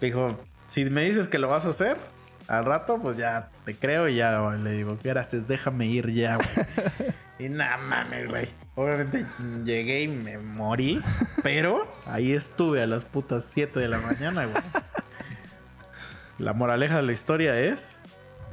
Dijo, 0.00 0.36
si 0.66 0.84
me 0.84 1.04
dices 1.04 1.28
que 1.28 1.38
lo 1.38 1.48
vas 1.48 1.64
a 1.66 1.70
hacer, 1.70 1.96
al 2.48 2.64
rato, 2.64 2.98
pues 3.02 3.16
ya 3.16 3.50
te 3.64 3.74
creo 3.74 4.08
y 4.08 4.16
ya 4.16 4.38
güey. 4.38 4.60
le 4.60 4.72
digo, 4.72 4.96
gracias, 5.02 5.48
déjame 5.48 5.86
ir 5.86 6.12
ya, 6.12 6.36
güey. 6.36 6.48
Y 7.38 7.50
nada 7.50 7.76
mames, 7.76 8.30
güey. 8.30 8.48
Obviamente 8.76 9.26
llegué 9.62 10.04
y 10.04 10.08
me 10.08 10.38
morí, 10.38 11.02
pero 11.42 11.86
ahí 12.06 12.32
estuve 12.32 12.82
a 12.82 12.86
las 12.86 13.04
putas 13.04 13.44
7 13.44 13.78
de 13.78 13.88
la 13.88 13.98
mañana, 13.98 14.46
güey. 14.46 14.62
La 16.38 16.54
moraleja 16.54 16.96
de 16.96 17.02
la 17.02 17.12
historia 17.12 17.58
es. 17.60 17.95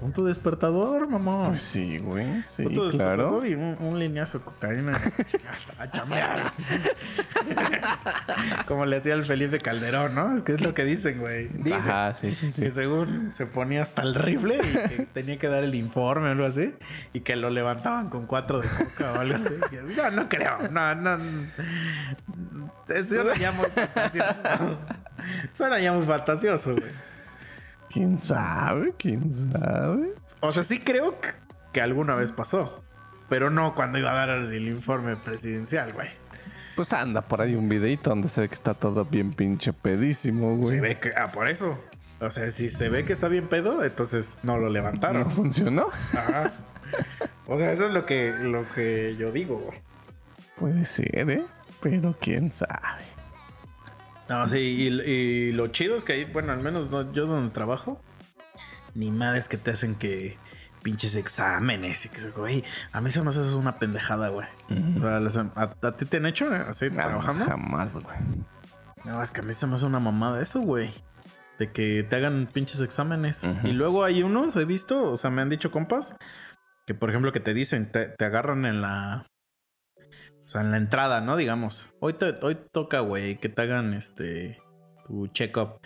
Punto 0.03 0.25
despertador, 0.25 1.07
mamá. 1.07 1.47
Pues 1.47 1.61
sí, 1.61 1.97
güey. 1.97 2.43
Sí, 2.43 2.65
claro. 2.65 2.87
despertador 2.87 3.47
Y 3.47 3.53
un, 3.53 3.77
un 3.79 3.97
lineazo 3.97 4.39
de 4.39 4.43
cocaína. 4.43 4.91
a 5.79 5.89
chambear. 5.89 6.51
Como 8.67 8.85
le 8.85 8.97
hacía 8.97 9.13
el 9.13 9.23
Felipe 9.23 9.61
Calderón, 9.61 10.13
¿no? 10.13 10.35
Es 10.35 10.41
que 10.41 10.55
es 10.55 10.61
lo 10.61 10.73
que 10.73 10.83
dicen, 10.83 11.19
güey. 11.19 11.47
Dicen 11.53 11.89
Ajá, 11.89 12.15
sí, 12.15 12.33
sí, 12.33 12.51
sí. 12.51 12.63
que 12.63 12.71
según 12.71 13.33
se 13.33 13.45
ponía 13.45 13.81
hasta 13.81 14.01
el 14.01 14.13
rifle 14.13 14.57
y 14.57 14.89
que 14.89 15.07
tenía 15.13 15.39
que 15.39 15.47
dar 15.47 15.63
el 15.63 15.73
informe 15.73 16.27
o 16.27 16.31
algo 16.33 16.45
así. 16.47 16.73
Y 17.13 17.21
que 17.21 17.37
lo 17.37 17.49
levantaban 17.49 18.09
con 18.09 18.27
cuatro 18.27 18.59
de 18.59 18.67
coca 18.67 19.13
o 19.13 19.19
algo 19.21 19.37
así. 19.37 19.55
No, 19.95 20.11
no 20.11 20.27
creo. 20.27 20.67
No, 20.69 20.95
no. 20.95 21.17
Eso 22.89 23.23
suena 23.23 23.35
ya 23.35 23.53
muy 23.53 23.67
fantasioso. 23.67 24.41
Suena 25.53 25.79
ya 25.79 25.93
muy 25.93 26.05
fantasioso, 26.05 26.75
güey. 26.75 26.91
¿Quién 27.93 28.17
sabe? 28.17 28.93
¿Quién 28.97 29.51
sabe? 29.51 30.13
O 30.41 30.51
sea, 30.51 30.63
sí 30.63 30.79
creo 30.79 31.15
que, 31.71 31.81
alguna 31.81 32.15
vez 32.15 32.31
pasó. 32.31 32.83
pero 33.29 33.49
no 33.49 33.73
cuando 33.73 33.97
iba 33.97 34.11
a 34.11 34.25
dar 34.27 34.29
el 34.29 34.67
informe 34.67 35.15
presidencial, 35.15 35.93
güey. 35.93 36.07
Pues 36.75 36.91
anda 36.91 37.21
por 37.21 37.41
ahí 37.41 37.55
un 37.55 37.69
videito 37.69 38.09
donde 38.09 38.27
se 38.27 38.41
ve 38.41 38.47
que 38.49 38.55
está 38.55 38.73
todo 38.73 39.05
bien 39.05 39.31
pinche 39.31 39.73
pedísimo, 39.73 40.57
güey. 40.57 40.75
Se 40.77 40.81
ve 40.81 40.95
que, 40.99 41.11
ah, 41.15 41.31
por 41.31 41.47
eso. 41.47 41.79
O 42.19 42.31
sea, 42.31 42.49
si 42.51 42.69
se 42.69 42.89
ve 42.89 43.05
que 43.05 43.13
está 43.13 43.27
bien 43.27 43.47
pedo, 43.47 43.83
entonces 43.83 44.37
no 44.43 44.57
lo 44.57 44.63
¿No 44.67 44.69
levantaron. 44.69 45.31
funcionó? 45.31 45.89
Ajá. 46.13 46.51
O 47.47 47.57
sea, 47.57 47.71
eso 47.73 47.87
es 47.87 47.93
lo 47.93 48.05
que, 48.05 48.31
lo 48.39 48.65
que 48.73 49.15
yo 49.17 49.31
digo, 49.31 49.57
güey. 49.57 49.79
Puede 50.57 50.85
ser, 50.85 51.29
¿eh? 51.29 51.43
Pero 51.81 52.15
quién 52.19 52.51
sabe. 52.51 53.03
No, 54.29 54.47
sí, 54.47 54.57
y, 54.57 54.87
y 54.87 55.51
lo 55.51 55.67
chido 55.67 55.95
es 55.95 56.03
que 56.03 56.13
ahí, 56.13 56.25
bueno, 56.25 56.53
al 56.53 56.61
menos 56.61 56.89
no- 56.91 57.11
yo 57.11 57.25
donde 57.25 57.53
trabajo, 57.53 58.01
ni 58.95 59.11
madres 59.11 59.47
que 59.47 59.57
te 59.57 59.71
hacen 59.71 59.95
que 59.95 60.37
pinches 60.81 61.15
exámenes 61.15 62.05
y 62.05 62.09
que, 62.09 62.29
güey, 62.31 62.63
a 62.91 63.01
mí 63.01 63.09
se 63.09 63.21
me 63.21 63.29
hace 63.29 63.41
eso 63.41 63.57
una 63.57 63.75
pendejada, 63.75 64.29
güey. 64.29 64.47
O 64.97 64.99
sea, 65.01 65.19
las- 65.19 65.37
a, 65.37 65.49
a 65.55 65.91
ti 65.97 66.05
te 66.05 66.17
han 66.17 66.25
hecho 66.25 66.53
eh, 66.53 66.63
así 66.67 66.89
No, 66.89 66.95
trabajando? 66.95 67.45
jamás, 67.45 67.93
güey. 67.97 68.17
No, 69.05 69.21
es 69.21 69.31
que 69.31 69.41
a 69.41 69.43
mí 69.43 69.51
se 69.53 69.67
me 69.67 69.75
hace 69.75 69.85
una 69.85 69.99
mamada 69.99 70.41
eso, 70.41 70.61
güey. 70.61 70.91
De 71.59 71.69
que 71.69 72.03
te 72.09 72.15
hagan 72.15 72.47
pinches 72.51 72.79
exámenes. 72.81 73.43
Y 73.63 73.73
luego 73.73 74.03
hay 74.03 74.23
unos, 74.23 74.55
he 74.55 74.65
visto, 74.65 75.03
o 75.11 75.17
sea, 75.17 75.29
me 75.29 75.41
han 75.41 75.49
dicho 75.49 75.71
compas, 75.71 76.15
que 76.87 76.93
por 76.95 77.09
ejemplo 77.09 77.31
que 77.31 77.39
te 77.39 77.53
dicen, 77.53 77.91
te, 77.91 78.05
te 78.07 78.25
agarran 78.25 78.65
en 78.65 78.81
la... 78.81 79.25
O 80.45 80.47
sea, 80.47 80.61
en 80.61 80.71
la 80.71 80.77
entrada, 80.77 81.21
¿no? 81.21 81.37
Digamos. 81.37 81.89
Hoy, 81.99 82.13
te, 82.13 82.33
hoy 82.41 82.57
toca, 82.71 82.99
güey, 82.99 83.37
que 83.39 83.49
te 83.49 83.61
hagan 83.61 83.93
este... 83.93 84.59
Tu 85.07 85.27
check-up. 85.27 85.79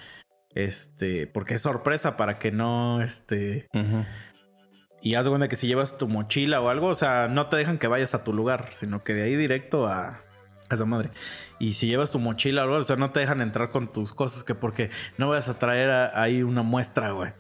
Este... 0.56 1.28
Porque 1.28 1.56
es 1.56 1.62
sorpresa 1.62 2.18
para 2.18 2.40
que 2.40 2.52
no, 2.52 3.02
este... 3.02 3.68
Y 5.00 5.14
haz 5.16 5.26
de 5.26 5.30
cuenta 5.30 5.48
que 5.48 5.56
si 5.56 5.68
llevas 5.68 5.98
tu 5.98 6.08
mochila 6.08 6.60
o 6.60 6.70
algo, 6.70 6.88
o 6.88 6.96
sea, 6.96 7.28
no 7.30 7.48
te 7.48 7.56
dejan 7.56 7.78
que 7.78 7.88
vayas 7.88 8.16
a 8.16 8.24
tu 8.24 8.34
lugar, 8.34 8.70
sino 8.74 9.04
que 9.04 9.14
de 9.14 9.24
ahí 9.24 9.36
directo 9.36 9.88
a, 9.88 10.08
a 10.70 10.74
esa 10.74 10.86
madre. 10.86 11.12
Y 11.60 11.74
si 11.74 11.88
llevas 11.88 12.12
tu 12.12 12.18
mochila 12.18 12.64
o 12.64 12.66
algo, 12.66 12.78
o 12.78 12.84
sea, 12.84 12.96
no 12.96 13.12
te 13.12 13.20
dejan 13.20 13.42
entrar 13.42 13.70
con 13.70 13.88
tus 13.94 14.12
cosas, 14.14 14.44
que 14.44 14.56
porque 14.56 14.90
no 15.18 15.30
vas 15.30 15.50
a 15.50 15.60
traer 15.60 15.92
a- 15.92 16.20
ahí 16.22 16.42
una 16.42 16.64
muestra, 16.64 17.12
güey. 17.12 17.32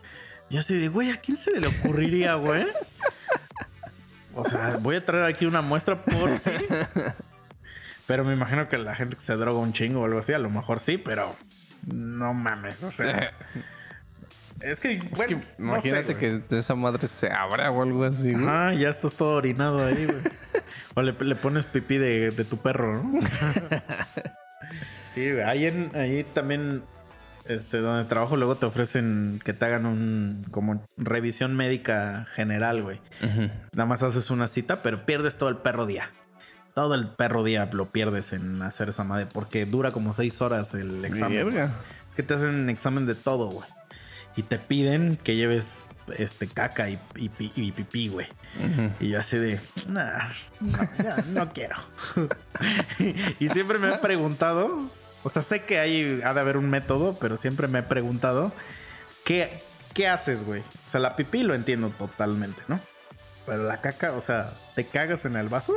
Y 0.50 0.58
así 0.58 0.78
de, 0.80 0.88
güey, 0.88 1.10
¿a 1.10 1.18
quién 1.18 1.36
se 1.36 1.60
le 1.60 1.68
ocurriría, 1.68 2.36
güey? 2.36 2.68
O 4.38 4.46
sea, 4.46 4.78
voy 4.80 4.96
a 4.96 5.06
traer 5.06 5.26
aquí 5.26 5.46
una 5.46 5.62
muestra 5.62 5.96
por 5.96 6.38
si. 6.38 6.52
Pero 8.06 8.24
me 8.24 8.34
imagino 8.34 8.70
que 8.70 8.78
la 8.78 8.96
gente 8.96 9.16
que 9.16 9.22
se 9.22 9.36
droga 9.36 9.60
un 9.60 9.74
chingo 9.74 10.02
o 10.02 10.06
algo 10.06 10.20
así, 10.20 10.32
a 10.32 10.40
lo 10.40 10.50
mejor 10.50 10.80
sí, 10.80 10.98
pero 10.98 11.36
no 11.94 12.34
mames, 12.34 12.84
o 12.84 12.92
sea. 12.92 13.34
Es 14.62 14.80
que, 14.80 14.94
Es 14.94 15.10
bueno, 15.12 15.28
que 15.28 15.36
no 15.36 15.82
sé, 15.82 15.90
imagínate 15.90 16.16
que 16.16 16.58
esa 16.58 16.74
madre 16.76 17.08
se 17.08 17.32
abra 17.32 17.70
o 17.72 17.84
algo 17.84 18.04
así, 18.06 18.32
güey. 18.32 18.46
Ah, 18.48 18.74
ya 18.74 18.90
estás 18.90 19.14
todo 19.14 19.36
orinado 19.36 19.86
ahí, 19.86 20.06
güey. 20.06 20.22
o 20.96 21.02
le, 21.02 21.14
le 21.20 21.36
pones 21.36 21.66
pipí 21.66 21.98
de, 21.98 22.32
de 22.32 22.44
tu 22.44 22.58
perro, 22.58 23.04
¿no? 23.04 23.20
sí, 25.14 25.32
güey. 25.32 25.44
Ahí, 25.44 25.66
en, 25.66 25.92
ahí 25.96 26.24
también, 26.34 26.82
este, 27.48 27.80
donde 27.80 28.08
trabajo, 28.10 28.36
luego 28.38 28.56
te 28.56 28.66
ofrecen 28.66 29.40
que 29.44 29.54
te 29.54 29.66
hagan 29.66 29.86
un, 29.86 30.46
como 30.52 30.84
revisión 30.98 31.56
médica 31.56 32.28
general, 32.34 32.84
güey. 32.84 33.00
Ujú. 33.24 33.50
Nada 33.74 33.86
más 33.86 34.04
haces 34.04 34.30
una 34.30 34.48
cita, 34.48 34.82
pero 34.84 35.06
pierdes 35.06 35.38
todo 35.38 35.50
el 35.50 35.58
perro 35.58 35.86
día. 35.86 36.10
Todo 36.74 36.94
el 36.94 37.08
perro 37.08 37.44
día 37.44 37.68
lo 37.72 37.90
pierdes 37.90 38.34
en 38.34 38.62
hacer 38.62 38.90
esa 38.90 39.04
madre, 39.04 39.26
porque 39.32 39.66
dura 39.66 39.92
como 39.92 40.14
seis 40.14 40.42
horas 40.42 40.74
el 40.76 41.04
examen. 41.06 41.70
Que 42.16 42.24
te 42.24 42.34
hacen 42.36 42.70
examen 42.70 43.06
de 43.06 43.16
todo, 43.16 43.48
güey. 43.50 43.68
Y 44.36 44.44
te 44.44 44.60
piden 44.60 45.18
que 45.24 45.36
lleves 45.36 45.90
este 46.16 46.46
caca 46.48 46.90
y, 46.92 47.00
y, 47.16 47.30
pi- 47.30 47.52
y 47.56 47.72
pipí, 47.72 48.10
güey. 48.10 48.28
Y 49.00 49.10
yo 49.10 49.20
así 49.20 49.38
de, 49.38 49.60
nah, 49.90 50.30
no, 51.34 51.52
quiero. 51.54 51.76
y 53.40 53.50
siempre 53.50 53.80
me 53.80 53.90
he 53.94 53.98
preguntado, 53.98 54.90
o 55.28 55.30
sea, 55.30 55.44
sé 55.44 55.64
que 55.64 55.78
hay, 55.78 56.22
ha 56.24 56.34
de 56.34 56.40
haber 56.40 56.56
un 56.56 56.70
método, 56.70 57.18
pero 57.20 57.36
siempre 57.36 57.68
me 57.68 57.80
he 57.80 57.84
preguntado, 57.84 58.54
¿qué, 59.26 59.62
qué 59.94 60.08
haces, 60.08 60.46
güey? 60.46 60.62
O 60.62 60.90
sea, 60.90 61.02
la 61.02 61.18
pipí 61.18 61.44
lo 61.44 61.54
entiendo 61.54 61.90
totalmente, 61.90 62.62
¿no? 62.70 62.80
Pero 63.46 63.64
la 63.64 63.82
caca, 63.82 64.14
o 64.14 64.22
sea, 64.22 64.54
¿te 64.74 64.86
cagas 64.86 65.26
en 65.26 65.36
el 65.36 65.50
vaso? 65.50 65.74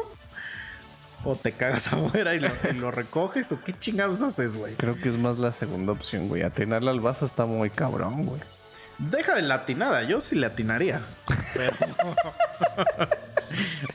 ¿O 1.25 1.35
te 1.35 1.51
cagas 1.51 1.89
afuera 1.93 2.37
y 2.37 2.39
lo, 2.39 2.49
y 2.71 2.75
lo 2.75 2.93
recoges? 2.93 3.51
¿O 3.51 3.61
qué 3.61 3.77
chingados 3.77 4.23
haces, 4.23 4.57
güey? 4.57 4.75
Creo 4.77 4.95
que 4.95 5.09
es 5.09 5.19
más 5.19 5.41
la 5.41 5.51
segunda 5.51 5.91
opción, 5.91 6.29
güey. 6.29 6.43
Atinarle 6.43 6.91
al 6.91 7.01
vaso 7.01 7.27
está 7.27 7.45
muy 7.45 7.71
cabrón, 7.71 8.27
güey. 8.27 8.41
Deja 9.11 9.35
de 9.35 9.43
latinada, 9.43 10.03
yo 10.03 10.21
sí 10.21 10.37
le 10.37 10.47
atinaría. 10.47 11.01
Pero 11.55 11.73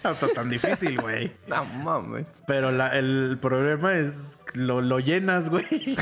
no 0.03 0.11
está 0.11 0.27
tan 0.29 0.49
difícil, 0.49 0.99
güey. 0.99 1.31
No 1.47 1.63
mames. 1.65 2.43
Pero 2.47 2.71
la- 2.71 2.95
el 2.97 3.37
problema 3.39 3.93
es 3.93 4.39
lo, 4.55 4.81
lo 4.81 4.99
llenas, 4.99 5.49
güey. 5.49 5.65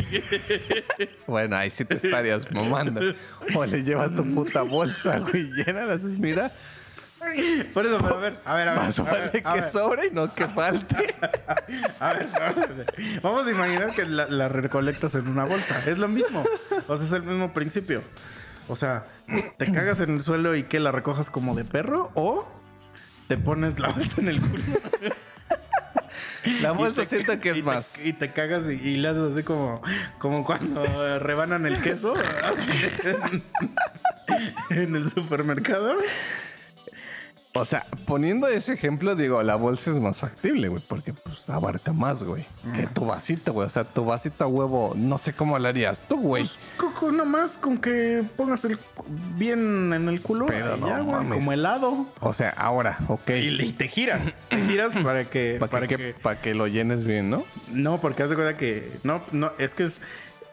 Bueno, 1.28 1.56
ahí 1.58 1.70
sí 1.70 1.84
te 1.86 1.96
estarías 1.96 2.50
mamando. 2.52 3.02
O 3.56 3.66
le 3.66 3.84
llevas 3.84 4.14
tu 4.16 4.24
puta 4.34 4.62
bolsa, 4.62 5.20
güey. 5.20 5.52
Llena 5.52 5.86
las 5.86 6.04
mira. 6.04 6.52
Por 7.74 7.86
eso, 7.86 8.00
pero 8.02 8.16
a 8.16 8.20
ver, 8.20 8.36
a 8.44 8.56
ver, 8.56 8.68
a 8.68 8.74
ver. 8.74 8.84
Más 8.84 9.00
a 9.00 9.04
ver, 9.04 9.42
vale 9.44 9.62
que 9.62 9.70
sobre 9.70 10.08
y 10.08 10.12
no 10.12 10.34
que 10.34 10.46
falte. 10.50 11.16
a 12.00 12.14
ver, 12.14 12.28
a 12.36 12.52
ver. 12.52 12.86
Vamos 13.22 13.48
a 13.48 13.52
imaginar 13.52 13.94
que 13.96 14.06
la, 14.06 14.28
la 14.28 14.50
recolectas 14.50 15.16
en 15.16 15.28
una 15.30 15.46
bolsa. 15.46 15.80
Es 15.90 15.98
lo 15.98 16.08
mismo. 16.10 16.44
O 16.88 16.98
sea, 16.98 17.06
es 17.06 17.14
el 17.14 17.24
mismo 17.24 17.54
principio. 17.54 18.02
O 18.68 18.76
sea, 18.76 19.06
te 19.58 19.72
cagas 19.72 20.00
en 20.00 20.12
el 20.12 20.22
suelo 20.22 20.56
y 20.56 20.64
que 20.64 20.80
la 20.80 20.92
recojas 20.92 21.30
como 21.30 21.56
de 21.56 21.64
perro 21.66 22.12
o 22.16 22.48
te 23.28 23.38
pones 23.38 23.80
la 23.80 23.90
bolsa 23.90 24.22
en 24.22 24.28
el 24.30 24.42
culo. 24.42 24.64
La 26.62 26.74
bolsa 26.74 27.06
siento 27.06 27.40
que 27.40 27.50
es 27.50 27.56
te- 27.56 27.64
más. 27.64 28.06
y 28.06 28.12
te 28.14 28.34
cagas 28.34 28.66
y, 28.70 28.74
y 28.74 28.98
le 28.98 29.08
haces 29.10 29.34
así 29.34 29.44
como, 29.44 29.82
como 30.20 30.44
cuando 30.46 31.20
rebanan 31.20 31.66
el 31.66 31.82
queso 31.82 32.14
así, 32.16 32.72
en, 34.70 34.78
en 34.78 34.96
el 34.96 35.10
supermercado. 35.10 35.96
O 37.56 37.66
sea, 37.66 37.86
poniendo 38.08 38.48
ese 38.48 38.74
ejemplo, 38.74 39.16
digo, 39.16 39.44
la 39.44 39.54
bolsa 39.56 39.92
es 39.92 40.00
más 40.00 40.20
factible, 40.20 40.70
güey, 40.70 40.82
porque 40.88 41.14
pues 41.14 41.48
abarca 41.52 41.94
más, 41.94 42.24
güey. 42.24 42.46
Que 42.76 42.88
tu 42.88 43.06
vasito, 43.06 43.54
güey. 43.54 43.68
O 43.68 43.70
sea, 43.70 43.84
tu 43.84 44.04
vasito 44.06 44.44
a 44.44 44.48
huevo, 44.48 44.94
no 44.96 45.20
sé 45.20 45.34
cómo 45.34 45.60
lo 45.60 45.68
harías 45.68 46.02
tú, 46.10 46.18
güey. 46.18 46.50
Coco, 46.78 47.12
nomás 47.12 47.60
con 47.60 47.78
que 47.78 48.24
pongas 48.36 48.66
el 48.66 48.80
bien 49.38 49.94
en 49.94 50.10
el 50.10 50.20
culo. 50.22 50.48
Pero 50.48 50.78
no 50.78 50.88
ya, 50.88 51.00
güey, 51.02 51.30
como 51.30 51.52
helado. 51.52 52.08
O 52.22 52.34
sea, 52.34 52.50
ahora, 52.50 52.98
ok. 53.08 53.30
Y, 53.30 53.62
y 53.62 53.74
te 53.74 53.88
giras. 53.88 54.34
Te 54.50 54.58
giras 54.66 54.92
para 55.04 55.26
que. 55.30 55.58
Para 55.60 55.72
para 55.72 55.88
que, 55.88 55.96
que- 55.98 56.14
pa' 56.16 56.38
que 56.38 56.56
lo 56.56 56.66
llenes 56.66 57.04
bien, 57.04 57.30
¿no? 57.30 57.44
No, 57.72 58.00
porque 58.02 58.24
haz 58.24 58.30
de 58.32 58.36
cuenta 58.36 58.58
que. 58.58 58.92
No, 59.04 59.22
no, 59.32 59.52
es 59.60 59.76
que 59.76 59.84
es. 59.84 60.02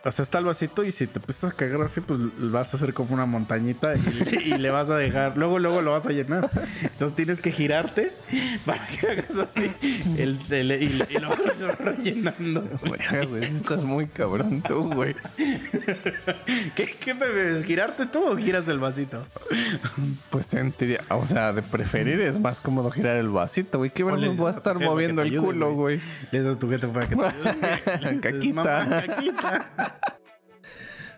O 0.03 0.11
sea, 0.11 0.22
está 0.22 0.38
el 0.38 0.46
vasito 0.46 0.82
y 0.82 0.92
si 0.92 1.07
te 1.07 1.18
empiezas 1.18 1.51
a 1.51 1.55
cagar 1.55 1.82
así, 1.82 2.01
pues 2.01 2.18
vas 2.51 2.72
a 2.72 2.78
hacer 2.78 2.94
como 2.94 3.12
una 3.12 3.26
montañita 3.26 3.94
y, 3.94 3.98
y 4.55 4.59
le 4.59 4.70
vas 4.70 4.88
a 4.88 4.96
dejar. 4.96 5.36
Luego, 5.36 5.59
luego 5.59 5.82
lo 5.82 5.92
vas 5.92 6.07
a 6.07 6.11
llenar. 6.11 6.48
Entonces 6.82 7.14
tienes 7.16 7.38
que 7.40 7.53
girarte 7.53 8.11
para 8.64 8.86
que 8.88 9.07
hagas 9.09 9.36
así 9.36 9.70
el, 10.16 10.38
el- 10.51 10.82
y, 10.82 11.05
y 11.11 11.18
lo 11.18 11.28
vas 11.28 11.38
rellenando. 11.78 12.62
Güey, 12.86 13.26
güey, 13.26 13.44
estás 13.57 13.82
muy 13.82 14.07
cabrón 14.07 14.62
tú, 14.66 14.90
güey. 14.94 15.14
¿Qué, 16.74 16.96
qué 16.98 17.14
prefieres? 17.14 17.64
¿Girarte 17.66 18.07
tú 18.07 18.24
o 18.24 18.36
giras 18.38 18.68
el 18.68 18.78
vasito? 18.78 19.22
Pues 20.30 20.46
sentiría, 20.46 21.01
o 21.11 21.26
sea, 21.26 21.53
de 21.53 21.61
preferir 21.62 22.20
es 22.20 22.40
más 22.40 22.61
cómodo 22.61 22.90
girar 22.90 23.16
el 23.16 23.28
vasito, 23.28 23.76
güey. 23.78 23.90
¿Qué 23.90 24.03
dices 24.03 24.38
voy 24.38 24.46
a 24.46 24.57
estar 24.57 24.78
moviendo 24.78 25.20
el 25.22 25.28
ayude, 25.28 25.44
culo, 25.44 25.74
güey. 25.74 26.01
Le 26.30 26.40
a 26.48 26.59
tu 26.59 26.68
para 26.92 27.07
que 27.07 27.16
te 27.16 27.22
ayude. 27.22 28.20
Caquita. 28.20 28.55
"Mamá, 28.55 29.03
caquita. 29.07 29.89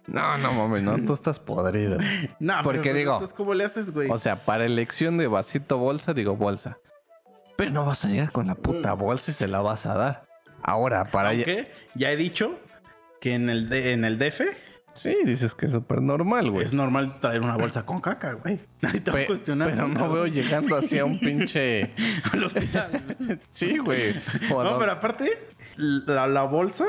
No, 0.06 0.36
no 0.38 0.52
mames, 0.52 0.82
no, 0.82 0.96
tú 1.04 1.12
estás 1.12 1.38
podrido. 1.38 1.98
No, 2.40 2.54
Porque 2.64 2.80
pero, 2.80 2.92
pues, 2.92 2.94
digo, 2.96 3.12
entonces, 3.12 3.34
¿cómo 3.34 3.54
le 3.54 3.64
haces, 3.64 3.92
güey? 3.92 4.10
O 4.10 4.18
sea, 4.18 4.36
para 4.36 4.64
elección 4.66 5.16
de 5.18 5.28
vasito 5.28 5.78
bolsa, 5.78 6.12
digo 6.12 6.36
bolsa. 6.36 6.78
Pero 7.56 7.70
no 7.70 7.84
vas 7.84 8.04
a 8.04 8.08
llegar 8.08 8.32
con 8.32 8.46
la 8.46 8.54
puta 8.56 8.92
bolsa 8.94 9.30
y 9.30 9.34
se 9.34 9.46
la 9.46 9.60
vas 9.60 9.86
a 9.86 9.94
dar. 9.96 10.24
Ahora, 10.62 11.04
para 11.04 11.30
allá. 11.30 11.44
Aunque 11.46 11.70
ya 11.94 12.10
he 12.10 12.16
dicho 12.16 12.58
que 13.20 13.34
en 13.34 13.48
el, 13.50 13.68
D- 13.68 13.92
en 13.92 14.04
el 14.04 14.18
DF 14.18 14.40
Sí, 14.94 15.16
dices 15.24 15.54
que 15.54 15.66
es 15.66 15.72
súper 15.72 16.02
normal, 16.02 16.50
güey. 16.50 16.66
es 16.66 16.74
normal 16.74 17.18
traer 17.20 17.40
una 17.40 17.56
bolsa 17.56 17.86
con 17.86 18.00
caca, 18.00 18.32
güey. 18.34 18.58
Nadie 18.82 19.00
te 19.00 19.10
va 19.10 19.20
a 19.20 19.26
cuestionar. 19.26 19.70
pero 19.70 19.88
no 19.88 20.12
veo 20.12 20.26
llegando 20.26 20.76
hacia 20.76 21.04
un 21.04 21.12
pinche. 21.20 21.92
al 22.32 22.44
hospital. 22.44 23.00
Sí, 23.50 23.78
güey. 23.78 24.14
No, 24.50 24.62
dónde- 24.64 24.78
pero 24.80 24.92
aparte, 24.92 25.46
la, 25.76 26.26
la 26.26 26.42
bolsa 26.42 26.84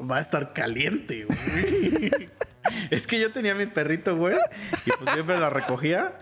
va 0.00 0.18
a 0.18 0.20
estar 0.20 0.52
caliente, 0.52 1.24
güey. 1.26 2.28
es 2.90 3.06
que 3.06 3.20
yo 3.20 3.32
tenía 3.32 3.54
mi 3.54 3.66
perrito, 3.66 4.16
güey, 4.16 4.36
y 4.86 4.90
pues 4.98 5.14
siempre 5.14 5.38
la 5.38 5.50
recogía 5.50 6.12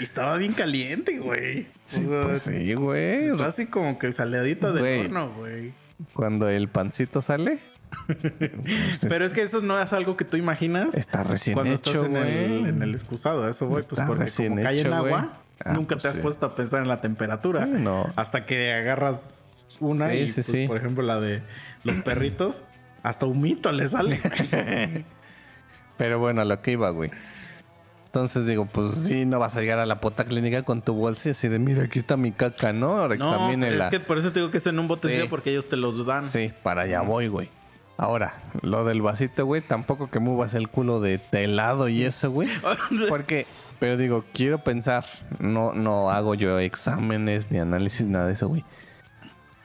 y 0.00 0.02
estaba 0.04 0.36
bien 0.36 0.52
caliente, 0.52 1.18
güey. 1.18 1.66
Sí, 1.84 2.02
O 2.04 2.08
sea, 2.08 2.22
pues 2.22 2.42
sí, 2.42 2.74
güey. 2.74 3.26
Está 3.28 3.46
así 3.46 3.66
como 3.66 3.98
que 3.98 4.12
saladita 4.12 4.72
de 4.72 4.80
Güey. 4.80 5.00
horno, 5.06 5.30
güey. 5.34 5.72
Cuando 6.14 6.48
el 6.48 6.68
pancito 6.68 7.20
sale. 7.20 7.58
pues 8.06 9.06
Pero 9.08 9.24
es 9.24 9.32
que 9.32 9.42
eso 9.42 9.60
no 9.60 9.80
es 9.80 9.92
algo 9.92 10.16
que 10.16 10.24
tú 10.24 10.36
imaginas 10.36 10.94
Está 10.94 11.22
recién 11.22 11.54
cuando 11.54 11.74
hecho, 11.74 11.90
estás 11.92 12.04
en 12.08 12.16
el, 12.16 12.66
en 12.66 12.82
el 12.82 12.92
excusado. 12.94 13.48
Eso, 13.48 13.66
güey, 13.66 13.82
pues 13.82 13.92
Está 13.92 14.06
porque 14.06 14.24
recién 14.24 14.50
como 14.52 14.62
cae 14.62 14.80
en 14.80 14.92
agua, 14.92 15.32
Ah, 15.64 15.72
Nunca 15.72 15.96
pues 15.96 16.02
te 16.02 16.08
has 16.08 16.14
sí. 16.14 16.20
puesto 16.20 16.46
a 16.46 16.54
pensar 16.54 16.82
en 16.82 16.88
la 16.88 16.98
temperatura. 16.98 17.66
Sí, 17.66 17.72
no. 17.74 18.06
Hasta 18.14 18.46
que 18.46 18.72
agarras 18.72 19.66
una 19.80 20.08
Sí, 20.10 20.16
y, 20.18 20.28
sí, 20.28 20.34
pues, 20.36 20.46
sí. 20.46 20.68
por 20.68 20.76
ejemplo, 20.76 21.02
la 21.02 21.18
de 21.20 21.42
los 21.82 21.98
perritos, 22.04 22.62
hasta 23.08 23.26
un 23.26 23.40
mito 23.40 23.72
le 23.72 23.88
sale. 23.88 24.20
Pero 25.96 26.18
bueno, 26.18 26.42
a 26.42 26.44
lo 26.44 26.60
que 26.60 26.72
iba, 26.72 26.90
güey. 26.90 27.10
Entonces 28.06 28.46
digo, 28.46 28.66
pues 28.66 28.94
sí, 28.94 29.26
no 29.26 29.38
vas 29.38 29.56
a 29.56 29.60
llegar 29.60 29.78
a 29.78 29.86
la 29.86 30.00
puta 30.00 30.24
clínica 30.24 30.62
con 30.62 30.82
tu 30.82 30.94
bolsa 30.94 31.28
y 31.28 31.32
así 31.32 31.48
de, 31.48 31.58
mira, 31.58 31.84
aquí 31.84 31.98
está 31.98 32.16
mi 32.16 32.32
caca, 32.32 32.72
¿no? 32.72 32.92
Ahora 32.92 33.16
no, 33.16 33.24
examínela. 33.30 33.84
es 33.84 33.90
que 33.90 34.00
por 34.00 34.18
eso 34.18 34.32
te 34.32 34.40
digo 34.40 34.50
que 34.50 34.58
es 34.58 34.66
en 34.66 34.78
un 34.78 34.88
botecillo 34.88 35.24
Sí. 35.24 35.28
porque 35.28 35.50
ellos 35.50 35.68
te 35.68 35.76
los 35.76 36.04
dan. 36.06 36.24
Sí, 36.24 36.52
para 36.62 36.82
allá 36.82 37.02
voy, 37.02 37.28
güey. 37.28 37.48
Ahora, 37.96 38.34
lo 38.62 38.84
del 38.84 39.02
vasito, 39.02 39.44
güey, 39.44 39.60
tampoco 39.60 40.08
que 40.08 40.20
muevas 40.20 40.54
el 40.54 40.68
culo 40.68 41.00
de, 41.00 41.20
helado 41.32 41.88
y 41.88 42.04
eso, 42.04 42.30
güey. 42.30 42.48
Porque, 43.08 43.46
pero 43.80 43.96
digo, 43.96 44.24
quiero 44.32 44.58
pensar, 44.58 45.04
no, 45.40 45.74
no 45.74 46.10
hago 46.10 46.34
yo 46.34 46.58
exámenes 46.60 47.50
ni 47.50 47.58
análisis, 47.58 48.06
nada 48.06 48.26
de 48.26 48.34
eso, 48.34 48.48
güey. 48.48 48.64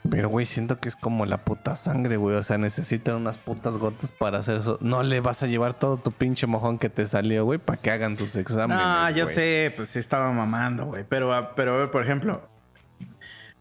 Pero, 0.09 0.27
güey, 0.27 0.45
siento 0.45 0.79
que 0.79 0.89
es 0.89 0.95
como 0.97 1.25
la 1.25 1.37
puta 1.37 1.77
sangre, 1.77 2.17
güey. 2.17 2.35
O 2.35 2.43
sea, 2.43 2.57
necesitan 2.57 3.15
unas 3.15 3.37
putas 3.37 3.77
gotas 3.77 4.11
para 4.11 4.39
hacer 4.39 4.57
eso. 4.57 4.77
No 4.81 5.01
le 5.01 5.21
vas 5.21 5.43
a 5.43 5.47
llevar 5.47 5.75
todo 5.75 5.97
tu 5.97 6.11
pinche 6.11 6.45
mojón 6.45 6.77
que 6.77 6.89
te 6.89 7.05
salió, 7.05 7.45
güey, 7.45 7.57
para 7.57 7.79
que 7.79 7.89
hagan 7.89 8.17
tus 8.17 8.35
exámenes. 8.35 8.83
No, 8.83 9.09
ya 9.11 9.23
güey. 9.23 9.35
sé, 9.35 9.73
pues 9.75 9.89
sí 9.89 9.99
estaba 9.99 10.31
mamando, 10.31 10.87
güey. 10.87 11.05
Pero, 11.07 11.33
ah, 11.33 11.55
pero 11.55 11.75
a 11.75 11.77
ver, 11.77 11.91
por 11.91 12.03
ejemplo, 12.03 12.49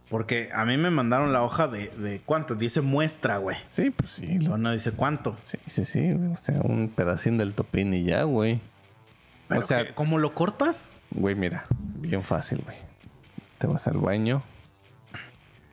porque 0.09 0.51
a 0.53 0.65
mí 0.65 0.77
me 0.77 0.91
mandaron 0.91 1.33
la 1.33 1.43
hoja 1.43 1.69
de, 1.69 1.89
de 1.91 2.21
cuánto, 2.27 2.57
dice 2.57 2.81
muestra, 2.81 3.37
güey. 3.37 3.57
Sí, 3.69 3.91
pues 3.91 4.11
sí. 4.11 4.39
Lo... 4.41 4.59
no 4.59 4.73
dice 4.73 4.91
cuánto. 4.91 5.37
Sí, 5.41 5.59
sí, 5.69 5.85
sí. 5.85 6.11
güey. 6.11 6.33
O 6.33 6.37
sea, 6.37 6.57
un 6.65 6.89
pedacín 6.89 7.39
del 7.39 7.55
topín 7.55 7.95
y 7.95 8.03
ya, 8.03 8.25
güey. 8.25 8.61
Pero 9.47 9.61
o 9.61 9.65
sea, 9.65 9.95
¿cómo 9.95 10.19
lo 10.19 10.35
cortas? 10.35 10.93
Güey, 11.13 11.37
mira, 11.37 11.63
bien 11.95 12.25
fácil, 12.25 12.63
güey. 12.65 12.77
Te 13.59 13.69
vas 13.69 13.87
al 13.87 13.99
baño. 13.99 14.43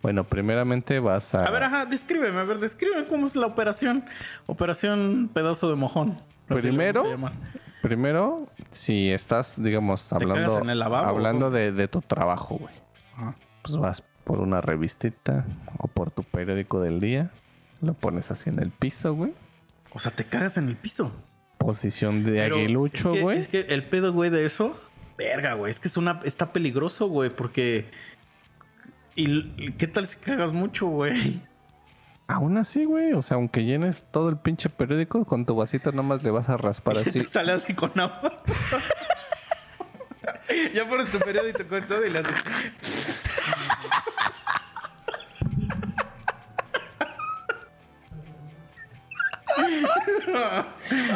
Bueno, 0.02 0.24
primeramente 0.24 1.00
vas 1.00 1.36
a. 1.36 1.46
A 1.46 1.50
ver, 1.52 1.64
ajá, 1.64 1.86
descríbeme, 1.86 2.40
a 2.40 2.44
ver, 2.44 2.60
descríbeme 2.60 3.06
cómo 3.06 3.26
es 3.26 3.36
la 3.36 3.48
operación. 3.48 4.06
Operación 4.48 5.30
pedazo 5.34 5.70
de 5.70 5.76
mojón. 5.76 6.22
Primero. 6.48 7.04
Primero, 7.82 8.48
si 8.72 9.10
estás, 9.12 9.62
digamos, 9.62 10.12
hablando, 10.12 10.60
en 10.60 10.70
el 10.70 10.80
lavabo, 10.80 11.08
hablando 11.08 11.50
de, 11.50 11.72
de 11.72 11.88
tu 11.88 12.02
trabajo, 12.02 12.58
güey. 12.58 12.74
Ajá. 13.16 13.36
Pues 13.62 13.78
vas 13.78 14.04
por 14.26 14.42
una 14.42 14.60
revistita 14.62 15.46
o 15.78 15.88
por 15.88 16.12
tu 16.12 16.24
periódico 16.24 16.82
del 16.82 17.00
día. 17.00 17.32
Lo 17.82 17.94
pones 17.94 18.32
así 18.32 18.50
en 18.50 18.60
el 18.60 18.72
piso, 18.72 19.14
güey. 19.16 19.34
O 19.92 20.00
sea, 20.00 20.12
te 20.12 20.26
cagas 20.26 20.58
en 20.58 20.68
el 20.68 20.76
piso. 20.76 21.12
Posición 21.58 22.22
de 22.24 22.34
Pero 22.34 22.56
aguilucho, 22.58 23.10
es 23.12 23.16
que- 23.16 23.22
güey. 23.22 23.38
Es 23.40 23.48
que 23.48 23.60
el 23.62 23.84
pedo, 23.86 24.12
güey, 24.12 24.30
de 24.30 24.46
eso, 24.46 24.76
verga, 25.18 25.54
güey, 25.54 25.72
es 25.72 25.80
que 25.80 25.88
es 25.88 25.96
una, 25.98 26.20
está 26.24 26.52
peligroso, 26.52 27.08
güey, 27.08 27.30
porque... 27.30 27.90
¿Y 29.16 29.72
qué 29.74 29.88
tal 29.88 30.08
si 30.08 30.18
cagas 30.18 30.54
mucho, 30.54 30.88
güey? 30.88 31.42
Aún 32.28 32.58
así, 32.58 32.86
güey. 32.86 33.14
O 33.14 33.22
sea, 33.22 33.36
aunque 33.36 33.64
llenes 33.66 34.06
todo 34.12 34.30
el 34.30 34.38
pinche 34.38 34.70
periódico, 34.70 35.26
con 35.26 35.46
tu 35.46 35.56
vasito 35.56 35.92
nomás 35.92 36.24
le 36.24 36.32
vas 36.32 36.48
a 36.50 36.58
raspar 36.58 36.96
Y 36.98 37.00
así. 37.00 37.12
te 37.24 37.28
sale 37.28 37.52
así 37.54 37.74
con 37.74 37.92
agua. 38.00 38.38
ya 40.74 40.88
pones 40.88 41.08
tu 41.08 41.20
periódico 41.20 41.66
con 41.68 41.86
todo 41.88 42.06
y 42.06 42.10
le 42.12 42.20
haces... 42.20 42.36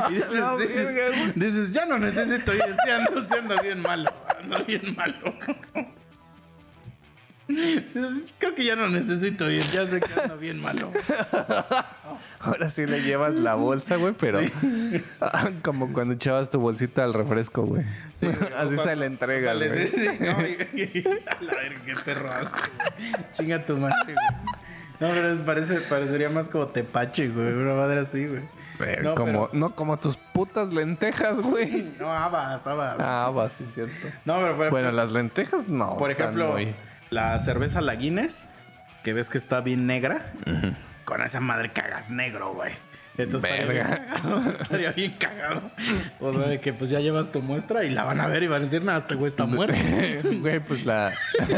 y 0.09 0.13
dices, 0.13 0.39
No, 0.39 0.57
dices, 0.57 1.73
ya 1.73 1.85
no 1.85 1.97
necesito 1.99 2.53
ir, 2.53 2.63
ando, 2.91 3.21
sí 3.21 3.35
ando 3.37 3.61
bien 3.61 3.81
malo, 3.81 4.11
ando 4.39 4.63
bien 4.65 4.95
malo. 4.95 5.33
Creo 7.47 8.55
que 8.55 8.63
ya 8.63 8.75
no 8.75 8.87
necesito 8.89 9.49
ir, 9.51 9.63
ya 9.71 9.85
sé 9.85 9.99
que 9.99 10.19
ando 10.21 10.37
bien 10.37 10.61
malo. 10.61 10.91
Ahora 12.39 12.69
sí 12.69 12.85
le 12.85 13.01
llevas 13.01 13.39
la 13.39 13.55
bolsa, 13.55 13.95
güey, 13.97 14.13
pero 14.13 14.39
como 15.63 15.91
cuando 15.91 16.13
echabas 16.13 16.49
tu 16.49 16.59
bolsita 16.59 17.03
al 17.03 17.13
refresco, 17.13 17.63
güey. 17.63 17.83
Así 18.57 18.77
se 18.77 18.95
le 18.95 19.05
entrega, 19.07 19.53
güey. 19.55 19.87
sí, 19.87 20.07
no, 20.19 20.27
la 20.27 21.53
verga, 21.55 21.81
qué 21.85 21.95
perro 22.05 22.31
asco. 22.31 22.59
Chinga 23.37 23.65
tu 23.65 23.77
madre, 23.77 24.13
güey. 24.13 24.15
No, 24.99 25.07
pero 25.09 25.31
es- 25.33 25.41
parece, 25.41 25.81
parecería 25.81 26.29
más 26.29 26.47
como 26.49 26.67
tepache, 26.67 27.27
güey. 27.29 27.47
Una 27.53 27.73
madre 27.73 27.99
así, 28.01 28.25
güey. 28.25 28.41
Pero 28.77 29.03
No, 29.03 29.15
como, 29.15 29.47
pero- 29.47 29.49
no 29.53 29.69
como 29.75 29.99
tus 29.99 30.17
putas 30.17 30.71
lentejas, 30.71 31.39
güey. 31.41 31.93
No, 31.99 32.11
habas, 32.11 32.65
habas. 32.65 32.97
Ah, 32.99 33.29
va, 33.35 33.49
sí, 33.49 33.65
cierto. 33.73 34.07
No, 34.25 34.35
pero 34.57 34.69
Bueno, 34.71 34.91
las 34.91 35.11
lentejas 35.11 35.67
no. 35.67 35.97
por 35.97 36.09
ejemplo, 36.11 36.53
muy- 36.53 36.73
la 37.14 37.39
cerveza 37.39 37.82
La 37.82 37.95
Guinness, 37.95 38.43
que 39.03 39.14
ves 39.14 39.30
que 39.30 39.38
está 39.38 39.61
bien 39.61 39.86
negra, 39.86 40.34
con 41.05 41.22
esa 41.22 41.39
madre 41.39 41.70
cagas 41.70 42.09
negro, 42.09 42.53
güey. 42.53 42.74
Entonces 43.16 43.51
estaría 43.51 43.72
bien, 43.72 43.86
cagado, 43.86 44.51
estaría 44.61 44.91
bien 44.91 45.11
cagado. 45.20 45.72
O 46.20 46.34
sea, 46.34 46.47
de 46.47 46.59
que 46.59 46.74
pues 46.74 46.89
ya 46.89 46.99
llevas 46.99 47.32
tu 47.32 47.41
muestra 47.43 47.84
y 47.84 47.91
la 47.91 48.05
van 48.05 48.20
a 48.20 48.28
ver 48.28 48.41
y 48.41 48.47
van 48.47 48.61
a 48.61 48.66
decir, 48.66 48.84
nada, 48.84 48.99
este 48.99 49.16
güey 49.16 49.28
está 49.30 49.45
muerto. 49.45 49.78
Güey, 50.41 50.59
pues 50.59 50.86
la. 50.86 51.14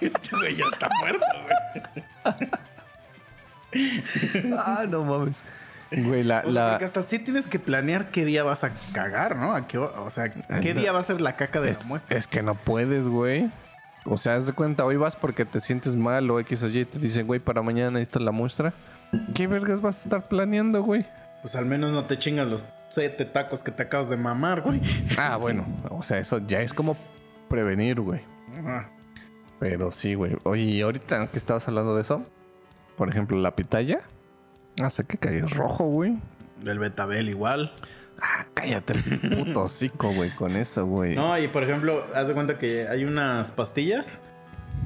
Este 0.00 0.30
güey 0.30 0.56
ya 0.56 0.64
está 0.72 0.88
muerto, 1.00 1.26
güey. 3.74 4.54
ah, 4.56 4.86
no 4.88 5.04
mames. 5.04 5.44
Güey, 5.90 6.22
la. 6.22 6.42
O 6.46 6.52
sea, 6.52 6.52
la... 6.52 6.76
hasta 6.76 7.02
sí 7.02 7.18
tienes 7.18 7.46
que 7.46 7.58
planear 7.58 8.10
qué 8.10 8.24
día 8.24 8.44
vas 8.44 8.64
a 8.64 8.70
cagar, 8.92 9.36
¿no? 9.36 9.54
¿A 9.54 9.66
qué 9.66 9.76
hora? 9.76 10.00
o 10.00 10.08
sea, 10.08 10.30
qué 10.30 10.72
día 10.72 10.92
va 10.92 11.00
a 11.00 11.02
ser 11.02 11.20
la 11.20 11.36
caca 11.36 11.60
de 11.60 11.70
Es, 11.70 11.82
la 11.82 11.86
muestra. 11.86 12.16
es 12.16 12.26
que 12.26 12.40
no 12.42 12.54
puedes, 12.54 13.08
güey. 13.08 13.50
O 14.10 14.16
sea, 14.16 14.36
haz 14.36 14.46
de 14.46 14.52
cuenta, 14.52 14.84
hoy 14.84 14.96
vas 14.96 15.16
porque 15.16 15.44
te 15.44 15.60
sientes 15.60 15.94
mal 15.94 16.30
o 16.30 16.40
X 16.40 16.62
o 16.62 16.68
Y 16.68 16.80
y 16.80 16.84
te 16.86 16.98
dicen, 16.98 17.26
güey, 17.26 17.40
para 17.40 17.62
mañana 17.62 17.90
necesitas 17.90 18.22
la 18.22 18.32
muestra. 18.32 18.72
¿Qué 19.34 19.46
vergas 19.46 19.82
vas 19.82 20.00
a 20.00 20.04
estar 20.04 20.28
planeando, 20.28 20.82
güey? 20.82 21.06
Pues 21.42 21.54
al 21.54 21.66
menos 21.66 21.92
no 21.92 22.04
te 22.06 22.18
chingas 22.18 22.46
los 22.46 22.64
siete 22.88 23.24
tacos 23.26 23.62
que 23.62 23.70
te 23.70 23.82
acabas 23.82 24.08
de 24.08 24.16
mamar, 24.16 24.62
güey. 24.62 24.80
Ah, 25.18 25.36
bueno, 25.36 25.66
o 25.90 26.02
sea, 26.02 26.18
eso 26.18 26.38
ya 26.46 26.62
es 26.62 26.72
como 26.72 26.96
prevenir, 27.48 28.00
güey. 28.00 28.20
Ajá. 28.58 28.88
Pero 29.60 29.92
sí, 29.92 30.14
güey. 30.14 30.36
Oye, 30.44 30.62
y 30.62 30.82
ahorita 30.82 31.26
que 31.28 31.36
estabas 31.36 31.68
hablando 31.68 31.94
de 31.94 32.02
eso, 32.02 32.22
por 32.96 33.08
ejemplo, 33.08 33.36
la 33.36 33.54
pitaya 33.54 34.00
hace 34.82 35.04
que 35.04 35.18
caigas 35.18 35.52
rojo, 35.52 35.84
güey. 35.84 36.18
Del 36.62 36.78
betabel 36.78 37.28
igual. 37.28 37.72
Ah, 38.20 38.46
cállate 38.54 38.94
el 38.94 39.04
puto 39.44 39.62
hocico, 39.62 40.12
güey, 40.12 40.34
con 40.34 40.56
eso, 40.56 40.86
güey. 40.86 41.14
No, 41.14 41.38
y 41.38 41.48
por 41.48 41.62
ejemplo, 41.62 42.04
haz 42.14 42.26
de 42.28 42.34
cuenta 42.34 42.58
que 42.58 42.86
hay 42.88 43.04
unas 43.04 43.50
pastillas 43.52 44.20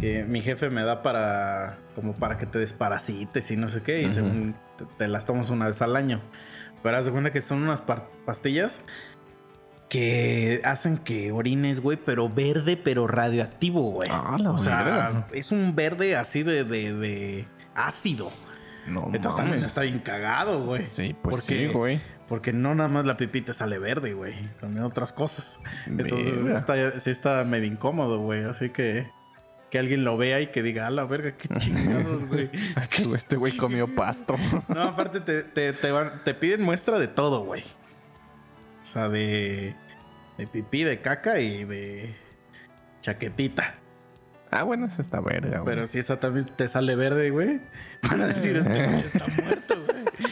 que 0.00 0.24
mi 0.24 0.40
jefe 0.42 0.70
me 0.70 0.82
da 0.84 1.02
para 1.02 1.78
como 1.94 2.14
para 2.14 2.38
que 2.38 2.46
te 2.46 2.58
desparasites 2.58 3.50
y 3.50 3.56
no 3.56 3.68
sé 3.68 3.82
qué 3.82 4.02
y 4.02 4.10
según 4.10 4.54
te, 4.78 4.84
te 4.96 5.08
las 5.08 5.26
tomas 5.26 5.50
una 5.50 5.66
vez 5.66 5.82
al 5.82 5.96
año. 5.96 6.20
Pero 6.82 6.96
haz 6.96 7.04
de 7.04 7.10
cuenta 7.12 7.30
que 7.30 7.40
son 7.40 7.62
unas 7.62 7.82
pastillas 8.26 8.80
que 9.88 10.60
hacen 10.64 10.96
que 10.96 11.32
orines, 11.32 11.80
güey, 11.80 11.98
pero 12.02 12.28
verde, 12.28 12.76
pero 12.78 13.06
radioactivo, 13.06 13.90
güey. 13.90 14.08
Ah, 14.10 14.36
la 14.40 14.52
o 14.52 14.58
sea, 14.58 15.26
es 15.32 15.52
un 15.52 15.74
verde 15.76 16.16
así 16.16 16.42
de, 16.42 16.64
de, 16.64 16.94
de 16.94 17.46
ácido. 17.74 18.30
no 18.86 19.10
Entonces 19.12 19.36
también 19.36 19.62
está 19.64 19.82
bien 19.82 19.98
cagado, 19.98 20.62
güey. 20.62 20.86
Sí, 20.86 21.14
pues 21.20 21.36
Porque- 21.44 21.66
sí, 21.66 21.72
güey. 21.72 22.00
Porque 22.28 22.52
no 22.52 22.74
nada 22.74 22.88
más 22.88 23.04
la 23.04 23.16
pipita 23.16 23.52
sale 23.52 23.78
verde, 23.78 24.14
güey. 24.14 24.32
También 24.60 24.84
otras 24.84 25.12
cosas. 25.12 25.60
Entonces 25.86 26.46
está, 26.46 26.98
sí 26.98 27.10
está 27.10 27.44
medio 27.44 27.66
incómodo, 27.66 28.18
güey. 28.20 28.44
Así 28.44 28.70
que 28.70 29.06
que 29.70 29.78
alguien 29.78 30.04
lo 30.04 30.18
vea 30.18 30.38
y 30.42 30.48
que 30.48 30.62
diga, 30.62 30.86
a 30.86 30.90
la 30.90 31.04
verga, 31.06 31.32
qué 31.36 31.48
chingados, 31.58 32.26
güey. 32.26 32.50
Este 32.80 33.04
güey- 33.04 33.16
Este 33.16 33.36
güey 33.36 33.56
comió 33.56 33.94
pasto. 33.94 34.36
No, 34.68 34.82
aparte 34.82 35.20
te, 35.20 35.42
te, 35.44 35.72
te, 35.72 35.90
van- 35.90 36.22
te 36.24 36.34
piden 36.34 36.62
muestra 36.62 36.98
de 36.98 37.08
todo, 37.08 37.44
güey. 37.44 37.62
O 38.82 38.86
sea, 38.86 39.08
de, 39.08 39.74
de 40.38 40.46
pipí, 40.46 40.84
de 40.84 41.00
caca 41.00 41.40
y 41.40 41.64
de 41.64 42.14
chaquetita. 43.00 43.76
Ah, 44.50 44.64
bueno, 44.64 44.86
esa 44.86 45.00
está 45.00 45.20
verga, 45.20 45.60
güey. 45.60 45.64
Pero 45.64 45.86
si 45.86 45.98
esa 45.98 46.20
también 46.20 46.44
te 46.54 46.68
sale 46.68 46.94
verde, 46.94 47.30
güey, 47.30 47.60
van 48.02 48.20
a 48.20 48.26
decir, 48.26 48.56
este 48.56 48.86
güey 48.86 48.98
está 49.00 49.26
muerto, 49.42 49.74
güey. 49.86 50.28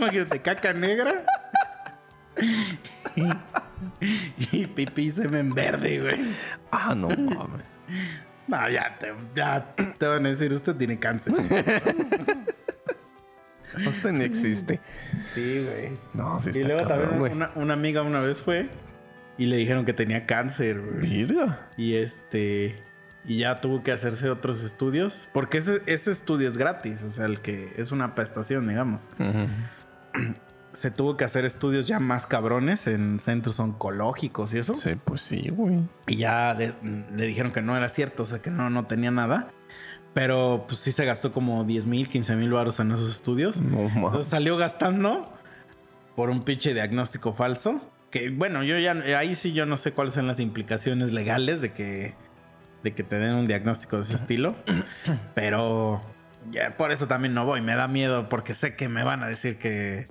Imagínate, 0.00 0.40
caca 0.40 0.72
negra. 0.72 1.24
y 4.52 4.66
pipí 4.66 5.10
semen 5.10 5.52
verde, 5.54 6.00
güey. 6.00 6.20
Ah, 6.70 6.94
no 6.94 7.08
mames. 7.08 7.66
No, 8.46 8.68
ya 8.68 8.96
te, 8.98 9.12
ya 9.36 9.64
te 9.98 10.06
van 10.06 10.26
a 10.26 10.30
decir, 10.30 10.52
usted 10.52 10.74
tiene 10.76 10.98
cáncer. 10.98 11.34
Usted 13.86 14.10
ni 14.12 14.24
existe. 14.24 14.80
Sí, 15.34 15.64
güey. 15.64 15.92
No, 16.14 16.38
sí 16.40 16.50
está 16.50 16.60
Y 16.60 16.64
luego 16.64 16.88
cabrón, 16.88 17.10
también 17.10 17.18
güey. 17.20 17.32
una, 17.32 17.50
una 17.54 17.74
amiga 17.74 18.02
una 18.02 18.20
vez 18.20 18.40
fue 18.40 18.68
y 19.38 19.46
le 19.46 19.56
dijeron 19.56 19.84
que 19.84 19.92
tenía 19.92 20.26
cáncer, 20.26 20.80
güey. 20.80 21.24
Mira. 21.26 21.68
Y 21.76 21.94
este. 21.94 22.82
Y 23.24 23.38
ya 23.38 23.56
tuvo 23.56 23.82
que 23.84 23.92
hacerse 23.92 24.28
otros 24.30 24.64
estudios. 24.64 25.28
Porque 25.32 25.58
ese, 25.58 25.82
ese 25.86 26.10
estudio 26.10 26.48
es 26.48 26.56
gratis. 26.58 27.02
O 27.02 27.10
sea, 27.10 27.26
el 27.26 27.40
que 27.40 27.72
es 27.76 27.92
una 27.92 28.14
prestación, 28.14 28.66
digamos. 28.66 29.08
se 30.72 30.90
tuvo 30.90 31.16
que 31.16 31.24
hacer 31.24 31.44
estudios 31.44 31.86
ya 31.86 31.98
más 31.98 32.26
cabrones 32.26 32.86
en 32.86 33.18
centros 33.20 33.58
oncológicos 33.60 34.54
y 34.54 34.58
eso. 34.58 34.74
Sí, 34.74 34.92
pues 35.04 35.20
sí, 35.22 35.48
güey. 35.50 35.80
Y 36.06 36.16
ya 36.16 36.54
de- 36.54 36.74
le 37.16 37.26
dijeron 37.26 37.52
que 37.52 37.60
no 37.62 37.76
era 37.76 37.88
cierto, 37.88 38.22
o 38.22 38.26
sea, 38.26 38.40
que 38.40 38.50
no, 38.50 38.70
no 38.70 38.86
tenía 38.86 39.10
nada. 39.10 39.48
Pero 40.14 40.64
pues 40.66 40.80
sí 40.80 40.90
se 40.92 41.04
gastó 41.04 41.32
como 41.32 41.62
10 41.64 41.86
mil, 41.86 42.08
15 42.08 42.34
mil 42.36 42.50
baros 42.52 42.80
en 42.80 42.90
esos 42.90 43.10
estudios. 43.10 43.60
No 43.60 43.82
Entonces 43.86 44.26
salió 44.26 44.56
gastando 44.56 45.24
por 46.16 46.30
un 46.30 46.40
pinche 46.42 46.74
diagnóstico 46.74 47.32
falso. 47.32 47.80
Que 48.10 48.30
bueno, 48.30 48.64
yo 48.64 48.76
ya 48.78 48.92
ahí 49.16 49.36
sí 49.36 49.52
yo 49.52 49.66
no 49.66 49.76
sé 49.76 49.92
cuáles 49.92 50.14
son 50.14 50.26
las 50.26 50.40
implicaciones 50.40 51.12
legales 51.12 51.60
de 51.60 51.72
que 51.72 52.14
de 52.82 52.94
que 52.94 53.04
te 53.04 53.18
den 53.18 53.34
un 53.34 53.46
diagnóstico 53.46 53.96
de 53.98 54.02
ese 54.02 54.16
estilo. 54.16 54.56
Pero 55.34 56.02
ya 56.50 56.76
por 56.76 56.92
eso 56.92 57.06
también 57.06 57.34
no 57.34 57.44
voy. 57.44 57.60
Me 57.60 57.74
da 57.74 57.88
miedo 57.88 58.28
porque 58.28 58.54
sé 58.54 58.76
que 58.76 58.88
me 58.88 59.04
van 59.04 59.22
a 59.22 59.28
decir 59.28 59.58
que, 59.58 60.06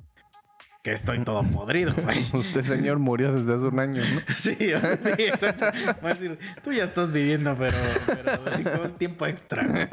que 0.84 0.94
estoy 0.94 1.24
todo 1.24 1.44
podrido, 1.44 1.94
güey. 2.04 2.26
Usted, 2.34 2.62
señor, 2.62 3.00
murió 3.00 3.34
desde 3.34 3.54
hace 3.54 3.66
un 3.68 3.80
año, 3.80 4.02
¿no? 4.04 4.22
Sí, 4.36 4.74
o 4.74 4.80
sea, 4.80 4.98
sí, 5.02 5.12
exacto. 5.18 5.66
Va 6.04 6.10
a 6.10 6.14
decir, 6.14 6.38
tú 6.64 6.72
ya 6.72 6.84
estás 6.84 7.12
viviendo, 7.12 7.56
pero, 7.58 7.76
pero 8.06 8.82
con 8.82 8.98
tiempo 8.98 9.26
extra. 9.26 9.66
güey. 9.66 9.88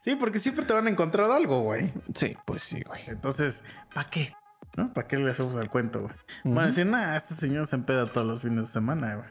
Sí, 0.00 0.14
porque 0.16 0.38
siempre 0.38 0.64
te 0.64 0.72
van 0.72 0.86
a 0.86 0.90
encontrar 0.90 1.30
algo, 1.30 1.62
güey. 1.62 1.92
Sí, 2.14 2.36
pues 2.44 2.62
sí, 2.62 2.82
güey. 2.82 3.02
Entonces, 3.08 3.64
¿para 3.94 4.08
qué? 4.10 4.34
¿No? 4.76 4.92
¿Para 4.92 5.08
qué 5.08 5.16
le 5.16 5.30
hacemos 5.30 5.54
el 5.56 5.68
cuento, 5.68 6.02
güey? 6.02 6.14
Van 6.44 6.64
a 6.64 6.68
decir, 6.68 6.86
nah, 6.86 7.16
este 7.16 7.34
señor 7.34 7.66
se 7.66 7.76
empeda 7.76 8.06
todos 8.06 8.26
los 8.26 8.42
fines 8.42 8.66
de 8.66 8.72
semana, 8.72 9.16
güey. 9.16 9.28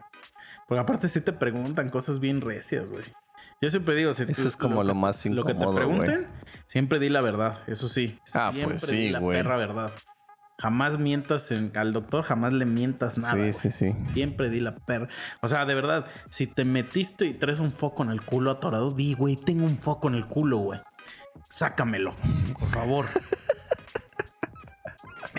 Porque 0.68 0.82
aparte 0.82 1.08
sí 1.08 1.22
te 1.22 1.34
preguntan 1.34 1.90
cosas 1.90 2.20
bien 2.20 2.42
recias, 2.42 2.90
güey. 2.90 3.04
Yo 3.62 3.70
siempre 3.70 3.96
digo, 3.96 4.14
si 4.14 4.24
Eso 4.24 4.48
es 4.48 4.56
como 4.56 4.84
lo 4.84 4.96
más 4.96 5.26
Lo 5.26 5.44
que 5.44 5.54
te 5.54 5.60
incómodo, 5.60 5.76
pregunten, 5.76 6.28
siempre 6.68 7.00
di 7.00 7.10
la 7.10 7.22
verdad, 7.22 7.60
eso 7.68 7.88
sí. 7.90 8.18
Ah, 8.34 8.52
siempre 8.54 8.78
pues 8.80 8.92
di 8.92 8.98
sí, 9.08 9.10
la 9.10 9.20
güey. 9.20 9.38
perra 9.38 9.58
verdad. 9.58 9.92
Jamás 10.62 10.98
mientas 10.98 11.52
en- 11.52 11.72
al 11.78 11.94
doctor, 11.94 12.24
jamás 12.24 12.54
le 12.54 12.66
mientas 12.66 13.18
nada. 13.18 13.52
sí, 13.52 13.54
sí, 13.54 13.72
sí. 13.72 13.96
Siempre 14.14 14.50
di 14.50 14.60
la 14.60 14.76
perra. 14.76 15.08
O 15.42 15.48
sea, 15.48 15.66
de 15.66 15.76
verdad, 15.76 16.06
si 16.30 16.48
te 16.48 16.64
metiste 16.66 17.26
y 17.26 17.34
traes 17.34 17.60
un 17.60 17.72
foco 17.72 18.04
en 18.04 18.12
el 18.12 18.22
culo 18.22 18.52
atorado, 18.52 18.92
di, 18.92 19.14
güey, 19.14 19.36
tengo 19.36 19.66
un 19.66 19.78
foco 19.78 20.08
en 20.10 20.16
el 20.16 20.26
culo, 20.26 20.58
güey. 20.60 20.80
Sácamelo, 21.50 22.14
por 22.58 22.68
favor. 22.70 23.06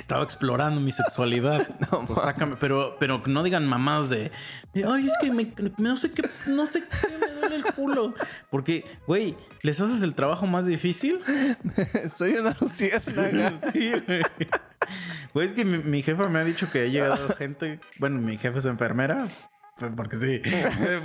Estaba 0.00 0.24
explorando 0.24 0.80
mi 0.80 0.92
sexualidad. 0.92 1.68
No 1.92 2.06
Pues 2.06 2.22
sácame, 2.22 2.56
pero, 2.58 2.96
pero 2.98 3.22
no 3.26 3.42
digan 3.42 3.66
mamadas 3.66 4.08
de, 4.08 4.32
ay, 4.74 5.06
es 5.06 5.12
que 5.20 5.30
me, 5.30 5.52
no 5.78 5.96
sé 5.96 6.10
qué, 6.10 6.28
no 6.46 6.66
sé 6.66 6.82
qué 6.82 7.08
me 7.20 7.34
duele 7.40 7.56
el 7.56 7.64
culo. 7.74 8.14
Porque, 8.50 8.84
güey, 9.06 9.36
les 9.62 9.80
haces 9.80 10.02
el 10.02 10.14
trabajo 10.14 10.46
más 10.46 10.64
difícil. 10.66 11.20
Soy 12.14 12.32
una 12.32 12.56
luciérnaga. 12.60 13.52
Sí, 13.72 13.92
güey. 14.06 14.22
Güey, 15.34 15.46
es 15.46 15.52
que 15.52 15.64
mi, 15.64 15.78
mi 15.78 16.02
jefa 16.02 16.28
me 16.28 16.38
ha 16.38 16.44
dicho 16.44 16.66
que 16.72 16.80
ha 16.80 16.86
llegado 16.86 17.28
gente. 17.36 17.78
Bueno, 17.98 18.20
mi 18.20 18.38
jefa 18.38 18.58
es 18.58 18.64
enfermera. 18.64 19.28
pues, 19.78 19.92
Porque 19.94 20.16
sí, 20.16 20.40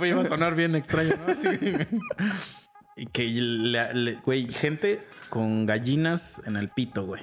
me 0.00 0.08
iba 0.08 0.22
a 0.22 0.24
sonar 0.24 0.54
bien 0.54 0.74
extraño, 0.74 1.14
¿no? 1.26 1.34
Sí. 1.34 1.50
Y 2.96 3.06
que, 3.06 4.18
güey, 4.24 4.48
gente 4.52 5.06
con 5.28 5.66
gallinas 5.66 6.40
en 6.46 6.56
el 6.56 6.70
pito, 6.70 7.04
güey. 7.04 7.22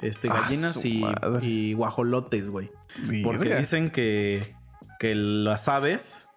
Este, 0.00 0.28
Ah, 0.30 0.40
gallinas 0.42 0.84
y, 0.84 1.04
y 1.42 1.74
guajolotes, 1.74 2.50
güey. 2.50 2.70
Porque 3.22 3.48
dicen 3.56 3.90
que, 3.90 4.54
que 4.98 5.14
las 5.14 5.68
aves, 5.68 6.28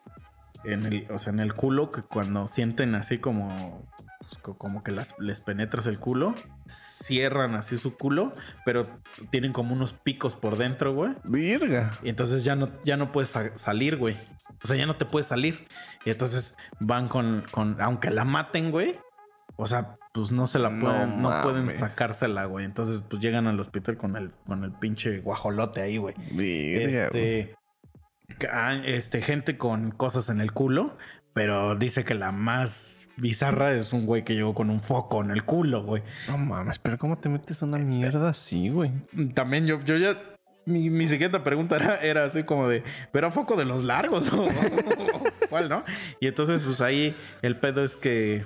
en 0.64 0.86
el, 0.86 1.08
o 1.12 1.18
sea, 1.20 1.32
en 1.34 1.40
el 1.40 1.54
culo, 1.54 1.92
que 1.92 2.02
cuando 2.02 2.48
sienten 2.48 2.96
así 2.96 3.18
como, 3.20 3.88
pues, 4.20 4.38
co- 4.42 4.58
como 4.58 4.84
que 4.84 4.92
las, 4.92 5.16
les 5.20 5.42
penetras 5.42 5.88
el 5.88 6.00
culo, 6.00 6.36
cierran 6.68 7.56
así 7.56 7.78
su 7.78 7.96
culo, 7.96 8.34
pero 8.66 8.84
tienen 9.30 9.54
como 9.54 9.74
unos 9.74 9.94
picos 9.94 10.36
por 10.36 10.58
dentro, 10.58 10.94
güey. 10.94 11.14
Virga. 11.24 11.92
Y 12.04 12.10
entonces 12.10 12.44
ya 12.44 12.56
no, 12.56 12.70
ya 12.84 12.98
no 12.98 13.12
puedes 13.12 13.30
sa- 13.30 13.58
salir, 13.58 13.98
güey. 13.98 14.16
O 14.64 14.68
sea, 14.68 14.76
ya 14.78 14.86
no 14.86 14.96
te 14.96 15.06
puedes 15.06 15.28
salir. 15.28 15.68
Y 16.06 16.10
entonces 16.10 16.56
van 16.80 17.08
con, 17.08 17.44
con 17.52 17.78
aunque 17.82 18.10
la 18.12 18.26
maten, 18.26 18.72
güey. 18.72 18.96
O 19.58 19.68
sea, 19.68 19.98
pues 20.14 20.32
no 20.32 20.48
se 20.48 20.60
la 20.60 20.70
pueden, 20.70 21.22
no, 21.22 21.42
pueden 21.44 21.70
sacársela, 21.70 22.46
güey. 22.46 22.66
Entonces, 22.66 23.02
pues 23.02 23.22
llegan 23.22 23.48
al 23.48 23.60
hospital 23.60 23.98
con 23.98 24.16
el, 24.18 24.32
con 24.46 24.64
el 24.64 24.72
pinche 24.72 25.20
guajolote 25.20 25.82
ahí, 25.82 25.98
güey. 25.98 26.16
Este, 26.84 27.56
este, 28.86 29.22
gente 29.22 29.58
con 29.58 29.92
cosas 29.92 30.30
en 30.30 30.42
el 30.42 30.52
culo, 30.52 30.98
pero 31.34 31.76
dice 31.76 32.04
que 32.04 32.16
la 32.16 32.32
más 32.32 33.08
bizarra 33.18 33.74
es 33.74 33.94
un 33.94 34.06
güey 34.06 34.24
que 34.24 34.36
llegó 34.36 34.54
con 34.54 34.70
un 34.70 34.82
foco 34.82 35.24
en 35.24 35.32
el 35.32 35.44
culo, 35.44 35.84
güey. 35.84 36.04
No 36.28 36.38
mames, 36.38 36.80
pero 36.80 36.98
¿cómo 36.98 37.18
te 37.18 37.30
metes 37.30 37.62
una 37.62 37.78
mierda 37.78 38.30
así, 38.30 38.70
güey? 38.70 38.92
También 39.34 39.68
yo, 39.68 39.82
yo 39.82 39.98
ya. 39.98 40.18
Mi, 40.68 40.90
mi 40.90 41.08
siguiente 41.08 41.40
pregunta 41.42 41.76
era, 41.76 41.98
era 41.98 42.24
así 42.24 42.44
como 42.44 42.68
de, 42.68 42.84
¿pero 43.12 43.32
foco 43.32 43.56
de 43.56 43.66
los 43.66 43.84
largos 43.84 44.34
o 44.34 44.48
cuál, 45.50 45.70
no? 45.70 45.84
Y 46.20 46.26
entonces, 46.26 46.66
pues 46.66 46.82
ahí 46.82 47.16
el 47.44 47.60
pedo 47.60 47.84
es 47.84 47.96
que, 47.96 48.46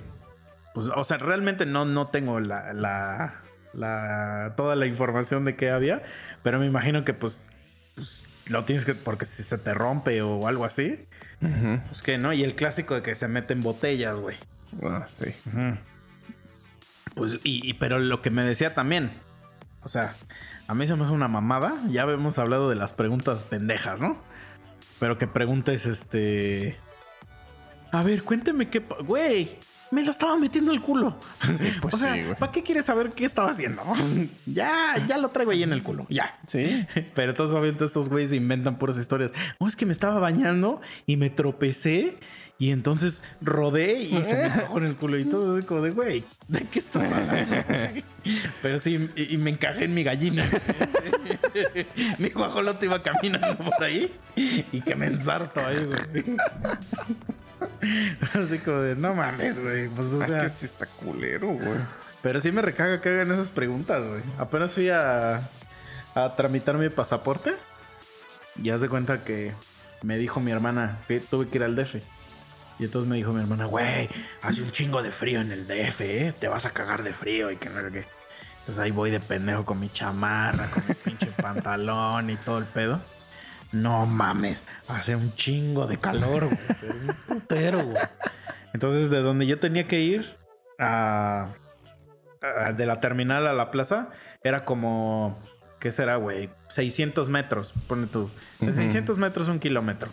pues, 0.74 0.86
o 0.94 1.04
sea, 1.04 1.18
realmente 1.18 1.66
no, 1.66 1.84
no 1.84 2.08
tengo 2.08 2.40
la, 2.40 2.72
la, 2.72 3.34
la- 3.72 4.54
toda 4.56 4.76
la 4.76 4.86
información 4.86 5.44
de 5.44 5.56
qué 5.56 5.70
había, 5.70 6.00
pero 6.42 6.58
me 6.58 6.66
imagino 6.66 7.04
que, 7.04 7.14
pues, 7.14 7.50
pues, 7.94 8.24
lo 8.46 8.64
tienes 8.64 8.84
que, 8.84 8.94
porque 8.94 9.24
si 9.26 9.42
se 9.42 9.58
te 9.58 9.74
rompe 9.74 10.22
o 10.22 10.46
algo 10.48 10.64
así, 10.64 11.06
Ujú. 11.42 11.80
pues 11.88 12.02
que 12.02 12.18
no. 12.18 12.32
Y 12.32 12.42
el 12.44 12.54
clásico 12.56 12.94
de 12.94 13.02
que 13.02 13.14
se 13.14 13.28
meten 13.28 13.60
botellas, 13.62 14.16
güey. 14.16 14.36
Ah, 14.82 15.04
sí. 15.08 15.34
Pues, 17.14 17.34
y, 17.44 17.68
y- 17.68 17.74
pero 17.74 17.98
lo 17.98 18.20
que 18.20 18.30
me 18.30 18.44
decía 18.44 18.74
también, 18.74 19.10
o 19.82 19.88
sea, 19.88 20.14
a 20.68 20.74
mí 20.74 20.86
se 20.86 20.94
me 20.96 21.02
hace 21.04 21.12
una 21.12 21.28
mamada. 21.28 21.74
Ya 21.90 22.02
hemos 22.02 22.38
hablado 22.38 22.68
de 22.70 22.76
las 22.76 22.92
preguntas 22.92 23.44
pendejas, 23.44 24.00
¿no? 24.00 24.18
Pero 24.98 25.18
que 25.18 25.26
preguntes, 25.26 25.86
este. 25.86 26.76
A 27.92 28.02
ver, 28.02 28.22
cuénteme 28.22 28.68
qué. 28.68 28.78
Güey, 28.80 29.58
me 29.90 30.04
lo 30.04 30.10
estaba 30.10 30.36
metiendo 30.36 30.72
el 30.72 30.80
culo. 30.80 31.16
Sí, 31.58 31.72
pues 31.82 31.94
o 31.94 31.98
sea, 31.98 32.14
sí. 32.14 32.22
¿para 32.38 32.52
qué 32.52 32.62
quieres 32.62 32.86
saber 32.86 33.10
qué 33.10 33.24
estaba 33.24 33.50
haciendo? 33.50 33.82
ya, 34.46 35.04
ya 35.06 35.18
lo 35.18 35.30
traigo 35.30 35.50
ahí 35.50 35.62
en 35.62 35.72
el 35.72 35.82
culo, 35.82 36.06
ya. 36.08 36.38
Sí. 36.46 36.86
Pero 37.14 37.30
entonces 37.30 37.56
obviamente 37.56 37.84
estos 37.84 38.08
güeyes 38.08 38.32
inventan 38.32 38.78
puras 38.78 38.96
historias. 38.98 39.32
Oh, 39.58 39.66
es 39.66 39.76
que 39.76 39.86
me 39.86 39.92
estaba 39.92 40.18
bañando 40.18 40.80
y 41.06 41.16
me 41.16 41.30
tropecé 41.30 42.18
y 42.58 42.72
entonces 42.72 43.22
rodé 43.40 44.02
y 44.02 44.22
se 44.22 44.34
me 44.36 44.44
encajó 44.44 44.76
en 44.78 44.84
el 44.84 44.96
culo 44.96 45.18
y 45.18 45.24
todo 45.24 45.56
así 45.56 45.66
como 45.66 45.80
de, 45.80 45.92
güey, 45.92 46.24
¿de 46.46 46.60
qué 46.64 46.78
estás 46.78 47.10
hablando? 47.10 47.56
Pero 48.60 48.78
sí, 48.78 49.08
y, 49.16 49.34
y 49.34 49.38
me 49.38 49.48
encajé 49.48 49.86
en 49.86 49.94
mi 49.94 50.04
gallina. 50.04 50.46
mi 52.18 52.28
guajolote 52.28 52.84
iba 52.84 53.02
caminando 53.02 53.56
por 53.56 53.82
ahí 53.82 54.12
y 54.36 54.82
que 54.82 54.94
me 54.94 55.06
ensarto 55.06 55.64
ahí, 55.64 55.86
güey. 55.86 56.36
Así 58.34 58.58
como 58.58 58.78
de, 58.78 58.96
no 58.96 59.14
mames, 59.14 59.60
güey. 59.62 59.88
Pues, 59.88 60.12
o 60.12 60.22
es 60.22 60.30
sea, 60.30 60.40
que 60.42 60.48
sí 60.48 60.66
está 60.66 60.86
culero, 60.86 61.48
güey. 61.48 61.78
pero 62.22 62.40
sí 62.40 62.52
me 62.52 62.62
recaga 62.62 63.00
que 63.00 63.08
hagan 63.08 63.32
esas 63.32 63.50
preguntas, 63.50 64.02
güey. 64.06 64.22
Apenas 64.38 64.72
fui 64.74 64.88
a, 64.90 65.36
a 66.14 66.36
tramitar 66.36 66.76
mi 66.76 66.88
pasaporte. 66.88 67.54
Y 68.62 68.70
haz 68.70 68.80
de 68.80 68.88
cuenta 68.88 69.24
que 69.24 69.52
me 70.02 70.18
dijo 70.18 70.40
mi 70.40 70.50
hermana 70.50 70.98
que 71.08 71.20
tuve 71.20 71.48
que 71.48 71.58
ir 71.58 71.64
al 71.64 71.76
DF. 71.76 71.96
Y 72.78 72.84
entonces 72.84 73.08
me 73.08 73.16
dijo 73.16 73.32
mi 73.32 73.40
hermana, 73.40 73.66
güey, 73.66 74.08
hace 74.42 74.62
un 74.62 74.72
chingo 74.72 75.02
de 75.02 75.10
frío 75.12 75.40
en 75.40 75.52
el 75.52 75.66
DF, 75.66 76.00
¿eh? 76.00 76.34
Te 76.38 76.48
vas 76.48 76.64
a 76.66 76.70
cagar 76.70 77.02
de 77.02 77.12
frío 77.12 77.50
y 77.50 77.56
que 77.56 77.68
no 77.68 77.80
sé 77.82 77.90
qué. 77.90 78.04
Entonces 78.60 78.78
ahí 78.78 78.90
voy 78.90 79.10
de 79.10 79.20
pendejo 79.20 79.64
con 79.64 79.78
mi 79.80 79.90
chamarra, 79.90 80.66
con 80.70 80.82
mi 80.88 80.94
pinche 80.94 81.26
pantalón 81.42 82.30
y 82.30 82.36
todo 82.36 82.58
el 82.58 82.64
pedo. 82.64 83.00
No 83.72 84.04
mames, 84.06 84.62
hace 84.88 85.14
un 85.16 85.34
chingo 85.34 85.86
de 85.86 85.98
calor, 85.98 86.46
güey. 86.46 86.58
pero 86.80 86.94
un 86.94 87.14
putero, 87.40 87.84
güey. 87.84 88.02
Entonces, 88.74 89.10
de 89.10 89.20
donde 89.20 89.46
yo 89.46 89.58
tenía 89.58 89.86
que 89.86 90.00
ir 90.00 90.36
a, 90.78 91.48
a- 92.42 92.72
de 92.72 92.86
la 92.86 93.00
terminal 93.00 93.46
a 93.46 93.52
la 93.52 93.70
plaza, 93.70 94.10
era 94.42 94.64
como, 94.64 95.38
¿qué 95.78 95.90
será, 95.90 96.16
güey? 96.16 96.50
600 96.68 97.28
metros, 97.28 97.74
pone 97.86 98.06
tú. 98.06 98.30
De 98.60 98.68
Ujú. 98.70 98.76
600 98.76 99.18
metros, 99.18 99.48
un 99.48 99.60
kilómetro. 99.60 100.08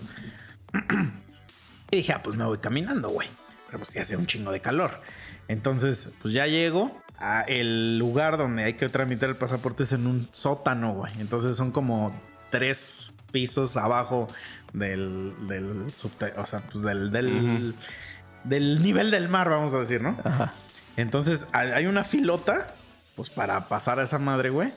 y 1.92 1.98
dije, 1.98 2.14
ah, 2.14 2.22
pues 2.24 2.36
me 2.36 2.46
voy 2.46 2.58
caminando, 2.60 3.10
güey. 3.10 3.28
Pero 3.68 3.80
pues 3.80 3.90
sí 3.90 4.00
hace 4.00 4.16
un 4.18 4.26
chingo 4.28 4.52
de 4.52 4.62
calor. 4.62 5.02
Entonces, 5.48 6.14
pues 6.22 6.34
ya 6.34 6.46
llego 6.48 7.02
a 7.20 7.42
el 7.42 7.98
lugar 7.98 8.38
donde 8.38 8.64
hay 8.64 8.74
que 8.74 8.88
tramitar 8.90 9.30
el 9.30 9.36
pasaporte 9.36 9.84
es 9.84 9.94
en 9.94 10.06
un 10.08 10.28
sótano, 10.32 10.94
güey. 10.94 11.12
Entonces 11.20 11.56
son 11.58 11.72
como 11.72 12.14
tres 12.52 13.07
pisos 13.32 13.78
abajo 13.78 14.28
del, 14.74 15.34
del 15.48 15.88
subte- 15.94 16.34
o 16.38 16.46
sea, 16.46 16.62
pues 16.62 16.84
del, 16.84 17.12
del, 17.12 17.76
del 18.44 18.82
nivel 18.82 19.12
del 19.12 19.30
mar, 19.30 19.50
vamos 19.50 19.74
a 19.74 19.80
decir, 19.80 20.02
¿no? 20.02 20.18
Ajá. 20.24 20.54
Entonces 20.96 21.46
hay 21.54 21.86
una 21.86 22.04
filota, 22.04 22.74
pues 23.16 23.30
para 23.30 23.68
pasar 23.68 24.00
a 24.00 24.04
esa 24.04 24.18
madre, 24.20 24.50
güey. 24.50 24.72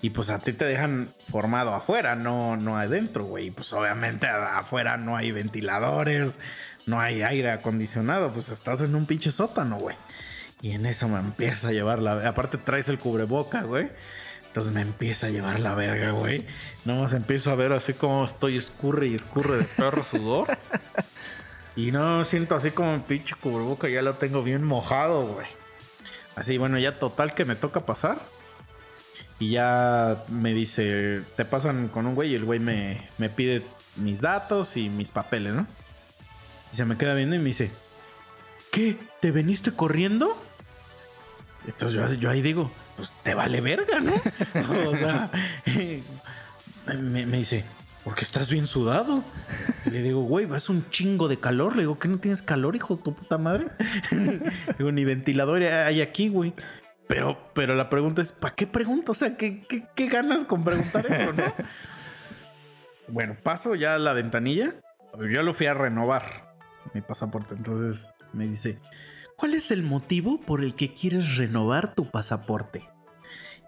Y 0.00 0.10
pues 0.10 0.30
a 0.30 0.38
ti 0.38 0.52
te 0.52 0.64
dejan 0.64 1.08
formado 1.28 1.74
afuera, 1.74 2.14
no, 2.14 2.56
no 2.56 2.76
adentro, 2.78 3.24
güey. 3.24 3.48
Y 3.48 3.50
pues 3.50 3.72
obviamente 3.72 4.28
afuera 4.28 4.96
no 4.96 5.16
hay 5.16 5.32
ventiladores, 5.32 6.38
no 6.86 7.00
hay 7.00 7.22
aire 7.22 7.50
acondicionado, 7.50 8.30
pues 8.30 8.48
estás 8.50 8.80
en 8.80 8.94
un 8.94 9.06
pinche 9.06 9.32
sótano, 9.32 9.76
güey. 9.76 9.96
Y 10.62 10.70
en 10.70 10.86
eso 10.86 11.08
me 11.08 11.18
empieza 11.18 11.68
a 11.68 11.72
llevar 11.72 12.00
la... 12.00 12.28
Aparte 12.28 12.58
traes 12.58 12.88
el 12.88 12.98
cubreboca, 12.98 13.62
güey. 13.62 13.90
Me 14.66 14.80
empieza 14.82 15.28
a 15.28 15.30
llevar 15.30 15.60
la 15.60 15.74
verga, 15.74 16.10
güey. 16.10 16.44
Nomás 16.84 17.12
empiezo 17.12 17.50
a 17.50 17.54
ver 17.54 17.72
así 17.72 17.94
como 17.94 18.24
estoy 18.24 18.56
escurre 18.56 19.08
y 19.08 19.14
escurre 19.14 19.58
de 19.58 19.64
perro 19.64 20.04
sudor. 20.04 20.48
y 21.76 21.92
no, 21.92 22.24
siento 22.24 22.54
así 22.54 22.70
como 22.70 22.92
un 22.92 23.00
pinche 23.00 23.34
cubreboca, 23.34 23.88
ya 23.88 24.02
lo 24.02 24.14
tengo 24.14 24.42
bien 24.42 24.64
mojado, 24.64 25.26
güey. 25.26 25.46
Así, 26.36 26.58
bueno, 26.58 26.78
ya 26.78 26.98
total 26.98 27.34
que 27.34 27.44
me 27.44 27.56
toca 27.56 27.80
pasar. 27.80 28.18
Y 29.40 29.50
ya 29.50 30.24
me 30.28 30.52
dice, 30.52 31.22
te 31.36 31.44
pasan 31.44 31.88
con 31.88 32.06
un 32.06 32.14
güey 32.14 32.32
y 32.32 32.34
el 32.34 32.44
güey 32.44 32.58
me, 32.58 33.08
me 33.18 33.28
pide 33.28 33.62
mis 33.96 34.20
datos 34.20 34.76
y 34.76 34.88
mis 34.88 35.10
papeles, 35.12 35.54
¿no? 35.54 35.66
Y 36.72 36.76
se 36.76 36.84
me 36.84 36.96
queda 36.96 37.14
viendo 37.14 37.36
y 37.36 37.38
me 37.38 37.46
dice, 37.46 37.70
¿qué? 38.72 38.96
¿Te 39.20 39.30
veniste 39.30 39.72
corriendo? 39.72 40.36
Entonces 41.66 42.18
yo 42.18 42.30
ahí 42.30 42.42
digo, 42.42 42.70
pues 42.98 43.12
te 43.22 43.32
vale 43.32 43.60
verga, 43.60 44.00
¿no? 44.00 44.12
o 44.90 44.96
sea, 44.96 45.30
me, 47.00 47.24
me 47.26 47.38
dice, 47.38 47.64
porque 48.02 48.22
estás 48.22 48.50
bien 48.50 48.66
sudado. 48.66 49.22
Le 49.90 50.02
digo, 50.02 50.20
güey, 50.20 50.46
vas 50.46 50.68
un 50.68 50.88
chingo 50.90 51.28
de 51.28 51.38
calor. 51.38 51.76
Le 51.76 51.82
digo, 51.82 51.98
¿qué 51.98 52.08
no 52.08 52.18
tienes 52.18 52.42
calor, 52.42 52.74
hijo 52.74 52.96
de 52.96 53.02
tu 53.02 53.14
puta 53.14 53.38
madre? 53.38 53.66
digo, 54.78 54.90
ni 54.92 55.04
ventilador 55.04 55.62
hay 55.62 56.00
aquí, 56.00 56.28
güey. 56.28 56.54
Pero, 57.06 57.38
pero 57.54 57.74
la 57.74 57.88
pregunta 57.88 58.20
es, 58.20 58.32
¿para 58.32 58.54
qué 58.54 58.66
pregunto? 58.66 59.12
O 59.12 59.14
sea, 59.14 59.36
¿qué, 59.36 59.62
qué, 59.68 59.86
qué 59.94 60.08
ganas 60.08 60.44
con 60.44 60.64
preguntar 60.64 61.06
eso, 61.06 61.32
no? 61.32 61.54
bueno, 63.08 63.36
paso 63.42 63.74
ya 63.74 63.94
a 63.94 63.98
la 63.98 64.12
ventanilla. 64.12 64.74
Yo 65.30 65.42
lo 65.42 65.54
fui 65.54 65.66
a 65.66 65.74
renovar, 65.74 66.54
mi 66.94 67.00
pasaporte. 67.00 67.54
Entonces 67.54 68.10
me 68.32 68.46
dice, 68.46 68.78
¿cuál 69.38 69.54
es 69.54 69.70
el 69.70 69.84
motivo 69.84 70.40
por 70.40 70.62
el 70.62 70.74
que 70.74 70.92
quieres 70.92 71.36
renovar 71.36 71.94
tu 71.94 72.10
pasaporte? 72.10 72.88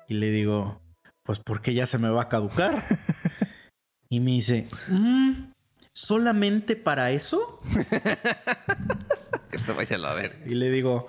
Y 0.08 0.14
le 0.14 0.30
digo, 0.30 0.82
pues 1.22 1.38
porque 1.38 1.72
ya 1.72 1.86
se 1.86 1.96
me 1.96 2.10
va 2.10 2.22
a 2.22 2.28
caducar. 2.28 2.82
y 4.10 4.18
me 4.18 4.32
dice, 4.32 4.66
"Mm, 4.88 5.48
¿solamente 5.92 6.76
para 6.76 7.12
eso? 7.12 7.58
Que 9.50 9.58
se 9.58 9.72
vaya 9.72 9.96
a 9.96 10.14
verga. 10.14 10.38
Y 10.46 10.54
le 10.54 10.70
digo, 10.70 11.08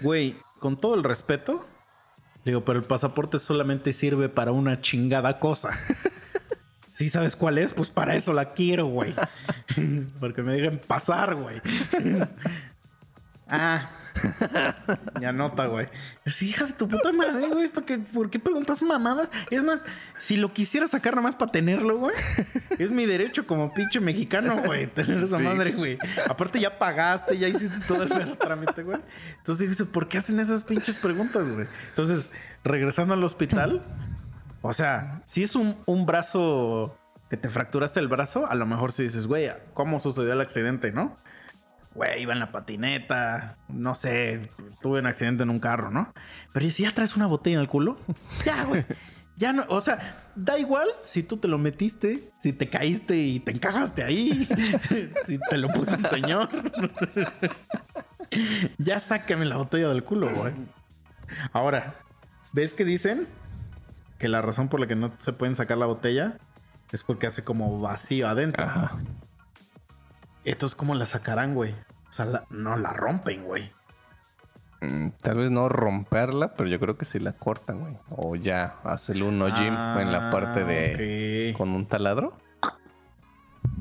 güey, 0.00 0.38
con 0.58 0.80
todo 0.80 0.94
el 0.94 1.04
respeto, 1.04 1.66
le 2.44 2.52
digo, 2.52 2.64
pero 2.64 2.78
el 2.78 2.86
pasaporte 2.86 3.38
solamente 3.38 3.92
sirve 3.92 4.30
para 4.30 4.52
una 4.52 4.80
chingada 4.80 5.38
cosa. 5.38 5.70
¿Sí 6.88 7.10
sabes 7.10 7.36
cuál 7.36 7.58
es? 7.58 7.72
Pues 7.72 7.90
para 7.90 8.16
eso 8.16 8.32
la 8.32 8.48
quiero, 8.48 8.86
güey. 8.86 9.14
Porque 10.20 10.42
me 10.42 10.54
dejen 10.54 10.78
pasar, 10.78 11.34
güey. 11.34 11.60
Ah. 13.48 13.90
Ya 15.20 15.32
nota, 15.32 15.66
güey. 15.66 15.88
Sí, 16.26 16.50
hija 16.50 16.66
de 16.66 16.72
tu 16.72 16.86
puta 16.88 17.12
madre, 17.12 17.48
güey. 17.48 17.68
¿Por 17.68 17.84
qué, 17.84 17.98
por 17.98 18.30
qué 18.30 18.38
preguntas 18.38 18.80
mamadas? 18.82 19.28
Es 19.50 19.62
más, 19.64 19.84
si 20.18 20.36
lo 20.36 20.52
quisiera 20.52 20.86
sacar 20.86 21.14
nada 21.14 21.22
más 21.24 21.34
para 21.34 21.50
tenerlo, 21.50 21.98
güey. 21.98 22.14
Es 22.78 22.90
mi 22.90 23.06
derecho 23.06 23.46
como 23.46 23.72
pinche 23.74 24.00
mexicano, 24.00 24.56
güey. 24.64 24.86
Tener 24.86 25.18
esa 25.18 25.38
Sí. 25.38 25.42
madre, 25.44 25.72
güey. 25.72 25.98
Aparte 26.28 26.60
ya 26.60 26.78
pagaste, 26.78 27.36
ya 27.36 27.48
hiciste 27.48 27.80
todo 27.88 28.04
el 28.04 28.38
trámite, 28.38 28.82
güey. 28.82 28.98
Entonces 29.38 29.68
dije, 29.68 29.84
¿por 29.90 30.08
qué 30.08 30.18
hacen 30.18 30.38
esas 30.38 30.62
pinches 30.64 30.96
preguntas, 30.96 31.48
güey? 31.48 31.66
Entonces, 31.88 32.30
regresando 32.62 33.14
al 33.14 33.24
hospital, 33.24 33.82
o 34.62 34.72
sea, 34.72 35.22
si 35.26 35.42
es 35.42 35.56
un, 35.56 35.76
un 35.86 36.06
brazo 36.06 36.96
que 37.30 37.36
te 37.36 37.50
fracturaste 37.50 37.98
el 38.00 38.08
brazo, 38.08 38.46
a 38.48 38.54
lo 38.54 38.64
mejor 38.66 38.92
si 38.92 39.02
dices, 39.02 39.26
güey, 39.26 39.50
¿cómo 39.74 39.98
sucedió 39.98 40.32
el 40.34 40.40
accidente, 40.40 40.92
no? 40.92 41.16
Güey, 41.94 42.22
iba 42.22 42.32
en 42.32 42.40
la 42.40 42.50
patineta, 42.50 43.56
no 43.68 43.94
sé, 43.94 44.48
tuve 44.80 44.98
un 44.98 45.06
accidente 45.06 45.44
en 45.44 45.50
un 45.50 45.60
carro, 45.60 45.90
¿no? 45.90 46.12
Pero 46.52 46.68
si 46.70 46.82
ya 46.82 46.92
traes 46.92 47.14
una 47.14 47.26
botella 47.26 47.56
en 47.56 47.60
el 47.60 47.68
culo, 47.68 47.96
ya, 48.44 48.64
güey. 48.64 48.84
Ya 49.36 49.52
no, 49.52 49.64
o 49.68 49.80
sea, 49.80 50.16
da 50.36 50.58
igual 50.58 50.86
si 51.04 51.24
tú 51.24 51.38
te 51.38 51.48
lo 51.48 51.58
metiste, 51.58 52.20
si 52.38 52.52
te 52.52 52.68
caíste 52.68 53.16
y 53.16 53.40
te 53.40 53.50
encajaste 53.50 54.04
ahí, 54.04 54.48
si 55.26 55.40
te 55.50 55.58
lo 55.58 55.68
puso 55.72 55.96
un 55.96 56.06
señor. 56.06 56.48
ya 58.78 59.00
sácame 59.00 59.44
la 59.44 59.56
botella 59.56 59.88
del 59.88 60.04
culo, 60.04 60.32
güey. 60.32 60.52
Ahora, 61.52 61.94
¿ves 62.52 62.74
que 62.74 62.84
dicen 62.84 63.26
que 64.18 64.28
la 64.28 64.40
razón 64.40 64.68
por 64.68 64.78
la 64.78 64.86
que 64.86 64.94
no 64.94 65.12
se 65.16 65.32
pueden 65.32 65.56
sacar 65.56 65.78
la 65.78 65.86
botella 65.86 66.38
es 66.92 67.02
porque 67.02 67.26
hace 67.26 67.42
como 67.42 67.80
vacío 67.80 68.28
adentro? 68.28 68.64
Ajá. 68.64 68.96
Entonces, 70.44 70.76
¿cómo 70.76 70.94
la 70.94 71.06
sacarán, 71.06 71.54
güey? 71.54 71.72
O 72.08 72.12
sea, 72.12 72.26
la- 72.26 72.44
no 72.50 72.76
la 72.76 72.92
rompen, 72.92 73.44
güey. 73.44 73.72
Mm, 74.80 75.08
Tal 75.22 75.36
vez 75.38 75.50
no 75.50 75.68
romperla, 75.68 76.54
pero 76.54 76.68
yo 76.68 76.78
creo 76.78 76.96
que 76.98 77.04
sí 77.06 77.18
la 77.18 77.32
cortan, 77.32 77.80
güey. 77.80 77.96
O 78.10 78.36
ya 78.36 78.76
hacer 78.84 79.22
un 79.22 79.40
hollín 79.40 79.72
en 79.74 80.12
la 80.12 80.30
parte 80.30 80.64
de. 80.64 81.50
Ah, 81.50 81.52
ok. 81.52 81.58
con 81.58 81.70
un 81.70 81.86
taladro. 81.86 82.36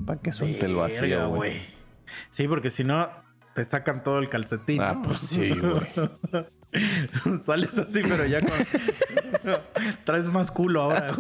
Para 0.06 0.20
que 0.22 0.32
suelte 0.32 0.66
el 0.66 0.76
vacío, 0.76 1.30
güey. 1.30 1.62
Sí, 2.30 2.48
porque 2.48 2.70
si 2.70 2.84
no, 2.84 3.10
te 3.54 3.64
sacan 3.66 4.04
todo 4.04 4.20
el 4.20 4.30
calcetín. 4.30 4.82
Ah, 4.82 4.94
¿no? 4.94 5.02
pues 5.04 5.20
sí, 5.20 5.50
güey. 5.50 5.88
Sales 7.44 7.78
así, 7.78 8.02
pero 8.04 8.26
ya 8.26 8.40
con. 8.40 8.52
Traes 10.06 10.28
más 10.30 10.50
culo 10.52 10.84
ahora. 10.84 11.16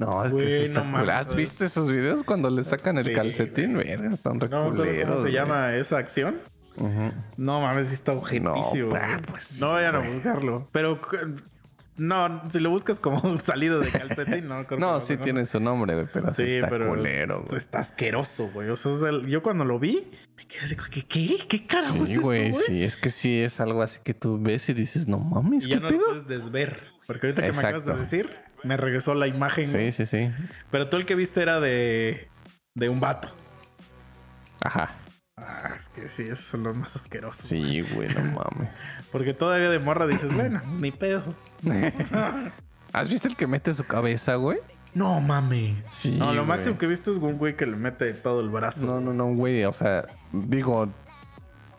No, 0.00 0.24
es 0.24 0.32
Güey, 0.32 0.46
que 0.46 0.50
sí 0.52 0.62
está 0.64 0.82
no 0.82 0.98
cool. 0.98 1.10
¿Has 1.10 1.34
visto 1.34 1.64
esos 1.64 1.90
videos 1.90 2.24
cuando 2.24 2.48
le 2.50 2.62
sacan 2.64 2.98
el 2.98 3.04
Sí, 3.04 3.12
calcetín? 3.12 3.76
Verga, 3.76 4.08
están 4.10 4.38
No. 4.38 4.48
¿cómo 4.48 5.22
se 5.22 5.30
llama 5.32 5.74
esa 5.74 5.98
acción? 5.98 6.38
No 7.36 7.60
mames, 7.60 7.88
sí 7.88 7.94
está 7.94 8.12
objetísimo. 8.12 8.90
No, 8.90 8.96
ah, 8.96 9.20
pues 9.28 9.60
no 9.60 9.70
vayan 9.72 9.96
a 9.96 9.98
güey. 9.98 10.14
buscarlo. 10.14 10.68
Pero 10.72 11.00
no, 11.96 12.42
si 12.50 12.60
lo 12.60 12.70
buscas 12.70 12.98
como 12.98 13.20
salido 13.36 13.80
de 13.80 13.90
calcetín, 13.90 14.48
no 14.48 14.66
creo 14.66 14.80
No, 14.80 15.00
sí 15.02 15.14
a 15.14 15.20
tiene 15.20 15.44
su 15.44 15.60
nombre, 15.60 16.06
pero 16.12 16.32
sí, 16.32 16.48
Sí, 16.48 16.54
está 16.56 16.68
pero 16.70 16.88
culero, 16.88 17.42
güey. 17.42 17.58
está 17.58 17.80
asqueroso, 17.80 18.50
güey. 18.54 18.70
O 18.70 18.76
sea, 18.76 18.92
el- 19.10 19.26
yo 19.26 19.42
cuando 19.42 19.64
lo 19.66 19.78
vi, 19.78 20.10
me 20.36 20.46
quedé 20.46 20.60
así, 20.62 20.76
¿qué, 20.90 21.02
qué, 21.04 21.36
qué 21.46 21.66
carajo 21.66 22.02
es 22.04 22.08
Sí, 22.08 22.14
esto, 22.14 22.26
güey, 22.26 22.54
sí, 22.54 22.82
es 22.82 22.96
que 22.96 23.10
sí 23.10 23.40
es 23.42 23.60
algo 23.60 23.82
así 23.82 24.00
que 24.02 24.14
tú 24.14 24.38
ves 24.40 24.66
y 24.70 24.72
dices, 24.72 25.06
no 25.08 25.18
mames, 25.18 25.66
Y 25.66 25.68
¿qué 25.68 25.74
ya 25.74 25.80
no 25.80 25.90
lo 25.90 25.98
puedes 26.06 26.26
desver. 26.26 26.84
Porque 27.06 27.26
ahorita 27.26 27.42
que 27.42 27.52
me 27.52 27.58
acabas 27.58 27.84
de 27.84 27.94
decir, 27.96 28.30
me 28.64 28.76
regresó 28.76 29.14
la 29.14 29.26
imagen. 29.26 29.66
Sí, 29.66 29.72
güey. 29.72 29.92
sí, 29.92 30.06
sí. 30.06 30.30
Pero 30.70 30.88
tú 30.88 30.96
el 30.96 31.06
que 31.06 31.14
viste 31.14 31.42
era 31.42 31.60
de, 31.60 32.28
de 32.74 32.88
un 32.88 33.00
vato. 33.00 33.28
Ajá. 34.62 34.96
Ah, 35.36 35.70
es 35.78 35.88
que 35.88 36.08
sí, 36.08 36.24
esos 36.24 36.40
son 36.44 36.64
los 36.64 36.76
más 36.76 36.94
asquerosos. 36.96 37.46
Sí, 37.46 37.80
güey, 37.94 38.08
no 38.14 38.20
mames. 38.22 38.68
Porque 39.12 39.32
todavía 39.32 39.70
de 39.70 39.78
morra 39.78 40.06
dices, 40.06 40.34
bueno, 40.34 40.60
ni 40.78 40.90
pedo. 40.90 41.22
¿Has 42.92 43.08
visto 43.08 43.28
el 43.28 43.36
que 43.36 43.46
mete 43.46 43.72
su 43.72 43.84
cabeza, 43.84 44.34
güey? 44.34 44.58
No 44.94 45.20
mames. 45.20 45.76
Sí, 45.88 46.16
No, 46.16 46.26
lo 46.26 46.40
güey. 46.40 46.46
máximo 46.46 46.76
que 46.76 46.86
he 46.86 46.88
visto 46.88 47.12
es 47.12 47.18
un 47.18 47.38
güey 47.38 47.56
que 47.56 47.64
le 47.64 47.76
mete 47.76 48.12
todo 48.12 48.40
el 48.40 48.48
brazo. 48.50 48.86
No, 48.86 49.00
no, 49.00 49.12
no, 49.12 49.34
güey. 49.34 49.64
O 49.64 49.72
sea, 49.72 50.06
digo, 50.32 50.88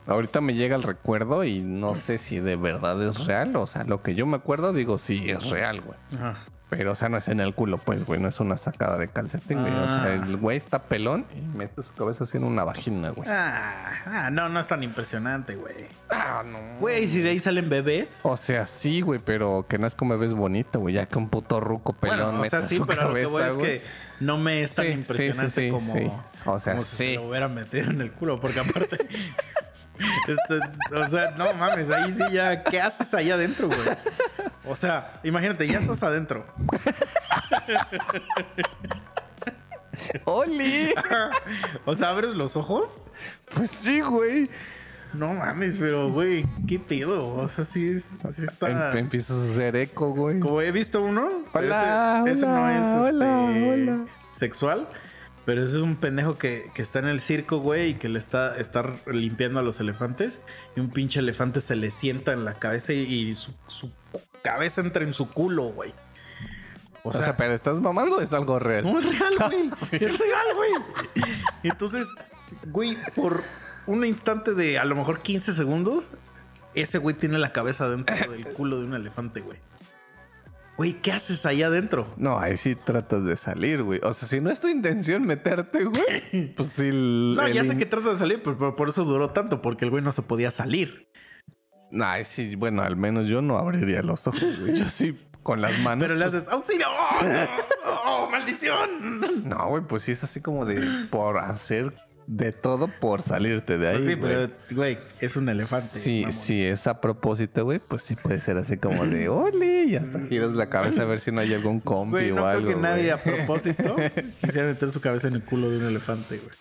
ahorita 0.08 0.40
me 0.42 0.56
llega 0.56 0.76
el 0.78 0.84
recuerdo 0.84 1.44
y 1.44 1.60
no 1.60 1.96
sé 1.96 2.18
si 2.18 2.40
de 2.40 2.56
verdad 2.56 3.02
es 3.06 3.26
real. 3.26 3.56
O 3.58 3.68
sea, 3.68 3.84
lo 3.84 4.02
que 4.02 4.16
yo 4.16 4.26
me 4.26 4.38
acuerdo, 4.38 4.72
digo, 4.74 4.98
sí, 4.98 5.30
es 5.30 5.50
real, 5.50 5.82
güey. 5.82 6.00
Ajá. 6.16 6.36
Pero, 6.72 6.94
o 6.94 6.96
sea, 6.96 7.10
no 7.10 7.18
es 7.18 7.28
en 7.28 7.42
el 7.42 7.54
culo, 7.54 7.80
pues, 7.80 8.06
güey. 8.06 8.18
No 8.22 8.30
es 8.30 8.40
una 8.40 8.56
sacada 8.56 8.98
de 8.98 9.10
calcetín, 9.10 9.60
güey. 9.60 9.74
O 9.74 9.92
sea, 9.92 10.14
el 10.14 10.38
güey 10.38 10.56
está 10.56 10.84
pelón 10.84 11.26
y 11.36 11.42
mete 11.42 11.84
su 11.84 11.94
cabeza 11.94 12.24
así 12.24 12.38
en 12.38 12.46
una 12.46 12.64
vagina, 12.64 13.10
güey. 13.10 13.28
Ah, 13.30 13.92
ah, 14.06 14.30
no, 14.32 14.48
no 14.48 14.58
es 14.58 14.68
tan 14.68 14.82
impresionante, 14.82 15.56
güey. 15.56 15.76
Ah, 16.10 16.44
no. 16.46 16.58
Güey, 16.80 17.10
si 17.10 17.20
de 17.22 17.32
ahí 17.32 17.40
salen 17.40 17.70
bebés. 17.70 18.22
O 18.24 18.38
sea, 18.38 18.66
sí, 18.66 19.02
güey, 19.02 19.20
pero 19.20 19.66
que 19.68 19.78
no 19.78 19.86
es 19.86 19.96
como 19.96 20.18
ves 20.18 20.34
bonita, 20.34 20.80
güey. 20.80 20.96
Ya 20.96 21.06
que 21.08 21.18
un 21.18 21.28
puto 21.28 21.60
ruco 21.60 21.92
pelón 21.92 22.18
Bueno, 22.18 22.30
o 22.40 22.42
mete 22.42 22.50
sea, 22.52 22.62
sí, 22.62 22.78
su 22.78 22.86
pero 22.86 23.10
lo 23.10 23.14
que 23.16 23.26
voy 23.26 23.42
cabeza, 23.42 23.48
es 23.52 23.58
güey. 23.58 23.80
que 23.80 23.86
no 24.22 24.38
me 24.38 24.64
es 24.64 24.74
tan 24.74 24.86
Sí, 24.86 24.92
sí, 24.94 24.98
impresionante 25.00 25.50
sí, 25.50 25.62
sí, 25.66 25.70
como, 25.72 25.92
sí. 25.92 26.12
O 26.46 26.58
sea, 26.60 26.74
como 26.74 26.84
si 26.86 26.96
se 26.96 27.04
sí. 27.04 27.16
lo 27.16 27.28
hubiera 27.28 27.50
metido 27.50 27.90
en 27.92 28.00
el 28.00 28.14
culo, 28.14 28.40
porque 28.40 28.62
aparte. 28.62 28.98
este, 30.28 30.96
o 30.96 31.08
sea, 31.08 31.32
no 31.32 31.54
mames, 31.54 31.90
ahí 31.90 32.12
sí 32.12 32.24
ya. 32.32 32.64
¿Qué 32.64 32.80
haces 32.82 33.14
ahí 33.14 33.32
adentro, 33.32 33.68
güey? 33.68 33.80
O 34.66 34.76
sea, 34.76 35.20
imagínate, 35.24 35.68
ya 35.68 35.80
estás 35.80 36.04
adentro. 36.04 36.46
¡Oli! 40.26 40.94
O 41.86 41.96
sea, 41.96 42.10
abres 42.10 42.34
los 42.36 42.56
ojos. 42.56 43.04
Pues 43.56 43.70
sí, 43.70 44.00
güey. 44.02 44.50
No 45.14 45.34
mames, 45.34 45.78
pero, 45.78 46.10
güey, 46.10 46.46
¿qué 46.68 46.80
pedo? 46.80 47.36
O 47.36 47.50
sea, 47.50 47.66
sí, 47.66 48.00
sí 48.00 48.46
está. 48.46 48.92
Em- 48.92 48.98
empiezas 49.00 49.38
a 49.38 49.52
hacer 49.52 49.76
eco, 49.76 50.14
güey. 50.14 50.40
Como 50.40 50.62
he 50.62 50.72
visto 50.72 51.02
uno, 51.02 51.44
Hola, 51.54 52.22
ese, 52.26 52.32
ese 52.32 52.46
no 52.48 52.64
hola, 52.64 52.80
es 52.80 52.86
este, 52.88 53.00
hola, 53.00 53.38
hola. 53.74 54.06
sexual, 54.32 54.88
pero 55.46 55.64
ese 55.64 55.78
es 55.78 55.84
un 55.84 55.96
pendejo 55.96 56.38
que, 56.38 56.70
que 56.74 56.82
está 56.82 57.00
en 57.00 57.08
el 57.08 57.20
circo, 57.20 57.58
güey, 57.60 57.90
y 57.90 57.94
que 57.96 58.10
le 58.10 58.20
está, 58.20 58.58
está 58.58 58.84
limpiando 59.08 59.60
a 59.60 59.64
los 59.64 59.80
elefantes. 59.80 60.42
Y 60.76 60.80
un 60.80 60.90
pinche 60.90 61.20
elefante 61.20 61.62
se 61.62 61.76
le 61.76 61.92
sienta 61.92 62.34
en 62.34 62.46
la 62.46 62.56
cabeza 62.56 62.94
y, 62.94 63.00
y 63.02 63.36
su, 63.36 63.54
su 63.68 63.92
cabeza 64.44 64.82
entra 64.82 65.04
en 65.04 65.14
su 65.14 65.30
culo, 65.30 65.64
güey. 65.66 65.94
O 67.04 67.10
O 67.10 67.14
sea, 67.14 67.24
sea, 67.24 67.38
pero 67.38 67.54
¿estás 67.54 67.80
mamando 67.80 68.18
o 68.18 68.22
es 68.22 68.32
algo 68.34 68.60
real? 68.60 68.84
no 68.84 69.00
es 69.00 69.18
real, 69.20 69.34
güey. 69.40 69.70
es 69.92 70.18
real, 70.20 70.48
güey. 70.56 70.72
Entonces, 71.64 72.08
güey, 72.68 72.96
por 73.16 73.42
un 73.88 74.06
instante 74.06 74.54
de 74.54 74.78
a 74.78 74.86
lo 74.86 74.96
mejor 74.96 75.22
15 75.22 75.54
segundos, 75.54 76.12
ese 76.76 77.00
güey 77.00 77.16
tiene 77.16 77.40
la 77.40 77.52
cabeza 77.52 77.90
dentro 77.90 78.16
del 78.32 78.46
culo 78.50 78.80
de 78.80 78.86
un 78.86 78.94
elefante, 78.94 79.42
güey. 79.42 79.58
Güey, 80.82 80.94
¿qué 80.94 81.12
haces 81.12 81.46
ahí 81.46 81.62
adentro? 81.62 82.08
No, 82.18 82.40
ahí 82.40 82.58
sí 82.58 82.74
tratas 82.76 83.24
de 83.24 83.36
salir, 83.36 83.84
güey. 83.84 84.00
O 84.04 84.12
sea, 84.14 84.28
si 84.28 84.42
no 84.42 84.50
es 84.50 84.60
tu 84.60 84.68
intención 84.68 85.24
meterte, 85.28 85.84
güey, 85.84 86.54
pues 86.56 86.70
sí. 86.70 86.88
el- 86.88 87.36
No, 87.36 87.46
el 87.46 87.54
ya 87.54 87.64
sé 87.64 87.78
que 87.78 87.86
trata 87.86 88.10
de 88.10 88.16
salir, 88.16 88.42
pero, 88.44 88.58
pero 88.58 88.76
por 88.76 88.90
eso 88.90 89.04
duró 89.06 89.30
tanto, 89.30 89.62
porque 89.62 89.86
el 89.86 89.92
güey 89.92 90.04
no 90.04 90.12
se 90.12 90.24
podía 90.24 90.50
salir. 90.50 91.08
No, 91.92 92.06
ahí 92.06 92.26
sí, 92.26 92.56
bueno, 92.56 92.82
al 92.82 92.96
menos 92.98 93.28
yo 93.28 93.42
no 93.44 93.58
abriría 93.60 94.02
los 94.02 94.26
ojos, 94.26 94.60
güey. 94.60 94.74
Yo 94.76 94.88
sí, 94.90 95.16
con 95.44 95.62
las 95.62 95.78
manos. 95.80 96.02
Pero 96.04 96.16
le 96.16 96.26
haces, 96.26 96.48
¡auxilio! 96.48 96.88
¡Oh, 96.90 97.24
no! 97.86 97.92
¡Oh, 98.06 98.30
maldición! 98.32 99.44
No, 99.48 99.68
güey, 99.70 99.84
pues 99.84 100.02
sí 100.04 100.14
es 100.14 100.24
así 100.24 100.42
como 100.42 100.66
de 100.66 101.06
por 101.12 101.38
hacer 101.38 101.94
de 102.28 102.54
todo 102.54 102.88
por 103.02 103.22
salirte 103.22 103.78
de 103.78 103.90
ahí. 103.90 103.94
Pues 103.96 104.06
sí, 104.06 104.14
güey. 104.14 104.32
pero, 104.48 104.54
güey, 104.72 104.98
es 105.20 105.36
un 105.36 105.50
elefante. 105.50 105.86
Sí, 105.86 106.26
sí, 106.30 106.64
es 106.64 106.88
a 106.88 107.02
propósito, 107.02 107.66
güey, 107.66 107.80
pues 107.80 108.04
sí 108.04 108.16
puede 108.16 108.40
ser 108.40 108.56
así 108.58 108.78
como 108.78 109.06
de 109.06 109.28
ole 109.28 109.71
y 109.92 109.96
hasta 109.98 110.20
giras 110.28 110.52
la 110.52 110.70
cabeza 110.70 111.04
a 111.04 111.06
ver 111.06 111.20
si 111.20 111.32
no 111.32 111.42
hay 111.42 111.54
algún 111.54 111.80
compi 111.80 112.12
Güey, 112.12 112.32
o 112.32 112.46
algo. 112.46 112.66
creo 112.68 112.76
que 112.78 112.82
nadie 112.82 113.04
güey. 113.04 113.10
a 113.12 113.18
propósito 113.18 113.96
quisiera 114.42 114.68
meter 114.68 114.92
su 114.92 115.02
cabeza 115.02 115.28
en 115.28 115.36
el 115.36 115.44
culo 115.44 115.70
de 115.70 115.78
un 115.78 115.86
elefante, 115.86 116.38
güey. 116.38 116.52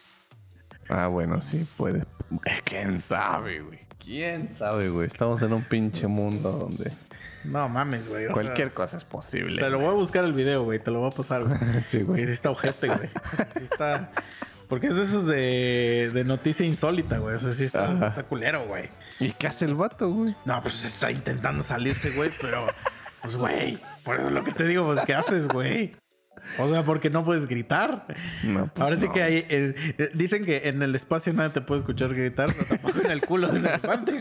Ah, 0.88 1.06
bueno, 1.06 1.40
sí, 1.40 1.66
puede. 1.76 2.00
Eh, 2.46 2.60
¿Quién 2.64 3.00
sabe, 3.00 3.60
güey? 3.60 3.78
¿Quién 4.04 4.48
sabe, 4.50 4.88
güey? 4.88 5.06
Estamos 5.06 5.40
en 5.42 5.52
un 5.52 5.62
pinche 5.62 6.06
mundo 6.08 6.50
donde 6.50 6.90
No 7.44 7.68
mames, 7.68 8.08
güey. 8.08 8.26
cualquier 8.28 8.72
cosa 8.72 8.96
es 8.96 9.04
posible. 9.04 9.60
Te 9.62 9.70
lo 9.70 9.78
voy 9.78 9.88
a 9.88 9.92
buscar 9.92 10.24
el 10.24 10.32
video, 10.32 10.64
güey. 10.64 10.78
Te 10.80 10.90
lo 10.90 11.00
voy 11.00 11.10
a 11.12 11.16
pasar, 11.16 11.44
güey. 11.44 11.58
Sí, 11.86 12.02
Güey, 12.02 12.24
sí 12.26 12.32
está 12.32 12.50
ojete, 12.50 12.88
güey. 12.88 13.08
Sí 13.56 13.64
está... 13.70 14.10
Porque 14.68 14.86
es 14.86 14.94
de 14.94 15.02
esos 15.02 15.26
de, 15.26 16.10
de 16.14 16.24
noticia 16.24 16.64
insólita, 16.64 17.18
güey. 17.18 17.34
O 17.34 17.40
sea, 17.40 17.52
sí 17.52 17.64
está, 17.64 17.92
está 17.92 18.22
culero, 18.22 18.66
güey. 18.66 18.88
¿Y 19.18 19.30
qué 19.32 19.48
hace 19.48 19.64
el 19.64 19.74
vato, 19.74 20.08
güey? 20.10 20.34
No, 20.44 20.62
pues 20.62 20.84
está 20.84 21.10
intentando 21.10 21.62
salirse, 21.64 22.10
güey, 22.12 22.30
pero... 22.40 22.66
Pues, 23.22 23.36
güey, 23.36 23.78
por 24.04 24.16
eso 24.16 24.26
es 24.28 24.32
lo 24.32 24.44
que 24.44 24.52
te 24.52 24.66
digo, 24.66 24.84
pues, 24.86 25.00
¿qué 25.02 25.14
haces, 25.14 25.48
güey? 25.48 25.94
O 26.58 26.68
sea, 26.70 26.84
porque 26.84 27.10
no 27.10 27.22
puedes 27.24 27.46
gritar. 27.46 28.06
No, 28.44 28.66
pues 28.72 28.82
Ahora 28.84 28.98
sí 28.98 29.06
no. 29.08 29.12
que 29.12 29.22
hay... 29.22 29.34
eh, 29.48 29.74
eh, 29.98 30.10
dicen 30.14 30.44
que 30.46 30.62
en 30.68 30.80
el 30.82 30.94
espacio 30.94 31.32
nadie 31.34 31.50
te 31.50 31.60
puede 31.60 31.80
escuchar 31.80 32.14
gritar, 32.14 32.50
pero 32.54 32.66
tampoco 32.80 33.00
en 33.04 33.10
el 33.10 33.20
culo 33.20 33.48
de 33.48 33.58
un 33.58 33.66
elefante. 33.66 34.18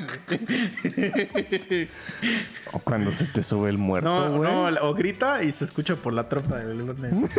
O 2.74 2.80
cuando 2.80 3.12
se 3.14 3.26
te 3.26 3.42
sube 3.42 3.70
el 3.70 3.78
muerto, 3.78 4.10
No, 4.10 4.38
güey. 4.38 4.52
no, 4.52 4.66
o 4.82 4.94
grita 4.94 5.44
y 5.44 5.52
se 5.54 5.64
escucha 5.64 5.96
por 5.96 6.12
la 6.14 6.28
trompa 6.28 6.58
del 6.58 6.82
elefante. 6.82 7.10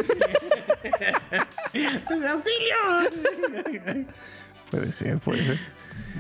¡Auxilio! 2.28 4.04
Puede 4.70 4.92
ser, 4.92 5.18
puede 5.18 5.44
ser. 5.46 5.58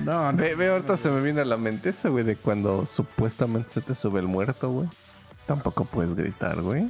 No, 0.04 0.32
no. 0.32 0.38
Ve, 0.38 0.54
ve, 0.54 0.68
ahorita 0.68 0.96
se 0.96 1.10
me 1.10 1.20
viene 1.22 1.40
a 1.40 1.44
la 1.44 1.56
mente 1.56 1.90
eso, 1.90 2.10
güey, 2.10 2.24
de 2.24 2.36
cuando 2.36 2.86
supuestamente 2.86 3.70
se 3.70 3.80
te 3.80 3.94
sube 3.94 4.20
el 4.20 4.26
muerto, 4.26 4.70
güey. 4.70 4.88
Tampoco 5.50 5.84
puedes 5.84 6.14
gritar, 6.14 6.62
güey. 6.62 6.88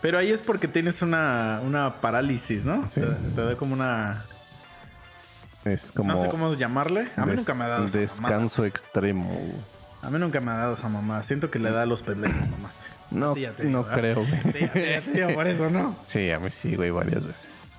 Pero 0.00 0.16
ahí 0.16 0.30
es 0.30 0.40
porque 0.40 0.68
tienes 0.68 1.02
una, 1.02 1.60
una 1.64 1.94
parálisis, 1.94 2.64
¿no? 2.64 2.86
Sí. 2.86 3.00
Te, 3.00 3.06
te 3.08 3.42
da 3.44 3.56
como 3.56 3.74
una... 3.74 4.24
Es 5.64 5.90
como 5.90 6.12
No 6.12 6.16
sé 6.16 6.28
cómo 6.28 6.54
llamarle. 6.54 7.08
A 7.16 7.26
mí 7.26 7.34
nunca 7.34 7.54
me 7.54 7.64
ha 7.64 7.68
dado 7.68 7.84
esa 7.86 7.98
descanso 7.98 8.64
extremo. 8.64 9.36
A 10.00 10.10
mí 10.10 10.20
nunca 10.20 10.38
me 10.38 10.52
ha 10.52 10.58
dado 10.58 10.74
esa 10.74 10.88
mamá. 10.88 11.24
Siento 11.24 11.50
que 11.50 11.58
le 11.58 11.72
da 11.72 11.82
a 11.82 11.86
los 11.86 12.02
pendejos 12.02 12.48
nomás. 12.50 12.76
No, 13.10 13.34
Sí, 13.34 13.48
no 13.64 13.84
creo, 13.84 14.24
güey. 14.24 14.42
Sí, 14.52 15.10
digo 15.12 15.34
por 15.34 15.48
eso, 15.48 15.68
¿no? 15.68 15.96
Sí, 16.04 16.30
a 16.30 16.38
mí 16.38 16.50
sí, 16.52 16.76
güey, 16.76 16.92
varias 16.92 17.26
veces. 17.26 17.72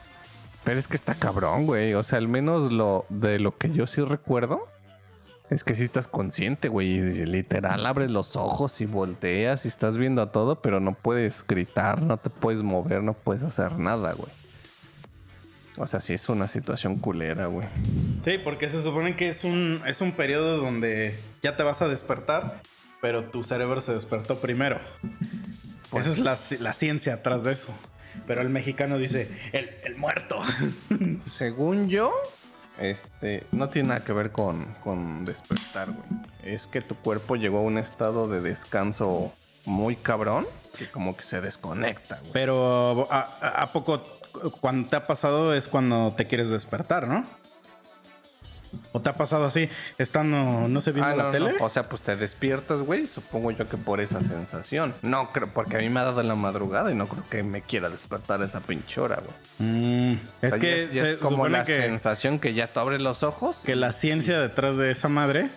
Pero 0.66 0.80
es 0.80 0.90
que 0.90 0.98
está 0.98 1.16
cabrón, 1.16 1.66
güey. 1.66 1.94
O 1.94 2.04
sea, 2.04 2.18
al 2.18 2.28
menos 2.28 2.74
lo 2.74 3.06
de 3.08 3.40
lo 3.40 3.58
que 3.58 3.72
yo 3.72 3.88
sí 3.88 4.02
recuerdo 4.02 4.68
es 5.50 5.64
que 5.64 5.76
sí 5.76 5.84
estás 5.84 6.08
consciente, 6.08 6.68
güey. 6.70 7.00
Literal, 7.26 7.86
abres 7.86 8.10
los 8.12 8.36
ojos 8.36 8.82
y 8.82 8.86
volteas 8.86 9.66
y 9.66 9.68
estás 9.68 9.98
viendo 9.98 10.22
a 10.22 10.32
todo, 10.32 10.62
pero 10.62 10.80
no 10.80 10.94
puedes 10.94 11.46
gritar, 11.48 12.02
no 12.02 12.18
te 12.18 12.30
puedes 12.30 12.64
mover, 12.64 13.04
no 13.04 13.14
puedes 13.14 13.44
hacer 13.44 13.78
nada, 13.78 14.14
güey. 14.14 14.32
O 15.78 15.88
sea, 15.88 16.00
sí 16.00 16.14
es 16.14 16.30
una 16.30 16.48
situación 16.48 16.98
culera, 16.98 17.48
güey. 17.48 17.68
Sí, 18.24 18.38
porque 18.44 18.70
se 18.70 18.82
supone 18.82 19.16
que 19.16 19.30
es 19.30 19.44
un, 19.44 19.82
es 19.88 20.02
un 20.02 20.12
periodo 20.12 20.58
donde 20.58 21.20
ya 21.42 21.56
te 21.58 21.64
vas 21.64 21.82
a 21.82 21.88
despertar, 21.88 22.62
pero 23.02 23.24
tu 23.26 23.44
cerebro 23.44 23.82
se 23.82 23.92
despertó 23.94 24.40
primero. 24.40 24.80
Pues 25.90 26.06
Esa 26.08 26.16
es 26.18 26.24
la, 26.24 26.34
ci- 26.36 26.60
la 26.60 26.74
ciencia 26.74 27.16
atrás 27.16 27.44
de 27.44 27.54
eso. 27.54 27.74
Pero 28.28 28.42
el 28.42 28.50
mexicano 28.50 29.00
dice, 29.00 29.28
el, 29.52 29.72
el 29.84 29.96
muerto. 29.96 30.40
Según 31.20 31.90
yo, 31.90 32.14
este, 32.80 33.46
no 33.52 33.70
tiene 33.70 33.90
nada 33.90 34.04
que 34.04 34.14
ver 34.14 34.32
con, 34.32 34.66
con 34.84 35.26
despertar, 35.26 35.92
güey. 35.92 36.22
Es 36.44 36.68
que 36.68 36.82
tu 36.82 36.96
cuerpo 36.96 37.36
llegó 37.36 37.60
a 37.60 37.62
un 37.62 37.78
estado 37.78 38.28
de 38.28 38.42
descanso 38.42 39.32
muy 39.66 39.96
cabrón, 39.96 40.46
que 40.78 40.90
como 40.90 41.16
que 41.16 41.24
se 41.24 41.42
desconecta, 41.42 42.20
güey. 42.20 42.32
Pero 42.34 43.08
¿a, 43.12 43.70
poco 43.72 44.04
cuando 44.60 44.90
te 44.90 44.96
ha 44.96 45.04
pasado 45.04 45.54
es 45.54 45.68
cuando 45.68 46.14
te 46.18 46.26
quieres 46.26 46.50
despertar, 46.50 47.08
no? 47.08 47.24
¿O 48.92 49.00
te 49.02 49.10
ha 49.10 49.16
pasado 49.16 49.46
así, 49.46 49.70
estando, 49.98 50.68
no 50.68 50.82
sé, 50.82 50.92
viendo 50.92 51.12
Ah, 51.12 51.16
la 51.16 51.32
tele? 51.32 51.54
no. 51.60 51.66
O 51.66 51.70
sea, 51.70 51.84
pues 51.84 52.02
te 52.02 52.16
despiertas, 52.16 52.80
güey. 52.82 53.08
Supongo 53.08 53.52
yo 53.52 53.68
que 53.70 53.78
por 53.78 54.00
esa 54.00 54.22
sensación. 54.22 54.94
No 55.02 55.32
creo, 55.32 55.48
porque 55.54 55.78
a 55.78 55.80
mí 55.80 55.90
me 55.90 56.00
ha 56.00 56.04
dado 56.04 56.22
en 56.22 56.28
la 56.28 56.36
madrugada 56.36 56.92
y 56.92 56.96
no 56.96 57.08
creo 57.08 57.24
que 57.30 57.44
me 57.44 57.62
quiera 57.62 57.90
despertar 57.90 58.42
a 58.42 58.46
esa 58.46 58.60
pinche 58.60 59.00
hora, 59.02 59.22
güey. 59.24 59.34
Mm, 59.70 60.14
O 60.42 60.46
es 60.46 60.58
que 60.58 60.70
ya 60.70 60.76
es, 60.84 60.92
ya 60.94 61.04
se 61.06 61.12
es 61.14 61.18
como 61.18 61.48
la 61.48 61.64
que, 61.64 61.78
sensación 61.78 62.40
que 62.40 62.54
ya 62.54 62.68
tú 62.68 62.80
abres 62.80 63.02
los 63.02 63.24
ojos. 63.24 63.62
que 63.66 63.76
la 63.76 63.92
ciencia 63.92 64.40
detrás 64.40 64.78
de 64.78 64.92
esa 64.92 65.10
madre, 65.10 65.50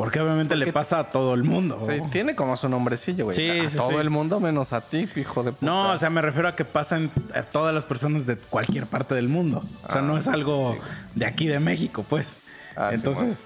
porque 0.00 0.18
obviamente 0.18 0.56
le 0.56 0.72
pasa 0.72 0.98
a 0.98 1.10
todo 1.10 1.34
el 1.34 1.44
mundo. 1.44 1.82
Sí, 1.84 1.92
tiene 2.10 2.34
como 2.34 2.56
su 2.56 2.70
nombrecillo, 2.70 3.26
güey. 3.26 3.36
Sí, 3.36 3.50
a 3.50 3.68
sí, 3.68 3.76
todo 3.76 3.90
sí. 3.90 3.96
el 3.96 4.08
mundo 4.08 4.40
menos 4.40 4.72
a 4.72 4.80
ti, 4.80 5.06
hijo 5.14 5.42
de 5.42 5.52
puta. 5.52 5.66
No, 5.66 5.92
o 5.92 5.98
sea, 5.98 6.08
me 6.08 6.22
refiero 6.22 6.48
a 6.48 6.56
que 6.56 6.64
pasan 6.64 7.10
a 7.34 7.42
todas 7.42 7.74
las 7.74 7.84
personas 7.84 8.24
de 8.24 8.38
cualquier 8.38 8.86
parte 8.86 9.14
del 9.14 9.28
mundo. 9.28 9.62
O 9.84 9.92
sea, 9.92 10.00
Ah, 10.00 10.02
no 10.02 10.16
es 10.16 10.26
algo 10.26 10.74
de 11.14 11.26
aquí 11.26 11.48
de 11.48 11.60
México, 11.60 12.02
pues. 12.08 12.32
Ah, 12.76 12.92
Entonces, 12.94 13.44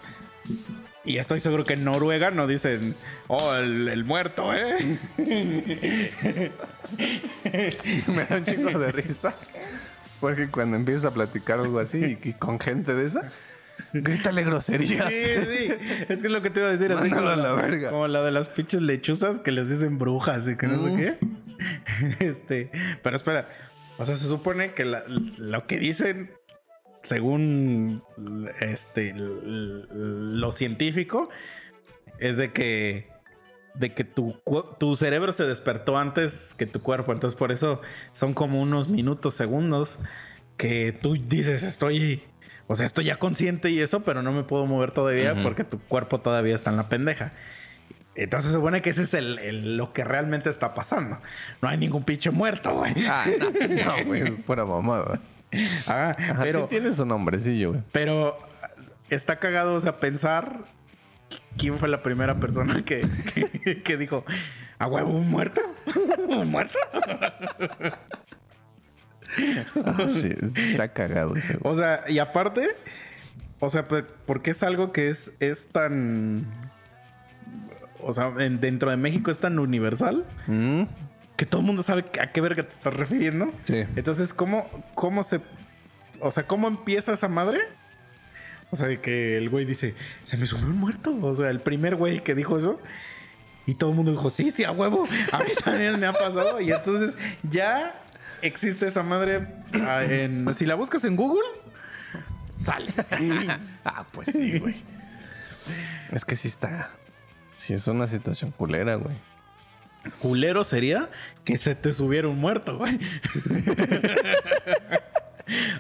y 1.05 1.17
estoy 1.19 1.41
seguro 1.41 1.65
que 1.65 1.73
en 1.73 1.83
Noruega 1.83 2.31
no 2.31 2.47
dicen, 2.47 2.95
oh, 3.27 3.53
el, 3.55 3.89
el 3.89 4.05
muerto, 4.05 4.55
¿eh? 4.55 4.97
me 8.07 8.27
da 8.27 8.37
un 8.37 8.45
chingo 8.45 8.79
de 8.79 8.93
risa. 8.93 9.35
Porque 10.21 10.49
cuando 10.49 10.77
empiezas 10.77 11.07
a 11.07 11.11
platicar 11.11 11.59
algo 11.59 11.81
así 11.81 11.99
y, 11.99 12.29
y 12.29 12.33
con 12.35 12.61
gente 12.61 12.95
de 12.95 13.07
esa, 13.07 13.23
grítale 13.95 14.43
Sí, 14.45 14.51
groserías. 14.51 15.09
sí. 15.09 15.69
Es 16.09 16.21
que 16.21 16.27
es 16.27 16.31
lo 16.31 16.43
que 16.43 16.51
te 16.51 16.61
iba 16.61 16.69
a 16.69 16.73
decir, 16.73 16.93
así 16.93 17.09
como 17.11 17.29
a 17.29 17.37
la 17.37 17.43
la, 17.49 17.53
verga. 17.55 17.91
como 17.91 18.07
la 18.09 18.23
de 18.23 18.31
las 18.33 18.49
pinches 18.49 18.83
lechuzas 18.83 19.41
que 19.41 19.51
les 19.53 19.69
dicen 19.71 19.99
brujas 19.99 20.49
y 20.49 20.57
que 20.57 20.67
no 20.67 20.85
sé 20.85 20.97
qué. 20.97 21.19
Este, 22.19 22.71
pero 23.03 23.15
espera, 23.17 23.49
o 23.99 24.05
sea, 24.05 24.17
se 24.17 24.27
supone 24.27 24.75
que 24.75 24.85
la- 24.85 25.05
lo 25.07 25.67
que 25.67 25.79
dicen, 25.79 26.31
según 27.03 28.03
este 28.61 29.15
lo 29.17 30.51
científico, 30.53 31.31
es 32.19 32.37
de 32.37 32.53
que 32.53 33.09
de 33.75 33.93
que 33.93 34.05
tu, 34.05 34.37
tu 34.79 34.95
cerebro 34.95 35.33
se 35.33 35.45
despertó 35.45 35.99
antes 35.99 36.55
que 36.55 36.65
tu 36.67 36.81
cuerpo, 36.81 37.13
entonces 37.13 37.37
por 37.37 37.51
eso 37.51 37.81
son 38.13 38.33
como 38.33 38.61
unos 38.63 38.89
minutos, 38.89 39.35
segundos 39.35 39.99
que 40.57 40.93
tú 40.93 41.15
dices 41.29 41.65
estoy, 41.65 42.23
o 42.67 42.75
sea, 42.75 42.87
estoy 42.87 43.05
ya 43.07 43.17
consciente 43.17 43.71
y 43.71 43.81
eso, 43.81 44.05
pero 44.05 44.23
no 44.23 44.33
me 44.33 44.43
puedo 44.43 44.67
mover 44.67 44.91
todavía 44.93 45.35
porque 45.43 45.65
tu 45.65 45.79
cuerpo 45.81 46.19
todavía 46.19 46.55
está 46.55 46.71
en 46.71 46.77
la 46.77 46.89
pendeja. 46.89 47.33
Entonces 48.17 48.53
se 48.53 48.57
supone 48.57 48.81
que 48.81 48.91
ese 48.91 49.03
es 49.03 49.13
el, 49.15 49.39
el- 49.41 49.77
lo 49.77 49.93
que 49.93 50.05
realmente 50.05 50.49
está 50.49 50.73
pasando. 50.73 51.19
No 51.61 51.69
hay 51.69 51.77
ningún 51.79 52.05
pinche 52.05 52.31
muerto, 52.31 52.73
güey. 52.75 52.95
Ah, 53.09 53.27
no, 53.41 53.51
pues 53.53 53.71
no, 53.85 54.05
güey, 54.07 54.23
es 54.23 54.35
pura 54.37 54.65
mamada. 54.65 55.21
Ajá, 55.87 56.17
pero, 56.43 56.61
sí 56.63 56.67
tiene 56.71 56.93
su 56.93 57.05
nombrecillo, 57.05 57.71
güey. 57.71 57.83
pero 57.93 58.37
está 59.11 59.39
cagado, 59.41 59.75
o 59.75 59.81
sea, 59.81 59.99
pensar 60.01 60.59
quién 61.57 61.79
fue 61.79 61.89
la 61.89 62.03
primera 62.03 62.39
persona 62.41 62.85
que, 62.85 63.07
que, 63.65 63.83
que 63.83 63.97
dijo, 63.97 64.25
¿a 64.79 64.87
huevo 64.87 65.11
un 65.11 65.29
muerto? 65.29 65.61
¿Un 66.29 66.51
muerto? 66.51 66.79
Ah, 69.85 70.07
sí, 70.09 70.33
está 70.57 70.89
cagado 70.89 71.37
ese. 71.37 71.59
O 71.63 71.75
sea, 71.75 72.05
y 72.09 72.19
aparte, 72.19 72.69
o 73.61 73.71
sea, 73.71 73.85
por- 73.85 74.07
porque 74.27 74.51
es 74.53 74.63
algo 74.63 74.93
que 74.93 75.11
es, 75.11 75.33
es 75.41 75.67
tan. 75.69 76.45
O 78.01 78.13
sea, 78.13 78.33
en- 78.39 78.61
dentro 78.61 78.91
de 78.91 78.97
México 78.97 79.31
es 79.31 79.39
tan 79.39 79.59
universal 79.59 80.25
Mm, 80.47 80.83
que 81.37 81.47
todo 81.47 81.61
el 81.63 81.67
mundo 81.67 81.83
sabe 81.83 82.05
a 82.21 82.31
qué 82.33 82.41
verga 82.41 82.63
te 82.63 82.71
estás 82.75 82.95
refiriendo. 82.95 83.51
Sí. 83.65 83.85
Entonces, 83.97 84.33
¿cómo, 84.35 84.69
cómo 84.95 85.23
se. 85.23 85.41
O 86.21 86.31
sea, 86.31 86.47
¿cómo 86.47 86.69
empieza 86.69 87.13
esa 87.13 87.29
madre? 87.29 87.61
O 88.71 88.77
sea, 88.77 88.89
de 88.89 89.01
que 89.01 89.37
el 89.37 89.51
güey 89.51 89.65
dice, 89.65 89.95
se 90.25 90.37
me 90.37 90.47
subió 90.47 90.67
un 90.67 90.79
muerto. 90.79 91.17
O 91.23 91.35
sea, 91.35 91.51
el 91.51 91.61
primer 91.61 91.97
güey 91.97 92.23
que 92.23 92.35
dijo 92.35 92.57
eso. 92.57 92.81
Y 93.67 93.75
todo 93.75 93.91
el 93.91 93.97
mundo 93.97 94.11
dijo, 94.11 94.29
sí, 94.31 94.51
sí, 94.51 94.63
a 94.65 94.73
huevo. 94.73 95.07
A 95.33 95.39
mí 95.39 95.51
también 95.65 95.99
me 95.99 96.07
ha 96.07 96.13
pasado. 96.13 96.61
Y 96.61 96.71
entonces 96.71 97.17
ya 97.51 97.95
existe 98.47 98.87
esa 98.87 99.03
madre. 99.03 99.47
ah, 99.75 100.05
en- 100.05 100.53
si 100.55 100.67
la 100.67 100.75
buscas 100.75 101.05
en 101.05 101.17
Google, 101.17 101.43
sale. 102.57 102.93
Ah, 103.85 104.05
pues 104.13 104.29
sí, 104.33 104.59
güey. 104.59 104.77
Es 106.13 106.25
que 106.25 106.37
sí 106.37 106.49
está. 106.49 106.91
Sí, 107.57 107.75
es 107.75 107.87
una 107.87 108.07
situación 108.07 108.51
culera, 108.51 108.97
güey. 108.97 109.17
Culero 110.21 110.65
sería 110.65 111.09
que 111.45 111.57
se 111.57 111.75
te 111.75 111.93
subiera 111.93 112.29
un 112.29 112.39
muerto, 112.39 112.79
güey. 112.79 112.99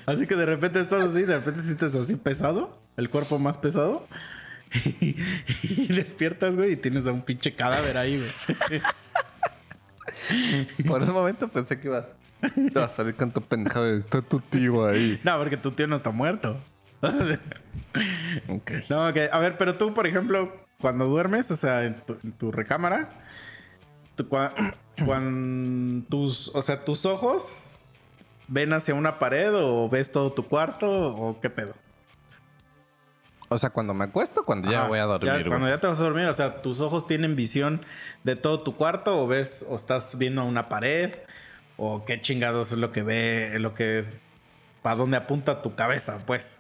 así 0.06 0.26
que 0.26 0.34
de 0.36 0.46
repente 0.46 0.80
estás 0.80 1.02
así, 1.10 1.22
de 1.22 1.36
repente 1.36 1.60
sientes 1.62 1.94
así 1.94 2.16
pesado, 2.16 2.78
el 2.96 3.10
cuerpo 3.10 3.38
más 3.38 3.58
pesado. 3.58 4.06
Y, 5.00 5.14
despiertas, 5.92 6.56
güey, 6.56 6.72
y 6.72 6.76
tienes 6.76 7.06
a 7.06 7.12
un 7.12 7.22
pinche 7.22 7.54
cadáver 7.54 7.96
ahí, 7.96 8.18
güey. 8.18 8.80
Por 10.86 11.02
un 11.02 11.12
momento 11.12 11.48
pensé 11.48 11.78
que 11.78 11.88
ibas, 11.88 12.06
te 12.40 12.78
vas 12.78 12.92
a 12.92 12.96
salir 12.96 13.14
con 13.16 13.30
tu 13.32 13.40
pendejada 13.40 13.86
de 13.86 13.98
está 13.98 14.20
tu 14.22 14.40
tío 14.40 14.86
ahí. 14.86 15.20
No, 15.24 15.38
porque 15.38 15.56
tu 15.56 15.70
tío 15.72 15.86
no 15.86 15.96
está 15.96 16.10
muerto. 16.10 16.58
Ok. 18.48 18.70
No, 18.88 19.08
ok. 19.08 19.16
A 19.32 19.38
ver, 19.38 19.56
pero 19.56 19.76
tú, 19.76 19.94
por 19.94 20.06
ejemplo, 20.06 20.52
cuando 20.80 21.06
duermes, 21.06 21.50
o 21.50 21.56
sea, 21.56 21.84
en 21.84 21.94
tu, 21.94 22.16
en 22.24 22.32
tu 22.32 22.50
recámara, 22.52 23.10
tú 24.16 24.28
cua- 24.28 24.52
cuan- 25.04 26.04
tus, 26.08 26.48
o 26.54 26.62
sea, 26.62 26.84
tus 26.84 27.06
ojos 27.06 27.88
ven 28.48 28.72
hacia 28.72 28.94
una 28.94 29.18
pared 29.18 29.52
o 29.54 29.88
ves 29.88 30.10
todo 30.12 30.32
tu 30.32 30.46
cuarto 30.46 30.86
o 30.90 31.40
qué 31.40 31.50
pedo. 31.50 31.74
O 33.48 33.58
sea, 33.58 33.70
cuando 33.70 33.94
me 33.94 34.04
acuesto, 34.04 34.42
cuando 34.42 34.70
ya 34.70 34.88
voy 34.88 34.98
a 34.98 35.04
dormir, 35.04 35.30
Ya, 35.44 35.48
cuando 35.48 35.68
ya 35.68 35.78
te 35.78 35.86
vas 35.86 36.00
a 36.00 36.04
dormir, 36.04 36.26
o 36.26 36.32
sea, 36.32 36.60
tus 36.62 36.80
ojos 36.80 37.06
tienen 37.06 37.36
visión 37.36 37.84
de 38.24 38.34
todo 38.36 38.58
tu 38.58 38.74
cuarto 38.74 39.22
o 39.22 39.26
ves 39.28 39.64
o 39.68 39.76
estás 39.76 40.18
viendo 40.18 40.40
a 40.40 40.44
una 40.44 40.66
pared 40.66 41.14
o 41.76 42.04
qué 42.04 42.20
chingados 42.20 42.72
es 42.72 42.78
lo 42.78 42.92
que 42.92 43.02
ve, 43.02 43.56
lo 43.58 43.74
que 43.74 43.98
es, 43.98 44.12
para 44.82 44.96
dónde 44.96 45.16
apunta 45.16 45.62
tu 45.62 45.74
cabeza, 45.74 46.18
pues. 46.26 46.56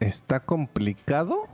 Está 0.00 0.40
complicado 0.40 1.48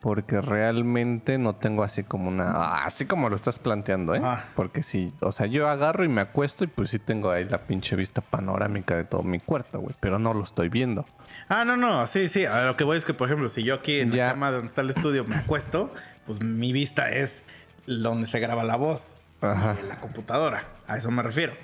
porque 0.00 0.40
realmente 0.40 1.36
no 1.36 1.56
tengo 1.56 1.82
así 1.82 2.02
como 2.04 2.28
una... 2.28 2.84
así 2.84 3.04
como 3.04 3.28
lo 3.28 3.36
estás 3.36 3.58
planteando, 3.58 4.14
¿eh? 4.14 4.20
Ah. 4.22 4.46
Porque 4.56 4.82
sí, 4.82 5.12
o 5.20 5.30
sea, 5.30 5.46
yo 5.46 5.68
agarro 5.68 6.04
y 6.04 6.08
me 6.08 6.22
acuesto 6.22 6.64
y 6.64 6.68
pues 6.68 6.88
sí 6.90 6.98
tengo 6.98 7.30
ahí 7.30 7.44
la 7.44 7.64
pinche 7.64 7.96
vista 7.96 8.22
panorámica 8.22 8.96
de 8.96 9.04
todo 9.04 9.22
mi 9.22 9.40
cuarto, 9.40 9.78
güey. 9.80 9.94
Pero 10.00 10.18
no 10.18 10.32
lo 10.32 10.42
estoy 10.44 10.70
viendo. 10.70 11.04
Ah, 11.50 11.66
no, 11.66 11.76
no, 11.76 12.06
sí, 12.06 12.28
sí. 12.28 12.46
A 12.46 12.64
lo 12.64 12.76
que 12.78 12.84
voy 12.84 12.96
es 12.96 13.04
que, 13.04 13.12
por 13.12 13.28
ejemplo, 13.28 13.48
si 13.50 13.62
yo 13.62 13.74
aquí 13.74 14.00
en 14.00 14.10
Ya. 14.12 14.26
la 14.26 14.30
cama 14.32 14.50
donde 14.52 14.68
está 14.68 14.80
el 14.80 14.88
estudio 14.88 15.24
me 15.24 15.36
acuesto, 15.36 15.92
pues 16.24 16.40
mi 16.42 16.72
vista 16.72 17.10
es 17.10 17.42
donde 17.86 18.26
se 18.26 18.40
graba 18.40 18.64
la 18.64 18.76
voz. 18.76 19.19
Ajá. 19.40 19.76
En 19.80 19.88
la 19.88 20.00
computadora. 20.00 20.64
A 20.86 20.98
eso 20.98 21.10
me 21.10 21.22
refiero. 21.22 21.54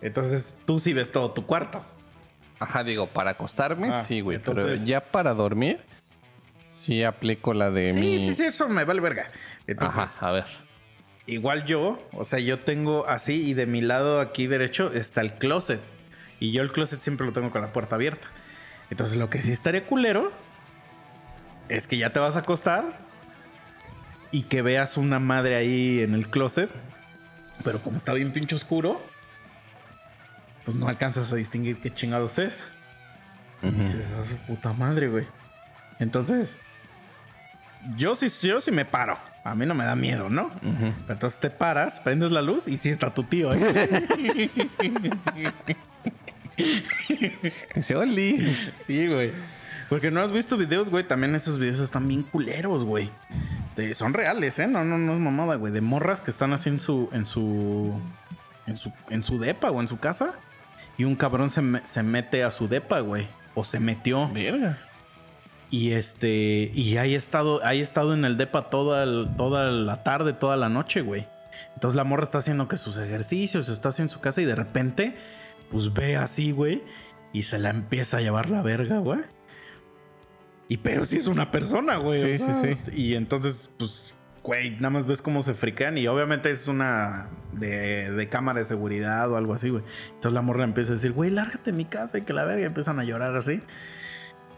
Entonces 0.00 0.58
tú 0.66 0.78
sí 0.78 0.92
ves 0.92 1.10
todo 1.12 1.30
tu 1.32 1.46
cuarto. 1.46 1.84
Ajá, 2.58 2.84
digo, 2.84 3.08
para 3.08 3.30
acostarme, 3.30 3.90
Ah, 3.92 4.02
sí, 4.02 4.20
güey. 4.20 4.36
entonces- 4.36 4.64
Pero 4.64 4.84
ya 4.86 5.00
para 5.00 5.34
dormir, 5.34 5.80
sí 6.66 7.02
aplico 7.04 7.54
la 7.54 7.70
de 7.70 7.90
Sí, 7.90 7.96
mi... 7.98 8.18
sí, 8.20 8.34
sí, 8.34 8.44
eso 8.44 8.68
me 8.68 8.84
vale 8.84 9.00
verga. 9.00 9.28
Entonces, 9.66 9.98
Ajá, 9.98 10.28
a 10.28 10.32
ver. 10.32 10.44
igual 11.26 11.64
yo, 11.66 11.98
o 12.12 12.24
sea, 12.24 12.38
yo 12.40 12.58
tengo 12.60 13.06
así 13.08 13.48
y 13.48 13.54
de 13.54 13.66
mi 13.66 13.80
lado 13.80 14.20
aquí 14.20 14.46
derecho 14.46 14.92
está 14.92 15.20
el 15.22 15.34
closet. 15.34 15.80
Y 16.40 16.52
yo 16.52 16.62
el 16.62 16.72
closet 16.72 17.00
siempre 17.00 17.26
lo 17.26 17.32
tengo 17.32 17.50
con 17.50 17.62
la 17.62 17.68
puerta 17.68 17.94
abierta. 17.94 18.26
Entonces 18.90 19.16
lo 19.16 19.30
que 19.30 19.40
sí 19.40 19.52
estaría 19.52 19.86
culero 19.86 20.30
es 21.68 21.86
que 21.86 21.96
ya 21.96 22.10
te 22.12 22.18
vas 22.18 22.36
a 22.36 22.40
acostar 22.40 22.98
y 24.32 24.42
que 24.44 24.62
veas 24.62 24.96
una 24.96 25.18
madre 25.20 25.54
ahí 25.56 26.00
en 26.00 26.14
el 26.14 26.28
closet. 26.28 26.70
Pero 27.62 27.80
como 27.82 27.96
está 27.98 28.12
bien 28.14 28.32
pinche 28.32 28.56
oscuro, 28.56 29.00
pues 30.64 30.76
no 30.76 30.88
alcanzas 30.88 31.32
a 31.32 31.36
distinguir 31.36 31.76
qué 31.80 31.94
chingados 31.94 32.38
es. 32.38 32.64
Y 33.62 33.70
dices, 33.70 34.08
"Ah, 34.18 34.24
su 34.28 34.34
puta 34.38 34.72
madre, 34.72 35.06
güey. 35.08 35.24
Entonces, 36.00 36.58
yo 37.96 38.16
sí, 38.16 38.26
yo 38.46 38.60
sí 38.60 38.72
me 38.72 38.84
paro. 38.84 39.16
A 39.44 39.54
mí 39.54 39.66
no 39.66 39.74
me 39.74 39.84
da 39.84 39.94
miedo, 39.94 40.28
¿no? 40.30 40.50
Pero 40.60 40.94
Entonces 41.08 41.38
te 41.38 41.50
paras, 41.50 42.00
prendes 42.00 42.30
la 42.32 42.42
luz 42.42 42.66
y 42.66 42.76
sí 42.76 42.88
está 42.88 43.12
tu 43.12 43.22
tío 43.24 43.50
ahí. 43.52 43.60
Dice, 47.74 47.96
Oli. 47.96 48.56
Sí, 48.86 49.06
güey. 49.06 49.32
Porque 49.92 50.10
no 50.10 50.22
has 50.22 50.32
visto 50.32 50.56
videos, 50.56 50.88
güey. 50.88 51.04
También 51.04 51.34
esos 51.34 51.58
videos 51.58 51.78
están 51.80 52.06
bien 52.06 52.22
culeros, 52.22 52.82
güey. 52.82 53.10
De- 53.76 53.92
son 53.92 54.14
reales, 54.14 54.58
¿eh? 54.58 54.66
No, 54.66 54.84
no, 54.84 54.96
no 54.96 55.12
es 55.12 55.18
mamada, 55.18 55.56
güey. 55.56 55.70
De 55.70 55.82
morras 55.82 56.22
que 56.22 56.30
están 56.30 56.54
así 56.54 56.70
en 56.70 56.80
su, 56.80 57.10
en 57.12 57.26
su, 57.26 57.92
en 58.66 58.78
su, 58.78 58.90
en 59.10 59.22
su 59.22 59.38
depa 59.38 59.70
o 59.70 59.82
en 59.82 59.88
su 59.88 59.98
casa. 60.00 60.32
Y 60.96 61.04
un 61.04 61.14
cabrón 61.14 61.50
se, 61.50 61.60
me- 61.60 61.86
se 61.86 62.02
mete 62.02 62.42
a 62.42 62.50
su 62.50 62.68
depa, 62.68 63.00
güey. 63.00 63.28
O 63.54 63.64
se 63.64 63.80
metió. 63.80 64.28
Verga. 64.30 64.78
Y 65.70 65.92
este, 65.92 66.70
y 66.72 66.96
hay 66.96 67.14
estado, 67.14 67.62
hay 67.62 67.82
estado 67.82 68.14
en 68.14 68.24
el 68.24 68.38
depa 68.38 68.68
toda, 68.68 69.02
el- 69.02 69.28
toda 69.36 69.70
la 69.70 70.02
tarde, 70.04 70.32
toda 70.32 70.56
la 70.56 70.70
noche, 70.70 71.02
güey. 71.02 71.26
Entonces 71.74 71.96
la 71.96 72.04
morra 72.04 72.24
está 72.24 72.38
haciendo 72.38 72.66
que 72.66 72.76
sus 72.78 72.96
ejercicios, 72.96 73.68
está 73.68 73.90
así 73.90 74.00
en 74.00 74.08
su 74.08 74.20
casa 74.20 74.40
y 74.40 74.46
de 74.46 74.54
repente, 74.54 75.12
pues 75.70 75.92
ve 75.92 76.16
así, 76.16 76.52
güey, 76.52 76.82
y 77.34 77.42
se 77.42 77.58
la 77.58 77.68
empieza 77.68 78.16
a 78.16 78.20
llevar 78.22 78.48
la 78.48 78.62
verga, 78.62 78.96
güey. 78.98 79.20
Y 80.72 80.78
pero 80.78 81.04
sí 81.04 81.18
es 81.18 81.26
una 81.26 81.50
persona, 81.50 81.98
güey. 81.98 82.34
Sí, 82.36 82.42
o 82.42 82.46
sea, 82.46 82.54
sí, 82.54 82.80
sí. 82.82 82.92
Y 82.94 83.14
entonces, 83.14 83.70
pues, 83.78 84.16
güey, 84.42 84.70
nada 84.76 84.88
más 84.88 85.04
ves 85.04 85.20
cómo 85.20 85.42
se 85.42 85.52
frican 85.52 85.98
y 85.98 86.06
obviamente 86.06 86.50
es 86.50 86.66
una 86.66 87.28
de, 87.52 88.10
de 88.10 88.28
cámara 88.30 88.60
de 88.60 88.64
seguridad 88.64 89.30
o 89.30 89.36
algo 89.36 89.52
así, 89.52 89.68
güey. 89.68 89.84
Entonces 90.14 90.32
la 90.32 90.40
morra 90.40 90.64
empieza 90.64 90.92
a 90.92 90.94
decir, 90.94 91.12
güey, 91.12 91.30
lárgate 91.30 91.72
de 91.72 91.76
mi 91.76 91.84
casa 91.84 92.16
y 92.16 92.22
que 92.22 92.32
la 92.32 92.44
verga 92.44 92.62
y 92.62 92.64
empiezan 92.64 92.98
a 92.98 93.04
llorar 93.04 93.36
así. 93.36 93.60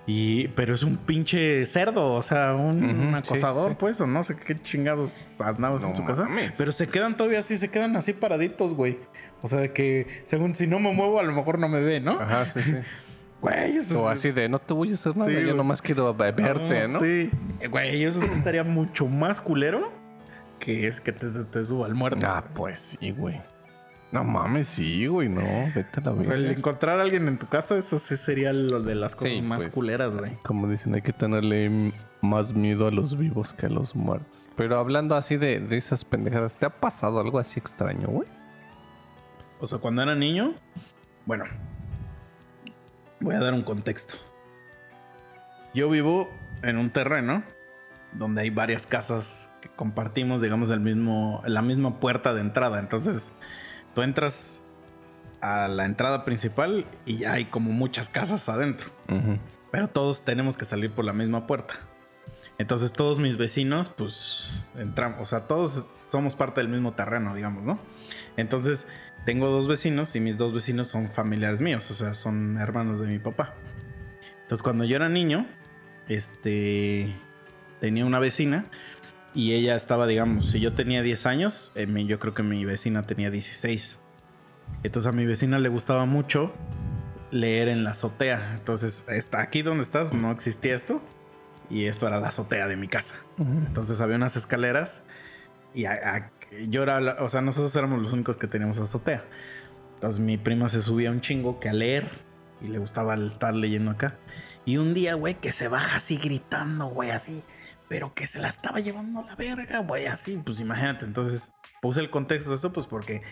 Y, 0.07 0.49
pero 0.49 0.75
es 0.75 0.85
un 0.85 0.99
pinche 0.99 1.67
cerdo, 1.67 2.13
o 2.13 2.23
sea, 2.23 2.55
un, 2.55 3.13
acosador, 3.17 3.71
sí. 3.71 3.77
pues, 3.81 4.01
o 4.01 4.07
no 4.07 4.23
sé 4.23 4.37
qué 4.37 4.55
chingados 4.55 5.27
andabas 5.41 5.83
en 5.83 5.91
No 5.91 5.97
su 5.97 6.05
casa. 6.05 6.25
mames. 6.27 6.53
Pero 6.57 6.71
se 6.71 6.87
quedan 6.87 7.17
todavía 7.17 7.41
así, 7.41 7.57
se 7.57 7.73
quedan 7.73 7.97
así 7.97 8.13
paraditos, 8.13 8.75
güey. 8.75 8.99
O 9.43 9.49
sea, 9.49 9.59
de 9.59 9.73
que 9.73 10.21
según 10.23 10.55
si 10.55 10.69
no 10.69 10.79
me 10.79 10.93
muevo, 10.93 11.19
a 11.19 11.25
lo 11.25 11.33
mejor 11.33 11.59
no 11.59 11.69
me 11.69 11.81
ve, 11.81 11.99
¿no? 12.01 12.21
Ajá, 12.21 12.47
sí, 12.47 12.63
sí. 12.63 12.77
Güey, 13.45 13.77
eso 13.77 14.03
O 14.03 14.11
es- 14.11 14.19
así 14.19 14.31
de, 14.33 14.49
no 14.49 14.59
te 14.59 14.73
voy 14.73 14.91
a 14.91 14.95
hacer 14.95 15.17
nada, 15.17 15.29
Sí, 15.31 15.37
yo 15.37 15.43
güey. 15.43 15.55
nomás 15.57 15.83
quiero 15.83 16.15
ve- 16.15 16.33
verte, 16.33 16.89
¿no? 16.89 16.99
Sí. 16.99 17.31
Eh, 17.61 17.69
Güey, 17.69 18.05
eso 18.05 18.23
estaría 18.25 18.65
mucho 18.65 19.07
más 19.07 19.41
culero 19.41 19.93
que 20.59 20.87
es 20.87 21.01
que 21.01 21.13
te, 21.13 21.27
te 21.29 21.65
suba 21.65 21.87
al 21.87 21.95
muerto. 21.95 22.25
Ah, 22.27 22.43
pues 22.55 22.97
sí, 23.01 23.11
güey. 23.11 23.41
No 24.13 24.23
mames, 24.25 24.69
sí, 24.69 25.07
güey, 25.09 25.29
no. 25.29 25.43
Vete 25.75 26.01
a 26.01 26.05
la 26.05 26.13
O 26.13 26.23
sea, 26.23 26.35
el 26.35 26.47
encontrar 26.47 27.01
a 27.01 27.03
alguien 27.03 27.27
en 27.29 27.37
tu 27.37 27.47
casa, 27.49 27.77
eso 27.77 27.99
sí 27.99 28.17
sería 28.17 28.53
lo 28.53 28.81
de 28.81 28.95
las 28.95 29.15
cosas 29.17 29.31
Sí, 29.33 29.43
más 29.43 29.65
pues. 29.65 29.75
culeras, 29.75 30.15
güey. 30.17 30.33
Como 30.45 30.69
dicen, 30.69 30.95
hay 30.95 31.03
que 31.03 31.13
tenerle 31.13 31.93
más 32.23 32.55
miedo 32.55 32.87
a 32.87 32.91
los 32.93 33.19
vivos 33.19 33.53
que 33.53 33.67
a 33.67 33.69
los 33.71 33.95
muertos. 33.97 34.49
Pero 34.57 34.79
hablando 34.79 35.17
así 35.17 35.37
de, 35.37 35.59
de 35.61 35.77
esas 35.77 36.05
pendejadas, 36.05 36.57
¿te 36.57 36.65
ha 36.65 36.71
pasado 36.71 37.21
algo 37.21 37.39
así 37.41 37.59
extraño, 37.61 38.07
güey? 38.07 38.29
O 39.61 39.67
sea, 39.67 39.79
cuando 39.79 40.01
era 40.03 40.15
niño, 40.15 40.55
bueno, 41.27 41.45
voy 43.25 43.35
a 43.35 43.41
dar 43.41 43.55
un 43.55 43.63
contexto. 43.63 44.15
Yo 45.75 45.89
vivo 45.89 46.31
en 46.63 46.77
un 46.77 46.91
terreno 46.91 47.43
donde 48.13 48.43
hay 48.43 48.51
varias 48.51 48.87
casas 48.87 49.51
que 49.61 49.69
compartimos, 49.71 50.41
digamos, 50.41 50.71
el 50.71 50.81
mismo, 50.81 51.43
la 51.47 51.63
misma 51.63 51.99
puerta 51.99 52.33
de 52.35 52.43
entrada. 52.43 52.79
Entonces, 52.79 53.33
tú 53.95 54.03
entras 54.03 54.63
a 55.41 55.67
la 55.69 55.85
entrada 55.85 56.25
principal 56.25 56.87
y 57.07 57.17
ya 57.17 57.33
hay 57.33 57.47
como 57.47 57.71
muchas 57.71 58.09
casas 58.09 58.49
adentro. 58.49 58.91
Pero 59.73 59.89
todos 59.89 60.25
tenemos 60.25 60.57
que 60.57 60.65
salir 60.65 60.93
por 60.93 61.05
la 61.05 61.13
misma 61.13 61.47
puerta. 61.47 61.75
Entonces 62.57 62.93
todos 62.93 63.19
mis 63.19 63.37
vecinos, 63.37 63.89
pues 63.89 64.65
entramos, 64.77 65.21
o 65.21 65.25
sea, 65.25 65.49
todos 65.49 66.07
somos 66.09 66.37
parte 66.37 66.61
del 66.61 66.69
mismo 66.69 66.93
terreno, 66.93 67.35
digamos, 67.35 67.65
¿no? 67.65 67.81
Entonces 68.37 68.87
tengo 69.25 69.49
dos 69.49 69.67
vecinos 69.69 70.15
y 70.17 70.21
mis 70.21 70.37
dos 70.37 70.53
vecinos 70.53 70.89
son 70.89 71.09
familiares 71.09 71.61
míos, 71.61 71.91
o 71.91 71.95
sea, 71.95 72.15
son 72.15 72.59
hermanos 72.59 73.01
de 73.01 73.07
mi 73.07 73.19
papá. 73.19 73.55
Entonces 74.43 74.63
cuando 74.63 74.85
yo 74.85 74.97
era 74.97 75.09
niño, 75.09 75.47
este, 76.09 77.15
tenía 77.81 78.05
una 78.05 78.19
vecina 78.19 78.65
y 79.35 79.53
ella 79.55 79.75
estaba, 79.75 80.07
digamos, 80.07 80.51
si 80.51 80.61
yo 80.61 80.75
tenía 80.75 81.03
10 81.03 81.27
años, 81.27 81.73
eh, 81.75 81.87
yo 82.07 82.19
creo 82.19 82.33
que 82.33 82.43
mi 82.43 82.65
vecina 82.65 83.03
tenía 83.03 83.31
16. 83.31 84.01
Entonces 84.83 85.09
a 85.09 85.13
mi 85.13 85.27
vecina 85.27 85.59
le 85.59 85.69
gustaba 85.69 86.05
mucho 86.07 86.53
leer 87.31 87.69
en 87.69 87.85
la 87.85 87.91
azotea. 87.93 88.55
Entonces, 88.57 89.05
está 89.09 89.41
aquí 89.41 89.63
donde 89.63 89.83
estás, 89.83 90.13
no 90.13 90.31
existía 90.31 90.75
esto. 90.75 91.03
Y 91.71 91.87
esto 91.87 92.07
era 92.07 92.21
la 92.21 92.29
azotea 92.29 92.69
de 92.69 92.77
mi 92.77 92.87
casa. 92.89 93.15
Entonces 93.39 94.01
había 94.01 94.17
unas 94.17 94.37
escaleras 94.37 95.03
y 95.75 95.87
a- 95.87 95.93
a- 95.93 96.31
yo 96.69 96.83
era, 96.83 97.01
la- 97.01 97.17
o 97.21 97.29
sea, 97.29 97.41
nosotros 97.41 97.75
éramos 97.77 98.01
los 98.03 98.13
únicos 98.13 98.37
que 98.37 98.47
teníamos 98.47 98.79
azotea. 98.79 99.25
Entonces 99.95 100.21
mi 100.21 100.37
prima 100.37 100.69
se 100.69 100.83
subía 100.83 101.11
un 101.11 101.21
chingo 101.21 101.61
que 101.61 101.69
a 101.69 101.73
leer 101.73 102.09
y 102.61 102.69
le 102.69 102.79
gustaba 102.79 103.15
estar 103.15 103.55
leyendo 103.55 103.91
acá. 103.91 104.19
Y 104.65 104.77
un 104.79 104.95
día, 104.95 105.15
güey, 105.15 105.35
que 105.35 105.53
se 105.53 105.69
baja 105.69 105.97
así 105.97 106.17
gritando, 106.17 106.87
güey, 106.87 107.11
así, 107.11 107.43
pero 107.89 108.15
que 108.15 108.27
se 108.27 108.39
la 108.39 108.49
estaba 108.49 108.81
llevando 108.81 109.21
a 109.21 109.25
la 109.25 109.35
verga, 109.37 109.81
güey, 109.81 110.07
así, 110.07 110.41
pues 110.45 110.61
imagínate. 110.61 111.05
Entonces 111.05 111.53
puse 111.83 112.01
el 112.01 112.11
contexto 112.11 112.51
de 112.51 112.57
eso, 112.57 112.73
pues 112.73 112.87
porque 112.87 113.23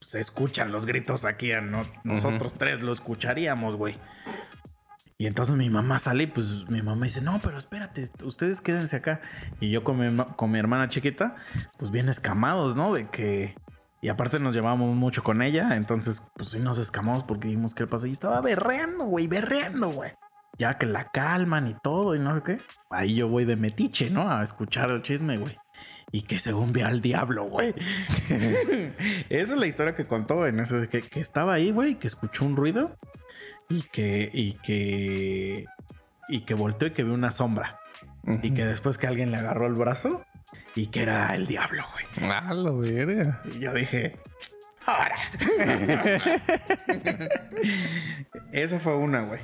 se 0.00 0.20
escuchan 0.20 0.70
los 0.70 0.86
gritos 0.86 1.24
aquí, 1.24 1.50
no- 1.62 1.84
nosotros 2.04 2.54
tres 2.54 2.80
lo 2.80 2.92
escucharíamos, 2.92 3.76
güey. 3.76 3.94
Y 5.20 5.26
entonces 5.26 5.56
mi 5.56 5.68
mamá 5.68 5.98
sale 5.98 6.22
y 6.22 6.26
pues 6.28 6.70
mi 6.70 6.80
mamá 6.80 7.06
dice, 7.06 7.20
no, 7.20 7.40
pero 7.42 7.58
espérate, 7.58 8.08
ustedes 8.22 8.60
quédense 8.60 8.94
acá. 8.94 9.20
Y 9.58 9.68
yo 9.68 9.82
con 9.82 9.98
mi, 9.98 10.24
con 10.36 10.52
mi 10.52 10.60
hermana 10.60 10.88
chiquita, 10.90 11.34
pues 11.76 11.90
bien 11.90 12.08
escamados, 12.08 12.76
¿no? 12.76 12.94
De 12.94 13.08
que... 13.08 13.56
Y 14.00 14.10
aparte 14.10 14.38
nos 14.38 14.54
llevábamos 14.54 14.94
mucho 14.94 15.24
con 15.24 15.42
ella, 15.42 15.74
entonces 15.74 16.22
pues 16.36 16.50
sí 16.50 16.60
nos 16.60 16.78
escamamos 16.78 17.24
porque 17.24 17.48
dijimos 17.48 17.74
qué 17.74 17.88
pasa. 17.88 18.06
Y 18.06 18.12
estaba 18.12 18.40
berreando, 18.40 19.06
güey, 19.06 19.26
berreando, 19.26 19.90
güey. 19.90 20.12
Ya 20.56 20.78
que 20.78 20.86
la 20.86 21.10
calman 21.10 21.66
y 21.66 21.74
todo 21.82 22.14
y 22.14 22.20
no 22.20 22.36
sé 22.36 22.42
qué. 22.44 22.58
Ahí 22.88 23.16
yo 23.16 23.26
voy 23.26 23.44
de 23.44 23.56
metiche, 23.56 24.10
¿no? 24.10 24.30
A 24.30 24.44
escuchar 24.44 24.88
el 24.92 25.02
chisme, 25.02 25.36
güey. 25.36 25.58
Y 26.12 26.22
que 26.22 26.38
según 26.38 26.72
ve 26.72 26.84
al 26.84 27.00
diablo, 27.00 27.42
güey. 27.46 27.74
Esa 29.28 29.54
es 29.54 29.58
la 29.58 29.66
historia 29.66 29.96
que 29.96 30.04
contó 30.04 30.46
en 30.46 30.60
eso 30.60 30.78
de 30.78 30.88
que, 30.88 31.02
que 31.02 31.18
estaba 31.18 31.54
ahí, 31.54 31.72
güey, 31.72 31.96
que 31.96 32.06
escuchó 32.06 32.44
un 32.44 32.54
ruido 32.54 32.96
y 33.68 33.82
que, 33.82 34.30
y 34.32 34.54
que, 34.54 35.66
y 36.28 36.44
que 36.44 36.54
volteó 36.54 36.88
y 36.88 36.92
que 36.92 37.04
vio 37.04 37.14
una 37.14 37.30
sombra. 37.30 37.78
Y 38.42 38.52
que 38.52 38.64
después 38.64 38.98
que 38.98 39.06
alguien 39.06 39.30
le 39.30 39.38
agarró 39.38 39.66
el 39.66 39.74
brazo 39.74 40.24
y 40.74 40.88
que 40.88 41.02
era 41.02 41.34
el 41.34 41.46
diablo, 41.46 41.84
güey. 41.92 42.04
Ah, 42.30 42.52
verga. 42.52 43.40
Y 43.54 43.60
yo 43.60 43.72
dije, 43.72 44.16
ahora. 44.84 45.16
Esa 48.52 48.78
fue 48.80 48.96
una, 48.96 49.22
güey. 49.22 49.40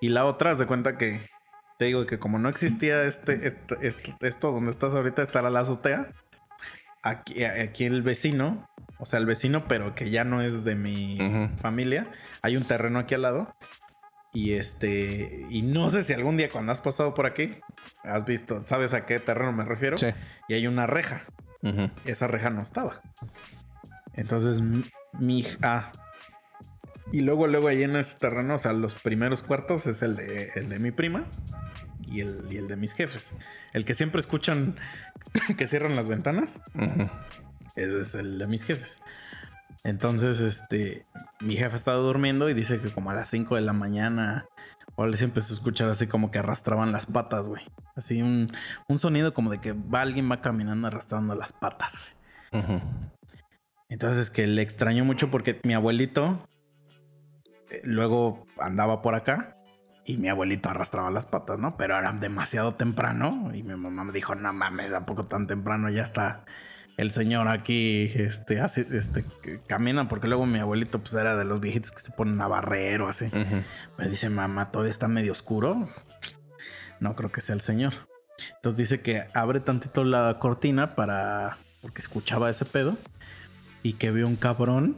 Y 0.00 0.08
la 0.08 0.24
otra, 0.26 0.54
de 0.54 0.66
cuenta 0.66 0.98
que 0.98 1.20
te 1.78 1.86
digo 1.86 2.06
que 2.06 2.18
como 2.18 2.38
no 2.38 2.48
existía 2.48 3.04
este, 3.04 3.46
este- 3.46 3.86
este- 3.86 4.14
esto 4.20 4.52
donde 4.52 4.70
estás 4.70 4.94
ahorita, 4.94 5.22
estar 5.22 5.44
a 5.46 5.50
la 5.50 5.60
azotea, 5.60 6.08
aquí, 7.02 7.44
aquí 7.44 7.84
el 7.84 8.02
vecino, 8.02 8.68
o 9.04 9.06
sea, 9.06 9.18
el 9.18 9.26
vecino, 9.26 9.68
pero 9.68 9.94
que 9.94 10.08
ya 10.08 10.24
no 10.24 10.40
es 10.40 10.64
de 10.64 10.76
mi 10.76 11.18
familia, 11.60 12.10
hay 12.40 12.56
un 12.56 12.64
terreno 12.64 12.98
aquí 12.98 13.14
al 13.14 13.20
lado. 13.20 13.54
Y 14.32 14.54
este, 14.54 15.46
y 15.50 15.60
no 15.60 15.90
sé 15.90 16.02
si 16.02 16.14
algún 16.14 16.38
día 16.38 16.48
cuando 16.48 16.72
has 16.72 16.80
pasado 16.80 17.12
por 17.12 17.26
aquí, 17.26 17.58
has 18.02 18.24
visto, 18.24 18.62
¿sabes 18.66 18.94
a 18.94 19.06
qué 19.06 19.20
terreno 19.20 19.52
me 19.52 19.64
refiero? 19.64 19.98
Sí. 19.98 20.06
Y 20.48 20.54
hay 20.54 20.66
una 20.66 20.86
reja 20.86 21.26
esa 22.04 22.26
reja 22.26 22.50
no 22.50 22.62
estaba. 22.62 23.00
Entonces, 24.14 24.62
mi 25.18 25.46
ah. 25.62 25.90
Y 27.12 27.20
luego, 27.20 27.46
luego 27.46 27.68
ahí 27.68 27.82
en 27.82 27.96
ese 27.96 28.18
terreno, 28.18 28.54
o 28.54 28.58
sea, 28.58 28.72
los 28.72 28.94
primeros 28.94 29.42
cuartos 29.42 29.86
es 29.86 30.02
el 30.02 30.16
de, 30.16 30.50
el 30.54 30.68
de 30.68 30.78
mi 30.78 30.90
prima 30.90 31.26
y 32.06 32.20
el, 32.20 32.46
y 32.50 32.56
el 32.56 32.66
de 32.66 32.76
mis 32.76 32.92
jefes. 32.92 33.36
El 33.72 33.84
que 33.84 33.94
siempre 33.94 34.20
escuchan 34.20 34.76
que 35.56 35.66
cierran 35.66 35.96
las 35.96 36.08
ventanas. 36.08 36.60
Ese 37.74 38.00
es 38.00 38.14
el 38.14 38.38
de 38.38 38.46
mis 38.46 38.64
jefes. 38.64 39.00
Entonces, 39.84 40.40
este, 40.40 41.04
mi 41.40 41.56
jefa 41.56 41.76
estaba 41.76 41.98
durmiendo 41.98 42.48
y 42.48 42.54
dice 42.54 42.80
que 42.80 42.90
como 42.90 43.10
a 43.10 43.14
las 43.14 43.28
5 43.28 43.56
de 43.56 43.60
la 43.60 43.74
mañana, 43.74 44.46
o 44.96 45.12
se 45.14 45.24
empezó 45.24 45.52
a 45.52 45.56
escuchar 45.56 45.88
así 45.88 46.06
como 46.06 46.30
que 46.30 46.38
arrastraban 46.38 46.92
las 46.92 47.06
patas, 47.06 47.48
güey. 47.48 47.62
Así 47.94 48.22
un, 48.22 48.50
un 48.88 48.98
sonido 48.98 49.34
como 49.34 49.50
de 49.50 49.60
que 49.60 49.72
va 49.72 50.00
alguien 50.00 50.30
va 50.30 50.40
caminando 50.40 50.88
arrastrando 50.88 51.34
las 51.34 51.52
patas, 51.52 51.98
güey. 51.98 52.80
Entonces 53.88 54.30
que 54.30 54.46
le 54.46 54.62
extrañó 54.62 55.04
mucho 55.04 55.30
porque 55.30 55.60
mi 55.64 55.74
abuelito 55.74 56.48
eh, 57.70 57.80
luego 57.82 58.46
andaba 58.58 59.02
por 59.02 59.16
acá 59.16 59.56
y 60.04 60.16
mi 60.16 60.28
abuelito 60.28 60.68
arrastraba 60.68 61.10
las 61.10 61.26
patas, 61.26 61.58
¿no? 61.58 61.76
Pero 61.76 61.98
era 61.98 62.12
demasiado 62.12 62.74
temprano 62.76 63.50
y 63.52 63.62
mi 63.62 63.74
mamá 63.74 64.04
me 64.04 64.12
dijo, 64.12 64.34
no 64.34 64.52
mames, 64.52 64.92
¿a 64.92 65.04
poco 65.04 65.26
tan 65.26 65.46
temprano 65.46 65.90
ya 65.90 66.02
está 66.02 66.44
el 66.96 67.10
señor 67.10 67.48
aquí, 67.48 68.10
este, 68.14 68.60
así, 68.60 68.86
este, 68.92 69.24
camina? 69.66 70.08
Porque 70.08 70.28
luego 70.28 70.46
mi 70.46 70.58
abuelito 70.58 71.00
pues 71.00 71.14
era 71.14 71.36
de 71.36 71.44
los 71.44 71.60
viejitos 71.60 71.92
que 71.92 72.00
se 72.00 72.12
ponen 72.12 72.40
a 72.40 72.48
barrer 72.48 73.02
o 73.02 73.08
así. 73.08 73.26
Me 73.98 74.08
dice, 74.08 74.30
mamá, 74.30 74.70
todavía 74.70 74.90
está 74.90 75.08
medio 75.08 75.32
oscuro. 75.32 75.88
No 77.00 77.16
creo 77.16 77.32
que 77.32 77.40
sea 77.40 77.54
el 77.54 77.60
señor. 77.60 77.94
Entonces 78.56 78.78
dice 78.78 79.00
que 79.00 79.24
abre 79.34 79.60
tantito 79.60 80.04
la 80.04 80.38
cortina 80.38 80.94
para. 80.94 81.56
porque 81.82 82.00
escuchaba 82.00 82.50
ese 82.50 82.64
pedo. 82.64 82.96
Y 83.82 83.94
que 83.94 84.10
vio 84.10 84.26
un 84.26 84.36
cabrón. 84.36 84.96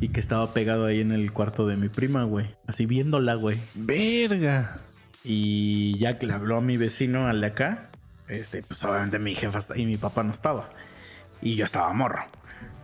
Y 0.00 0.08
que 0.08 0.20
estaba 0.20 0.54
pegado 0.54 0.86
ahí 0.86 1.00
en 1.00 1.12
el 1.12 1.32
cuarto 1.32 1.66
de 1.66 1.76
mi 1.76 1.88
prima, 1.88 2.24
güey. 2.24 2.50
Así 2.66 2.86
viéndola, 2.86 3.34
güey. 3.34 3.58
Verga. 3.74 4.78
Y 5.24 5.98
ya 5.98 6.18
que 6.18 6.26
le 6.26 6.32
habló 6.32 6.56
a 6.56 6.60
mi 6.60 6.76
vecino, 6.76 7.28
al 7.28 7.40
de 7.40 7.48
acá. 7.48 7.90
Este, 8.28 8.62
pues 8.62 8.82
obviamente 8.84 9.18
mi 9.18 9.34
jefa 9.34 9.58
y 9.76 9.86
mi 9.86 9.96
papá 9.96 10.22
no 10.22 10.32
estaba. 10.32 10.70
Y 11.42 11.56
yo 11.56 11.64
estaba 11.64 11.92
morro. 11.92 12.24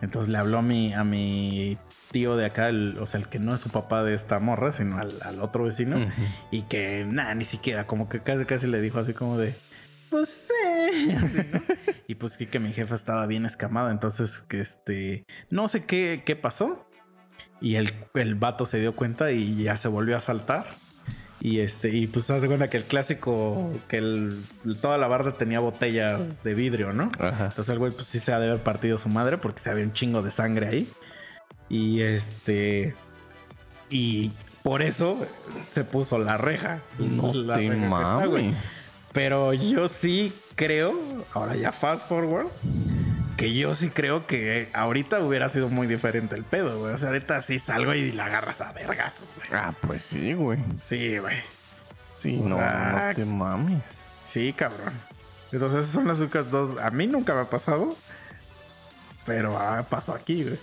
Entonces 0.01 0.31
le 0.31 0.37
habló 0.37 0.59
a 0.59 0.61
mi, 0.61 0.93
a 0.93 1.03
mi 1.03 1.77
tío 2.11 2.35
de 2.37 2.45
acá, 2.45 2.69
el- 2.69 2.97
o 2.99 3.05
sea, 3.05 3.19
el 3.19 3.27
que 3.27 3.39
no 3.39 3.53
es 3.55 3.61
su 3.61 3.69
papá 3.69 4.03
de 4.03 4.13
esta 4.15 4.39
morra, 4.39 4.71
sino 4.71 4.97
al, 4.97 5.13
al 5.23 5.41
otro 5.41 5.63
vecino. 5.65 6.11
Y 6.51 6.63
que 6.63 7.05
nada, 7.09 7.35
ni 7.35 7.45
siquiera, 7.45 7.87
como 7.87 8.09
que 8.09 8.19
casi 8.21 8.45
casi 8.45 8.67
le 8.67 8.81
dijo 8.81 8.99
así 8.99 9.13
como 9.13 9.37
de, 9.37 9.53
pues 10.09 10.49
sí. 10.49 11.11
así, 11.11 11.37
¿no? 11.51 11.61
y 12.07 12.15
pues 12.15 12.33
sí 12.33 12.47
que 12.47 12.59
mi 12.59 12.73
jefa 12.73 12.95
estaba 12.95 13.25
bien 13.27 13.45
escamada, 13.45 13.91
entonces 13.91 14.39
que 14.49 14.59
este, 14.61 15.25
no 15.51 15.67
sé 15.67 15.85
qué, 15.85 16.23
qué 16.25 16.35
pasó. 16.35 16.85
Y 17.61 17.75
el, 17.75 17.93
el 18.13 18.35
vato 18.35 18.65
se 18.65 18.79
dio 18.79 18.95
cuenta 18.95 19.31
y 19.31 19.63
ya 19.63 19.75
se 19.77 19.89
volvió 19.89 20.15
a 20.17 20.21
saltar. 20.21 20.65
Y 21.41 21.59
este, 21.59 21.89
y 21.95 22.07
pues 22.07 22.25
se 22.25 22.33
hace 22.33 22.47
cuenta 22.47 22.69
que 22.69 22.77
el 22.77 22.83
clásico, 22.83 23.73
que 23.87 23.97
el, 23.97 24.43
toda 24.81 24.97
la 24.97 25.07
barda 25.07 25.37
tenía 25.37 25.59
botellas 25.59 26.43
de 26.43 26.53
vidrio, 26.53 26.91
¿no? 26.91 27.11
Ajá. 27.17 27.45
Entonces 27.45 27.69
el 27.69 27.79
güey 27.79 27.91
pues 27.93 28.07
sí 28.07 28.19
se 28.19 28.33
ha 28.33 28.39
de 28.39 28.47
haber 28.47 28.61
partido 28.61 28.97
su 28.97 29.07
madre 29.07 29.37
porque 29.37 29.61
se 29.61 29.69
había 29.69 29.85
un 29.85 29.93
chingo 29.93 30.21
de 30.21 30.31
sangre 30.31 30.67
ahí. 30.67 30.89
Y 31.69 32.01
este... 32.01 32.95
Y 33.89 34.31
por 34.63 34.81
eso 34.81 35.25
se 35.69 35.83
puso 35.83 36.19
la 36.19 36.37
reja. 36.37 36.81
No 36.97 37.33
La 37.33 37.55
te 37.55 37.69
reja 37.69 37.83
está, 37.85 38.27
mames. 38.27 38.89
Pero 39.13 39.53
yo 39.53 39.87
sí 39.87 40.33
creo, 40.55 40.93
ahora 41.33 41.55
ya 41.55 41.71
fast 41.71 42.07
forward, 42.07 42.47
que 43.39 43.53
yo 43.53 43.73
sí 43.73 43.89
creo 43.89 44.27
que 44.27 44.69
ahorita 44.73 45.19
hubiera 45.19 45.49
sido 45.49 45.69
muy 45.69 45.87
diferente 45.87 46.35
el 46.35 46.43
pedo, 46.43 46.79
güey. 46.79 46.93
O 46.93 46.97
sea, 46.97 47.09
ahorita 47.09 47.41
sí 47.41 47.57
salgo 47.59 47.93
y 47.93 48.11
la 48.11 48.25
agarras 48.25 48.61
a 48.61 48.71
vergazos, 48.73 49.35
güey. 49.35 49.47
Ah, 49.53 49.73
pues 49.87 50.03
sí, 50.03 50.33
güey. 50.33 50.59
Sí, 50.81 51.17
güey. 51.17 51.37
Sí, 52.15 52.37
no, 52.37 52.57
sea, 52.57 53.07
no 53.09 53.15
te 53.15 53.25
mames. 53.25 53.83
Sí, 54.25 54.53
cabrón. 54.53 54.93
Entonces 55.51 55.81
esas 55.81 55.93
son 55.93 56.07
las 56.07 56.19
únicas 56.19 56.51
dos. 56.51 56.77
A 56.77 56.91
mí 56.91 57.07
nunca 57.07 57.33
me 57.33 57.41
ha 57.41 57.45
pasado. 57.49 57.95
Pero 59.25 59.57
ah, 59.57 59.85
pasó 59.89 60.13
aquí, 60.13 60.43
güey. 60.43 60.59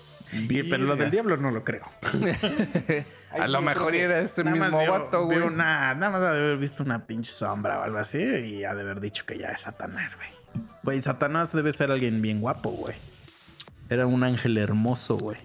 Pero 0.68 0.84
lo 0.84 0.96
del 0.96 1.10
diablo 1.10 1.36
no 1.36 1.50
lo 1.50 1.62
creo. 1.64 1.88
A 3.30 3.46
lo 3.48 3.60
mejor 3.62 3.94
era 3.94 4.18
ese 4.20 4.42
Nada 4.44 4.56
mismo 4.56 4.80
vio- 4.80 4.90
vato, 4.90 5.24
güey. 5.26 5.38
una- 5.38 5.94
nada 5.94 6.10
más 6.10 6.20
ha 6.22 6.32
de 6.32 6.38
haber 6.40 6.56
visto 6.56 6.82
una 6.82 7.06
pinche 7.06 7.30
sombra 7.30 7.80
o 7.80 7.82
algo 7.82 7.98
así 7.98 8.18
y 8.18 8.64
ha 8.64 8.74
de 8.74 8.80
haber 8.82 9.00
dicho 9.00 9.24
que 9.26 9.38
ya 9.38 9.48
es 9.48 9.60
Satanás, 9.60 10.16
güey. 10.16 10.28
Güey, 10.82 11.02
Satanás 11.02 11.52
debe 11.52 11.72
ser 11.72 11.90
alguien 11.90 12.20
bien 12.22 12.40
guapo, 12.40 12.70
güey. 12.70 12.94
Era 13.88 14.06
un 14.06 14.22
ángel 14.24 14.58
hermoso, 14.58 15.16
güey. 15.16 15.38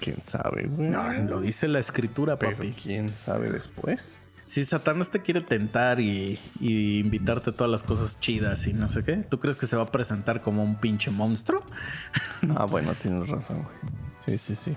¿Quién 0.00 0.22
sabe, 0.22 0.66
güey? 0.68 0.88
No, 0.90 1.12
lo 1.12 1.40
dice 1.40 1.68
la 1.68 1.78
escritura, 1.80 2.38
Pero 2.38 2.56
papi. 2.56 2.72
¿quién 2.72 3.08
sabe 3.08 3.50
después? 3.50 4.22
Si 4.46 4.64
Satanás 4.64 5.10
te 5.10 5.22
quiere 5.22 5.40
tentar 5.40 5.98
y, 6.00 6.38
y 6.60 7.00
invitarte 7.00 7.50
a 7.50 7.52
todas 7.52 7.70
las 7.70 7.82
cosas 7.82 8.20
chidas 8.20 8.66
y 8.68 8.72
no 8.74 8.88
sé 8.90 9.02
qué, 9.02 9.16
¿tú 9.16 9.40
crees 9.40 9.56
que 9.56 9.66
se 9.66 9.76
va 9.76 9.82
a 9.84 9.86
presentar 9.86 10.40
como 10.40 10.62
un 10.62 10.76
pinche 10.76 11.10
monstruo? 11.10 11.64
Ah, 12.56 12.64
bueno, 12.66 12.94
tienes 12.94 13.28
razón, 13.28 13.62
güey. 13.62 13.76
Sí, 14.20 14.38
sí, 14.38 14.54
sí. 14.54 14.76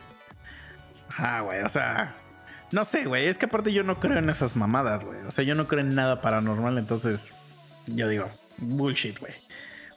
Ah, 1.18 1.42
güey, 1.42 1.62
o 1.62 1.70
sea, 1.70 2.16
no 2.72 2.86
sé, 2.86 3.06
güey, 3.06 3.28
es 3.28 3.38
que 3.38 3.46
aparte 3.46 3.74
yo 3.74 3.84
no 3.84 4.00
creo 4.00 4.18
en 4.18 4.30
esas 4.30 4.56
mamadas, 4.56 5.04
güey. 5.04 5.20
O 5.28 5.32
sea, 5.32 5.44
yo 5.44 5.54
no 5.56 5.68
creo 5.68 5.82
en 5.82 5.94
nada 5.94 6.22
paranormal, 6.22 6.78
entonces 6.78 7.30
yo 7.88 8.08
digo, 8.08 8.28
bullshit, 8.62 9.20
güey. 9.20 9.34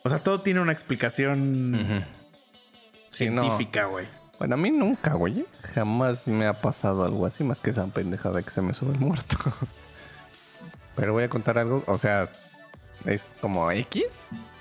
O 0.05 0.09
sea, 0.09 0.19
todo 0.19 0.41
tiene 0.41 0.61
una 0.61 0.73
explicación 0.73 1.75
Ujú. 1.75 2.05
Sí, 3.09 3.29
no. 3.31 3.43
científica, 3.43 3.85
güey. 3.87 4.07
Bueno, 4.39 4.55
a 4.55 4.59
mí 4.59 4.71
nunca, 4.71 5.13
güey. 5.15 5.45
Jamás 5.75 6.27
me 6.27 6.47
ha 6.47 6.55
pasado 6.61 7.05
algo 7.05 7.27
así, 7.27 7.45
más 7.45 7.61
que 7.61 7.71
esa 7.71 7.87
pendejada 7.87 8.43
que 8.43 8.51
se 8.51 8.63
me 8.63 8.75
sube 8.75 8.93
el 8.95 8.99
muerto. 8.99 9.37
Pero 10.97 11.13
voy 11.13 11.25
a 11.25 11.29
contar 11.29 11.59
algo, 11.59 11.85
o 11.87 11.97
sea, 11.99 12.29
es 13.07 13.35
como 13.41 13.71
X, 13.71 14.05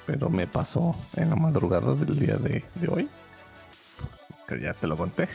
pero 0.06 0.30
me 0.30 0.48
pasó 0.48 0.95
en 1.18 1.30
la 1.30 1.36
madrugada 1.36 1.94
del 1.94 2.18
día 2.18 2.38
de, 2.38 2.64
de 2.76 2.88
hoy. 2.88 3.10
Que 4.48 4.61
ya 4.61 4.73
te 4.73 4.88
lo 4.88 4.95
conté. 4.98 5.28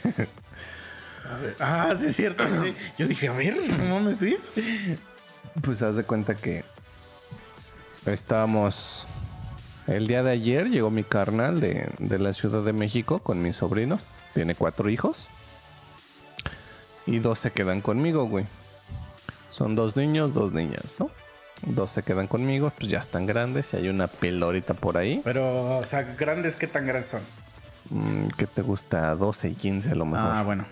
A 1.31 1.37
ver. 1.39 1.57
Ah, 1.61 1.95
sí, 1.99 2.07
es 2.07 2.17
cierto. 2.17 2.45
sí. 2.63 2.75
Yo 2.99 3.07
dije, 3.07 3.29
a 3.29 3.33
ver, 3.33 3.61
no 3.69 3.95
mames, 3.95 4.17
sí. 4.19 4.37
Pues 5.63 5.83
haz 5.83 5.97
de 5.97 6.05
cuenta 6.05 6.35
que 6.35 6.65
estábamos. 8.15 9.07
El 9.87 10.07
día 10.07 10.23
de 10.23 10.33
ayer 10.33 10.69
llegó 10.69 10.91
mi 10.91 11.05
carnal 11.05 11.61
de, 11.61 11.89
de 11.99 12.19
la 12.19 12.33
Ciudad 12.33 12.63
de 12.63 12.73
México 12.73 13.21
con 13.21 13.41
mis 13.41 13.57
sobrinos. 13.57 14.03
Tiene 14.35 14.55
cuatro 14.55 14.89
hijos. 14.91 15.29
Y 17.07 17.21
dos 17.21 17.39
se 17.39 17.53
quedan 17.53 17.81
conmigo, 17.81 18.27
güey. 18.27 18.47
Son 19.49 19.77
dos 19.77 19.97
niños, 19.97 20.35
dos 20.35 20.53
niñas, 20.53 20.85
¿no? 20.99 21.09
Dos 21.63 21.91
se 21.91 22.03
quedan 22.03 22.27
conmigo, 22.27 22.71
pues 22.77 22.91
ya 22.91 22.99
están 22.99 23.27
grandes 23.27 23.73
y 23.73 23.77
hay 23.79 23.89
una 23.89 24.07
pelorita 24.09 24.75
por 24.75 24.99
ahí. 24.99 25.23
Pero, 25.25 25.79
o 25.79 25.87
sea, 25.87 26.03
grandes, 26.03 26.57
¿qué 26.57 26.67
tan 26.67 26.87
grandes 26.87 27.09
son? 27.09 27.23
Mm, 27.91 28.29
¿Qué 28.37 28.47
te 28.47 28.63
gusta? 28.63 29.15
12 29.15 29.49
y 29.49 29.55
15 29.55 29.91
a 29.93 29.95
lo 29.95 30.05
mejor. 30.05 30.31
Ah, 30.31 30.43
bueno. 30.43 30.67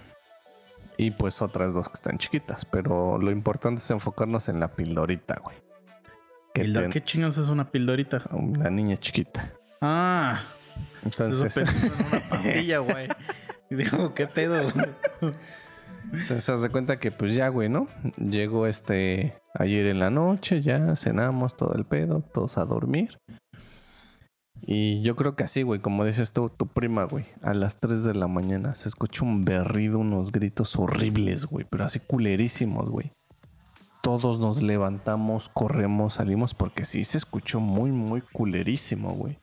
Y 0.97 1.13
pues 1.13 1.41
otras 1.41 1.73
dos 1.73 1.89
que 1.89 1.95
están 1.95 2.19
chiquitas. 2.19 2.65
Pero 2.65 3.19
lo 3.19 3.31
importante 3.31 3.81
es 3.81 3.91
enfocarnos 3.91 4.49
en 4.49 4.61
la 4.61 4.69
pildorita, 4.69 5.41
güey. 5.43 5.57
¿Qué 6.55 7.03
chingados 7.05 7.37
es 7.39 7.49
una 7.49 7.71
pildorita? 7.71 8.23
La 8.59 8.71
niña 8.71 8.97
chiquita. 8.97 9.53
Ah, 9.81 10.41
eso 11.05 11.25
Entonces, 11.25 11.55
pensé 11.55 11.87
en 11.87 11.93
una 11.93 12.21
pastilla, 12.31 12.79
güey. 12.79 13.09
Y 13.71 13.75
digo, 13.75 14.15
¿qué 14.15 14.29
pedo? 14.29 14.71
güey? 14.71 14.87
entonces 16.13 16.49
haz 16.49 16.63
de 16.63 16.69
cuenta 16.69 17.01
que 17.01 17.11
pues 17.11 17.35
ya, 17.35 17.49
güey, 17.49 17.69
¿no? 17.69 17.89
Llegó 18.19 18.69
este 18.69 19.37
ayer 19.55 19.87
en 19.87 19.99
la 19.99 20.11
noche, 20.11 20.63
ya 20.63 20.95
cenamos 20.95 21.57
todo 21.57 21.75
el 21.75 21.85
pedo, 21.85 22.21
todos 22.21 22.57
a 22.57 22.65
dormir. 22.65 23.19
Y 24.63 25.03
yo 25.03 25.17
creo 25.17 25.35
que 25.35 25.43
así, 25.43 25.63
güey, 25.63 25.81
como 25.81 26.05
dices 26.05 26.33
tú, 26.33 26.51
tu 26.51 26.69
prima, 26.69 27.05
güey, 27.05 27.27
a 27.43 27.53
las 27.53 27.81
3 27.81 28.05
de 28.05 28.15
la 28.15 28.29
mañana 28.29 28.75
se 28.75 28.89
escucha 28.89 29.25
un 29.25 29.45
berrido, 29.45 29.99
unos 29.99 30.31
gritos 30.31 30.77
horribles, 30.77 31.47
güey, 31.47 31.67
pero 31.69 31.85
así 31.85 31.99
culerísimos, 31.99 32.89
güey. 32.89 33.11
Todos 34.05 34.39
nos 34.39 34.63
levantamos, 34.63 35.51
corremos, 35.53 36.15
salimos 36.15 36.55
porque 36.55 36.85
sí 36.85 37.03
se 37.05 37.19
escuchó 37.19 37.59
muy, 37.59 37.91
muy 37.91 38.21
culerísimo, 38.21 39.11
güey. 39.11 39.39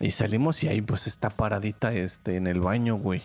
Y 0.00 0.12
salimos 0.12 0.62
y 0.62 0.68
ahí 0.68 0.80
pues 0.80 1.06
está 1.08 1.28
paradita 1.28 1.92
este 1.92 2.36
en 2.36 2.46
el 2.46 2.60
baño, 2.60 2.96
güey. 2.96 3.22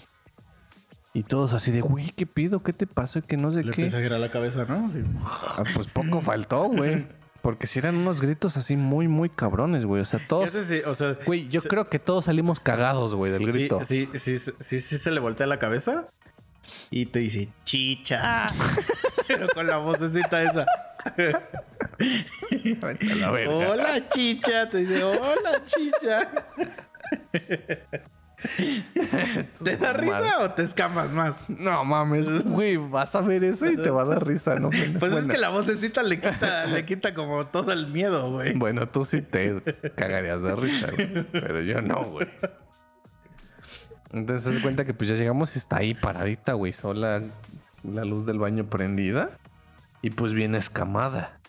Y 1.14 1.22
todos 1.22 1.54
así 1.54 1.70
de, 1.72 1.82
güey, 1.82 2.12
¿qué 2.18 2.26
pido? 2.26 2.64
¿Qué 2.64 2.74
te 2.74 2.88
pasó? 2.88 3.20
Y 3.20 3.22
que 3.22 3.38
no 3.38 3.52
sé 3.52 3.64
Le 3.64 3.72
qué. 3.72 3.86
a 3.86 3.90
girar 3.90 4.20
la 4.20 4.32
cabeza, 4.32 4.66
¿no? 4.66 4.90
Sí. 4.90 5.02
Ah, 5.24 5.64
pues 5.76 5.88
poco 5.88 6.20
faltó, 6.22 6.64
güey. 6.70 7.06
Porque 7.44 7.68
si 7.68 7.78
eran 7.78 7.98
unos 7.98 8.20
gritos 8.20 8.58
así 8.58 8.76
muy, 8.76 9.08
muy 9.08 9.30
cabrones, 9.30 9.86
güey. 9.86 10.02
O 10.02 10.06
sea, 10.06 10.20
¿Qué 10.20 10.26
todos. 10.26 10.56
o 10.88 10.94
sea, 10.96 11.18
Güey, 11.28 11.50
yo 11.50 11.62
se- 11.62 11.68
creo 11.68 11.88
que 11.90 12.00
todos 12.00 12.26
salimos 12.26 12.60
cagados, 12.60 13.14
güey, 13.14 13.32
del 13.32 13.46
grito. 13.46 13.84
sí, 13.84 14.10
sí, 14.16 14.40
sí, 14.40 14.52
sí, 14.60 14.80
sí 14.80 14.98
se 14.98 15.12
le 15.12 15.20
voltea 15.20 15.46
la 15.46 15.60
cabeza 15.60 16.06
y 16.90 17.06
te 17.06 17.20
dice, 17.20 17.50
chicha. 17.66 18.48
Pero 19.38 19.48
con 19.54 19.68
la 19.68 19.78
vocecita 19.78 20.44
esa. 20.44 20.66
La. 21.18 21.42
Hola, 23.50 24.10
chicha. 24.10 24.70
Te 24.70 24.80
dice, 24.80 25.04
hola, 25.04 25.62
chicha. 25.66 26.30
¿Te 29.64 29.78
da 29.78 29.94
risa 29.94 30.40
o 30.42 30.50
te 30.52 30.64
escamas 30.64 31.14
más? 31.14 31.50
No 31.50 31.84
mames, 31.86 32.30
güey, 32.44 32.78
vas 32.78 33.16
a 33.16 33.22
ver 33.22 33.44
eso 33.44 33.68
y 33.68 33.78
te 33.78 33.90
va 33.90 34.04
a 34.04 34.06
dar 34.06 34.28
risa, 34.28 34.56
¿no? 34.56 34.70
Pues 35.00 35.14
es 35.14 35.28
que 35.28 35.38
la 35.38 35.50
vocecita 35.50 36.04
le 36.04 36.20
quita, 36.20 36.66
le 36.66 36.86
quita 36.86 37.14
como 37.14 37.46
todo 37.46 37.72
el 37.72 37.88
miedo, 37.88 38.32
güey. 38.32 38.54
Bueno, 38.54 38.88
tú 38.90 39.06
sí 39.06 39.22
te 39.22 39.62
cagarías 39.96 40.42
de 40.42 40.56
risa, 40.56 40.92
güey. 40.92 41.24
Pero 41.32 41.62
yo 41.62 41.82
no, 41.82 42.04
güey. 42.04 42.28
Entonces 44.12 44.56
se 44.56 44.62
cuenta 44.62 44.86
que 44.86 44.94
pues 44.94 45.10
ya 45.10 45.16
llegamos 45.16 45.56
y 45.56 45.60
está 45.60 45.78
ahí 45.78 45.94
paradita, 45.94 46.54
güey. 46.54 46.74
Sola 46.74 47.24
la 47.84 48.06
luz 48.06 48.26
del 48.26 48.40
baño 48.40 48.66
prendida. 48.66 49.32
Y 50.02 50.10
pues 50.10 50.34
bien 50.34 50.56
escamada. 50.56 51.40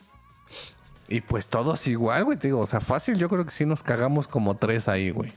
Y 1.09 1.21
pues 1.21 1.49
todos 1.49 1.87
igual, 1.87 2.25
güey. 2.25 2.39
Te 2.39 2.49
digo, 2.49 2.61
o 2.61 2.67
sea, 2.67 2.81
fácil. 2.81 3.19
Yo 3.19 3.29
creo 3.29 3.45
que 3.45 3.51
sí 3.51 3.67
nos 3.67 3.83
cagamos 3.83 4.29
como 4.29 4.57
tres 4.57 4.89
ahí, 4.89 5.11
güey. 5.11 5.33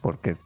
Porque, 0.00 0.36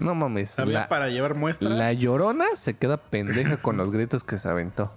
no 0.00 0.14
mames. 0.14 0.58
La, 0.58 0.88
para 0.88 1.08
llevar 1.08 1.34
muestra. 1.34 1.68
la 1.68 1.92
llorona 1.92 2.44
se 2.56 2.74
queda 2.74 2.96
pendeja 2.96 3.58
con 3.58 3.76
los 3.76 3.90
gritos 3.90 4.24
que 4.24 4.38
se 4.38 4.48
aventó. 4.48 4.92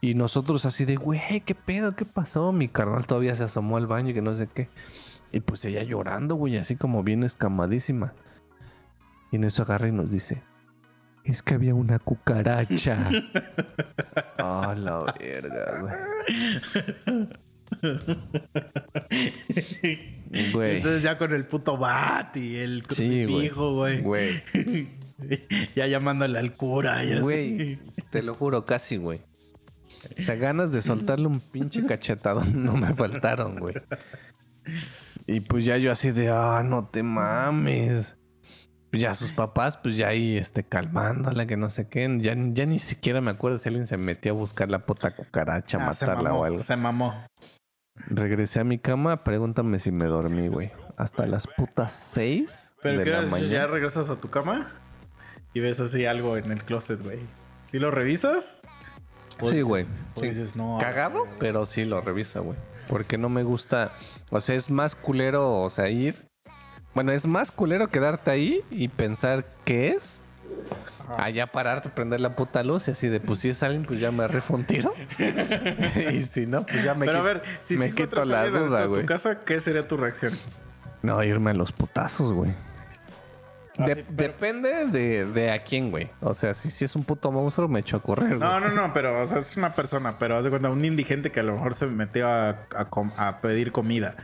Y 0.00 0.14
nosotros 0.14 0.66
así 0.66 0.84
de, 0.84 0.96
güey, 0.96 1.42
¿qué 1.42 1.54
pedo? 1.54 1.94
¿Qué 1.94 2.04
pasó? 2.04 2.52
Mi 2.52 2.68
carnal 2.68 3.06
todavía 3.06 3.36
se 3.36 3.44
asomó 3.44 3.76
al 3.76 3.86
baño 3.86 4.10
y 4.10 4.14
que 4.14 4.22
no 4.22 4.34
sé 4.34 4.48
qué. 4.52 4.68
Y 5.30 5.40
pues 5.40 5.64
ella 5.64 5.82
llorando, 5.84 6.34
güey, 6.34 6.56
así 6.56 6.74
como 6.74 7.04
bien 7.04 7.22
escamadísima. 7.22 8.12
Y 9.30 9.36
en 9.36 9.44
eso 9.44 9.62
agarra 9.62 9.88
y 9.88 9.92
nos 9.92 10.10
dice, 10.10 10.42
es 11.24 11.42
que 11.42 11.54
había 11.54 11.74
una 11.74 11.98
cucaracha. 11.98 13.10
Ah, 14.44 14.74
la 14.76 15.14
verga, 15.20 15.78
güey. 15.80 15.94
Güey. 20.52 20.76
Entonces 20.76 21.02
ya 21.02 21.18
con 21.18 21.32
el 21.32 21.46
puto 21.46 21.76
bat 21.76 22.36
y 22.36 22.56
el 22.56 22.82
Sí, 22.90 23.24
güey. 23.24 23.26
crucifijo, 23.26 23.72
güey. 24.02 24.42
Ya 25.76 25.86
llamándole 25.86 26.36
al 26.40 26.54
cura. 26.56 27.04
Ya 27.04 27.20
güey, 27.20 27.78
te 28.10 28.22
lo 28.22 28.34
juro, 28.34 28.64
casi, 28.64 28.96
güey. 28.96 29.20
O 30.18 30.20
sea, 30.20 30.34
ganas 30.34 30.72
de 30.72 30.82
soltarle 30.82 31.28
un 31.28 31.38
pinche 31.38 31.86
cachetadón 31.86 32.64
no 32.64 32.72
me 32.72 32.92
faltaron, 32.94 33.60
güey. 33.60 33.76
Y 35.28 35.38
pues 35.40 35.64
ya 35.64 35.76
yo 35.76 35.92
así 35.92 36.10
de, 36.10 36.28
ah, 36.30 36.62
no 36.64 36.88
te 36.88 37.04
mames. 37.04 38.16
Ya 38.92 39.14
sus 39.14 39.32
papás, 39.32 39.78
pues 39.78 39.96
ya 39.96 40.08
ahí, 40.08 40.36
este, 40.36 40.64
calmándola, 40.64 41.46
que 41.46 41.56
no 41.56 41.70
sé 41.70 41.88
qué. 41.88 42.18
Ya, 42.20 42.34
ya 42.36 42.66
ni 42.66 42.78
siquiera 42.78 43.20
me 43.22 43.30
acuerdo 43.30 43.56
si 43.58 43.68
alguien 43.70 43.86
se 43.86 43.96
metió 43.96 44.32
a 44.32 44.34
buscar 44.34 44.68
la 44.70 44.84
puta 44.84 45.16
cucaracha, 45.16 45.78
Ah, 45.80 45.86
matarla 45.86 46.22
mamó, 46.30 46.40
o 46.40 46.44
algo. 46.44 46.60
Se 46.60 46.76
mamó. 46.76 47.26
Regresé 48.06 48.60
a 48.60 48.64
mi 48.64 48.78
cama, 48.78 49.24
pregúntame 49.24 49.78
si 49.78 49.90
me 49.92 50.04
dormí, 50.06 50.48
güey. 50.48 50.70
Hasta 50.96 51.26
las 51.26 51.46
putas 51.46 51.92
seis 51.92 52.74
Pero 52.82 52.98
de 52.98 53.04
¿qué 53.04 53.10
la 53.10 53.18
haces? 53.20 53.30
mañana. 53.30 53.50
Ya 53.50 53.66
regresas 53.66 54.08
a 54.10 54.20
tu 54.20 54.28
cama 54.28 54.68
y 55.54 55.60
ves 55.60 55.80
así 55.80 56.04
algo 56.06 56.36
en 56.36 56.52
el 56.52 56.62
closet, 56.62 57.02
güey. 57.02 57.20
¿Sí 57.66 57.78
lo 57.78 57.90
revisas? 57.90 58.60
Sí, 59.40 59.46
dices- 59.46 59.64
güey. 59.64 59.84
Sí. 60.16 60.30
no. 60.54 60.78
Cagado, 60.80 61.24
pero 61.38 61.64
sí 61.66 61.84
lo 61.84 62.00
revisa, 62.00 62.40
güey. 62.40 62.58
Porque 62.88 63.16
no 63.18 63.28
me 63.28 63.42
gusta. 63.42 63.92
O 64.30 64.40
sea, 64.40 64.54
es 64.54 64.70
más 64.70 64.94
culero, 64.94 65.60
o 65.62 65.70
sea, 65.70 65.88
ir. 65.88 66.26
Bueno, 66.94 67.12
es 67.12 67.26
más 67.26 67.50
culero 67.50 67.88
quedarte 67.88 68.30
ahí 68.30 68.60
y 68.70 68.88
pensar 68.88 69.44
qué 69.64 69.88
es. 69.90 70.20
Ajá. 71.08 71.24
Allá 71.24 71.46
pararte, 71.46 71.88
prender 71.88 72.20
la 72.20 72.36
puta 72.36 72.62
luz 72.62 72.88
y 72.88 72.92
así 72.92 73.08
de, 73.08 73.18
pues 73.20 73.40
si 73.40 73.48
es 73.48 73.62
alguien, 73.62 73.84
pues 73.84 73.98
ya 74.00 74.10
me 74.12 74.26
rifo 74.28 74.54
un 74.54 74.64
tiro. 74.64 74.92
y 76.12 76.22
si 76.22 76.46
no, 76.46 76.64
pues 76.64 76.84
ya 76.84 76.94
me, 76.94 77.06
Pero 77.06 77.18
a 77.18 77.22
ver, 77.22 77.42
si 77.60 77.76
me 77.76 77.88
sí 77.88 77.92
quito 77.94 78.24
la 78.24 78.46
duda, 78.46 78.86
tu 78.86 79.04
casa, 79.06 79.40
¿qué 79.44 79.58
sería 79.60 79.86
tu 79.88 79.96
reacción? 79.96 80.38
No, 81.02 81.22
irme 81.24 81.50
a 81.50 81.54
los 81.54 81.72
putazos, 81.72 82.32
güey. 82.32 82.52
Ah, 83.78 83.86
De- 83.86 83.94
sí, 83.96 84.04
pero- 84.14 84.32
Depende 84.32 84.86
de, 84.86 85.24
de 85.26 85.50
a 85.50 85.64
quién, 85.64 85.90
güey. 85.90 86.10
O 86.20 86.34
sea, 86.34 86.52
si, 86.54 86.70
si 86.70 86.84
es 86.84 86.94
un 86.94 87.04
puto 87.04 87.32
monstruo, 87.32 87.66
me 87.68 87.80
echo 87.80 87.96
a 87.96 88.00
correr, 88.02 88.38
No, 88.38 88.48
güey. 88.60 88.60
no, 88.60 88.68
no, 88.88 88.94
pero 88.94 89.20
o 89.22 89.26
sea, 89.26 89.38
es 89.38 89.56
una 89.56 89.74
persona, 89.74 90.18
pero 90.18 90.36
haz 90.36 90.44
de 90.44 90.50
cuenta, 90.50 90.68
un 90.68 90.84
indigente 90.84 91.32
que 91.32 91.40
a 91.40 91.42
lo 91.42 91.54
mejor 91.54 91.74
se 91.74 91.86
metió 91.86 92.28
a, 92.28 92.50
a 93.16 93.38
pedir 93.40 93.72
comida. 93.72 94.14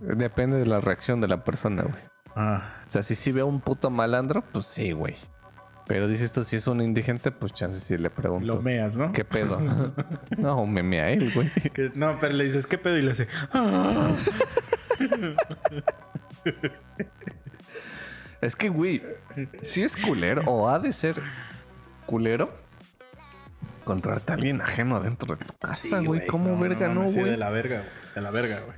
Depende 0.00 0.58
de 0.58 0.66
la 0.66 0.80
reacción 0.80 1.20
de 1.20 1.28
la 1.28 1.44
persona, 1.44 1.82
güey. 1.82 1.94
Ah, 2.36 2.74
O 2.86 2.88
sea, 2.90 3.02
si 3.02 3.14
sí 3.14 3.30
veo 3.32 3.46
un 3.46 3.60
puto 3.60 3.90
malandro, 3.90 4.42
pues 4.52 4.66
sí, 4.66 4.92
güey. 4.92 5.16
Pero 5.86 6.08
dices 6.08 6.32
tú, 6.32 6.42
si 6.44 6.56
es 6.56 6.66
un 6.66 6.80
indigente, 6.80 7.30
pues 7.30 7.52
chance 7.52 7.78
si 7.78 7.96
le 7.98 8.08
pregunto. 8.10 8.46
lo 8.46 8.62
meas, 8.62 8.96
¿no? 8.96 9.12
¿Qué 9.12 9.24
pedo? 9.24 9.60
no, 10.38 10.66
me 10.66 10.82
mea 10.82 11.10
él, 11.10 11.30
güey. 11.34 11.50
Que- 11.50 11.92
no, 11.94 12.18
pero 12.18 12.32
le 12.34 12.44
dices, 12.44 12.66
¿qué 12.66 12.78
pedo? 12.78 12.96
Y 12.98 13.02
le 13.02 13.12
hace, 13.12 13.28
"Ah". 13.52 14.10
Es 18.40 18.56
que, 18.56 18.68
güey, 18.68 19.02
si 19.62 19.82
es 19.82 19.96
culero 19.96 20.42
o 20.46 20.68
ha 20.68 20.78
de 20.78 20.92
ser 20.92 21.16
culero 22.04 22.50
encontrarte 23.80 24.32
a 24.32 24.34
alguien 24.34 24.60
ajeno 24.60 25.00
dentro 25.00 25.34
de 25.36 25.44
tu 25.44 25.52
casa, 25.58 25.76
Sí, 26.00 26.04
güey. 26.06 26.26
¿Cómo 26.26 26.58
verga 26.58 26.88
no, 26.88 27.08
sí, 27.08 27.20
güey? 27.20 27.30
de 27.32 27.36
la 27.38 27.48
verga, 27.50 27.76
güey. 27.78 27.88
De 28.14 28.20
la 28.20 28.30
verga, 28.30 28.60
güey. 28.66 28.76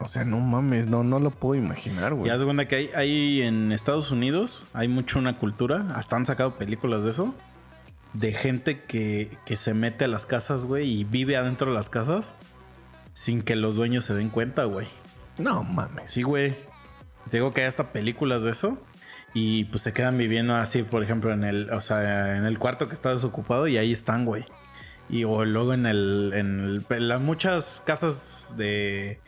O 0.00 0.06
sea, 0.08 0.24
no 0.24 0.38
mames, 0.38 0.86
no, 0.86 1.02
no 1.02 1.18
lo 1.18 1.30
puedo 1.30 1.60
imaginar, 1.60 2.12
Y 2.12 2.16
güey. 2.16 2.30
haz 2.30 2.38
de 2.40 2.44
cuenta 2.44 2.68
que 2.68 2.76
hay, 2.76 2.90
hay 2.94 3.42
en 3.42 3.72
Estados 3.72 4.10
Unidos, 4.10 4.64
hay 4.72 4.86
mucho 4.88 5.18
una 5.18 5.38
cultura, 5.38 5.86
hasta 5.94 6.16
han 6.16 6.24
sacado 6.26 6.54
películas 6.54 7.02
de 7.04 7.10
eso, 7.10 7.34
de 8.12 8.32
gente 8.32 8.80
que, 8.82 9.28
que 9.44 9.56
se 9.56 9.74
mete 9.74 10.04
a 10.04 10.08
las 10.08 10.24
casas, 10.24 10.64
güey, 10.64 10.88
y 10.88 11.04
vive 11.04 11.36
adentro 11.36 11.70
de 11.70 11.74
las 11.76 11.88
casas 11.88 12.34
sin 13.14 13.42
que 13.42 13.56
los 13.56 13.74
dueños 13.74 14.04
se 14.04 14.14
den 14.14 14.28
cuenta, 14.30 14.64
güey. 14.64 14.86
No 15.38 15.64
mames. 15.64 16.10
Sí, 16.12 16.22
güey. 16.22 16.54
Te 17.30 17.38
digo 17.38 17.52
que 17.52 17.62
hay 17.62 17.66
hasta 17.66 17.92
películas 17.92 18.42
de 18.44 18.52
eso. 18.52 18.78
Y 19.34 19.64
pues 19.66 19.82
se 19.82 19.92
quedan 19.92 20.16
viviendo 20.16 20.54
así, 20.56 20.82
por 20.84 21.02
ejemplo, 21.02 21.32
en 21.32 21.44
el, 21.44 21.70
o 21.72 21.80
sea, 21.80 22.36
en 22.36 22.44
el 22.46 22.58
cuarto 22.58 22.88
que 22.88 22.94
está 22.94 23.12
desocupado 23.12 23.66
y 23.68 23.76
ahí 23.76 23.92
están, 23.92 24.24
güey. 24.24 24.44
Y 25.10 25.24
o 25.24 25.44
luego 25.44 25.74
en 25.74 25.84
el, 25.86 26.32
en 26.34 26.60
el- 26.60 26.86
en 26.88 27.08
las 27.08 27.20
muchas 27.20 27.82
casas 27.84 28.54
de 28.56 29.20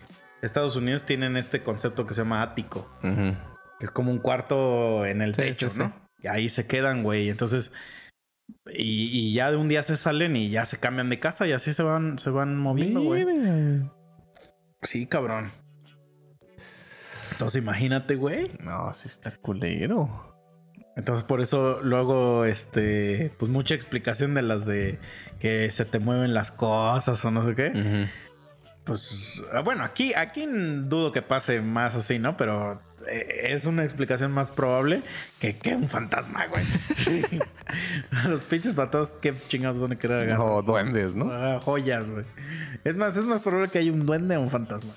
Estados 0.42 0.76
Unidos 0.76 1.04
tienen 1.04 1.36
este 1.36 1.62
concepto 1.62 2.06
que 2.06 2.14
se 2.14 2.22
llama 2.22 2.42
ático, 2.42 2.90
que 3.02 3.84
es 3.84 3.90
como 3.90 4.10
un 4.10 4.18
cuarto 4.18 5.04
en 5.06 5.22
el 5.22 5.34
Sí, 5.34 5.42
techo, 5.42 5.70
sí, 5.70 5.78
¿no? 5.78 5.86
sí. 5.88 5.92
Y 6.24 6.26
ahí 6.28 6.48
se 6.48 6.66
quedan, 6.66 7.02
güey. 7.02 7.30
Entonces, 7.30 7.72
y, 8.72 9.08
y 9.28 9.32
ya 9.32 9.50
de 9.50 9.56
un 9.56 9.68
día 9.68 9.82
se 9.82 9.96
salen 9.96 10.36
y 10.36 10.50
ya 10.50 10.66
se 10.66 10.78
cambian 10.78 11.08
de 11.10 11.18
casa 11.20 11.46
y 11.46 11.52
así 11.52 11.72
se 11.72 11.82
van, 11.82 12.18
se 12.18 12.30
van 12.30 12.56
moviendo, 12.58 13.02
güey. 13.02 13.24
Sí, 14.82 15.06
cabrón. 15.06 15.52
Entonces 17.32 17.62
imagínate, 17.62 18.16
güey. 18.16 18.50
No, 18.60 18.92
sí 18.92 19.08
está 19.08 19.34
culero. 19.36 20.36
Entonces 20.96 21.24
por 21.24 21.40
eso 21.40 21.80
luego, 21.82 22.44
este, 22.44 23.32
pues 23.38 23.50
mucha 23.50 23.74
explicación 23.74 24.34
de 24.34 24.42
las 24.42 24.66
de 24.66 24.98
que 25.38 25.70
se 25.70 25.84
te 25.86 25.98
mueven 26.00 26.34
las 26.34 26.50
cosas 26.50 27.24
o 27.24 27.30
no 27.30 27.44
sé 27.44 27.54
qué. 27.54 27.68
Ujú. 27.68 28.10
Pues 28.84 29.42
ah, 29.52 29.60
bueno, 29.60 29.84
aquí, 29.84 30.14
aquí 30.14 30.46
dudo 30.46 31.12
que 31.12 31.22
pase 31.22 31.60
más 31.60 31.94
así, 31.94 32.18
¿no? 32.18 32.36
Pero 32.36 32.80
eh, 33.08 33.48
es 33.50 33.66
una 33.66 33.84
explicación 33.84 34.32
más 34.32 34.50
probable 34.50 35.02
que, 35.38 35.56
que 35.56 35.74
un 35.74 35.88
fantasma, 35.88 36.46
güey. 36.46 36.64
Los 38.28 38.40
pinches 38.42 38.74
patados, 38.74 39.14
qué 39.20 39.34
chingados 39.48 39.78
van 39.80 39.92
a 39.92 39.96
querer 39.96 40.22
agarrar. 40.24 40.40
O 40.40 40.62
duendes, 40.62 41.14
¿no? 41.14 41.30
Ah, 41.32 41.60
joyas, 41.62 42.10
güey. 42.10 42.24
Es 42.84 42.96
más, 42.96 43.16
es 43.16 43.26
más 43.26 43.42
probable 43.42 43.68
que 43.70 43.78
haya 43.78 43.92
un 43.92 44.06
duende 44.06 44.36
o 44.36 44.40
un 44.40 44.50
fantasma. 44.50 44.92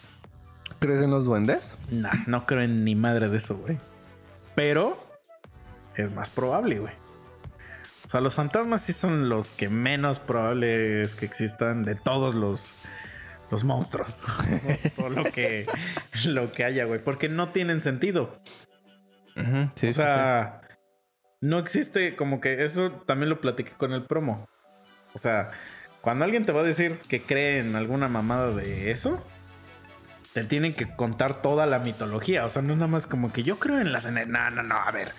¿Crees 0.80 1.02
en 1.02 1.12
los 1.12 1.26
duendes? 1.26 1.74
Nah, 1.92 2.12
no 2.28 2.46
creo 2.46 2.62
en 2.62 2.84
ni 2.84 2.96
madre 2.96 3.30
de 3.30 3.38
eso, 3.38 3.58
güey. 3.58 3.78
Pero 4.56 5.02
es 5.96 6.12
más 6.12 6.30
probable, 6.30 6.80
güey. 6.80 6.94
O 8.06 8.10
sea, 8.10 8.22
los 8.22 8.36
fantasmas 8.36 8.82
sí 8.82 8.94
son 8.94 9.30
los 9.30 9.50
que 9.50 9.70
menos 9.70 10.20
probable 10.20 11.02
es 11.02 11.16
que 11.16 11.26
existan 11.26 11.84
de 11.84 11.96
todos 11.96 12.36
los, 12.36 12.74
los 13.54 13.64
monstruos. 13.64 14.22
Todo 14.98 15.10
lo 15.10 15.24
que, 15.26 15.68
lo 16.26 16.52
que 16.52 16.66
haya, 16.66 16.86
güey. 16.86 17.00
Porque 17.00 17.30
no 17.30 17.50
tienen 17.50 17.82
sentido. 17.82 18.42
Sí, 19.36 19.42
o 19.42 19.72
sí, 19.76 19.94
sea, 19.94 20.62
no 21.40 21.60
existe 21.60 22.16
como 22.16 22.42
que 22.42 22.66
eso 22.66 22.92
también 22.92 23.30
lo 23.30 23.40
platiqué 23.40 23.72
con 23.72 23.94
el 23.94 24.06
promo. 24.06 24.50
O 25.14 25.20
sea, 25.20 25.52
cuando 26.02 26.26
alguien 26.26 26.44
te 26.44 26.52
va 26.52 26.62
a 26.62 26.64
decir 26.64 27.00
que 27.08 27.22
cree 27.22 27.60
en 27.60 27.76
alguna 27.76 28.08
mamada 28.08 28.52
de 28.52 28.92
eso, 28.92 29.24
te 30.34 30.44
tienen 30.44 30.74
que 30.74 30.88
contar 30.96 31.42
toda 31.42 31.66
la 31.68 31.80
mitología. 31.80 32.46
O 32.46 32.50
sea, 32.50 32.62
no 32.64 32.74
es 32.74 32.80
nada 32.80 32.92
más 32.92 33.06
como 33.06 33.32
que 33.32 33.44
yo 33.44 33.60
creo 33.60 33.80
en 33.80 33.92
las... 33.92 34.12
No, 34.12 34.50
no, 34.50 34.64
no, 34.64 34.76
a 34.76 34.92
ver. 34.92 35.12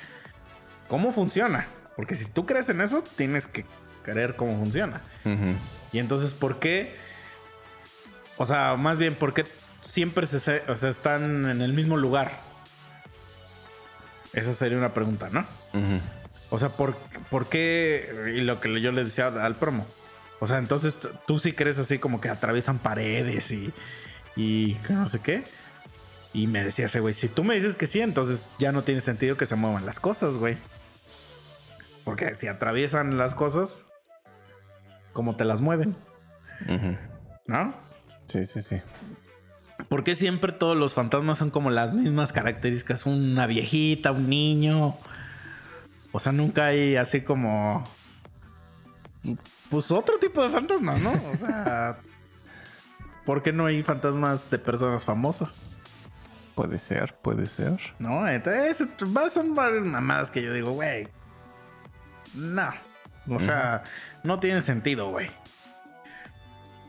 ¿Cómo 0.89 1.13
funciona? 1.13 1.67
Porque 1.97 2.17
si 2.17 2.27
tú 2.27 2.47
crees 2.47 2.69
en 2.69 2.81
eso, 2.81 3.05
tienes 3.17 3.47
que 3.47 3.65
creer 4.03 4.35
cómo 4.35 4.59
funciona. 4.59 5.01
Y 5.93 5.99
entonces, 6.01 6.35
¿por 6.35 6.59
qué? 6.59 7.04
O 8.37 8.47
sea, 8.47 8.77
más 8.77 8.99
bien, 8.99 9.15
¿por 9.15 9.33
qué 9.33 9.45
siempre 9.81 10.27
se, 10.27 10.63
o 10.69 10.77
sea, 10.77 10.91
están 10.91 11.47
en 11.47 11.61
el 11.61 11.73
mismo 11.73 11.97
lugar? 11.97 12.41
Esa 14.33 14.53
sería 14.53 14.79
una 14.79 14.93
pregunta, 14.93 15.29
¿no? 15.31 15.47
O 16.51 16.59
sea, 16.59 16.71
¿por, 16.71 16.97
por 17.31 17.49
qué? 17.49 18.33
Y 18.35 18.41
lo 18.41 18.61
que 18.61 18.81
yo 18.81 18.93
le 18.93 19.05
decía 19.05 19.29
al 19.29 19.57
promo. 19.57 19.87
O 20.41 20.47
sea, 20.47 20.59
entonces 20.59 20.97
tú 21.27 21.39
sí 21.39 21.53
crees 21.53 21.79
así 21.79 21.99
como 21.99 22.21
que 22.21 22.29
atraviesan 22.29 22.79
paredes 22.79 23.51
y, 23.51 23.73
y 24.37 24.75
que 24.77 24.93
no 24.93 25.09
sé 25.09 25.21
qué. 25.21 25.45
Y 26.33 26.49
me 26.49 26.65
decía 26.65 26.87
ese 26.87 26.99
güey, 26.99 27.15
si 27.15 27.29
tú 27.29 27.45
me 27.45 27.55
dices 27.55 27.77
que 27.77 27.87
sí, 27.87 28.01
entonces 28.01 28.53
ya 28.59 28.73
no 28.73 28.83
tiene 28.83 29.01
sentido 29.01 29.37
que 29.37 29.47
se 29.47 29.55
muevan 29.55 29.87
las 29.87 30.01
cosas, 30.01 30.35
güey. 30.35 30.57
Porque 32.05 32.35
si 32.35 32.49
atraviesan 32.49 33.17
las 33.17 33.35
cosas, 33.35 33.87
¿cómo 35.13 35.37
te 35.37 35.45
las 35.45 35.61
mueven? 35.61 35.97
¿No? 37.47 37.84
Sí, 38.27 38.45
sí, 38.45 38.63
sí. 38.63 38.81
¿Por 39.89 40.05
qué 40.05 40.15
siempre 40.15 40.53
todos 40.53 40.77
los 40.77 40.95
fantasmas 40.95 41.39
son 41.39 41.51
como 41.51 41.71
las 41.71 41.93
mismas 41.93 42.33
características? 42.33 43.07
Una 43.07 43.47
viejita, 43.47 44.13
un 44.13 44.29
niño. 44.29 44.97
O 46.13 46.21
sea, 46.21 46.33
nunca 46.33 46.67
hay 46.67 46.97
así 46.97 47.23
como. 47.23 47.85
Pues 49.71 49.91
otro 49.91 50.19
tipo 50.19 50.43
de 50.43 50.51
fantasmas, 50.51 51.01
¿no? 51.01 51.13
O 51.33 51.37
sea. 51.37 51.99
¿Por 53.25 53.43
qué 53.43 53.53
no 53.53 53.67
hay 53.67 53.83
fantasmas 53.83 54.51
de 54.51 54.59
personas 54.59 55.05
famosas? 55.05 55.71
Puede 56.55 56.79
ser, 56.79 57.15
puede 57.17 57.47
ser. 57.47 57.81
No, 57.99 58.29
entonces 58.29 58.87
son 59.31 59.55
varias 59.55 59.85
mamadas 59.85 60.31
que 60.31 60.43
yo 60.43 60.53
digo, 60.53 60.73
güey. 60.73 61.09
No. 62.35 62.71
O 63.29 63.41
sea, 63.41 63.83
no 64.23 64.39
tiene 64.39 64.61
sentido, 64.61 65.11
güey. 65.11 65.31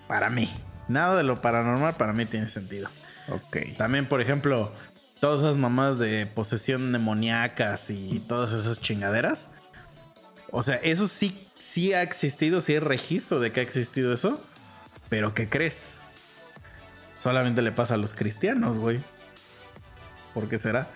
Para 0.08 0.30
mí. 0.30 0.52
Nada 0.88 1.16
de 1.18 1.24
lo 1.24 1.42
paranormal 1.42 1.96
para 1.96 2.14
mí 2.14 2.26
tiene 2.26 2.50
sentido. 2.50 2.90
Ok. 3.30 3.58
También, 3.78 4.08
por 4.08 4.22
ejemplo, 4.22 4.72
todas 5.20 5.42
esas 5.42 5.58
mamadas 5.58 5.98
de 5.98 6.26
posesión 6.28 6.92
demoníacas 6.92 7.90
y 7.90 8.24
todas 8.28 8.54
esas 8.54 8.80
chingaderas. 8.80 9.50
O 10.52 10.64
sea, 10.64 10.76
eso 10.76 11.08
sí, 11.08 11.48
sí 11.58 11.94
ha 11.94 12.04
existido, 12.04 12.62
sí 12.62 12.74
hay 12.74 12.80
registro 12.80 13.40
de 13.40 13.52
que 13.52 13.62
ha 13.62 13.64
existido 13.64 14.14
eso. 14.14 14.42
Pero 15.10 15.34
¿qué 15.34 15.50
crees? 15.50 15.96
Solamente 17.16 17.62
le 17.62 17.72
pasa 17.72 17.96
a 17.96 17.98
los 17.98 18.14
cristianos, 18.14 18.78
güey. 18.78 19.00
¿Por 20.34 20.50
qué 20.50 20.60
será? 20.60 20.88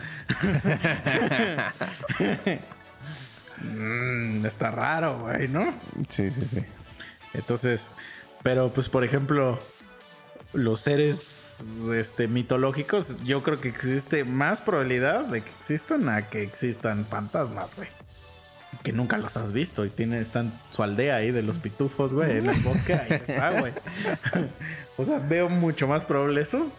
Mm, 3.61 4.45
está 4.45 4.72
raro, 4.72 5.20
güey, 5.20 5.49
¿no? 5.49 5.74
Sí, 6.07 6.32
sí, 6.32 6.48
sí. 6.48 6.64
Entonces, 7.34 7.90
pero 8.41 8.72
pues 8.72 8.88
por 8.88 9.03
ejemplo, 9.03 9.60
los 10.54 10.82
seres 10.82 11.74
este, 11.94 12.28
mitológicos, 12.28 13.24
yo 13.24 13.44
creo 13.44 13.60
que 13.62 13.70
existe 13.70 14.24
más 14.24 14.62
probabilidad 14.62 15.26
de 15.26 15.42
que 15.42 15.50
existan 15.58 16.10
a 16.10 16.30
que 16.30 16.42
existan 16.42 17.06
fantasmas, 17.06 17.76
güey. 17.76 17.88
Que 18.84 18.94
nunca 18.94 19.18
los 19.18 19.36
has 19.36 19.52
visto 19.52 19.86
y 19.86 19.90
tiene, 19.90 20.20
están 20.20 20.54
su 20.72 20.84
aldea 20.84 21.18
ahí 21.18 21.32
de 21.32 21.42
los 21.42 21.58
pitufos, 21.58 22.14
güey, 22.14 22.38
en 22.38 22.50
el 22.50 22.60
bosque, 22.64 22.94
ahí 22.94 23.12
está, 23.14 23.60
güey. 23.60 23.74
o 24.98 25.06
sea, 25.06 25.20
veo 25.20 25.50
mucho 25.50 25.88
más 25.88 26.06
probable 26.06 26.42
eso 26.42 26.72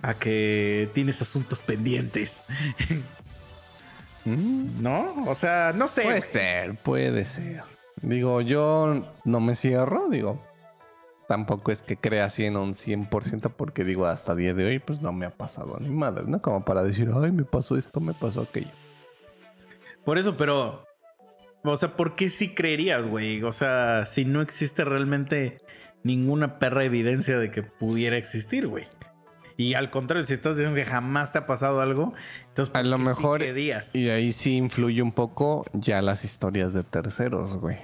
a 0.00 0.14
que 0.14 0.88
tienes 0.94 1.20
asuntos 1.20 1.60
pendientes, 1.60 2.42
Mm, 4.28 4.82
¿no? 4.82 5.24
O 5.26 5.34
sea, 5.34 5.72
no 5.74 5.88
sé. 5.88 6.02
Puede 6.02 6.20
ser, 6.20 6.74
puede 6.76 7.24
ser. 7.24 7.62
Digo, 8.02 8.40
yo 8.40 9.14
no 9.24 9.40
me 9.40 9.54
cierro, 9.54 10.08
digo. 10.10 10.42
Tampoco 11.28 11.70
es 11.70 11.82
que 11.82 11.96
crea 11.96 12.24
así 12.24 12.44
en 12.44 12.56
un 12.56 12.74
100% 12.74 13.52
porque 13.54 13.84
digo, 13.84 14.06
hasta 14.06 14.34
día 14.34 14.54
de 14.54 14.64
hoy 14.64 14.78
pues 14.78 15.00
no 15.02 15.12
me 15.12 15.26
ha 15.26 15.30
pasado 15.30 15.76
ni 15.78 15.90
madre, 15.90 16.24
¿no? 16.26 16.40
Como 16.42 16.64
para 16.64 16.82
decir, 16.82 17.10
ay, 17.22 17.30
me 17.30 17.44
pasó 17.44 17.76
esto, 17.76 18.00
me 18.00 18.14
pasó 18.14 18.40
aquello. 18.40 18.70
Por 20.04 20.18
eso, 20.18 20.36
pero. 20.36 20.84
O 21.64 21.76
sea, 21.76 21.96
¿por 21.96 22.14
qué 22.14 22.28
sí 22.28 22.54
creerías, 22.54 23.06
güey? 23.06 23.42
O 23.42 23.52
sea, 23.52 24.06
si 24.06 24.24
no 24.24 24.40
existe 24.40 24.84
realmente 24.84 25.58
ninguna 26.02 26.58
perra 26.58 26.84
evidencia 26.84 27.38
de 27.38 27.50
que 27.50 27.62
pudiera 27.62 28.16
existir, 28.16 28.66
güey. 28.68 28.86
Y 29.58 29.74
al 29.74 29.90
contrario, 29.90 30.24
si 30.24 30.32
estás 30.34 30.56
diciendo 30.56 30.76
que 30.76 30.84
jamás 30.86 31.32
te 31.32 31.38
ha 31.38 31.46
pasado 31.46 31.80
algo, 31.80 32.14
entonces 32.48 32.72
A 32.74 32.78
¿por 32.78 32.86
lo 32.86 32.96
qué 32.96 33.02
sí 33.02 33.08
mejor- 33.08 33.38
creerías? 33.40 33.94
Y 33.94 34.08
ahí 34.08 34.30
sí 34.32 34.56
influye 34.56 35.02
un 35.02 35.10
poco 35.12 35.64
ya 35.74 36.00
las 36.00 36.24
historias 36.24 36.72
de 36.72 36.84
terceros, 36.84 37.56
güey. 37.56 37.76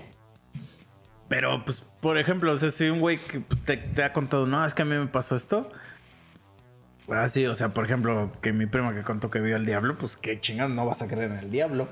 Pero, 1.35 1.65
pues, 1.65 1.81
por 1.81 2.17
ejemplo, 2.17 2.53
o 2.53 2.57
sea, 2.57 2.71
si 2.71 2.89
un 2.89 3.01
güey 3.01 3.19
que 3.19 3.41
te, 3.41 3.77
te 3.77 4.05
ha 4.05 4.13
contado, 4.13 4.47
no, 4.47 4.65
es 4.65 4.73
que 4.73 4.83
a 4.83 4.85
mí 4.85 4.95
me 4.95 5.09
pasó 5.09 5.35
esto. 5.35 5.69
Ah, 7.09 7.27
sí, 7.27 7.45
o 7.47 7.57
sea, 7.57 7.71
por 7.71 7.85
ejemplo, 7.85 8.31
que 8.41 8.53
mi 8.53 8.67
prima 8.67 8.95
que 8.95 9.03
contó 9.03 9.33
que 9.33 9.41
vio 9.41 9.57
al 9.57 9.67
diablo, 9.67 9.99
pues 9.99 10.17
qué 10.17 10.41
chingados 10.41 10.73
no 10.77 10.87
vas 10.87 11.03
a 11.03 11.09
creer 11.09 11.33
en 11.33 11.39
el 11.39 11.51
diablo. 11.51 11.89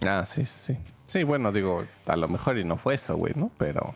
Ah, 0.00 0.24
sí, 0.24 0.46
sí, 0.46 0.58
sí. 0.58 0.78
Sí, 1.04 1.22
bueno, 1.22 1.52
digo, 1.52 1.84
a 2.06 2.16
lo 2.16 2.28
mejor 2.28 2.56
y 2.56 2.64
no 2.64 2.78
fue 2.78 2.94
eso, 2.94 3.14
güey, 3.14 3.34
¿no? 3.36 3.50
Pero... 3.58 3.94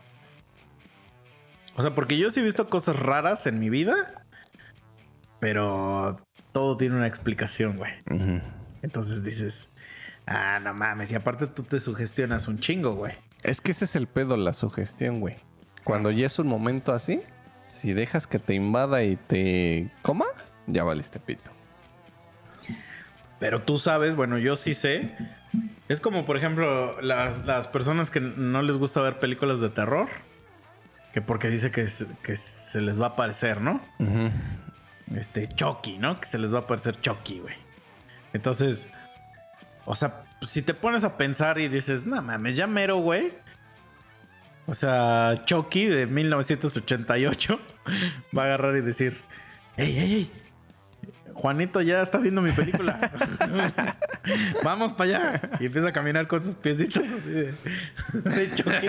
O 1.75 1.81
sea, 1.81 1.95
porque 1.95 2.19
yo 2.19 2.29
sí 2.29 2.41
he 2.41 2.43
visto 2.43 2.69
cosas 2.69 2.97
raras 2.97 3.47
en 3.47 3.59
mi 3.59 3.71
vida, 3.71 3.95
pero 5.41 6.21
todo 6.53 6.77
tiene 6.77 6.97
una 6.97 7.07
explicación, 7.07 7.79
güey. 7.79 7.95
Entonces 8.83 9.25
dices, 9.25 9.71
ah, 10.27 10.61
no 10.61 10.75
mames, 10.75 11.11
y 11.13 11.15
aparte 11.15 11.47
tú 11.47 11.63
te 11.63 11.81
sugestionas 11.81 12.47
un 12.47 12.59
chingo, 12.59 12.95
güey. 12.95 13.15
Es 13.47 13.61
que 13.61 13.71
ese 13.71 13.85
es 13.85 13.95
el 13.97 14.07
pedo, 14.09 14.37
la 14.37 14.53
sugestión, 14.53 15.21
güey. 15.21 15.37
Cuando 15.85 16.11
ya 16.11 16.27
es 16.27 16.39
un 16.41 16.49
momento 16.49 16.93
así, 16.93 17.21
si 17.67 17.93
dejas 17.93 18.27
que 18.27 18.39
te 18.41 18.55
invada 18.55 19.05
y 19.05 19.15
te 19.17 19.91
coma, 20.03 20.25
ya 20.67 20.83
valiste 20.83 21.21
pito. 21.21 21.51
Pero 23.39 23.63
tú 23.63 23.79
sabes, 23.79 24.17
bueno, 24.17 24.39
yo 24.39 24.57
sí 24.57 24.75
sé. 24.75 25.15
Es 25.89 26.01
como, 26.01 26.25
por 26.25 26.37
ejemplo, 26.37 27.01
las, 27.03 27.45
las 27.45 27.69
personas 27.69 28.11
que 28.11 28.21
no 28.21 28.63
les 28.63 28.79
gusta 28.79 29.01
ver 29.01 29.19
películas 29.19 29.61
de 29.61 29.69
terror, 29.69 30.09
que 31.13 31.21
porque 31.21 31.49
dice 31.49 31.71
que, 31.71 31.87
se- 31.89 32.09
que 32.23 32.37
se 32.37 32.81
les 32.81 33.01
va 33.01 33.07
a 33.07 33.09
aparecer, 33.11 33.61
¿no? 33.63 33.81
Este 35.15 35.47
Chucky, 35.49 35.99
¿no? 35.99 36.17
Que 36.19 36.27
se 36.27 36.39
les 36.39 36.53
va 36.53 36.61
a 36.61 36.67
parecer 36.67 37.01
Chucky, 37.01 37.39
güey. 37.41 37.55
Entonces, 38.33 38.89
o 39.85 39.95
sea, 39.95 40.25
si 40.43 40.63
te 40.63 40.75
pones 40.75 41.05
a 41.05 41.17
pensar 41.17 41.59
y 41.59 41.69
dices, 41.69 42.07
no 42.07 42.21
mames, 42.23 42.57
ya 42.57 42.67
mero, 42.67 42.99
güey. 42.99 43.33
O 44.67 44.75
sea, 44.75 45.39
Chucky 45.45 45.87
de 45.87 46.07
1988 46.07 47.61
va 48.37 48.43
a 48.43 48.45
agarrar 48.47 48.77
y 48.77 48.81
decir, 48.81 49.17
¡Ey, 49.77 49.99
ey, 49.99 50.15
ey! 50.15 50.31
Juanito 51.35 51.83
ya 51.83 52.01
está 52.01 52.17
viendo 52.17 52.41
mi 52.41 52.51
película. 52.51 52.99
Vamos 54.65 54.95
para 54.95 55.11
allá. 55.11 55.51
Y 55.61 55.67
empieza 55.67 55.89
a 55.89 55.93
caminar 55.93 56.27
con 56.27 56.43
sus 56.43 56.55
piecitos 56.55 57.07
así 57.11 57.29
de, 57.29 57.53
de 58.15 58.55
Chucky. 58.55 58.89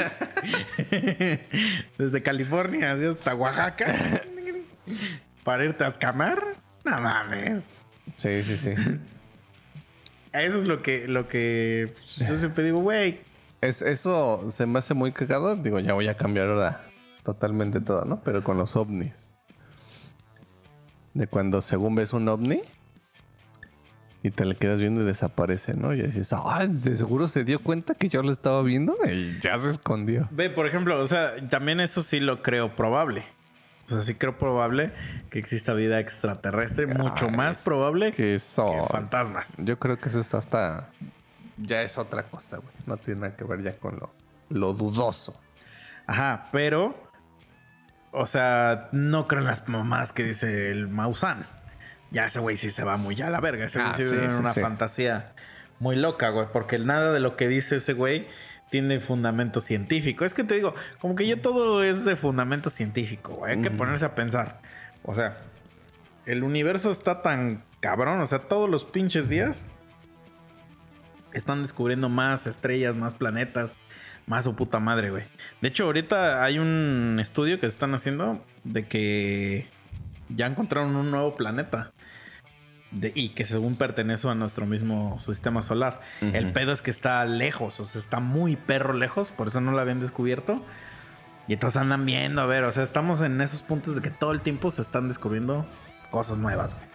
Desde 1.97 2.23
California 2.23 2.93
así 2.93 3.03
hasta 3.03 3.35
Oaxaca. 3.35 3.93
Para 5.43 5.65
irte 5.65 5.83
a 5.83 5.87
escamar. 5.89 6.41
No 6.85 7.01
mames. 7.01 7.81
Sí, 8.15 8.41
sí, 8.43 8.57
sí. 8.57 8.73
Eso 10.41 10.57
es 10.57 10.65
lo 10.65 10.81
que, 10.81 11.07
lo 11.07 11.27
que 11.27 11.93
yo 12.17 12.37
siempre 12.37 12.63
digo, 12.63 12.79
güey. 12.79 13.19
Es, 13.61 13.81
eso 13.81 14.45
se 14.49 14.65
me 14.65 14.79
hace 14.79 14.93
muy 14.93 15.11
cagado. 15.11 15.55
Digo, 15.55 15.79
ya 15.79 15.93
voy 15.93 16.07
a 16.07 16.15
cambiar 16.15 16.49
ahora 16.49 16.81
totalmente 17.23 17.81
todo, 17.81 18.05
¿no? 18.05 18.21
Pero 18.23 18.43
con 18.43 18.57
los 18.57 18.75
ovnis. 18.75 19.35
De 21.13 21.27
cuando 21.27 21.61
según 21.61 21.95
ves 21.95 22.13
un 22.13 22.27
ovni 22.29 22.61
y 24.23 24.31
te 24.31 24.45
le 24.45 24.55
quedas 24.55 24.79
viendo 24.79 25.01
y 25.01 25.05
desaparece, 25.05 25.73
¿no? 25.73 25.93
Y 25.93 26.01
dices, 26.01 26.31
ah, 26.33 26.65
de 26.67 26.95
seguro 26.95 27.27
se 27.27 27.43
dio 27.43 27.59
cuenta 27.59 27.95
que 27.95 28.09
yo 28.09 28.21
lo 28.21 28.31
estaba 28.31 28.61
viendo 28.61 28.95
y 29.09 29.39
ya 29.41 29.57
se 29.57 29.69
escondió. 29.69 30.27
Ve, 30.31 30.49
por 30.49 30.67
ejemplo, 30.67 30.99
o 30.99 31.05
sea, 31.05 31.35
también 31.49 31.79
eso 31.79 32.01
sí 32.01 32.19
lo 32.19 32.41
creo 32.41 32.75
probable. 32.75 33.23
O 33.87 33.91
sea, 33.91 34.01
sí 34.01 34.15
creo 34.15 34.37
probable 34.37 34.91
que 35.29 35.39
exista 35.39 35.73
vida 35.73 35.99
extraterrestre, 35.99 36.87
mucho 36.87 37.29
más 37.29 37.63
probable 37.63 38.11
que, 38.11 38.17
Que 38.17 38.35
eso. 38.35 38.85
fantasmas. 38.91 39.55
Yo 39.59 39.79
creo 39.79 39.97
que 39.97 40.09
eso 40.09 40.19
está 40.19 40.39
hasta. 40.39 40.89
Ya 41.57 41.81
es 41.81 41.97
otra 41.97 42.23
cosa, 42.23 42.57
güey. 42.57 42.73
No 42.85 42.97
tiene 42.97 43.21
nada 43.21 43.35
que 43.35 43.43
ver 43.45 43.63
ya 43.63 43.71
con 43.73 43.97
lo, 43.97 44.11
lo 44.49 44.73
dudoso. 44.73 45.33
Ajá, 46.05 46.47
pero, 46.51 46.95
o 48.11 48.25
sea, 48.25 48.89
no 48.91 49.25
creo 49.25 49.41
en 49.41 49.47
las 49.47 49.67
mamás 49.67 50.11
que 50.13 50.23
dice 50.23 50.69
el 50.69 50.87
Maussan. 50.87 51.45
Ya 52.11 52.25
ese 52.25 52.39
güey 52.39 52.57
sí 52.57 52.69
se 52.71 52.83
va 52.83 52.97
muy 52.97 53.21
a 53.21 53.29
la 53.29 53.39
verga. 53.41 53.65
Ese 53.65 53.79
güey 53.79 53.91
Ah, 53.91 53.95
sí, 53.95 54.07
sí, 54.07 54.15
una 54.39 54.53
sí. 54.53 54.61
fantasía 54.61 55.25
muy 55.79 55.95
loca, 55.95 56.29
güey. 56.29 56.47
Porque 56.53 56.77
nada 56.79 57.11
de 57.13 57.19
lo 57.19 57.33
que 57.33 57.47
dice 57.47 57.77
ese 57.77 57.93
güey 57.93 58.27
tiene 58.69 58.99
fundamento 58.99 59.61
científico. 59.61 60.25
Es 60.25 60.33
que 60.33 60.43
te 60.43 60.55
digo, 60.55 60.75
como 60.99 61.15
que 61.15 61.25
ya 61.25 61.41
todo 61.41 61.83
es 61.83 62.05
de 62.05 62.15
fundamento 62.15 62.69
científico. 62.69 63.45
Hay 63.45 63.61
que 63.61 63.71
ponerse 63.71 64.05
a 64.05 64.15
pensar. 64.15 64.61
O 65.03 65.15
sea, 65.15 65.37
el 66.25 66.43
universo 66.43 66.91
está 66.91 67.21
tan 67.21 67.63
cabrón. 67.79 68.19
O 68.19 68.25
sea, 68.25 68.39
todos 68.39 68.69
los 68.69 68.83
pinches 68.83 69.29
días 69.29 69.65
están 71.33 71.61
descubriendo 71.61 72.09
más 72.09 72.47
estrellas, 72.47 72.95
más 72.95 73.13
planetas, 73.13 73.71
más 74.25 74.43
su 74.43 74.55
puta 74.55 74.79
madre, 74.79 75.11
güey. 75.11 75.23
De 75.61 75.69
hecho, 75.69 75.85
ahorita 75.85 76.43
hay 76.43 76.59
un 76.59 77.17
estudio 77.21 77.59
que 77.59 77.67
se 77.67 77.71
están 77.71 77.93
haciendo 77.93 78.43
de 78.63 78.87
que 78.87 79.67
ya 80.29 80.47
encontraron 80.47 80.95
un 80.95 81.09
nuevo 81.09 81.35
planeta. 81.35 81.91
De- 82.91 83.11
y 83.15 83.29
que 83.29 83.45
según 83.45 83.75
pertenece 83.75 84.27
a 84.29 84.35
nuestro 84.35 84.65
mismo 84.65 85.19
sistema 85.19 85.61
solar. 85.61 86.01
El 86.21 86.51
pedo 86.53 86.71
es 86.71 86.81
que 86.81 86.91
está 86.91 87.23
lejos, 87.25 87.79
o 87.79 87.83
sea, 87.83 87.99
está 87.99 88.19
muy 88.19 88.55
perro 88.55 88.93
lejos, 88.93 89.31
por 89.31 89.47
eso 89.47 89.61
no 89.61 89.71
lo 89.71 89.79
habían 89.79 89.99
descubierto. 89.99 90.63
Y 91.47 91.53
entonces 91.53 91.81
andan 91.81 92.05
viendo, 92.05 92.41
a 92.41 92.45
ver, 92.45 92.63
o 92.65 92.71
sea, 92.71 92.83
estamos 92.83 93.21
en 93.21 93.39
esos 93.39 93.61
puntos 93.63 93.95
de 93.95 94.01
que 94.01 94.09
todo 94.09 94.31
el 94.33 94.41
tiempo 94.41 94.69
se 94.69 94.81
están 94.81 95.07
descubriendo 95.07 95.65
cosas 96.11 96.37
nuevas, 96.39 96.75
güey. 96.75 96.87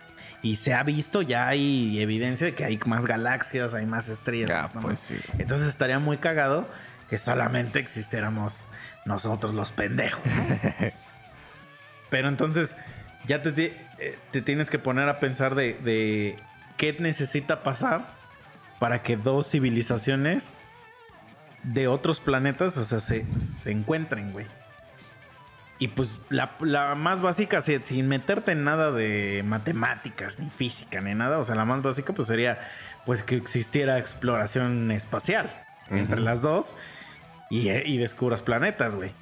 Y 0.44 0.56
se 0.56 0.74
ha 0.74 0.82
visto, 0.82 1.22
ya 1.22 1.46
hay 1.46 2.00
evidencia 2.00 2.46
de 2.48 2.54
que 2.54 2.64
hay 2.64 2.78
más 2.84 3.06
galaxias, 3.06 3.74
hay 3.74 3.86
más 3.86 4.08
estrellas. 4.08 4.50
Ya, 4.50 4.70
¿no? 4.74 4.80
pues 4.80 4.98
sí. 4.98 5.16
Entonces 5.38 5.68
estaría 5.68 6.00
muy 6.00 6.18
cagado 6.18 6.68
que 7.08 7.16
solamente 7.16 7.78
existiéramos 7.78 8.66
nosotros 9.04 9.54
los 9.54 9.70
pendejos. 9.70 10.20
¿no? 10.26 10.92
Pero 12.10 12.28
entonces 12.28 12.76
ya 13.26 13.42
te, 13.42 13.50
eh, 13.98 14.18
te 14.30 14.42
tienes 14.42 14.70
que 14.70 14.78
poner 14.78 15.08
a 15.08 15.20
pensar 15.20 15.54
de, 15.54 15.74
de 15.74 16.36
qué 16.76 16.96
necesita 16.98 17.62
pasar 17.62 18.06
para 18.78 19.02
que 19.02 19.16
dos 19.16 19.48
civilizaciones 19.50 20.52
de 21.62 21.86
otros 21.88 22.18
planetas, 22.20 22.76
o 22.76 22.84
sea, 22.84 22.98
se, 23.00 23.24
se 23.40 23.70
encuentren, 23.70 24.32
güey. 24.32 24.46
Y 25.78 25.88
pues 25.88 26.20
la, 26.28 26.52
la 26.60 26.94
más 26.94 27.20
básica, 27.20 27.60
si- 27.62 27.78
sin 27.80 28.08
meterte 28.08 28.52
en 28.52 28.64
nada 28.64 28.90
de 28.92 29.42
matemáticas, 29.44 30.38
ni 30.38 30.48
física, 30.50 31.00
ni 31.00 31.14
nada, 31.14 31.38
o 31.38 31.44
sea, 31.44 31.54
la 31.56 31.64
más 31.64 31.82
básica 31.82 32.12
pues 32.12 32.28
sería 32.28 32.58
pues 33.04 33.22
que 33.24 33.34
existiera 33.36 33.98
exploración 33.98 34.90
espacial 34.92 35.52
entre 35.90 36.20
las 36.20 36.40
dos 36.42 36.72
y, 37.50 37.68
eh, 37.68 37.82
y 37.84 37.98
descubras 37.98 38.42
planetas, 38.42 38.94
güey. 38.94 39.12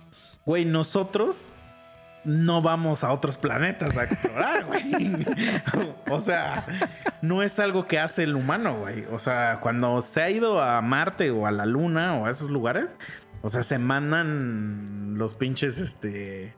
Güey, 0.44 0.64
nosotros 0.66 1.44
no 2.24 2.62
vamos 2.62 3.04
a 3.04 3.12
otros 3.12 3.36
planetas 3.36 3.96
a 3.96 4.04
explorar, 4.04 4.64
güey. 4.64 5.14
o 6.10 6.20
sea, 6.20 6.64
no 7.22 7.42
es 7.42 7.58
algo 7.58 7.86
que 7.86 7.98
hace 7.98 8.24
el 8.24 8.36
humano, 8.36 8.78
güey. 8.80 9.04
O 9.10 9.18
sea, 9.18 9.58
cuando 9.60 10.00
se 10.00 10.22
ha 10.22 10.30
ido 10.30 10.62
a 10.62 10.80
Marte 10.80 11.30
o 11.30 11.46
a 11.46 11.50
la 11.50 11.66
Luna 11.66 12.14
o 12.14 12.26
a 12.26 12.30
esos 12.30 12.50
lugares, 12.50 12.94
o 13.42 13.48
sea, 13.48 13.62
se 13.62 13.78
mandan 13.78 15.14
los 15.16 15.34
pinches, 15.34 15.78
este... 15.78 16.54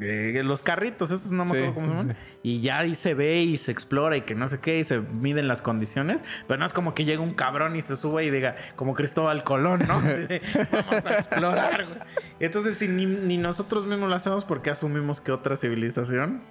eh, 0.00 0.40
los 0.42 0.62
carritos, 0.62 1.10
esos 1.10 1.32
no 1.32 1.44
me 1.44 1.50
Sí, 1.50 1.56
acuerdo 1.56 1.74
cómo 1.74 1.86
se 1.88 1.92
llaman. 1.94 2.10
sí. 2.10 2.16
Y 2.44 2.60
ya 2.60 2.78
ahí 2.78 2.94
se 2.94 3.14
ve 3.14 3.42
y 3.42 3.56
se 3.58 3.70
explora 3.70 4.16
y 4.16 4.22
que 4.22 4.34
no 4.34 4.48
sé 4.48 4.58
qué, 4.60 4.78
y 4.78 4.84
se 4.84 5.00
miden 5.00 5.46
las 5.48 5.62
condiciones. 5.62 6.20
Pero 6.48 6.58
no 6.58 6.66
es 6.66 6.72
como 6.72 6.94
que 6.94 7.04
llega 7.04 7.20
un 7.22 7.34
cabrón 7.34 7.76
y 7.76 7.82
se 7.82 7.96
sube 7.96 8.24
y 8.24 8.30
diga, 8.30 8.54
como 8.74 8.94
Cristóbal 8.94 9.44
Colón, 9.44 9.82
¿no? 9.86 9.94
Así 9.98 10.26
de, 10.26 10.40
vamos 10.72 11.06
a 11.06 11.14
explorar, 11.14 11.86
güey. 11.86 11.98
Entonces, 12.40 12.78
si 12.78 12.88
ni, 12.88 13.06
ni 13.06 13.36
nosotros 13.38 13.86
mismos 13.86 14.08
lo 14.08 14.16
hacemos, 14.16 14.44
porque 14.44 14.70
asumimos 14.70 15.20
que 15.20 15.30
otra 15.30 15.54
civilización 15.56 16.42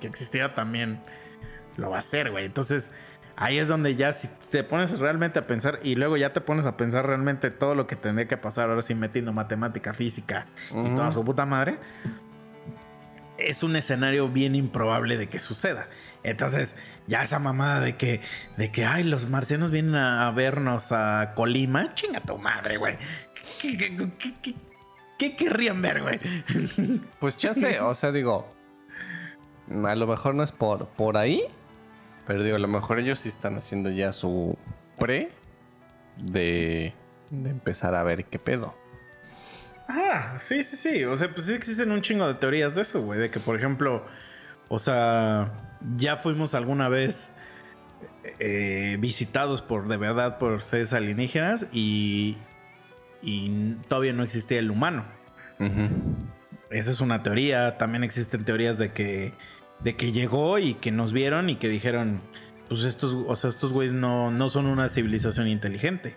que 0.00 0.06
existiera 0.06 0.54
también 0.54 1.00
lo 1.76 1.90
va 1.90 1.96
a 1.96 2.00
hacer, 2.00 2.30
güey? 2.30 2.44
Entonces, 2.46 2.90
ahí 3.36 3.58
es 3.58 3.68
donde 3.68 3.96
ya, 3.96 4.12
si 4.12 4.28
te 4.50 4.62
pones 4.64 4.98
realmente 4.98 5.38
a 5.40 5.42
pensar 5.42 5.80
y 5.82 5.96
luego 5.96 6.16
ya 6.16 6.32
te 6.32 6.40
pones 6.40 6.66
a 6.66 6.76
pensar 6.76 7.06
realmente 7.06 7.50
todo 7.50 7.74
lo 7.74 7.86
que 7.86 7.96
tendría 7.96 8.28
que 8.28 8.36
pasar, 8.36 8.70
ahora 8.70 8.80
sí 8.82 8.94
metiendo 8.94 9.32
matemática, 9.32 9.92
física 9.92 10.46
y 10.70 10.94
toda 10.94 11.10
su 11.12 11.24
puta 11.24 11.44
madre, 11.44 11.78
es 13.38 13.62
un 13.62 13.76
escenario 13.76 14.28
bien 14.28 14.54
improbable 14.54 15.16
de 15.16 15.28
que 15.28 15.38
suceda. 15.40 15.88
Entonces, 16.22 16.74
ya 17.06 17.22
esa 17.22 17.38
mamada 17.38 17.80
de 17.80 17.96
que, 17.96 18.20
de 18.56 18.72
que, 18.72 18.84
ay, 18.86 19.04
los 19.04 19.28
marcianos 19.28 19.70
vienen 19.70 19.94
a 19.96 20.30
vernos 20.30 20.90
a 20.92 21.32
Colima, 21.34 21.94
chinga 21.94 22.20
tu 22.20 22.38
madre, 22.38 22.78
güey. 22.78 22.96
¿Qué, 23.60 23.76
qué, 23.76 24.54
qué- 25.18 25.36
querrían 25.36 25.80
ver, 25.82 26.02
güey? 26.02 26.18
Pues 27.20 27.36
chance, 27.36 27.80
o 27.80 27.94
sea, 27.94 28.10
digo, 28.12 28.48
a 29.86 29.94
lo 29.94 30.06
mejor 30.06 30.34
no 30.34 30.42
es 30.42 30.52
por, 30.52 30.88
por 30.88 31.16
ahí, 31.16 31.42
pero 32.26 32.42
digo, 32.42 32.56
a 32.56 32.60
lo 32.60 32.68
mejor 32.68 32.98
ellos 33.00 33.20
sí 33.20 33.28
están 33.28 33.56
haciendo 33.56 33.90
ya 33.90 34.12
su 34.12 34.56
pre 34.98 35.30
de, 36.16 36.92
de 37.30 37.50
empezar 37.50 37.94
a 37.94 38.02
ver 38.02 38.24
qué 38.26 38.38
pedo. 38.38 38.74
Ah, 39.88 40.38
sí, 40.40 40.62
sí, 40.62 40.76
sí. 40.76 41.04
O 41.04 41.16
sea, 41.16 41.30
pues 41.30 41.46
sí 41.46 41.54
existen 41.54 41.92
un 41.92 42.00
chingo 42.00 42.26
de 42.26 42.34
teorías 42.34 42.74
de 42.74 42.82
eso, 42.82 43.02
güey. 43.02 43.18
De 43.18 43.30
que, 43.30 43.40
por 43.40 43.56
ejemplo, 43.56 44.04
o 44.68 44.78
sea, 44.78 45.52
ya 45.96 46.16
fuimos 46.16 46.54
alguna 46.54 46.88
vez 46.88 47.32
eh, 48.38 48.96
visitados 48.98 49.60
por, 49.60 49.88
de 49.88 49.96
verdad, 49.96 50.38
por 50.38 50.62
seres 50.62 50.92
alienígenas 50.92 51.66
y, 51.72 52.38
y 53.22 53.74
todavía 53.88 54.12
no 54.12 54.22
existía 54.22 54.58
el 54.58 54.70
humano. 54.70 55.04
Esa 56.70 56.90
es 56.90 57.00
una 57.00 57.22
teoría. 57.22 57.76
También 57.76 58.04
existen 58.04 58.44
teorías 58.44 58.78
de 58.78 58.92
que, 58.92 59.32
de 59.80 59.96
que 59.96 60.12
llegó 60.12 60.58
y 60.58 60.74
que 60.74 60.90
nos 60.90 61.12
vieron 61.12 61.50
y 61.50 61.56
que 61.56 61.68
dijeron, 61.68 62.20
pues 62.68 62.84
estos, 62.84 63.14
o 63.14 63.36
sea, 63.36 63.50
estos 63.50 63.72
güeyes 63.72 63.92
no, 63.92 64.30
no 64.30 64.48
son 64.48 64.66
una 64.66 64.88
civilización 64.88 65.46
inteligente. 65.46 66.16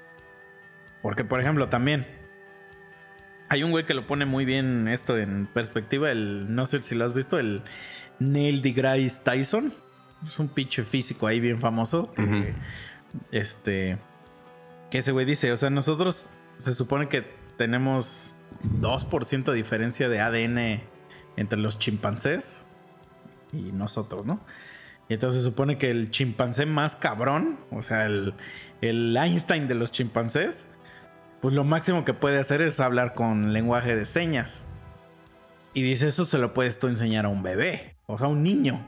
Porque, 1.01 1.23
por 1.23 1.39
ejemplo, 1.41 1.69
también 1.69 2.07
hay 3.49 3.63
un 3.63 3.71
güey 3.71 3.85
que 3.85 3.93
lo 3.93 4.05
pone 4.07 4.25
muy 4.25 4.45
bien 4.45 4.87
esto 4.87 5.17
en 5.17 5.47
perspectiva. 5.47 6.11
El, 6.11 6.53
no 6.53 6.65
sé 6.65 6.83
si 6.83 6.95
lo 6.95 7.05
has 7.05 7.13
visto, 7.13 7.39
el 7.39 7.61
Neil 8.19 8.61
deGrasse 8.61 9.21
Tyson. 9.23 9.73
Es 10.25 10.39
un 10.39 10.47
pinche 10.47 10.83
físico 10.83 11.27
ahí 11.27 11.39
bien 11.39 11.59
famoso. 11.59 12.13
que. 12.13 12.53
Este. 13.31 13.97
Que 14.89 14.99
ese 14.99 15.11
güey 15.11 15.25
dice: 15.25 15.51
O 15.51 15.57
sea, 15.57 15.69
nosotros 15.69 16.29
se 16.57 16.73
supone 16.73 17.07
que 17.07 17.25
tenemos 17.57 18.35
2% 18.81 19.43
de 19.43 19.53
diferencia 19.53 20.09
de 20.09 20.19
ADN 20.19 20.81
entre 21.35 21.59
los 21.59 21.79
chimpancés 21.79 22.65
y 23.53 23.71
nosotros, 23.71 24.25
¿no? 24.25 24.41
Y 25.09 25.13
entonces 25.13 25.41
se 25.41 25.49
supone 25.49 25.77
que 25.77 25.89
el 25.89 26.11
chimpancé 26.11 26.65
más 26.65 26.95
cabrón, 26.95 27.59
o 27.71 27.81
sea, 27.81 28.05
el, 28.05 28.33
el 28.81 29.15
Einstein 29.15 29.67
de 29.67 29.75
los 29.75 29.91
chimpancés, 29.91 30.65
pues 31.41 31.53
lo 31.53 31.63
máximo 31.63 32.03
que 32.05 32.13
puede 32.13 32.39
hacer 32.39 32.61
es 32.61 32.79
hablar 32.79 33.13
con 33.13 33.53
lenguaje 33.53 33.95
de 33.95 34.05
señas. 34.05 34.63
Y 35.73 35.83
dice, 35.83 36.07
eso 36.07 36.25
se 36.25 36.37
lo 36.37 36.53
puedes 36.53 36.79
tú 36.79 36.87
enseñar 36.87 37.25
a 37.25 37.29
un 37.29 37.43
bebé, 37.43 37.95
o 38.07 38.17
sea, 38.17 38.27
a 38.27 38.29
un 38.29 38.41
niño. 38.43 38.87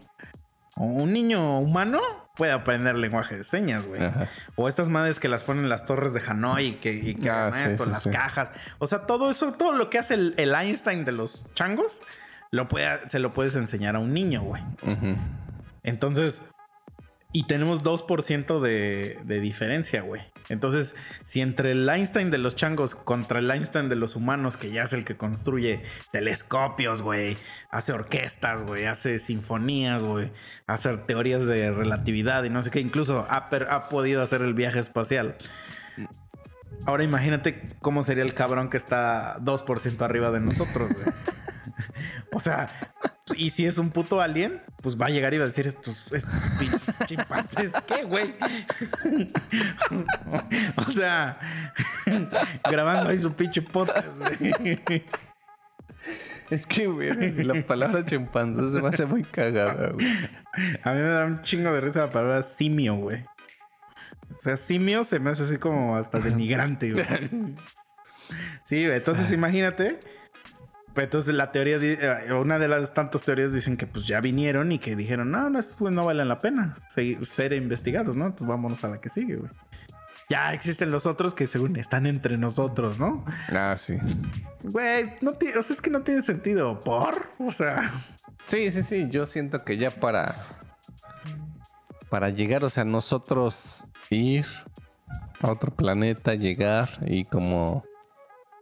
O 0.76 0.86
un 0.86 1.14
niño 1.14 1.60
humano 1.60 2.00
puede 2.36 2.52
aprender 2.52 2.96
lenguaje 2.96 3.38
de 3.38 3.44
señas, 3.44 3.86
güey. 3.86 4.02
Ajá. 4.04 4.28
O 4.56 4.68
estas 4.70 4.88
madres 4.90 5.20
que 5.20 5.28
las 5.28 5.44
ponen 5.44 5.64
en 5.64 5.70
las 5.70 5.86
torres 5.86 6.14
de 6.14 6.22
Hanoi 6.26 6.66
y 6.66 6.72
que, 6.76 6.94
y 6.94 7.16
que 7.16 7.30
Ah, 7.30 7.52
sí, 7.54 7.64
esto, 7.66 7.84
sí, 7.84 7.90
las 7.92 8.04
sí. 8.04 8.10
cajas. 8.10 8.52
O 8.80 8.88
sea, 8.88 9.06
todo 9.06 9.30
eso, 9.30 9.52
todo 9.54 9.74
lo 9.74 9.90
que 9.90 10.00
hace 10.00 10.14
el, 10.16 10.34
el 10.38 10.56
Einstein 10.56 11.06
de 11.06 11.12
los 11.12 11.54
changos, 11.54 12.02
lo 12.52 12.68
puede, 12.70 13.08
se 13.10 13.20
lo 13.20 13.34
puedes 13.34 13.56
enseñar 13.56 13.96
a 13.96 14.00
un 14.00 14.14
niño, 14.14 14.42
güey. 14.42 14.64
Entonces, 15.84 16.42
y 17.34 17.46
tenemos 17.46 17.84
2% 17.84 18.60
de, 18.62 19.20
de 19.24 19.40
diferencia, 19.40 20.02
güey. 20.02 20.22
Entonces, 20.50 20.96
si 21.24 21.42
entre 21.42 21.72
el 21.72 21.88
Einstein 21.88 22.32
de 22.32 22.40
los 22.40 22.56
changos 22.56 22.96
contra 22.96 23.40
el 23.40 23.50
Einstein 23.50 23.88
de 23.88 23.96
los 23.96 24.16
humanos, 24.16 24.58
que 24.58 24.72
ya 24.72 24.84
es 24.84 24.94
el 24.94 25.06
que 25.06 25.16
construye 25.16 25.84
telescopios, 26.12 27.04
güey, 27.04 27.38
hace 27.70 27.94
orquestas, 27.94 28.64
güey, 28.64 28.86
hace 28.86 29.20
sinfonías, 29.20 30.04
güey, 30.04 30.32
hace 30.66 30.98
teorías 30.98 31.46
de 31.46 31.72
relatividad 31.72 32.44
y 32.44 32.50
no 32.50 32.64
sé 32.64 32.72
qué, 32.72 32.80
incluso 32.80 33.28
ha, 33.30 33.50
podido 33.90 34.24
hacer 34.24 34.42
el 34.42 34.56
viaje 34.56 34.80
espacial. 34.80 35.38
Ahora 36.86 37.04
imagínate 37.04 37.68
cómo 37.82 38.02
sería 38.02 38.24
el 38.24 38.34
cabrón 38.34 38.70
que 38.70 38.78
está 38.78 39.38
2% 39.40 40.02
arriba 40.02 40.32
de 40.32 40.40
nosotros, 40.40 40.92
güey. 40.94 41.06
o 42.34 42.40
sea, 42.40 42.70
Y 43.36 43.50
si 43.50 43.66
es 43.66 43.78
un 43.78 43.92
puto 43.92 44.22
alien, 44.22 44.62
pues 44.82 45.00
va 45.00 45.08
a 45.08 45.10
llegar 45.10 45.34
y 45.34 45.38
va 45.38 45.44
a 45.44 45.48
decir 45.48 45.68
estos, 45.68 46.12
estos 46.12 46.42
pinches 46.60 46.98
chimpancés, 47.06 47.74
¿qué, 47.88 48.04
güey? 48.04 48.34
o 50.88 50.92
sea, 50.92 51.40
grabando 52.70 53.10
ahí 53.10 53.20
su 53.20 53.34
pinche 53.34 53.62
podcast, 53.62 54.18
güey. 54.18 55.04
Es 56.50 56.66
que, 56.66 56.88
güey, 56.88 57.12
la 57.44 57.66
palabra 57.66 58.06
chimpancé 58.06 58.72
se 58.72 58.82
me 58.82 58.90
hace 58.90 59.06
muy 59.06 59.24
cagada, 59.24 59.92
güey. 59.92 60.08
A 60.84 60.94
mí 60.94 61.02
me 61.02 61.10
da 61.10 61.26
un 61.26 61.42
chingo 61.44 61.72
de 61.74 61.82
risa 61.82 62.02
la 62.02 62.10
palabra 62.10 62.42
simio, 62.42 62.96
güey. 62.96 63.24
O 64.32 64.36
sea, 64.36 64.58
simio 64.58 65.04
se 65.04 65.20
me 65.20 65.30
hace 65.30 65.44
así 65.44 65.58
como 65.58 65.96
hasta 65.96 66.20
denigrante, 66.20 66.92
güey. 66.92 67.06
Sí, 68.64 68.86
güey. 68.86 68.98
Entonces 68.98 69.32
imagínate. 69.32 70.00
Entonces 71.02 71.34
la 71.36 71.52
teoría, 71.52 71.78
eh, 71.82 72.34
una 72.34 72.60
de 72.60 72.68
las 72.68 72.94
tantas 72.94 73.24
teorías 73.24 73.54
dicen 73.54 73.78
que 73.78 73.88
pues 73.88 74.08
ya 74.08 74.22
vinieron 74.22 74.72
y 74.72 74.80
que 74.80 74.96
dijeron, 74.96 75.32
no, 75.32 75.50
no, 75.50 75.60
estos 75.60 75.80
güeyes 75.80 75.96
no 75.96 76.06
valen 76.06 76.28
la 76.28 76.40
pena 76.40 76.78
ser 77.22 77.54
investigados, 77.54 78.16
¿no? 78.16 78.26
Entonces 78.26 78.48
vámonos 78.48 78.84
a 78.84 78.90
la 78.90 79.02
que 79.02 79.10
sigue, 79.10 79.36
güey. 79.36 79.52
Ya 80.30 80.54
existen 80.54 80.92
los 80.92 81.08
otros 81.08 81.34
que 81.34 81.48
según 81.48 81.76
están 81.78 82.06
entre 82.06 82.38
nosotros, 82.38 83.00
¿no? 83.00 83.26
Ah, 83.48 83.76
sí. 83.78 83.98
Güey, 84.62 85.16
no 85.22 85.34
tiene, 85.34 85.58
o 85.58 85.64
sea, 85.64 85.74
es 85.74 85.82
que 85.82 85.90
no 85.90 86.02
tiene 86.02 86.22
sentido. 86.22 86.80
¿Por? 86.80 87.30
O 87.40 87.52
sea, 87.52 87.92
Sí, 88.50 88.72
sí, 88.72 88.82
sí. 88.82 89.08
Yo 89.12 89.28
siento 89.28 89.64
que 89.64 89.78
ya 89.78 89.92
para. 89.92 90.44
Para 92.10 92.30
llegar, 92.30 92.64
o 92.64 92.70
sea, 92.70 92.84
nosotros 92.84 93.86
ir 94.10 94.48
a 95.40 95.52
otro 95.52 95.72
planeta, 95.72 96.34
llegar 96.34 96.90
y 97.06 97.26
como. 97.26 97.84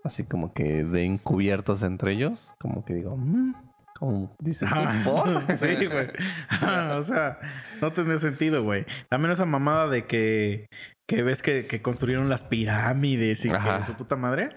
Así 0.08 0.24
como 0.24 0.54
que 0.54 0.84
de 0.86 1.04
encubiertos 1.06 1.84
entre 1.84 2.14
ellos. 2.14 2.56
Como 2.60 2.86
que 2.86 2.94
digo, 2.94 3.18
"Mm", 3.18 3.54
como 4.00 4.36
dices 4.40 4.70
Ah, 4.72 5.02
¿por? 5.04 5.28
sí, 5.58 5.86
güey. 5.86 6.08
Ah, 6.50 6.96
o 6.98 7.04
sea, 7.04 7.40
no 7.82 7.92
tiene 7.92 8.18
sentido, 8.20 8.64
güey. 8.64 8.86
También 9.10 9.32
esa 9.32 9.46
mamada 9.46 9.88
de 9.90 10.06
que, 10.06 10.68
que 11.08 11.24
ves 11.24 11.42
que, 11.42 11.68
que 11.68 11.82
construyeron 11.82 12.30
las 12.30 12.44
pirámides 12.44 13.44
y 13.46 13.50
Ajá. 13.50 13.80
que 13.80 13.86
su 13.86 13.96
puta 13.96 14.16
madre. 14.16 14.50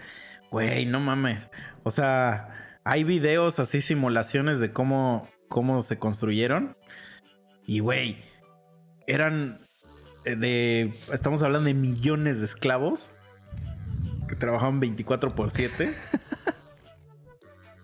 Güey, 0.51 0.87
no 0.87 1.01
mames. 1.01 1.49
O 1.83 1.91
sea, 1.91 2.79
hay 2.85 3.03
videos 3.05 3.59
así, 3.59 3.81
simulaciones 3.81 4.61
de 4.61 4.73
cómo, 4.73 5.29
cómo 5.49 5.83
se 5.83 5.99
construyeron. 5.99 6.77
Y, 7.67 7.81
güey, 7.81 8.23
eran 9.07 9.61
eh, 10.25 10.37
de. 10.37 10.95
Estamos 11.13 11.43
hablando 11.43 11.67
de 11.67 11.75
millones 11.75 12.39
de 12.39 12.45
esclavos 12.45 13.17
trabajaban 14.41 14.81
24 14.81 15.35
por 15.37 15.51
7. 15.53 15.95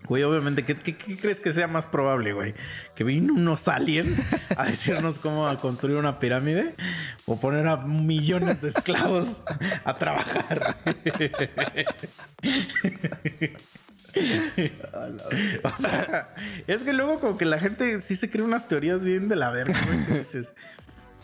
Güey, 0.07 0.23
obviamente, 0.23 0.63
¿qué, 0.63 0.95
crees 0.97 1.41
que 1.41 1.51
sea 1.51 1.67
más 1.67 1.85
probable, 1.85 2.31
güey? 2.31 2.53
¿Que 2.95 3.03
vino 3.03 3.33
unos 3.33 3.67
aliens 3.67 4.17
a 4.57 4.63
decirnos 4.65 5.19
cómo 5.19 5.53
construir 5.59 5.97
una 5.97 6.17
pirámide? 6.19 6.75
¿O 7.25 7.37
poner 7.39 7.67
a 7.67 7.75
millones 7.77 8.61
de 8.61 8.69
esclavos 8.69 9.41
a 9.83 9.97
trabajar? 9.97 10.77
o 15.63 15.77
sea, 15.81 16.29
es 16.67 16.83
que 16.83 16.93
luego 16.93 17.19
como 17.19 17.37
que 17.37 17.45
la 17.45 17.59
gente 17.59 17.99
sí 18.01 18.15
se 18.15 18.29
cree 18.29 18.43
unas 18.43 18.67
teorías 18.67 19.03
bien 19.03 19.27
de 19.27 19.35
la 19.35 19.51
verga, 19.51 19.77
güey. 19.85 20.21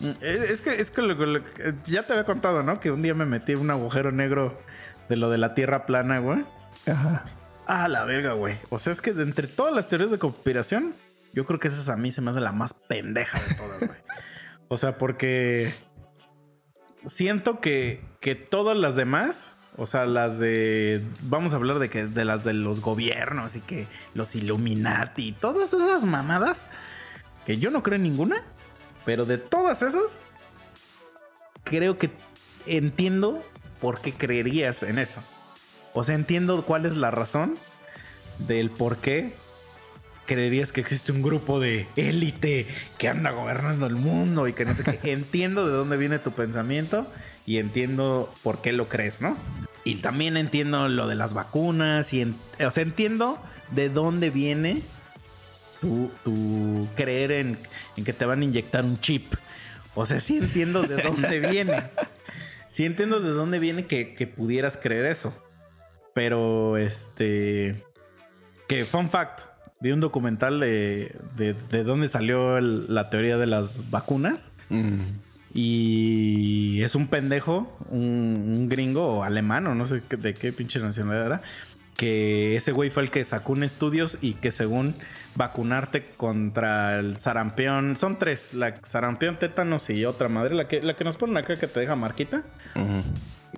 "Mm, 0.00 0.10
es 0.22 0.60
que, 0.60 0.80
es 0.80 0.90
que 0.90 1.02
lo- 1.02 1.14
lo- 1.14 1.42
ya 1.86 2.02
te 2.02 2.12
había 2.12 2.24
contado, 2.24 2.62
¿no? 2.62 2.80
Que 2.80 2.90
un 2.90 3.00
día 3.02 3.14
me 3.14 3.24
metí 3.26 3.52
en 3.52 3.60
un 3.60 3.70
agujero 3.70 4.12
negro 4.12 4.58
de 5.08 5.16
lo 5.16 5.30
de 5.30 5.38
la 5.38 5.54
tierra 5.54 5.86
plana, 5.86 6.18
güey. 6.18 6.44
Ajá. 6.86 7.24
Ah, 7.66 7.88
la 7.88 8.04
verga, 8.04 8.34
güey. 8.34 8.56
O 8.70 8.78
sea, 8.78 8.92
es 8.92 9.00
que 9.00 9.12
de 9.12 9.22
entre 9.22 9.46
todas 9.48 9.74
las 9.74 9.88
teorías 9.88 10.10
de 10.10 10.18
conspiración, 10.18 10.94
yo 11.32 11.46
creo 11.46 11.58
que 11.58 11.68
esa 11.68 11.80
es 11.80 11.88
a 11.88 11.96
mí 11.96 12.12
se 12.12 12.20
me 12.20 12.30
hace 12.30 12.40
la 12.40 12.52
más 12.52 12.74
pendeja 12.74 13.40
de 13.40 13.54
todas, 13.54 13.78
güey. 13.80 13.90
O 14.68 14.78
sea, 14.78 14.96
porque 14.96 15.74
siento 17.06 17.60
que, 17.60 18.02
que 18.20 18.34
todas 18.34 18.76
las 18.76 18.96
demás, 18.96 19.50
o 19.76 19.86
sea, 19.86 20.06
las 20.06 20.38
de. 20.38 21.02
Vamos 21.20 21.52
a 21.52 21.56
hablar 21.56 21.78
de 21.78 21.90
que 21.90 22.06
de 22.06 22.24
las 22.24 22.44
de 22.44 22.54
los 22.54 22.80
gobiernos 22.80 23.56
y 23.56 23.60
que 23.60 23.86
los 24.14 24.34
Illuminati 24.34 25.28
y 25.28 25.32
todas 25.32 25.72
esas 25.74 26.04
mamadas, 26.04 26.66
que 27.44 27.58
yo 27.58 27.70
no 27.70 27.82
creo 27.82 27.96
en 27.96 28.04
ninguna, 28.04 28.42
pero 29.04 29.26
de 29.26 29.38
todas 29.38 29.82
esas, 29.82 30.20
creo 31.62 31.98
que 31.98 32.10
entiendo 32.66 33.44
por 33.84 34.00
qué 34.00 34.14
creerías 34.14 34.82
en 34.82 34.98
eso. 34.98 35.22
O 35.92 36.04
sea, 36.04 36.14
entiendo 36.14 36.64
cuál 36.64 36.86
es 36.86 36.94
la 36.96 37.10
razón 37.10 37.54
del 38.38 38.70
por 38.70 38.96
qué 38.96 39.34
creerías 40.24 40.72
que 40.72 40.80
existe 40.80 41.12
un 41.12 41.20
grupo 41.20 41.60
de 41.60 41.86
élite 41.94 42.66
que 42.96 43.10
anda 43.10 43.30
gobernando 43.32 43.84
el 43.84 43.96
mundo 43.96 44.48
y 44.48 44.54
que 44.54 44.64
no 44.64 44.74
sé 44.74 44.84
qué. 44.84 44.98
entiendo 45.12 45.66
de 45.66 45.74
dónde 45.76 45.98
viene 45.98 46.18
tu 46.18 46.30
pensamiento 46.32 47.06
y 47.44 47.58
entiendo 47.58 48.32
por 48.42 48.62
qué 48.62 48.72
lo 48.72 48.88
crees, 48.88 49.20
¿no? 49.20 49.36
Y 49.84 49.96
también 49.96 50.38
entiendo 50.38 50.88
lo 50.88 51.06
de 51.06 51.16
las 51.16 51.34
vacunas 51.34 52.14
y, 52.14 52.22
en- 52.22 52.36
o 52.66 52.70
sea, 52.70 52.82
entiendo 52.84 53.38
de 53.72 53.90
dónde 53.90 54.30
viene 54.30 54.80
tu, 55.82 56.10
tu 56.24 56.88
creer 56.96 57.32
en, 57.32 57.58
en 57.98 58.04
que 58.04 58.14
te 58.14 58.24
van 58.24 58.40
a 58.40 58.44
inyectar 58.44 58.82
un 58.82 58.98
chip. 58.98 59.34
O 59.94 60.06
sea, 60.06 60.20
sí 60.20 60.38
entiendo 60.38 60.84
de 60.84 61.02
dónde 61.02 61.38
viene. 61.50 61.82
Sí 62.74 62.84
entiendo 62.84 63.20
de 63.20 63.30
dónde 63.30 63.60
viene 63.60 63.86
que, 63.86 64.14
que 64.14 64.26
pudieras 64.26 64.76
creer 64.76 65.04
eso. 65.06 65.32
Pero, 66.12 66.76
este... 66.76 67.80
Que, 68.66 68.84
fun 68.84 69.10
fact, 69.10 69.42
vi 69.80 69.92
un 69.92 70.00
documental 70.00 70.58
de, 70.58 71.14
de, 71.36 71.54
de 71.70 71.84
dónde 71.84 72.08
salió 72.08 72.58
el- 72.58 72.92
la 72.92 73.10
teoría 73.10 73.38
de 73.38 73.46
las 73.46 73.90
vacunas. 73.92 74.50
Mm. 74.70 75.02
Y 75.54 76.82
es 76.82 76.96
un 76.96 77.06
pendejo, 77.06 77.72
un, 77.90 78.00
un 78.58 78.68
gringo 78.68 79.18
o 79.18 79.22
alemán 79.22 79.68
o 79.68 79.76
no 79.76 79.86
sé 79.86 80.02
de 80.18 80.34
qué 80.34 80.52
pinche 80.52 80.80
nacionalidad 80.80 81.26
era. 81.26 81.42
Que 81.96 82.56
ese 82.56 82.72
güey 82.72 82.90
fue 82.90 83.04
el 83.04 83.10
que 83.10 83.24
sacó 83.24 83.52
un 83.52 83.62
estudios 83.62 84.18
y 84.20 84.34
que 84.34 84.50
según 84.50 84.94
vacunarte 85.36 86.06
contra 86.16 86.98
el 86.98 87.16
sarampión, 87.18 87.96
son 87.96 88.18
tres, 88.18 88.54
la 88.54 88.74
sarampión, 88.82 89.38
tétanos 89.38 89.88
y 89.90 90.04
otra 90.04 90.28
madre, 90.28 90.54
la 90.54 90.66
que, 90.66 90.82
la 90.82 90.94
que 90.94 91.04
nos 91.04 91.16
ponen 91.16 91.36
acá 91.36 91.56
que 91.56 91.66
te 91.66 91.80
deja 91.80 91.96
marquita 91.96 92.42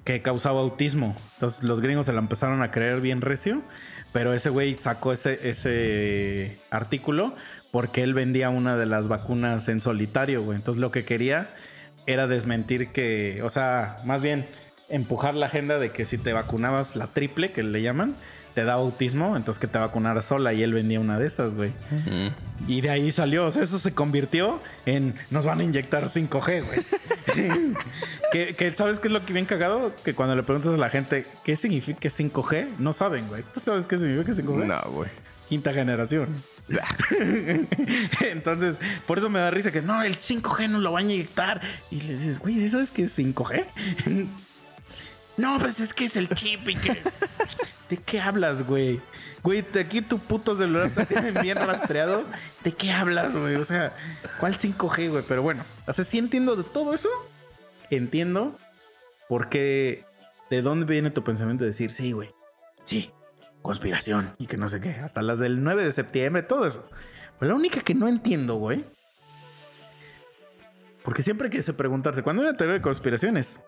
que 0.04 0.22
causaba 0.22 0.60
autismo. 0.60 1.16
Entonces 1.34 1.64
los 1.64 1.80
gringos 1.80 2.06
se 2.06 2.12
la 2.12 2.20
empezaron 2.20 2.62
a 2.62 2.70
creer 2.70 3.00
bien 3.00 3.20
recio, 3.20 3.62
pero 4.12 4.32
ese 4.32 4.50
güey 4.50 4.74
sacó 4.74 5.12
ese, 5.12 5.48
ese 5.48 6.58
artículo 6.70 7.34
porque 7.72 8.02
él 8.02 8.14
vendía 8.14 8.48
una 8.50 8.76
de 8.76 8.86
las 8.86 9.08
vacunas 9.08 9.68
en 9.68 9.80
solitario, 9.80 10.42
güey. 10.42 10.56
Entonces 10.56 10.80
lo 10.80 10.92
que 10.92 11.04
quería 11.04 11.50
era 12.06 12.28
desmentir 12.28 12.88
que, 12.88 13.40
o 13.42 13.50
sea, 13.50 13.96
más 14.04 14.22
bien 14.22 14.46
empujar 14.88 15.34
la 15.34 15.46
agenda 15.46 15.78
de 15.78 15.90
que 15.90 16.04
si 16.04 16.18
te 16.18 16.32
vacunabas 16.32 16.96
la 16.96 17.06
triple, 17.06 17.52
que 17.52 17.62
le 17.62 17.82
llaman, 17.82 18.14
te 18.56 18.64
da 18.64 18.72
autismo, 18.72 19.36
entonces 19.36 19.60
que 19.60 19.66
te 19.66 19.78
vacunara 19.78 20.22
sola 20.22 20.54
y 20.54 20.62
él 20.62 20.72
vendía 20.72 20.98
una 20.98 21.18
de 21.18 21.26
esas, 21.26 21.54
güey. 21.54 21.72
Y 22.66 22.80
de 22.80 22.88
ahí 22.88 23.12
salió, 23.12 23.44
o 23.44 23.50
sea, 23.50 23.62
eso 23.62 23.78
se 23.78 23.92
convirtió 23.92 24.60
en 24.86 25.14
nos 25.30 25.44
van 25.44 25.60
a 25.60 25.64
inyectar 25.64 26.04
5G, 26.04 26.64
güey. 26.64 26.80
que, 28.32 28.54
que, 28.54 28.72
¿sabes 28.72 28.98
qué 28.98 29.08
es 29.08 29.12
lo 29.12 29.24
que 29.26 29.34
bien 29.34 29.44
cagado? 29.44 29.92
Que 30.02 30.14
cuando 30.14 30.34
le 30.34 30.42
preguntas 30.42 30.72
a 30.72 30.78
la 30.78 30.88
gente 30.88 31.26
qué 31.44 31.54
significa 31.54 32.08
5G, 32.08 32.78
no 32.78 32.94
saben, 32.94 33.28
güey. 33.28 33.42
¿Tú 33.52 33.60
sabes 33.60 33.86
qué 33.86 33.98
significa 33.98 34.32
5G? 34.32 34.64
No, 34.64 34.90
güey. 34.90 35.10
Quinta 35.50 35.74
generación. 35.74 36.28
Entonces, 38.20 38.78
por 39.06 39.18
eso 39.18 39.28
me 39.28 39.38
da 39.38 39.50
risa 39.50 39.70
que 39.70 39.82
no, 39.82 40.02
el 40.02 40.16
5G 40.16 40.70
no 40.70 40.80
lo 40.80 40.92
van 40.92 41.08
a 41.08 41.12
inyectar. 41.12 41.60
Y 41.90 42.00
le 42.00 42.16
dices, 42.16 42.38
güey, 42.38 42.54
¿sí 42.54 42.70
¿sabes 42.70 42.90
qué 42.90 43.02
es 43.02 43.18
5G? 43.18 43.66
No, 45.36 45.58
pues 45.58 45.80
es 45.80 45.92
que 45.92 46.06
es 46.06 46.16
el 46.16 46.28
chip 46.30 46.68
y 46.68 46.74
que. 46.74 46.96
¿De 47.90 47.96
qué 47.98 48.20
hablas, 48.20 48.66
güey? 48.66 49.00
Güey, 49.42 49.64
aquí 49.78 50.02
tu 50.02 50.18
puto 50.18 50.56
celular 50.56 50.90
te 50.90 51.06
tienen 51.06 51.34
bien 51.40 51.56
rastreado. 51.56 52.24
¿De 52.64 52.72
qué 52.72 52.90
hablas, 52.90 53.36
güey? 53.36 53.54
O 53.54 53.64
sea, 53.64 53.94
¿cuál 54.40 54.56
5G, 54.56 55.10
güey? 55.10 55.24
Pero 55.28 55.42
bueno, 55.42 55.62
o 55.86 55.92
sea, 55.92 56.04
sí 56.04 56.18
entiendo 56.18 56.56
de 56.56 56.64
todo 56.64 56.94
eso. 56.94 57.08
Entiendo 57.90 58.58
por 59.28 59.48
qué, 59.48 60.04
de 60.50 60.62
dónde 60.62 60.84
viene 60.84 61.10
tu 61.10 61.22
pensamiento 61.22 61.62
de 61.62 61.68
decir, 61.68 61.92
sí, 61.92 62.10
güey, 62.10 62.34
sí, 62.82 63.12
conspiración 63.62 64.34
y 64.38 64.46
que 64.46 64.56
no 64.56 64.68
sé 64.68 64.80
qué. 64.80 64.90
Hasta 64.90 65.22
las 65.22 65.38
del 65.38 65.62
9 65.62 65.84
de 65.84 65.92
septiembre, 65.92 66.42
todo 66.42 66.66
eso. 66.66 66.88
Pero 67.38 67.52
la 67.52 67.56
única 67.56 67.82
que 67.82 67.94
no 67.94 68.08
entiendo, 68.08 68.56
güey. 68.56 68.84
Porque 71.04 71.22
siempre 71.22 71.50
quise 71.50 71.72
preguntarse, 71.72 72.24
¿cuándo 72.24 72.42
hay 72.42 72.48
una 72.48 72.56
teoría 72.56 72.74
de 72.74 72.82
conspiraciones? 72.82 73.62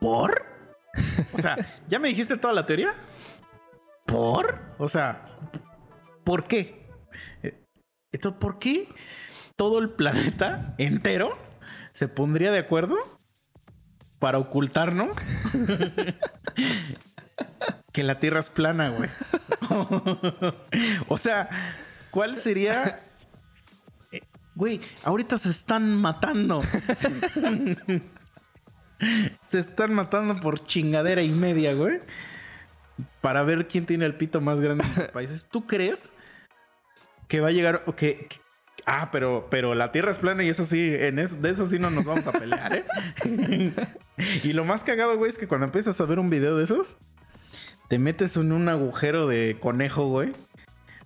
¿Por? 0.00 0.51
O 1.32 1.38
sea, 1.38 1.56
¿ya 1.88 1.98
me 1.98 2.08
dijiste 2.08 2.36
toda 2.36 2.54
la 2.54 2.66
teoría? 2.66 2.92
¿Por? 4.06 4.60
O 4.78 4.88
sea, 4.88 5.38
¿por 6.24 6.46
qué? 6.46 6.88
Eh, 7.42 7.64
Entonces, 8.12 8.40
¿por 8.40 8.58
qué 8.58 8.88
todo 9.56 9.78
el 9.78 9.90
planeta 9.90 10.74
entero 10.78 11.36
se 11.92 12.08
pondría 12.08 12.50
de 12.52 12.58
acuerdo 12.58 12.96
para 14.18 14.38
ocultarnos 14.38 15.16
que 17.92 18.02
la 18.02 18.18
Tierra 18.18 18.40
es 18.40 18.50
plana, 18.50 18.90
güey? 18.90 19.10
o 21.08 21.18
sea, 21.18 21.48
¿Cuál 22.12 22.36
sería? 22.36 23.00
Eh, 24.12 24.20
Güey, 24.54 24.80
ahorita 25.02 25.38
se 25.38 25.48
están 25.48 25.96
matando. 25.96 26.60
se 29.48 29.58
están 29.58 29.94
matando 29.94 30.34
por 30.40 30.64
chingadera 30.64 31.22
y 31.22 31.28
media, 31.30 31.74
güey. 31.74 31.98
Para 33.20 33.42
ver 33.42 33.68
quién 33.68 33.86
tiene 33.86 34.04
el 34.06 34.16
pito 34.16 34.40
más 34.40 34.60
grande 34.60 34.84
en 34.84 35.02
los 35.02 35.08
países. 35.12 35.46
¿Tú 35.50 35.66
crees 35.66 36.12
que 37.28 37.40
va 37.40 37.48
a 37.48 37.52
llegar 37.52 37.82
o 37.86 37.94
que, 37.96 38.26
que- 38.28 38.40
Ah, 38.84 39.10
pero, 39.12 39.46
pero 39.48 39.76
la 39.76 39.92
Tierra 39.92 40.10
es 40.10 40.18
plana 40.18 40.42
y 40.42 40.48
eso 40.48 40.66
sí, 40.66 40.92
en 40.92 41.20
eso, 41.20 41.36
de 41.36 41.50
eso 41.50 41.66
sí 41.66 41.78
no 41.78 41.88
nos 41.90 42.04
vamos 42.04 42.26
a 42.26 42.32
pelear, 42.32 42.74
¿eh? 42.74 42.84
y 44.42 44.52
lo 44.54 44.64
más 44.64 44.82
cagado, 44.82 45.16
güey, 45.16 45.30
es 45.30 45.38
que 45.38 45.46
cuando 45.46 45.66
empiezas 45.66 46.00
a 46.00 46.04
ver 46.04 46.18
un 46.18 46.30
video 46.30 46.56
de 46.56 46.64
esos, 46.64 46.96
te 47.88 48.00
metes 48.00 48.36
en 48.36 48.50
un 48.50 48.68
agujero 48.68 49.28
de 49.28 49.56
conejo, 49.60 50.08
güey. 50.08 50.32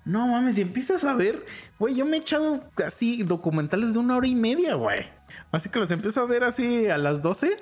No 0.07 0.27
mames, 0.27 0.57
y 0.57 0.63
empiezas 0.63 1.05
a 1.05 1.15
ver, 1.15 1.45
güey, 1.79 1.95
yo 1.95 2.07
me 2.07 2.17
he 2.17 2.21
echado 2.21 2.63
así 2.83 3.23
documentales 3.25 3.93
de 3.93 3.99
una 3.99 4.17
hora 4.17 4.27
y 4.27 4.35
media, 4.35 4.75
güey. 4.77 5.05
Así 5.53 5.69
que 5.69 5.79
los 5.79 5.91
empiezo 5.91 6.21
a 6.21 6.27
ver 6.27 6.45
así 6.45 6.89
a 6.89 6.99
las 6.99 7.23
12. 7.23 7.57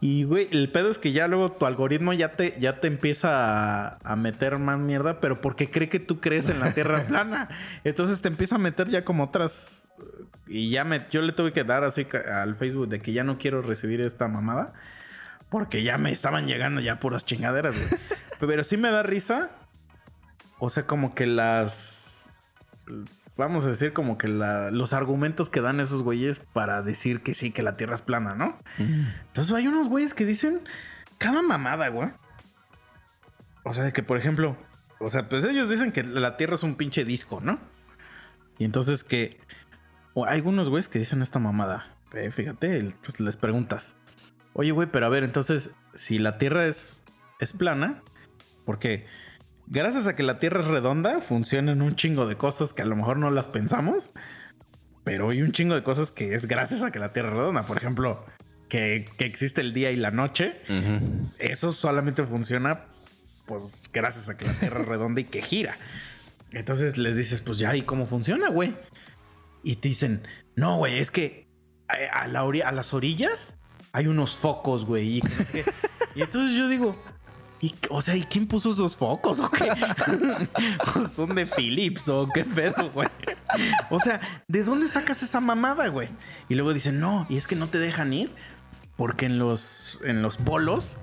Y, 0.00 0.24
güey, 0.24 0.48
el 0.52 0.70
pedo 0.70 0.90
es 0.90 0.98
que 0.98 1.10
ya 1.10 1.26
luego 1.26 1.48
tu 1.48 1.66
algoritmo 1.66 2.12
ya 2.12 2.32
te, 2.32 2.56
ya 2.60 2.80
te 2.80 2.86
empieza 2.86 3.88
a, 3.88 3.98
a 4.04 4.16
meter 4.16 4.58
más 4.58 4.78
mierda, 4.78 5.20
pero 5.20 5.40
porque 5.40 5.68
cree 5.68 5.88
que 5.88 5.98
tú 5.98 6.20
crees 6.20 6.48
en 6.48 6.60
la 6.60 6.72
Tierra 6.72 7.02
plana. 7.08 7.48
Entonces 7.82 8.22
te 8.22 8.28
empieza 8.28 8.54
a 8.54 8.58
meter 8.58 8.88
ya 8.88 9.04
como 9.04 9.24
otras... 9.24 9.90
Y 10.46 10.70
ya 10.70 10.84
me, 10.84 11.02
yo 11.10 11.20
le 11.20 11.32
tuve 11.32 11.52
que 11.52 11.64
dar 11.64 11.84
así 11.84 12.06
al 12.32 12.56
Facebook 12.56 12.88
de 12.88 13.00
que 13.00 13.12
ya 13.12 13.24
no 13.24 13.36
quiero 13.36 13.60
recibir 13.60 14.00
esta 14.00 14.28
mamada. 14.28 14.72
Porque 15.50 15.82
ya 15.82 15.98
me 15.98 16.12
estaban 16.12 16.46
llegando 16.46 16.80
ya 16.80 17.00
puras 17.00 17.24
chingaderas, 17.24 17.74
güey. 17.76 18.00
Pero 18.40 18.64
sí 18.64 18.76
me 18.76 18.90
da 18.90 19.02
risa. 19.02 19.50
O 20.58 20.70
sea, 20.70 20.84
como 20.86 21.14
que 21.14 21.26
las. 21.26 22.30
Vamos 23.38 23.64
a 23.64 23.68
decir, 23.68 23.92
como 23.92 24.18
que 24.18 24.26
los 24.26 24.92
argumentos 24.92 25.48
que 25.48 25.60
dan 25.60 25.78
esos 25.78 26.02
güeyes 26.02 26.40
para 26.40 26.82
decir 26.82 27.22
que 27.22 27.34
sí, 27.34 27.52
que 27.52 27.62
la 27.62 27.74
tierra 27.74 27.94
es 27.94 28.02
plana, 28.02 28.34
¿no? 28.34 28.58
Entonces 28.78 29.54
hay 29.54 29.68
unos 29.68 29.88
güeyes 29.88 30.12
que 30.12 30.26
dicen 30.26 30.60
cada 31.18 31.40
mamada, 31.40 31.86
güey. 31.86 32.10
O 33.62 33.72
sea, 33.72 33.92
que 33.92 34.02
por 34.02 34.18
ejemplo, 34.18 34.56
o 34.98 35.08
sea, 35.08 35.28
pues 35.28 35.44
ellos 35.44 35.68
dicen 35.68 35.92
que 35.92 36.02
la 36.02 36.36
tierra 36.36 36.56
es 36.56 36.64
un 36.64 36.74
pinche 36.74 37.04
disco, 37.04 37.40
¿no? 37.40 37.60
Y 38.58 38.64
entonces 38.64 39.04
que. 39.04 39.38
O 40.14 40.26
hay 40.26 40.38
algunos 40.38 40.68
güeyes 40.68 40.88
que 40.88 40.98
dicen 40.98 41.22
esta 41.22 41.38
mamada. 41.38 41.94
Eh, 42.14 42.32
fíjate, 42.32 42.92
pues 43.04 43.20
les 43.20 43.36
preguntas. 43.36 43.94
Oye, 44.52 44.72
güey, 44.72 44.88
pero 44.90 45.06
a 45.06 45.10
ver, 45.10 45.22
entonces, 45.22 45.70
si 45.94 46.18
la 46.18 46.38
tierra 46.38 46.66
es, 46.66 47.04
es 47.38 47.52
plana, 47.52 48.02
porque 48.64 49.06
gracias 49.70 50.06
a 50.06 50.14
que 50.16 50.22
la 50.22 50.38
tierra 50.38 50.60
es 50.60 50.66
redonda, 50.66 51.20
funcionan 51.20 51.82
un 51.82 51.96
chingo 51.96 52.26
de 52.26 52.36
cosas 52.36 52.72
que 52.72 52.82
a 52.82 52.86
lo 52.86 52.96
mejor 52.96 53.16
no 53.18 53.30
las 53.30 53.48
pensamos, 53.48 54.12
pero 55.04 55.30
hay 55.30 55.42
un 55.42 55.52
chingo 55.52 55.74
de 55.74 55.82
cosas 55.82 56.12
que 56.12 56.34
es 56.34 56.46
gracias 56.46 56.82
a 56.82 56.90
que 56.90 56.98
la 56.98 57.12
tierra 57.12 57.28
es 57.30 57.34
redonda. 57.36 57.66
Por 57.66 57.76
ejemplo, 57.78 58.24
que, 58.68 59.06
que 59.16 59.24
existe 59.24 59.60
el 59.60 59.72
día 59.72 59.90
y 59.90 59.96
la 59.96 60.10
noche, 60.10 60.56
eso 61.38 61.72
solamente 61.72 62.24
funciona, 62.24 62.84
pues, 63.46 63.82
gracias 63.92 64.28
a 64.28 64.36
que 64.36 64.44
la 64.44 64.52
tierra 64.54 64.80
es 64.82 64.86
redonda 64.88 65.20
y 65.20 65.24
que 65.24 65.42
gira. 65.42 65.76
Entonces 66.50 66.96
les 66.96 67.16
dices, 67.16 67.40
pues 67.42 67.58
ya, 67.58 67.74
¿y 67.76 67.82
cómo 67.82 68.06
funciona, 68.06 68.48
güey? 68.48 68.74
Y 69.62 69.76
te 69.76 69.88
dicen, 69.88 70.22
no, 70.56 70.76
güey, 70.78 70.98
es 70.98 71.10
que 71.10 71.46
a, 71.88 72.22
a 72.22 72.28
la 72.28 72.44
ori- 72.44 72.62
a 72.64 72.72
las 72.72 72.94
orillas 72.94 73.58
hay 73.92 74.06
unos 74.06 74.36
focos, 74.36 74.84
güey. 74.84 75.18
Y. 75.18 75.22
Y 76.14 76.22
entonces 76.22 76.56
yo 76.58 76.68
digo, 76.68 77.00
¿y, 77.60 77.74
o 77.90 78.00
sea, 78.02 78.16
¿y 78.16 78.22
quién 78.22 78.46
puso 78.46 78.70
esos 78.70 78.96
focos 78.96 79.40
o 79.40 79.50
qué? 79.50 79.68
¿O 80.94 81.08
¿Son 81.08 81.34
de 81.34 81.46
Philips 81.46 82.08
o 82.08 82.28
qué 82.32 82.44
pedo, 82.44 82.90
güey? 82.92 83.08
O 83.90 83.98
sea, 83.98 84.20
¿de 84.46 84.62
dónde 84.62 84.88
sacas 84.88 85.22
esa 85.22 85.40
mamada, 85.40 85.88
güey? 85.88 86.08
Y 86.48 86.54
luego 86.54 86.72
dicen, 86.72 87.00
no, 87.00 87.26
y 87.28 87.36
es 87.36 87.46
que 87.46 87.56
no 87.56 87.68
te 87.68 87.78
dejan 87.78 88.12
ir 88.12 88.30
porque 88.96 89.26
en 89.26 89.38
los, 89.38 90.00
en 90.04 90.22
los 90.22 90.36
polos 90.36 90.98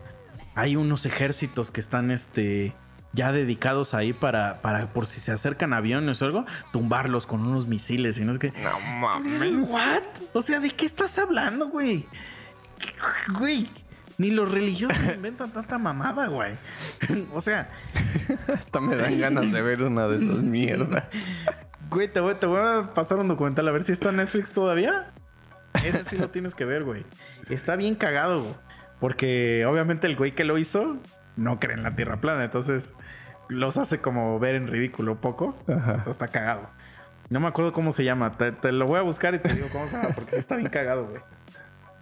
hay 0.53 0.75
unos 0.75 1.05
ejércitos 1.05 1.71
que 1.71 1.79
están 1.81 2.11
este, 2.11 2.73
ya 3.13 3.31
dedicados 3.31 3.93
ahí 3.93 4.13
para, 4.13 4.61
para, 4.61 4.93
por 4.93 5.07
si 5.07 5.19
se 5.19 5.31
acercan 5.31 5.73
aviones 5.73 6.21
o 6.21 6.25
algo, 6.25 6.45
tumbarlos 6.71 7.25
con 7.25 7.45
unos 7.47 7.67
misiles 7.67 8.17
y 8.19 8.25
no 8.25 8.33
sé 8.33 8.39
qué. 8.39 8.53
No 8.61 8.79
mames. 8.79 9.69
¿What? 9.69 10.03
O 10.33 10.41
sea, 10.41 10.59
¿de 10.59 10.69
qué 10.69 10.85
estás 10.85 11.17
hablando, 11.17 11.67
güey? 11.67 12.05
Güey, 13.39 13.69
ni 14.17 14.31
los 14.31 14.51
religiosos 14.51 14.97
inventan 15.15 15.51
tanta 15.51 15.77
mamada, 15.77 16.27
güey. 16.27 16.53
O 17.33 17.41
sea, 17.41 17.69
Hasta 18.53 18.79
me 18.79 18.95
dan 18.95 19.19
ganas 19.19 19.51
de 19.51 19.61
ver 19.61 19.83
una 19.83 20.07
de 20.07 20.17
esas 20.17 20.43
mierdas. 20.43 21.03
güey, 21.89 22.07
te 22.07 22.19
voy, 22.19 22.35
te 22.35 22.45
voy 22.45 22.61
a 22.61 22.93
pasar 22.93 23.17
un 23.19 23.27
documental 23.27 23.67
a 23.67 23.71
ver 23.71 23.83
si 23.83 23.91
está 23.91 24.09
en 24.09 24.17
Netflix 24.17 24.53
todavía. 24.53 25.11
Ese 25.83 26.03
sí 26.03 26.17
lo 26.17 26.29
tienes 26.29 26.55
que 26.55 26.65
ver, 26.65 26.83
güey. 26.83 27.05
Está 27.49 27.75
bien 27.75 27.95
cagado, 27.95 28.41
güey. 28.43 28.55
Porque 28.99 29.65
obviamente 29.65 30.07
el 30.07 30.15
güey 30.15 30.33
que 30.33 30.45
lo 30.45 30.57
hizo 30.57 30.97
no 31.35 31.59
cree 31.59 31.75
en 31.75 31.83
la 31.83 31.95
Tierra 31.95 32.21
plana. 32.21 32.45
Entonces 32.45 32.93
los 33.49 33.77
hace 33.77 33.99
como 33.99 34.39
ver 34.39 34.55
en 34.55 34.67
ridículo 34.67 35.13
un 35.13 35.17
poco. 35.17 35.57
Ajá. 35.67 35.97
Eso 36.01 36.09
está 36.09 36.29
cagado. 36.29 36.69
No 37.29 37.39
me 37.39 37.47
acuerdo 37.47 37.73
cómo 37.73 37.91
se 37.91 38.03
llama. 38.03 38.37
Te, 38.37 38.51
te 38.53 38.71
lo 38.71 38.85
voy 38.85 38.99
a 38.99 39.01
buscar 39.01 39.33
y 39.35 39.39
te 39.39 39.53
digo 39.53 39.67
cómo 39.71 39.85
se 39.87 39.97
llama. 39.97 40.09
Porque 40.15 40.31
sí 40.31 40.37
está 40.37 40.55
bien 40.55 40.69
cagado, 40.69 41.07
güey. 41.07 41.21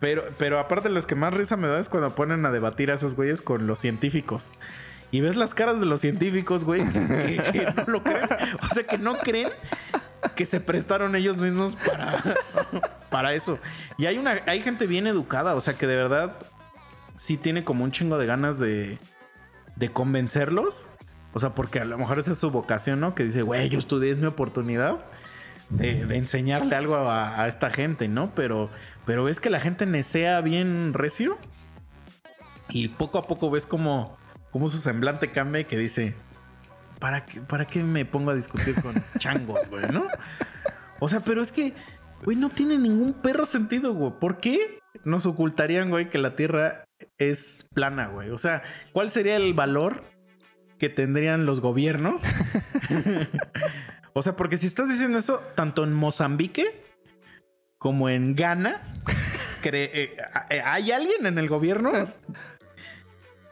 Pero, 0.03 0.25
pero 0.37 0.59
aparte 0.59 0.89
los 0.89 1.05
que 1.05 1.15
más 1.15 1.33
risa 1.33 1.55
me 1.55 1.69
da 1.69 1.79
es 1.79 1.87
cuando 1.87 2.13
ponen 2.13 2.45
a 2.45 2.51
debatir 2.51 2.91
a 2.91 2.95
esos 2.95 3.15
güeyes 3.15 3.41
con 3.41 3.67
los 3.67 3.79
científicos. 3.79 4.51
Y 5.11 5.21
ves 5.21 5.37
las 5.37 5.53
caras 5.53 5.79
de 5.79 5.85
los 5.85 6.01
científicos, 6.01 6.65
güey, 6.65 6.83
que, 6.91 7.73
no 7.73 7.85
lo 7.87 8.03
creen. 8.03 8.27
O 8.69 8.75
sea, 8.75 8.83
que 8.83 8.97
no 8.97 9.17
creen 9.19 9.47
que 10.35 10.45
se 10.45 10.59
prestaron 10.59 11.15
ellos 11.15 11.37
mismos 11.37 11.77
para, 11.77 12.21
para 13.09 13.33
eso. 13.33 13.59
Y 13.97 14.05
hay 14.07 14.17
una, 14.17 14.41
hay 14.45 14.61
gente 14.61 14.87
bien 14.87 15.07
educada, 15.07 15.55
o 15.55 15.61
sea 15.61 15.75
que 15.75 15.87
de 15.87 15.95
verdad 15.95 16.35
sí 17.15 17.37
tiene 17.37 17.63
como 17.63 17.85
un 17.85 17.93
chingo 17.93 18.17
de 18.17 18.25
ganas 18.25 18.59
de, 18.59 18.97
de 19.77 19.87
convencerlos. 19.87 20.85
O 21.31 21.39
sea, 21.39 21.51
porque 21.51 21.79
a 21.79 21.85
lo 21.85 21.97
mejor 21.97 22.19
esa 22.19 22.33
es 22.33 22.39
su 22.39 22.51
vocación, 22.51 22.99
¿no? 22.99 23.15
Que 23.15 23.23
dice, 23.23 23.41
güey, 23.41 23.69
yo 23.69 23.79
estudié, 23.79 24.11
es 24.11 24.17
mi 24.17 24.25
oportunidad 24.25 24.97
de, 25.69 26.01
enseñarle 26.17 26.75
algo 26.75 27.09
a 27.09 27.47
esta 27.47 27.71
gente, 27.71 28.09
¿no? 28.09 28.31
Pero, 28.35 28.69
pero 29.05 29.23
ves 29.25 29.39
que 29.39 29.49
la 29.49 29.59
gente 29.59 29.85
nesea 29.85 30.41
bien 30.41 30.93
recio 30.93 31.37
y 32.69 32.87
poco 32.87 33.17
a 33.17 33.23
poco 33.23 33.51
ves 33.51 33.65
como, 33.65 34.17
como 34.51 34.69
su 34.69 34.77
semblante 34.77 35.31
cambia 35.31 35.61
y 35.61 35.65
que 35.65 35.77
dice, 35.77 36.15
¿para 36.99 37.25
qué, 37.25 37.41
¿para 37.41 37.65
qué 37.65 37.83
me 37.83 38.05
pongo 38.05 38.31
a 38.31 38.35
discutir 38.35 38.81
con 38.81 38.95
changos, 39.19 39.69
güey, 39.69 39.85
no? 39.91 40.07
O 40.99 41.09
sea, 41.09 41.19
pero 41.19 41.41
es 41.41 41.51
que, 41.51 41.73
güey, 42.23 42.37
no 42.37 42.49
tiene 42.49 42.77
ningún 42.77 43.13
perro 43.13 43.45
sentido, 43.45 43.93
güey. 43.93 44.13
¿Por 44.19 44.39
qué 44.39 44.79
nos 45.03 45.25
ocultarían, 45.25 45.89
güey, 45.89 46.09
que 46.09 46.17
la 46.17 46.35
Tierra 46.35 46.85
es 47.17 47.67
plana, 47.73 48.07
güey? 48.07 48.29
O 48.29 48.37
sea, 48.37 48.63
¿cuál 48.93 49.09
sería 49.09 49.35
el 49.35 49.53
valor 49.53 50.03
que 50.79 50.89
tendrían 50.89 51.45
los 51.45 51.59
gobiernos? 51.59 52.23
o 54.13 54.21
sea, 54.21 54.35
porque 54.37 54.57
si 54.57 54.67
estás 54.67 54.87
diciendo 54.87 55.17
eso, 55.17 55.41
tanto 55.55 55.83
en 55.83 55.91
Mozambique 55.91 56.82
como 57.83 58.07
en 58.07 58.33
Ghana, 58.33 58.81
eh, 59.65 60.15
eh, 60.49 60.61
¿hay 60.63 60.89
alguien 60.93 61.25
en 61.25 61.37
el 61.37 61.49
gobierno 61.49 61.91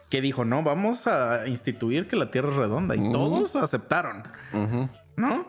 que 0.08 0.22
dijo, 0.22 0.46
no, 0.46 0.62
vamos 0.62 1.06
a 1.06 1.46
instituir 1.46 2.08
que 2.08 2.16
la 2.16 2.30
Tierra 2.30 2.48
es 2.48 2.56
redonda? 2.56 2.96
Y 2.96 3.12
todos 3.12 3.54
aceptaron. 3.56 4.22
¿no? 5.16 5.46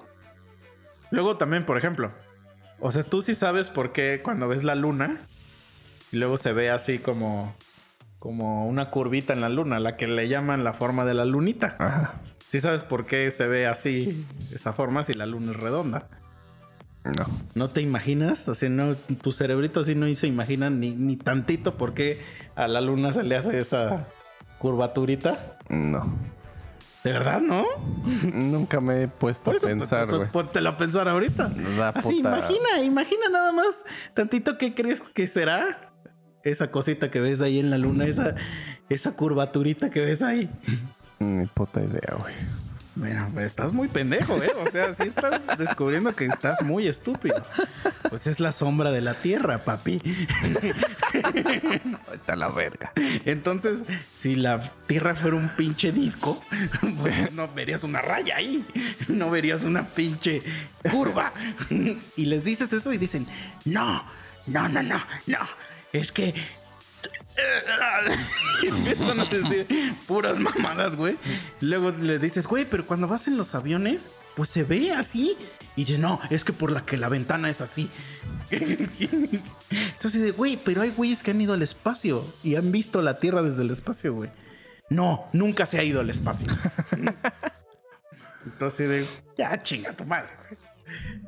Luego 1.11 1.37
también, 1.37 1.65
por 1.65 1.77
ejemplo, 1.77 2.11
o 2.81 2.91
sea, 2.91 3.03
tú 3.03 3.21
sí 3.21 3.35
sabes 3.35 3.69
por 3.69 3.93
qué 3.93 4.19
cuando 4.21 4.49
ves 4.49 4.65
la 4.65 4.75
luna 4.75 5.15
y 6.11 6.17
luego 6.17 6.35
se 6.35 6.51
ve 6.51 6.69
así 6.69 6.99
como 6.99 7.55
como 8.19 8.67
una 8.67 8.89
curvita 8.89 9.31
en 9.31 9.39
la 9.39 9.49
luna, 9.49 9.79
la 9.79 9.95
que 9.95 10.07
le 10.07 10.27
llaman 10.27 10.65
la 10.65 10.73
forma 10.73 11.05
de 11.05 11.13
la 11.13 11.23
lunita. 11.23 11.77
Ajá. 11.79 12.15
Sí 12.49 12.59
sabes 12.59 12.83
por 12.83 13.05
qué 13.05 13.31
se 13.31 13.47
ve 13.47 13.65
así 13.65 14.25
esa 14.53 14.73
forma 14.73 15.03
si 15.03 15.13
la 15.13 15.25
luna 15.25 15.51
es 15.51 15.57
redonda. 15.57 16.09
No. 17.03 17.25
¿No 17.55 17.69
te 17.69 17.81
imaginas? 17.81 18.47
O 18.47 18.55
sea, 18.55 18.69
no, 18.69 18.95
tu 18.95 19.31
cerebrito 19.31 19.81
así 19.81 19.93
no 19.95 20.13
se 20.15 20.27
imagina 20.27 20.69
ni, 20.69 20.91
ni 20.91 21.17
tantito 21.17 21.75
por 21.75 21.93
qué 21.93 22.19
a 22.55 22.67
la 22.67 22.79
luna 22.81 23.11
se 23.11 23.23
le 23.23 23.35
hace 23.35 23.59
esa 23.59 24.07
curvaturita. 24.59 25.57
No. 25.69 26.13
¿De 27.03 27.11
verdad, 27.11 27.41
no? 27.41 27.65
Nunca 28.33 28.79
me 28.79 29.03
he 29.03 29.07
puesto 29.09 29.51
a 29.51 29.55
pensar, 29.55 30.07
güey. 30.09 30.29
Póntelo 30.29 30.69
a 30.69 30.77
pensar 30.77 31.09
ahorita. 31.09 31.51
La 31.77 31.89
Así, 31.89 32.15
puta- 32.15 32.37
imagina, 32.37 32.79
imagina 32.81 33.27
nada 33.29 33.51
más 33.51 33.83
tantito 34.13 34.57
qué 34.57 34.73
crees 34.73 35.01
que 35.01 35.27
será 35.27 35.91
esa 36.45 36.71
cosita 36.71 37.11
que 37.11 37.19
ves 37.19 37.41
ahí 37.41 37.59
en 37.59 37.69
la 37.69 37.77
luna, 37.77 38.05
esa, 38.05 38.35
esa 38.87 39.11
curvaturita 39.17 39.89
que 39.89 39.99
ves 39.99 40.21
ahí. 40.23 40.49
Ni 41.19 41.45
puta 41.47 41.81
idea, 41.81 42.15
güey. 42.19 42.33
Bueno, 42.95 43.27
pues 43.33 43.47
estás 43.47 43.73
muy 43.73 43.87
pendejo, 43.87 44.41
¿eh? 44.43 44.51
O 44.65 44.69
sea, 44.69 44.93
sí 44.93 45.03
estás 45.03 45.47
descubriendo 45.57 46.15
que 46.15 46.25
estás 46.25 46.61
muy 46.61 46.87
estúpido. 46.87 47.43
Pues 48.09 48.27
es 48.27 48.39
la 48.39 48.51
sombra 48.51 48.91
de 48.91 49.01
la 49.01 49.15
Tierra, 49.15 49.57
papi. 49.57 49.99
Está 52.13 52.35
la 52.35 52.49
verga. 52.49 52.91
Entonces, 53.25 53.83
si 54.13 54.35
la 54.35 54.71
Tierra 54.87 55.15
fuera 55.15 55.37
un 55.37 55.49
pinche 55.49 55.91
disco, 55.91 56.43
pues 57.01 57.31
no 57.31 57.47
verías 57.51 57.83
una 57.83 58.01
raya 58.01 58.35
ahí, 58.35 58.63
no 59.07 59.31
verías 59.31 59.63
una 59.63 59.85
pinche 59.85 60.43
curva. 60.91 61.33
Y 62.15 62.25
les 62.25 62.43
dices 62.43 62.71
eso 62.73 62.93
y 62.93 62.99
dicen, 62.99 63.25
no, 63.65 64.03
no, 64.45 64.69
no, 64.69 64.83
no, 64.83 65.01
no, 65.25 65.39
es 65.91 66.11
que... 66.11 66.35
Y 68.61 68.67
empiezan 68.67 69.19
a 69.19 69.25
decir 69.25 69.67
puras 70.07 70.39
mamadas, 70.39 70.95
güey. 70.95 71.17
Luego 71.59 71.91
le 71.91 72.19
dices, 72.19 72.47
güey, 72.47 72.65
pero 72.65 72.85
cuando 72.85 73.07
vas 73.07 73.27
en 73.27 73.37
los 73.37 73.55
aviones, 73.55 74.07
pues 74.35 74.49
se 74.49 74.63
ve 74.63 74.91
así. 74.91 75.35
Y 75.75 75.85
dice, 75.85 75.97
no, 75.97 76.19
es 76.29 76.43
que 76.43 76.53
por 76.53 76.71
la 76.71 76.85
que 76.85 76.97
la 76.97 77.09
ventana 77.09 77.49
es 77.49 77.61
así. 77.61 77.89
Entonces, 78.49 80.35
güey, 80.37 80.57
pero 80.63 80.81
hay 80.81 80.91
güeyes 80.91 81.23
que 81.23 81.31
han 81.31 81.41
ido 81.41 81.53
al 81.53 81.61
espacio 81.61 82.25
y 82.43 82.55
han 82.55 82.71
visto 82.71 83.01
la 83.01 83.17
Tierra 83.17 83.41
desde 83.41 83.63
el 83.63 83.71
espacio, 83.71 84.13
güey. 84.13 84.29
No, 84.89 85.27
nunca 85.33 85.65
se 85.65 85.79
ha 85.79 85.83
ido 85.83 85.99
al 85.99 86.09
espacio. 86.09 86.47
Entonces, 88.45 89.09
ya 89.37 89.57
chinga 89.61 89.93
tu 89.93 90.05
madre, 90.05 90.29
güey. 90.47 90.59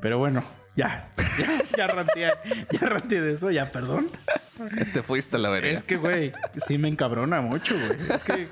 Pero 0.00 0.18
bueno, 0.18 0.44
ya, 0.76 1.08
ya, 1.38 1.62
ya 1.76 1.86
ranteé, 1.88 2.32
ya 2.70 2.80
ranteé 2.88 3.20
de 3.20 3.32
eso, 3.32 3.50
ya, 3.50 3.70
perdón. 3.70 4.08
Te 4.94 5.02
fuiste 5.02 5.36
a 5.36 5.38
la 5.38 5.50
verga. 5.50 5.68
Es 5.68 5.82
que, 5.84 5.96
güey, 5.96 6.32
sí 6.56 6.78
me 6.78 6.88
encabrona 6.88 7.40
mucho, 7.40 7.74
güey. 7.74 8.10
Es 8.10 8.24
que 8.24 8.46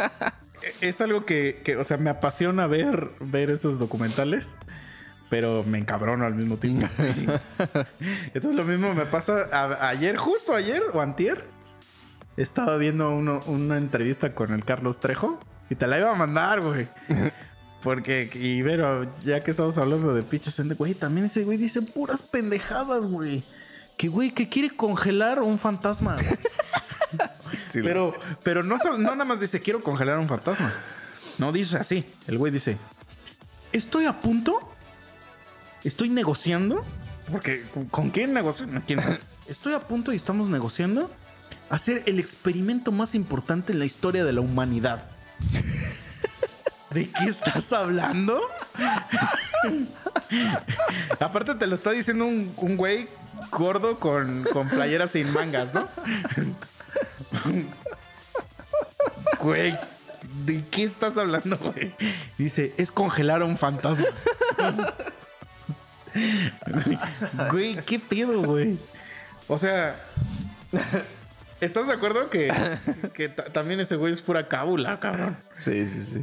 es 0.80 1.00
algo 1.00 1.24
que, 1.24 1.60
que, 1.64 1.76
o 1.76 1.84
sea, 1.84 1.96
me 1.96 2.10
apasiona 2.10 2.66
ver, 2.66 3.08
ver 3.20 3.50
esos 3.50 3.78
documentales, 3.78 4.54
pero 5.30 5.64
me 5.64 5.78
encabrono 5.78 6.26
al 6.26 6.34
mismo 6.34 6.56
tiempo. 6.58 6.86
Entonces 8.34 8.54
lo 8.54 8.64
mismo 8.64 8.94
me 8.94 9.06
pasa 9.06 9.48
a- 9.52 9.88
ayer, 9.88 10.16
justo 10.16 10.54
ayer 10.54 10.82
o 10.92 11.00
antier, 11.00 11.44
estaba 12.36 12.76
viendo 12.76 13.10
uno- 13.10 13.40
una 13.46 13.78
entrevista 13.78 14.34
con 14.34 14.52
el 14.52 14.64
Carlos 14.64 15.00
Trejo 15.00 15.38
y 15.70 15.74
te 15.76 15.86
la 15.86 15.98
iba 15.98 16.10
a 16.10 16.14
mandar, 16.14 16.60
güey. 16.60 16.86
Porque, 17.84 18.30
y 18.32 18.62
pero 18.62 19.06
ya 19.24 19.44
que 19.44 19.50
estamos 19.50 19.76
hablando 19.76 20.14
de 20.14 20.22
pinches, 20.22 20.58
güey, 20.76 20.94
también 20.94 21.26
ese 21.26 21.44
güey 21.44 21.58
dice 21.58 21.82
puras 21.82 22.22
pendejadas, 22.22 23.04
güey. 23.04 23.44
Que, 23.98 24.08
güey, 24.08 24.32
que 24.32 24.48
quiere 24.48 24.70
congelar 24.70 25.40
un 25.40 25.58
fantasma. 25.58 26.16
Sí, 27.70 27.80
Pero, 27.82 28.12
pero 28.42 28.64
no, 28.64 28.76
nada 28.98 29.24
más 29.24 29.38
dice 29.38 29.60
quiero 29.60 29.80
congelar 29.80 30.18
un 30.18 30.28
fantasma. 30.28 30.72
No 31.38 31.52
dice 31.52 31.76
así. 31.76 32.04
El 32.26 32.38
güey 32.38 32.52
dice: 32.52 32.76
Estoy 33.72 34.06
a 34.06 34.20
punto. 34.20 34.58
Estoy 35.84 36.08
negociando. 36.08 36.84
Porque, 37.30 37.62
¿con, 37.72 37.84
con 37.86 38.10
quién 38.10 38.32
negocio? 38.32 38.66
¿quién? 38.86 39.00
Estoy 39.48 39.74
a 39.74 39.80
punto 39.80 40.12
y 40.12 40.16
estamos 40.16 40.48
negociando 40.48 41.08
hacer 41.70 42.02
el 42.06 42.18
experimento 42.18 42.90
más 42.90 43.14
importante 43.14 43.72
en 43.72 43.78
la 43.78 43.84
historia 43.84 44.24
de 44.24 44.32
la 44.32 44.40
humanidad. 44.40 45.04
¿De 46.94 47.10
qué 47.10 47.24
estás 47.28 47.72
hablando? 47.72 48.40
Aparte 51.20 51.54
te 51.56 51.66
lo 51.66 51.74
está 51.74 51.90
diciendo 51.90 52.24
un, 52.24 52.52
un 52.56 52.76
güey 52.76 53.08
gordo 53.50 53.98
con, 53.98 54.44
con 54.52 54.68
playeras 54.68 55.10
sin 55.10 55.30
mangas, 55.32 55.74
¿no? 55.74 55.88
Güey, 59.40 59.76
¿de 60.46 60.64
qué 60.70 60.84
estás 60.84 61.18
hablando, 61.18 61.58
güey? 61.58 61.92
Dice, 62.38 62.72
es 62.76 62.90
congelar 62.90 63.42
a 63.42 63.44
un 63.44 63.58
fantasma. 63.58 64.06
Güey, 67.50 67.76
¿qué 67.84 67.98
pedo, 67.98 68.42
güey? 68.42 68.78
O 69.48 69.58
sea, 69.58 69.96
¿estás 71.60 71.86
de 71.88 71.92
acuerdo 71.92 72.30
que, 72.30 72.52
que 73.14 73.28
ta- 73.28 73.44
también 73.46 73.80
ese 73.80 73.96
güey 73.96 74.12
es 74.12 74.22
pura 74.22 74.48
cábula, 74.48 74.98
cabrón? 75.00 75.36
Sí, 75.54 75.86
sí, 75.86 76.04
sí. 76.04 76.20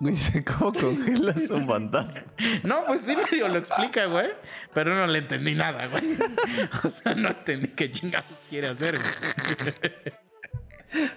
Güey, 0.00 0.14
dice, 0.14 0.42
¿cómo 0.42 0.72
congelas 0.72 1.50
un 1.50 1.66
fantasma? 1.68 2.22
No, 2.64 2.84
pues 2.86 3.02
sí 3.02 3.14
medio 3.14 3.48
lo 3.48 3.58
explica, 3.58 4.06
güey. 4.06 4.30
Pero 4.72 4.94
no 4.94 5.06
le 5.06 5.18
entendí 5.18 5.54
nada, 5.54 5.86
güey. 5.86 6.16
O 6.84 6.90
sea, 6.90 7.14
no 7.14 7.28
entendí 7.28 7.68
qué 7.68 7.92
chingados 7.92 8.26
quiere 8.48 8.68
hacer, 8.68 8.98
güey. 8.98 9.74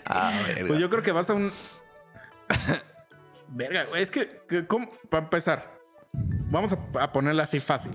Ah, 0.05 0.41
verga. 0.45 0.68
Pues 0.68 0.80
yo 0.80 0.89
creo 0.89 1.01
que 1.01 1.14
vas 1.14 1.30
a 1.30 1.34
un. 1.34 1.51
Verga, 3.47 3.85
güey. 3.85 4.03
Es 4.03 4.11
que, 4.11 4.41
que 4.47 4.68
¿cómo? 4.68 4.89
para 5.10 5.23
empezar, 5.23 5.80
vamos 6.11 6.73
a, 6.73 7.03
a 7.03 7.14
ponerla 7.14 7.43
así 7.43 7.60
fácil. 7.60 7.93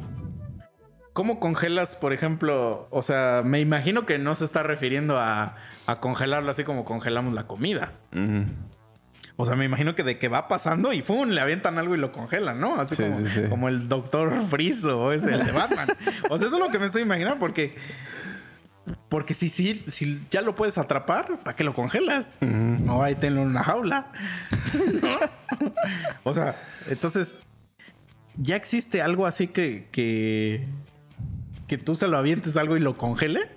¿Cómo 1.13 1.41
congelas, 1.41 1.97
por 1.97 2.13
ejemplo? 2.13 2.87
O 2.91 3.03
sea, 3.03 3.43
me 3.45 3.61
imagino 3.61 4.07
que 4.07 4.19
no 4.19 4.35
se 4.37 4.45
está 4.45 4.63
refiriendo 4.63 5.19
a, 5.19 5.57
a 5.87 5.97
congelarlo 5.97 6.51
así 6.51 6.65
como 6.65 6.85
congelamos 6.85 7.35
la 7.35 7.47
comida. 7.47 7.93
O 9.41 9.47
sea, 9.47 9.55
me 9.55 9.65
imagino 9.65 9.95
que 9.95 10.03
de 10.03 10.19
que 10.19 10.27
va 10.27 10.49
pasando 10.49 10.93
y 10.93 11.01
¡pum! 11.03 11.29
le 11.29 11.41
avientan 11.41 11.79
algo 11.79 11.95
y 11.95 11.99
lo 11.99 12.11
congelan, 12.11 12.61
¿no? 12.61 12.81
Así 12.81 12.97
Sí, 12.97 13.05
como, 13.05 13.19
sí, 13.19 13.29
sí. 13.29 13.43
como 13.49 13.69
el 13.69 13.89
doctor 13.89 14.43
Friso 14.51 14.99
o 15.01 15.13
ese, 15.13 15.33
el 15.33 15.47
de 15.47 15.53
Batman. 15.53 15.87
o 16.29 16.39
sea, 16.39 16.49
eso 16.49 16.57
es 16.57 16.63
lo 16.63 16.71
que 16.71 16.79
me 16.81 16.87
estoy 16.87 17.03
imaginando 17.03 17.39
porque. 17.39 17.77
Porque 19.09 19.35
si, 19.35 19.49
si, 19.49 19.81
si 19.87 20.21
ya 20.31 20.41
lo 20.43 20.55
puedes 20.55 20.77
atrapar, 20.77 21.39
¿para 21.45 21.55
qué 21.55 21.63
lo 21.63 21.73
congelas? 21.75 22.33
Ujú. 22.41 22.49
No, 22.51 23.03
ahí 23.03 23.15
tenlo 23.15 23.43
en 23.43 23.49
una 23.49 23.63
jaula. 23.63 24.07
O 26.25 26.35
sea, 26.35 26.57
entonces, 26.89 27.35
¿ya 28.37 28.57
existe 28.57 29.03
algo 29.03 29.27
así 29.27 29.49
que, 29.49 29.87
que, 29.93 30.67
que 31.67 31.79
tú 31.79 31.95
se 31.95 32.07
lo 32.09 32.19
avientes 32.19 32.57
algo 32.57 32.77
y 32.77 32.81
lo 32.81 32.95
congele? 32.95 33.49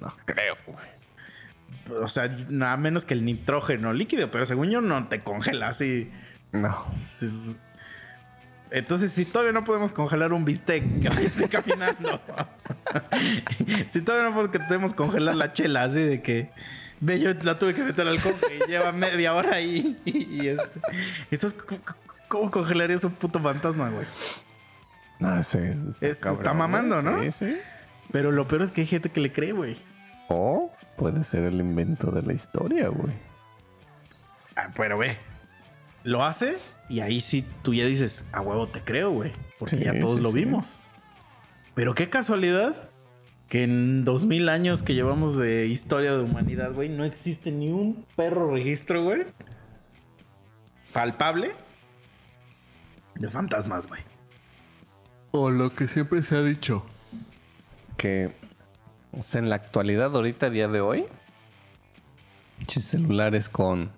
No 0.00 0.12
creo, 0.26 0.56
güey. 0.66 0.78
O 2.00 2.08
sea, 2.08 2.28
nada 2.48 2.76
menos 2.76 3.04
que 3.04 3.14
el 3.14 3.24
nitrógeno 3.24 3.92
líquido, 3.92 4.30
pero 4.30 4.46
según 4.46 4.70
yo 4.70 4.80
no 4.80 5.08
te 5.08 5.20
congela 5.20 5.68
así. 5.68 6.10
No. 6.52 6.68
Es- 6.68 7.58
Entonces, 8.70 9.12
si 9.12 9.24
todavía 9.24 9.52
no 9.52 9.64
podemos 9.64 9.90
congelar 9.92 10.32
un 10.32 10.44
bistec 10.44 10.84
que 11.02 11.08
vaya 11.08 11.48
caminando, 11.50 12.20
si 13.90 14.00
todavía 14.02 14.30
no 14.30 14.50
podemos 14.66 14.94
congelar 14.94 15.36
la 15.36 15.52
chela, 15.52 15.84
así 15.84 16.00
de 16.00 16.22
que 16.22 16.50
ve, 17.00 17.18
yo 17.20 17.32
la 17.42 17.58
tuve 17.58 17.74
que 17.74 17.82
meter 17.82 18.06
al 18.06 18.20
coque 18.20 18.58
y 18.64 18.70
lleva 18.70 18.92
media 18.92 19.34
hora 19.34 19.54
ahí. 19.56 19.96
Y, 20.04 20.46
este. 20.48 20.80
Entonces, 21.30 21.58
¿cómo, 22.28 22.50
congelarías 22.50 23.02
un 23.04 23.12
puto 23.12 23.40
fantasma, 23.40 23.88
güey? 23.90 24.06
No, 25.18 25.42
sí. 25.42 25.58
Está, 25.58 26.06
Es- 26.06 26.20
cabrón, 26.20 26.38
está 26.40 26.54
mamando, 26.54 27.02
güey. 27.02 27.26
¿no? 27.26 27.32
Sí, 27.32 27.46
sí. 27.46 27.56
Pero 28.12 28.30
lo 28.32 28.46
peor 28.48 28.62
es 28.62 28.70
que 28.72 28.80
hay 28.82 28.86
gente 28.86 29.08
que 29.10 29.20
le 29.20 29.32
cree, 29.32 29.52
güey. 29.52 29.76
O 30.28 30.72
puede 30.96 31.24
ser 31.24 31.44
el 31.44 31.60
invento 31.60 32.10
de 32.10 32.22
la 32.22 32.32
historia, 32.32 32.88
güey. 32.88 33.14
Ah, 34.56 34.70
pero 34.76 34.98
ve, 34.98 35.16
lo 36.04 36.24
hace 36.24 36.56
y 36.88 37.00
ahí 37.00 37.20
sí 37.20 37.44
tú 37.62 37.72
ya 37.74 37.84
dices, 37.86 38.28
a 38.32 38.40
huevo 38.40 38.68
te 38.68 38.80
creo, 38.80 39.10
güey. 39.10 39.32
Porque 39.58 39.76
Sí, 39.76 39.84
ya 39.84 39.98
todos 39.98 40.16
sí, 40.16 40.22
lo 40.22 40.30
sí. 40.30 40.38
vimos. 40.44 40.80
Pero 41.74 41.94
qué 41.94 42.10
casualidad 42.10 42.88
que 43.48 43.64
en 43.64 44.04
2000 44.04 44.48
años 44.48 44.82
que 44.82 44.94
llevamos 44.94 45.36
de 45.36 45.66
historia 45.66 46.12
de 46.12 46.22
humanidad, 46.22 46.72
güey, 46.72 46.88
no 46.88 47.04
existe 47.04 47.50
ni 47.50 47.68
un 47.70 48.06
perro 48.16 48.50
registro, 48.52 49.02
güey. 49.02 49.24
Palpable. 50.92 51.52
De 53.14 53.28
fantasmas, 53.28 53.86
güey. 53.86 54.00
O 55.32 55.50
lo 55.50 55.72
que 55.72 55.88
siempre 55.88 56.22
se 56.22 56.36
ha 56.36 56.42
dicho. 56.42 56.84
Que 57.96 58.32
o 59.12 59.22
sea, 59.22 59.40
en 59.40 59.48
la 59.48 59.56
actualidad, 59.56 60.14
ahorita, 60.14 60.46
a 60.46 60.50
día 60.50 60.68
de 60.68 60.80
hoy, 60.80 61.04
celulares 62.68 63.48
con 63.48 63.90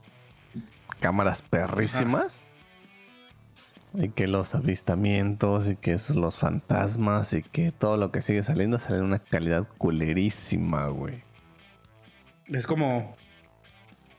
cámaras 1.01 1.43
perrísimas. 1.43 2.47
Y 3.95 4.09
que 4.09 4.27
los 4.27 4.55
avistamientos 4.55 5.69
y 5.69 5.77
que 5.77 5.93
esos, 5.93 6.17
los 6.17 6.37
fantasmas 6.37 7.35
y 7.35 7.43
que 7.43 7.73
todo 7.73 7.99
lo 7.99 8.11
que 8.11 8.23
sigue 8.23 8.43
saliendo 8.43 8.79
sale 8.79 8.99
en 8.99 9.05
una 9.05 9.19
calidad 9.19 9.69
culerísima, 9.77 10.87
güey. 10.87 11.23
Es 12.47 12.67
como. 12.67 13.15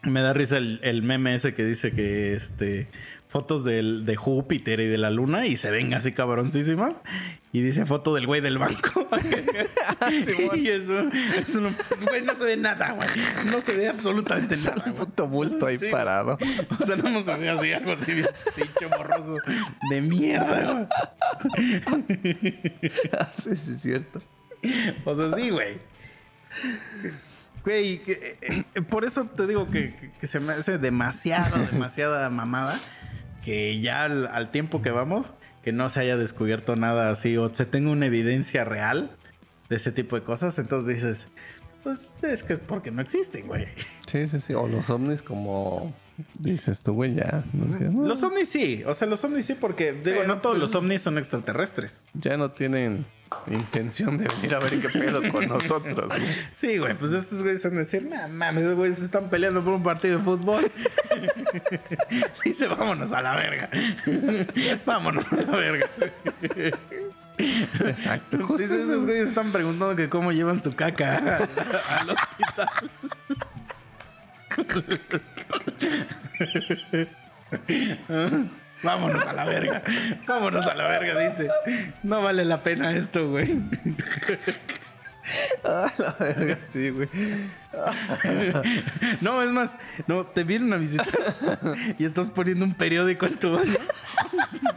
Me 0.04 0.22
da 0.22 0.34
risa 0.34 0.58
el, 0.58 0.80
el 0.84 1.02
meme 1.02 1.34
ese 1.34 1.56
que 1.56 1.66
dice 1.66 1.92
que 1.92 2.36
este. 2.36 2.88
Fotos 3.34 3.64
del- 3.64 4.06
de 4.06 4.16
Júpiter 4.16 4.80
y 4.80 4.86
de 4.88 4.98
la 5.00 5.10
luna 5.10 5.48
y 5.48 5.58
se 5.58 5.72
ven 5.72 5.92
así 5.96 6.12
cabroncísimas. 6.12 6.94
Y 7.52 7.62
dice 7.62 7.86
foto 7.88 8.14
del 8.14 8.28
güey 8.28 8.42
del 8.42 8.60
banco. 8.60 9.08
y 10.56 10.68
eso, 10.70 11.00
eso 11.36 11.60
no, 11.62 11.72
güey, 12.08 12.22
no 12.22 12.36
se 12.36 12.46
ve 12.46 12.58
nada, 12.58 12.92
güey. 12.92 13.10
No 13.46 13.60
se 13.60 13.74
ve 13.76 13.90
absolutamente 13.90 14.56
nada. 14.58 14.84
Un 14.86 14.94
güey. 14.94 15.06
puto 15.06 15.28
bulto 15.28 15.66
ahí 15.66 15.80
Sí. 15.80 15.88
parado. 15.92 16.38
O 16.80 16.86
sea, 16.86 16.96
no 16.96 17.22
se 17.22 17.36
ve 17.36 17.50
así, 17.50 17.74
algo 17.74 17.94
así, 17.94 18.14
bien 18.14 18.28
pinche 18.56 18.86
borroso 18.96 19.36
de 19.90 20.02
mierda, 20.02 20.88
sí, 23.32 23.56
sí, 23.56 23.72
es 23.74 23.82
cierto. 23.82 24.20
güey. 24.62 24.96
O 25.06 25.16
sea, 25.16 25.30
sí, 25.36 25.50
güey. 25.50 25.78
Güey, 27.64 28.00
que, 28.04 28.38
eh, 28.42 28.64
eh, 28.76 28.82
por 28.82 29.06
eso 29.06 29.26
te 29.26 29.48
digo 29.48 29.70
que, 29.72 29.96
que- 29.96 30.12
que 30.20 30.28
se 30.28 30.40
me 30.40 30.54
hace 30.54 30.78
demasiado, 30.78 31.58
demasiada 31.72 32.30
mamada 32.30 32.80
que 33.44 33.80
ya 33.82 34.04
al, 34.04 34.52
tiempo 34.52 34.82
que 34.82 34.92
vamos, 34.92 35.34
que 35.64 35.72
no 35.72 35.90
se 35.90 36.02
haya 36.02 36.18
descubierto 36.18 36.76
nada 36.76 37.10
así 37.10 37.38
o 37.38 37.54
se 37.54 37.66
tenga 37.66 37.92
una 37.92 38.06
evidencia 38.06 38.64
real 38.64 39.12
de 39.70 39.76
ese 39.76 39.92
tipo 39.92 40.16
de 40.16 40.24
cosas. 40.24 40.58
Entonces 40.60 40.96
dices, 40.96 41.28
Pues 41.84 42.16
es 42.22 42.44
que 42.44 42.54
es 42.54 42.60
porque 42.60 42.92
no 42.92 43.02
existen, 43.02 43.48
güey. 43.48 43.68
Sí, 44.08 44.28
sí, 44.28 44.40
sí. 44.40 44.54
O 44.54 44.68
los 44.68 44.90
ovnis 44.90 45.22
como 45.22 45.94
dices 46.40 46.84
tú, 46.84 46.94
güey, 46.94 47.16
ya. 47.16 47.44
no 47.54 47.78
sé, 47.78 47.86
no, 47.86 48.04
Los 48.04 48.24
ovnis 48.24 48.50
sí, 48.50 48.84
o 48.86 48.94
sea, 48.94 49.08
los 49.08 49.24
ovnis 49.24 49.46
sí, 49.46 49.56
porque 49.56 49.94
digo, 49.94 50.04
Pero, 50.04 50.28
no 50.28 50.38
todos 50.40 50.56
pues, 50.58 50.62
los 50.62 50.76
ovnis 50.76 51.02
son 51.02 51.18
extraterrestres. 51.18 52.06
Ya 52.14 52.38
no 52.38 52.52
tienen 52.52 53.06
intención 53.48 54.18
de 54.18 54.28
venir 54.36 54.56
a 54.56 54.60
ver 54.60 54.80
qué 54.80 54.90
pedo 54.90 55.32
con 55.32 55.48
nosotros, 55.48 56.08
güey. 56.08 56.22
Sí, 56.56 56.78
güey, 56.78 56.94
pues 56.96 57.14
estos 57.14 57.42
güeyes 57.42 57.64
van 57.64 57.78
a 57.78 57.80
decir, 57.80 58.06
nah, 58.06 58.28
mames, 58.28 58.64
esos 58.64 58.76
güeyes 58.76 58.98
se 58.98 59.06
están 59.06 59.30
peleando 59.30 59.64
por 59.64 59.74
un 59.74 59.84
partido 59.84 60.20
de 60.20 60.24
fútbol. 60.24 60.72
Dice, 62.46 62.68
vámonos 62.68 63.12
a 63.12 63.22
la 63.22 63.36
verga. 63.36 63.70
vámonos 64.86 65.32
a 65.32 65.36
la 65.38 65.58
verga. 65.58 65.88
Exacto. 67.38 68.38
justo 68.46 68.62
Dice, 68.62 68.76
eso. 68.76 68.84
esos 68.94 69.06
güeyes 69.06 69.30
están 69.30 69.52
preguntando 69.52 69.96
que 69.96 70.10
cómo 70.10 70.32
llevan 70.32 70.62
su 70.62 70.72
caca 70.74 71.18
al, 71.18 71.50
al 72.00 72.10
hospital. 72.10 72.92
Vámonos 78.84 79.26
a 79.26 79.34
la 79.34 79.46
verga. 79.46 79.82
Vámonos 80.28 80.68
a 80.68 80.76
la 80.76 80.88
verga, 80.88 81.20
dice. 81.20 81.50
No 82.04 82.22
vale 82.22 82.46
la 82.46 82.58
pena 82.58 82.96
esto, 82.96 83.28
güey. 83.28 83.58
Ah, 85.64 85.90
la 85.98 86.18
verga, 86.20 86.58
sí, 86.68 86.90
güey. 86.90 87.08
No, 89.22 89.42
es 89.42 89.54
más, 89.54 89.74
no, 90.06 90.26
te 90.26 90.44
vienen 90.44 90.74
a 90.74 90.78
visitar 90.78 91.08
y 91.98 92.04
estás 92.04 92.30
poniendo 92.30 92.66
un 92.66 92.74
periódico 92.74 93.26
en 93.26 93.38
tu 93.38 93.54
baño 93.54 93.78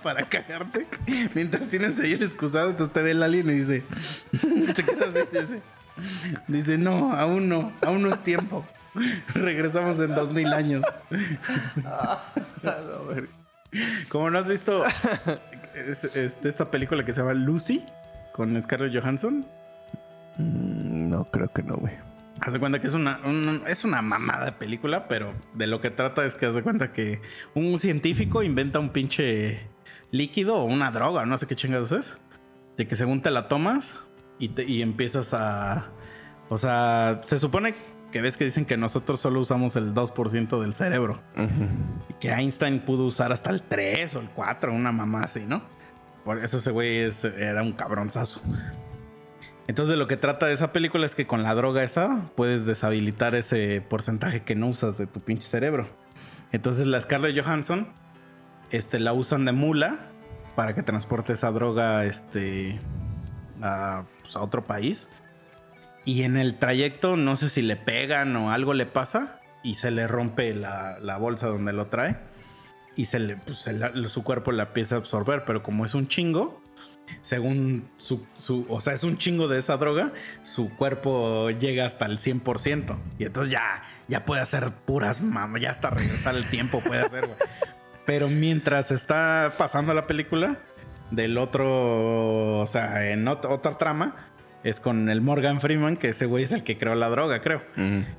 para 0.05 0.25
cagarte. 0.25 0.87
Mientras 1.35 1.69
tienes 1.69 1.99
ahí 1.99 2.13
el 2.13 2.23
excusado, 2.23 2.71
entonces 2.71 2.95
te 2.95 3.03
ve 3.03 3.11
el 3.11 3.25
alien 3.25 3.51
y 3.51 3.55
dice, 3.55 3.83
se 4.33 4.85
queda 4.85 5.07
así, 5.09 5.19
dice, 5.33 5.61
dice, 6.47 6.79
no, 6.79 7.13
aún 7.13 7.49
no, 7.49 7.73
aún 7.83 8.03
no 8.03 8.11
es 8.11 8.23
tiempo. 8.23 8.65
Regresamos 9.35 9.99
en 10.01 10.15
dos 10.15 10.33
mil 10.33 10.53
años. 10.53 10.83
Ah. 11.85 12.25
Como 14.09 14.31
no 14.31 14.39
has 14.39 14.49
visto 14.49 14.85
es- 15.75 16.05
este, 16.05 16.49
esta 16.49 16.71
película 16.71 17.05
que 17.05 17.13
se 17.13 17.21
llama 17.21 17.35
Lucy 17.35 17.85
con 18.33 18.61
Scarlett 18.61 18.99
Johansson, 18.99 19.45
Mm, 20.39 21.09
No, 21.09 21.25
creo 21.25 21.49
que 21.51 21.63
no, 21.63 21.77
güey. 21.77 21.95
Hace 22.43 22.59
cuenta 22.59 22.79
que 22.79 22.87
es 22.89 22.93
una, 22.95 23.21
un- 23.25 23.63
es 23.67 23.85
una 23.87 24.03
mamada 24.03 24.45
de 24.45 24.53
película, 24.53 25.09
pero 25.09 25.33
de 25.55 25.67
lo 25.67 25.81
que 25.81 25.89
trata 25.89 26.27
es 26.27 26.35
que 26.35 26.45
hace 26.45 26.63
cuenta 26.63 26.93
que 26.93 27.23
un 27.55 27.79
científico 27.79 28.43
inventa 28.43 28.79
un 28.79 28.91
pinche 28.91 29.67
líquido 30.11 30.57
o 30.57 30.65
una 30.65 30.91
droga, 30.91 31.25
no 31.25 31.39
sé 31.39 31.47
qué 31.47 31.57
chingados 31.57 31.93
es, 31.93 32.19
de 32.77 32.87
que 32.87 32.97
según 32.97 33.23
te 33.23 33.31
la 33.31 33.49
tomas 33.49 33.99
y, 34.39 34.51
te- 34.51 34.65
y 34.71 34.83
empiezas 34.83 35.33
a... 35.33 35.87
O 36.51 36.59
sea, 36.59 37.23
se 37.25 37.39
supone 37.39 37.75
que 38.13 38.21
ves 38.21 38.37
que 38.37 38.45
dicen 38.45 38.65
que 38.65 38.77
nosotros 38.77 39.21
solo 39.21 39.41
usamos 39.41 39.77
el 39.77 39.93
2% 39.95 40.61
del 40.61 40.75
cerebro 40.75 41.21
y 42.09 42.15
que 42.15 42.31
Einstein 42.31 42.81
pudo 42.81 43.05
usar 43.05 43.33
hasta 43.33 43.51
el 43.51 43.63
3 43.63 44.15
o 44.17 44.21
el 44.21 44.31
4, 44.31 44.73
una 44.73 44.93
mamá 44.93 45.23
así, 45.25 45.45
¿no? 45.47 45.63
Por 46.25 46.39
eso 46.39 46.57
ese 46.59 46.71
güey 46.71 46.99
es- 46.99 47.25
era 47.25 47.63
un 47.63 47.73
cabronzazo. 47.73 48.41
Entonces 49.69 49.91
de 49.91 49.97
lo 49.97 50.07
que 50.07 50.17
trata 50.17 50.51
esa 50.53 50.73
película 50.73 51.07
es 51.07 51.15
que 51.15 51.27
con 51.27 51.43
la 51.43 51.55
droga 51.55 51.83
esa 51.83 52.31
puedes 52.37 52.65
deshabilitar 52.67 53.35
ese 53.35 53.81
porcentaje 53.81 54.43
que 54.43 54.55
no 54.55 54.69
usas 54.69 54.97
de 54.97 55.07
tu 55.07 55.21
pinche 55.21 55.47
cerebro. 55.49 55.87
Entonces 56.53 56.87
la 56.87 57.01
Scarlett 57.01 57.37
Johansson 57.45 57.89
este, 58.71 58.99
la 59.01 59.13
usan 59.13 59.45
de 59.45 59.53
mula 59.53 59.99
para 60.55 60.73
que 60.73 60.83
transporte 60.83 61.33
esa 61.33 61.51
droga 61.51 62.05
este, 62.05 62.79
a, 63.61 64.05
pues, 64.21 64.37
a 64.37 64.41
otro 64.41 64.63
país. 64.65 65.09
Y 66.07 66.23
en 66.23 66.39
el 66.39 66.55
trayecto 66.59 67.17
no 67.19 67.37
sé 67.37 67.51
si 67.51 67.61
le 67.61 67.77
pegan 67.77 68.35
o 68.37 68.51
algo 68.53 68.73
le 68.73 68.87
pasa 68.87 69.41
y 69.63 69.75
se 69.75 69.91
le 69.91 70.07
rompe 70.07 70.55
la, 70.55 70.99
la 71.01 71.19
bolsa 71.19 71.49
donde 71.49 71.75
lo 71.75 71.89
trae. 71.89 72.17
Y 72.95 73.05
se 73.07 73.19
le, 73.19 73.37
pues, 73.37 73.59
se 73.59 73.79
su 74.09 74.23
cuerpo 74.25 74.53
la 74.53 74.63
empieza 74.65 74.95
a 74.95 74.99
absorber, 74.99 75.45
pero 75.45 75.63
como 75.63 75.85
es 75.85 75.95
un 75.95 76.09
chingo, 76.09 76.63
según 77.21 77.89
su, 77.99 78.25
su- 78.33 78.65
o 78.71 78.81
sea, 78.81 78.95
es 78.95 79.05
un 79.05 79.19
chingo 79.19 79.49
de 79.49 79.59
esa 79.59 79.77
droga, 79.77 80.13
su 80.43 80.75
cuerpo 80.77 81.51
llega 81.51 81.85
hasta 81.85 82.07
el 82.07 82.19
100%. 82.19 82.97
Y 83.19 83.25
entonces 83.25 83.53
ya, 83.53 83.83
ya 84.09 84.25
puede 84.25 84.41
hacer 84.41 84.71
puras 84.73 85.21
mamas, 85.21 85.61
ya 85.61 85.73
hasta 85.73 85.91
regresar 85.91 86.37
el 86.37 86.45
tiempo 86.49 86.81
puede 86.81 87.03
hacer, 87.03 87.27
güey. 87.27 87.39
Pero 88.07 88.29
mientras 88.29 88.93
está 88.93 89.55
pasando 89.59 89.93
la 89.93 90.03
película, 90.03 90.57
del 91.11 91.37
otro, 91.39 92.61
o 92.61 92.67
sea, 92.67 93.11
en 93.11 93.27
ot- 93.27 93.45
otra 93.51 93.73
trama, 93.75 94.17
es 94.69 94.81
con 94.81 95.09
el 95.09 95.21
Morgan 95.21 95.61
Freeman, 95.61 95.97
que 95.97 96.09
ese 96.11 96.27
güey 96.27 96.45
es 96.45 96.53
el 96.53 96.63
que 96.63 96.77
creó 96.79 96.95
la 96.95 97.09
droga, 97.09 97.41
creo. 97.41 97.63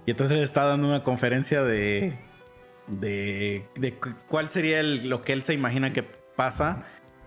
Y 0.06 0.12
entonces 0.12 0.38
él 0.38 0.44
está 0.44 0.66
dando 0.66 0.88
una 0.88 1.04
conferencia 1.04 1.64
de, 1.64 2.14
de, 2.88 3.66
de 3.76 3.94
cu- 3.94 4.14
cuál 4.28 4.50
sería 4.50 4.80
el- 4.80 5.10
lo 5.10 5.22
que 5.22 5.34
él 5.34 5.44
se 5.44 5.54
imagina 5.54 5.94
que 5.94 6.04
pasa 6.36 6.84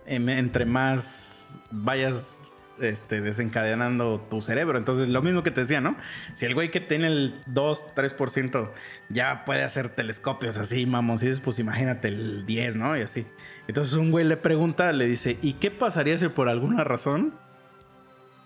entre 0.07 0.65
más 0.65 1.61
vayas 1.71 2.41
este, 2.81 3.21
desencadenando 3.21 4.27
tu 4.31 4.41
cerebro. 4.41 4.79
Entonces, 4.79 5.09
lo 5.11 5.21
mismo 5.21 5.43
que 5.43 5.51
te 5.51 5.61
decía, 5.61 5.83
¿no? 5.83 5.97
Si 6.35 6.47
el 6.47 6.55
güey 6.55 6.71
que 6.71 6.81
tiene 6.81 7.09
el 7.09 7.35
2, 7.47 7.85
3% 7.95 8.71
ya 9.11 9.45
puede 9.45 9.63
hacer 9.65 9.91
telescopios 9.91 10.57
así, 10.57 10.87
mamoncitos, 10.87 11.41
pues 11.41 11.59
imagínate 11.59 12.09
el 12.09 12.47
10, 12.47 12.77
¿no? 12.77 12.97
Y 12.97 13.03
así. 13.03 13.27
Entonces 13.69 13.95
un 13.95 14.11
güey 14.11 14.25
le 14.25 14.39
pregunta, 14.39 14.91
le 14.93 15.05
dice, 15.07 15.39
¿y 15.43 15.55
qué 15.55 15.71
pasaría 15.71 16.17
si 16.17 16.29
por 16.29 16.49
alguna 16.49 16.83
razón 16.83 17.35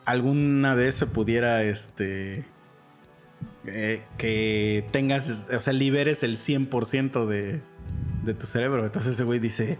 alguna 0.04 0.74
vez 0.74 0.94
se 0.94 1.06
pudiera, 1.06 1.62
este, 1.62 2.44
eh, 3.66 4.02
que 4.18 4.84
tengas, 4.92 5.46
o 5.52 5.60
sea, 5.60 5.72
liberes 5.72 6.22
el 6.22 6.36
100% 6.36 7.26
de, 7.26 7.60
de 8.24 8.34
tu 8.34 8.46
cerebro. 8.46 8.84
Entonces 8.84 9.14
ese 9.14 9.24
güey 9.24 9.38
dice, 9.38 9.78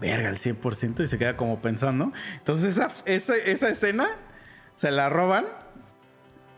verga, 0.00 0.28
el 0.28 0.36
100% 0.38 1.02
y 1.02 1.06
se 1.06 1.18
queda 1.18 1.36
como 1.36 1.60
pensando. 1.60 2.12
Entonces 2.38 2.76
esa, 2.76 2.88
esa, 3.04 3.36
esa 3.36 3.68
escena 3.70 4.08
se 4.74 4.90
la 4.90 5.08
roban. 5.08 5.44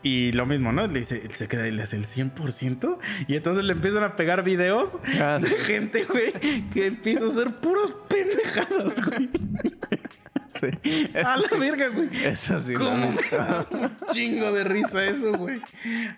Y 0.03 0.31
lo 0.31 0.47
mismo, 0.47 0.71
¿no? 0.71 0.87
Le 0.87 0.99
dice, 0.99 1.21
se 1.31 1.47
queda 1.47 1.67
y 1.67 1.71
le 1.71 1.83
hace 1.83 1.95
el 1.95 2.05
100%. 2.07 2.97
Y 3.27 3.35
entonces 3.35 3.63
le 3.63 3.73
empiezan 3.73 4.03
a 4.03 4.15
pegar 4.15 4.43
videos 4.43 4.97
Ah, 5.21 5.37
de 5.39 5.47
sí. 5.47 5.53
gente, 5.65 6.05
güey, 6.05 6.31
que 6.73 6.87
empieza 6.87 7.25
a 7.25 7.29
hacer 7.29 7.55
puras 7.57 7.93
pendejadas, 8.09 9.05
güey. 9.05 9.29
Sí. 10.61 11.09
A 11.15 11.37
la 11.37 11.49
sí, 11.49 11.57
verga, 11.59 11.89
güey. 11.89 12.09
eso 12.23 12.59
sí, 12.59 12.75
¿Cómo? 12.75 13.07
Un 13.07 13.17
chingo 14.11 14.51
de 14.51 14.63
risa 14.63 15.03
eso, 15.05 15.33
güey. 15.33 15.59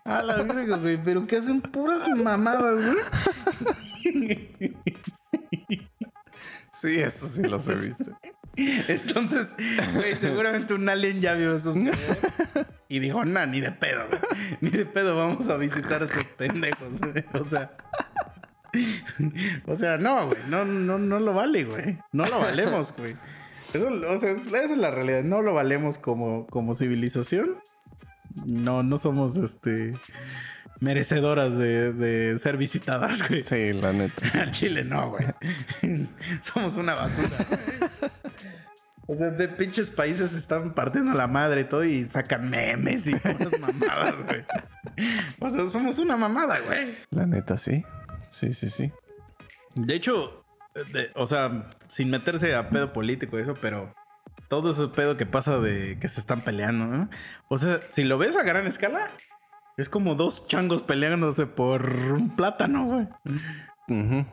A 0.03 0.21
la 0.21 0.43
verga, 0.43 0.77
güey. 0.77 0.97
Pero 1.01 1.25
que 1.25 1.37
hacen 1.37 1.61
puras 1.61 2.07
mamadas, 2.09 2.85
güey. 2.85 4.75
Sí, 6.71 6.99
eso 6.99 7.27
sí 7.27 7.43
los 7.43 7.67
he 7.69 7.75
visto. 7.75 8.11
Entonces, 8.57 9.55
güey, 9.93 10.15
seguramente 10.15 10.73
un 10.73 10.87
alien 10.89 11.21
ya 11.21 11.33
vio 11.33 11.55
esos 11.55 11.75
videos 11.75 11.97
y 12.89 12.99
dijo, 12.99 13.23
nah, 13.23 13.45
ni 13.45 13.61
de 13.61 13.71
pedo, 13.71 14.05
güey. 14.09 14.21
Ni 14.59 14.69
de 14.69 14.85
pedo 14.85 15.15
vamos 15.15 15.47
a 15.47 15.55
visitar 15.55 16.01
a 16.01 16.05
estos 16.05 16.25
pendejos, 16.25 16.99
güey. 16.99 17.23
O 17.33 17.45
sea. 17.45 17.71
O 19.65 19.75
sea, 19.75 19.97
no, 19.97 20.27
güey. 20.27 20.39
No, 20.49 20.65
no, 20.65 20.97
no 20.97 21.19
lo 21.19 21.33
vale, 21.33 21.63
güey. 21.63 21.97
No 22.11 22.25
lo 22.25 22.39
valemos, 22.39 22.93
güey. 22.97 23.15
Eso, 23.73 23.87
o 23.87 24.17
sea, 24.17 24.31
esa 24.31 24.61
es 24.63 24.77
la 24.77 24.91
realidad. 24.91 25.23
No 25.23 25.41
lo 25.41 25.53
valemos 25.53 25.97
como, 25.97 26.45
como 26.47 26.75
civilización. 26.75 27.57
No, 28.45 28.83
no 28.83 28.97
somos 28.97 29.37
este 29.37 29.93
merecedoras 30.79 31.57
de, 31.57 31.93
de 31.93 32.37
ser 32.39 32.57
visitadas, 32.57 33.27
güey. 33.29 33.41
Sí, 33.41 33.71
la 33.73 33.93
neta. 33.93 34.21
Al 34.41 34.51
Chile 34.51 34.83
no, 34.83 35.11
güey. 35.11 35.25
Somos 36.41 36.75
una 36.77 36.93
basura. 36.95 37.29
O 39.05 39.15
sea, 39.17 39.31
de 39.31 39.49
pinches 39.49 39.91
países 39.91 40.29
se 40.31 40.37
están 40.37 40.73
partiendo 40.73 41.11
la 41.13 41.27
madre 41.27 41.61
y 41.61 41.63
todo 41.65 41.83
y 41.83 42.05
sacan 42.07 42.49
memes 42.49 43.05
y 43.05 43.13
puras 43.15 43.59
mamadas, 43.59 44.15
güey. 44.25 44.43
O 45.41 45.49
sea, 45.49 45.67
somos 45.67 45.97
una 45.99 46.15
mamada, 46.15 46.59
güey. 46.61 46.95
La 47.11 47.25
neta, 47.25 47.57
sí. 47.57 47.83
Sí, 48.29 48.53
sí, 48.53 48.69
sí. 48.69 48.93
De 49.75 49.93
hecho, 49.95 50.45
de- 50.93 51.11
o 51.15 51.25
sea, 51.25 51.69
sin 51.93 52.09
meterse 52.09 52.55
a 52.55 52.69
pedo 52.69 52.91
político 52.91 53.37
y 53.37 53.43
eso, 53.43 53.53
pero 53.53 53.93
todo 54.49 54.71
ese 54.71 54.87
pedo 54.87 55.15
que 55.15 55.27
pasa 55.27 55.59
de 55.59 55.99
que 55.99 56.07
se 56.07 56.19
están 56.19 56.41
peleando, 56.41 56.87
¿no? 56.87 57.09
O 57.49 57.57
sea, 57.57 57.81
si 57.89 58.03
lo 58.03 58.17
ves 58.17 58.35
a 58.35 58.41
gran 58.41 58.65
escala, 58.65 59.09
es 59.77 59.89
como 59.89 60.15
dos 60.15 60.47
changos 60.47 60.81
peleándose 60.81 61.45
por 61.45 61.87
un 61.87 62.35
plátano, 62.35 62.85
güey. 62.85 63.07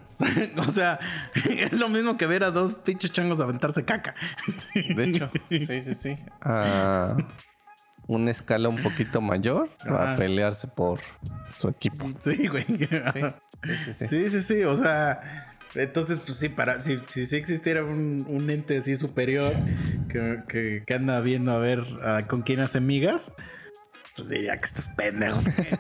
O 0.59 0.71
sea, 0.71 0.99
es 1.49 1.73
lo 1.73 1.89
mismo 1.89 2.19
que 2.19 2.27
ver 2.27 2.45
a 2.45 2.51
dos 2.51 2.75
pinches 2.75 3.11
changos 3.11 3.41
aventarse 3.41 3.87
caca. 3.87 4.15
De 4.75 5.05
hecho, 5.05 5.31
sí, 5.49 5.81
sí, 5.81 5.95
sí. 5.95 6.19
A 6.43 7.17
una 8.07 8.31
escala 8.31 8.69
un 8.69 8.83
poquito 8.83 9.23
mayor 9.23 9.71
para 9.79 10.17
pelearse 10.17 10.69
por 10.69 11.01
su 11.55 11.69
equipo. 11.69 12.07
Sí, 12.19 12.49
güey. 12.49 12.67
Sí, 12.67 12.87
sí, 12.87 13.95
sí. 13.95 13.95
sí. 13.95 14.07
Sí, 14.07 14.29
sí, 14.29 14.41
sí. 14.43 14.63
O 14.65 14.77
sea, 14.77 15.51
entonces, 15.75 16.21
pues 16.21 16.37
sí, 16.39 16.49
para, 16.49 16.81
si, 16.81 16.99
si, 16.99 17.37
existiera 17.37 17.85
un, 17.85 18.25
un 18.29 18.51
ente 18.51 18.79
así 18.79 18.97
superior 18.97 19.55
que, 20.09 20.41
que, 20.49 20.83
que 20.87 20.95
anda 20.95 21.21
viendo 21.21 21.53
a 21.53 21.59
ver 21.59 21.85
con 22.29 22.43
quién 22.43 22.61
hace 22.61 22.81
migas, 22.81 23.33
Pues 24.17 24.29
diría 24.29 24.59
que 24.59 24.67
estos 24.67 24.89
pendejos, 24.89 25.45
¿qué, 25.49 25.77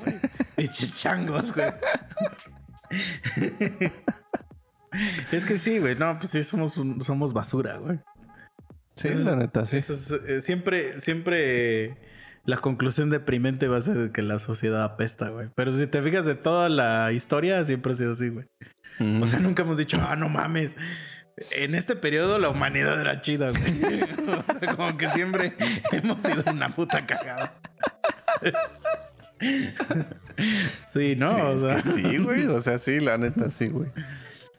güey. 0.56 0.68
Changos, 0.94 1.52
güey. 1.54 1.72
es 5.32 5.44
que 5.44 5.56
sí, 5.56 5.78
güey. 5.78 5.94
No, 5.96 6.18
pues 6.18 6.30
sí, 6.30 6.42
somos, 6.44 6.76
un- 6.76 7.00
somos 7.02 7.32
basura, 7.32 7.76
güey. 7.78 7.98
Sí, 8.96 9.08
Eso 9.08 9.18
es- 9.20 9.24
la 9.24 9.36
neta, 9.36 9.64
sí. 9.66 9.76
Eso 9.78 9.92
es, 9.92 10.10
eh, 10.12 10.40
siempre, 10.40 11.00
siempre 11.00 11.96
la 12.44 12.56
conclusión 12.58 13.10
deprimente 13.10 13.68
va 13.68 13.78
a 13.78 13.80
ser 13.80 14.10
que 14.12 14.22
la 14.22 14.38
sociedad 14.38 14.82
apesta, 14.84 15.28
güey. 15.28 15.48
Pero 15.54 15.74
si 15.74 15.86
te 15.86 16.02
fijas 16.02 16.24
de 16.26 16.34
toda 16.34 16.68
la 16.68 17.12
historia, 17.12 17.64
siempre 17.64 17.92
ha 17.92 17.96
sido 17.96 18.10
así, 18.12 18.28
güey. 18.28 18.46
Mm. 19.00 19.22
O 19.22 19.26
sea, 19.26 19.40
nunca 19.40 19.62
hemos 19.62 19.76
dicho, 19.78 19.98
ah, 20.00 20.14
no 20.14 20.28
mames. 20.28 20.76
En 21.52 21.74
este 21.74 21.96
periodo 21.96 22.38
la 22.38 22.48
humanidad 22.50 23.00
era 23.00 23.22
chida, 23.22 23.50
güey. 23.50 24.02
o 24.28 24.58
sea, 24.60 24.76
como 24.76 24.96
que 24.96 25.10
siempre 25.12 25.54
hemos 25.92 26.20
sido 26.22 26.44
una 26.52 26.74
puta 26.76 27.04
cagada. 27.06 27.54
sí, 30.92 31.16
¿no? 31.16 31.28
Sí, 31.28 31.40
o 31.40 31.58
sea, 31.58 31.80
sí, 31.80 32.18
güey. 32.18 32.46
O 32.46 32.60
sea, 32.60 32.78
sí, 32.78 33.00
la 33.00 33.18
neta, 33.18 33.50
sí, 33.50 33.68
güey. 33.68 33.88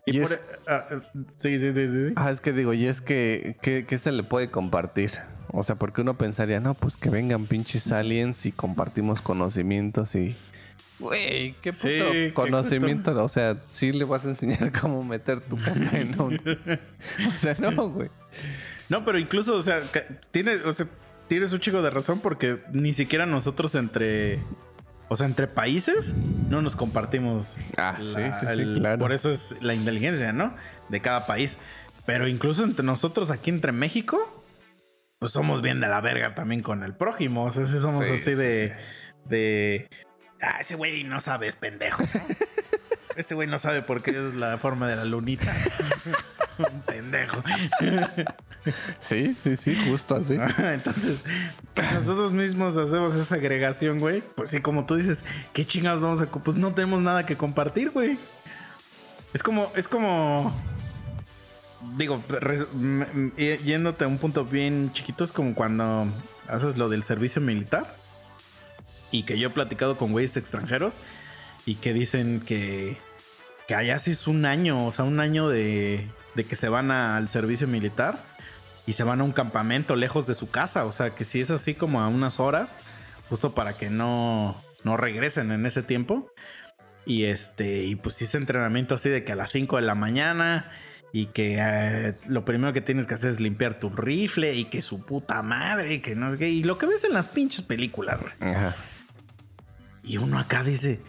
Y 0.06 0.18
Y 0.18 0.22
por- 0.22 0.32
es- 0.32 0.42
ah, 0.68 0.86
ah, 0.90 1.02
sí, 1.38 1.60
sí, 1.60 1.72
sí, 1.74 1.88
sí. 1.88 2.14
Ah, 2.16 2.32
es 2.32 2.42
que 2.42 2.52
digo, 2.54 2.74
y 2.74 2.88
es 2.88 3.02
que, 3.02 3.56
¿qué, 3.62 3.86
qué 3.88 3.98
se 3.98 4.12
le 4.12 4.24
puede 4.24 4.50
compartir? 4.50 5.12
O 5.50 5.64
sea, 5.64 5.76
porque 5.76 6.02
uno 6.02 6.18
pensaría, 6.18 6.60
no, 6.60 6.74
pues 6.74 6.98
que 6.98 7.10
vengan 7.10 7.46
pinches 7.46 7.92
aliens 7.92 8.46
y 8.46 8.52
compartimos 8.52 9.22
conocimientos 9.22 10.16
y... 10.16 10.36
Güey, 11.02 11.56
qué 11.62 11.74
puto 11.74 11.82
Sí, 11.82 11.90
qué 11.90 12.32
conocimiento. 12.34 13.24
O 13.24 13.28
sea, 13.28 13.58
sí 13.66 13.92
le 13.92 14.06
vas 14.06 14.24
a 14.26 14.30
enseñar 14.30 14.72
cómo 14.82 15.04
meter 15.04 15.42
tu 15.42 15.58
caca 15.58 15.98
en 15.98 16.20
un... 16.22 16.40
O 17.34 17.38
sea, 17.38 17.56
no, 17.60 17.90
güey. 17.90 18.10
No, 18.90 19.04
pero 19.04 19.18
incluso, 19.18 19.56
o 19.56 19.62
sea, 19.62 19.82
tiene, 20.32 20.56
o 20.56 20.74
sea, 20.74 20.86
tienes 21.28 21.52
un 21.54 21.60
chico 21.60 21.82
de 21.82 21.90
razón 21.90 22.20
porque 22.20 22.60
ni 22.72 22.94
siquiera 22.94 23.26
nosotros 23.26 23.74
entre, 23.76 24.40
o 25.10 25.16
sea, 25.16 25.26
entre 25.26 25.48
países 25.48 26.14
no 26.50 26.62
nos 26.62 26.76
compartimos. 26.76 27.58
Ah, 27.78 27.98
sí, 28.02 28.14
sí, 28.14 28.46
sí, 28.56 28.74
claro. 28.76 29.00
Por 29.00 29.14
eso 29.14 29.32
es 29.32 29.56
la 29.62 29.74
inteligencia, 29.74 30.34
¿no? 30.34 30.56
De 30.90 31.00
cada 31.00 31.26
país. 31.26 31.58
Pero 32.06 32.28
incluso 32.28 32.64
entre 32.64 32.86
nosotros 32.86 33.32
aquí 33.32 33.50
entre 33.50 33.72
México, 33.72 34.44
pues 35.20 35.32
somos 35.32 35.62
bien 35.62 35.80
de 35.80 35.88
la 35.88 36.02
verga 36.02 36.36
también 36.36 36.62
con 36.62 36.84
el 36.84 36.94
prójimo. 36.94 37.46
O 37.46 37.52
sea, 37.52 37.68
sí 37.68 37.80
somos 37.80 38.06
Sí, 38.06 38.12
así 38.12 38.24
sí, 38.24 38.34
de, 38.34 38.68
sí. 38.68 39.30
de, 39.30 39.90
ah, 40.42 40.58
ese 40.60 40.76
güey 40.76 41.04
no 41.04 41.22
sabe, 41.22 41.48
es 41.48 41.56
pendejo. 41.56 42.04
Ese 43.18 43.36
güey 43.36 43.46
no 43.46 43.60
sabe 43.60 43.82
por 43.82 44.02
qué 44.02 44.12
es 44.12 44.36
la 44.36 44.58
forma 44.58 44.88
de 44.88 44.96
la 44.96 45.04
lunita. 45.04 45.54
Un 46.58 46.82
pendejo. 46.88 47.44
Sí, 49.02 49.36
sí, 49.44 49.58
sí, 49.58 49.76
justo 49.90 50.16
así. 50.16 50.38
Ajá, 50.38 50.74
Entonces, 50.74 51.24
nosotros 51.94 52.32
mismos 52.32 52.78
hacemos 52.78 53.14
esa 53.16 53.36
agregación, 53.36 54.00
güey. 54.00 54.24
Pues 54.36 54.50
sí, 54.50 54.62
como 54.62 54.86
tú 54.86 54.96
dices, 54.96 55.26
¿qué 55.52 55.66
chingados 55.68 56.02
vamos 56.02 56.22
a... 56.22 56.28
Pues 56.28 56.56
no 56.56 56.74
tenemos 56.74 57.02
nada 57.02 57.26
que 57.26 57.36
compartir, 57.36 57.90
güey. 57.90 58.18
Es 59.34 59.44
como, 59.44 59.70
es 59.76 59.90
como... 59.90 60.56
Digo, 61.98 62.24
res- 62.30 62.66
yéndote 63.38 64.06
a 64.06 64.08
un 64.08 64.20
punto 64.20 64.46
bien 64.46 64.94
chiquito, 64.94 65.26
es 65.26 65.34
como 65.34 65.54
cuando 65.54 66.08
haces 66.48 66.78
lo 66.78 66.88
del 66.88 67.04
servicio 67.04 67.42
militar. 67.42 67.94
Y 69.12 69.24
que 69.24 69.38
yo 69.38 69.50
he 69.50 69.52
platicado 69.52 69.98
con 69.98 70.12
güeyes 70.12 70.38
extranjeros 70.38 71.02
y 71.66 71.76
que 71.76 71.94
dicen 71.94 72.40
que, 72.40 72.98
que 73.68 73.76
allá 73.76 74.00
sí 74.00 74.12
es 74.12 74.28
un 74.28 74.46
año, 74.46 74.86
o 74.88 74.92
sea, 74.92 75.06
un 75.06 75.20
año 75.20 75.50
de, 75.50 76.08
de 76.36 76.44
que 76.46 76.56
se 76.56 76.70
van 76.70 76.92
al 76.92 77.28
servicio 77.28 77.68
militar 77.68 78.20
y 78.86 78.94
se 78.94 79.04
van 79.04 79.22
a 79.22 79.24
un 79.24 79.32
campamento 79.32 79.96
lejos 79.96 80.28
de 80.28 80.34
su 80.34 80.50
casa. 80.50 80.86
O 80.86 80.92
sea, 80.92 81.12
que 81.12 81.26
si 81.26 81.42
es 81.42 81.52
así 81.52 81.74
como 81.74 82.02
a 82.02 82.08
unas 82.08 82.40
horas, 82.40 82.78
justo 83.30 83.54
para 83.54 83.74
que 83.74 83.90
no, 83.90 84.62
no 84.84 84.98
regresen 84.98 85.52
en 85.52 85.66
ese 85.66 85.84
tiempo. 85.84 86.32
Y 87.06 87.26
este, 87.26 87.84
y 87.84 87.96
pues 87.96 88.22
es 88.22 88.36
entrenamiento 88.36 88.96
así 88.96 89.10
de 89.10 89.24
que 89.24 89.32
a 89.32 89.36
las 89.36 89.52
5 89.52 89.78
de 89.78 89.82
la 89.82 89.96
mañana 89.96 90.72
y 91.14 91.28
que 91.28 91.58
eh, 91.60 92.16
lo 92.28 92.46
primero 92.46 92.74
que 92.74 92.82
tienes 92.82 93.08
que 93.08 93.16
hacer 93.16 93.32
es 93.32 93.40
limpiar 93.40 93.80
tu 93.80 93.90
rifle 93.90 94.54
y 94.54 94.66
que 94.66 94.82
su 94.82 95.04
puta 95.06 95.42
madre 95.42 96.02
que 96.02 96.16
no. 96.16 96.36
Y 96.36 96.64
lo 96.64 96.78
que 96.78 96.86
ves 96.86 97.04
en 97.04 97.14
las 97.14 97.28
pinches 97.28 97.64
películas. 97.64 98.20
Ajá. 98.40 98.76
Y 100.04 100.18
uno 100.18 100.40
acá 100.40 100.64
dice, 100.64 101.00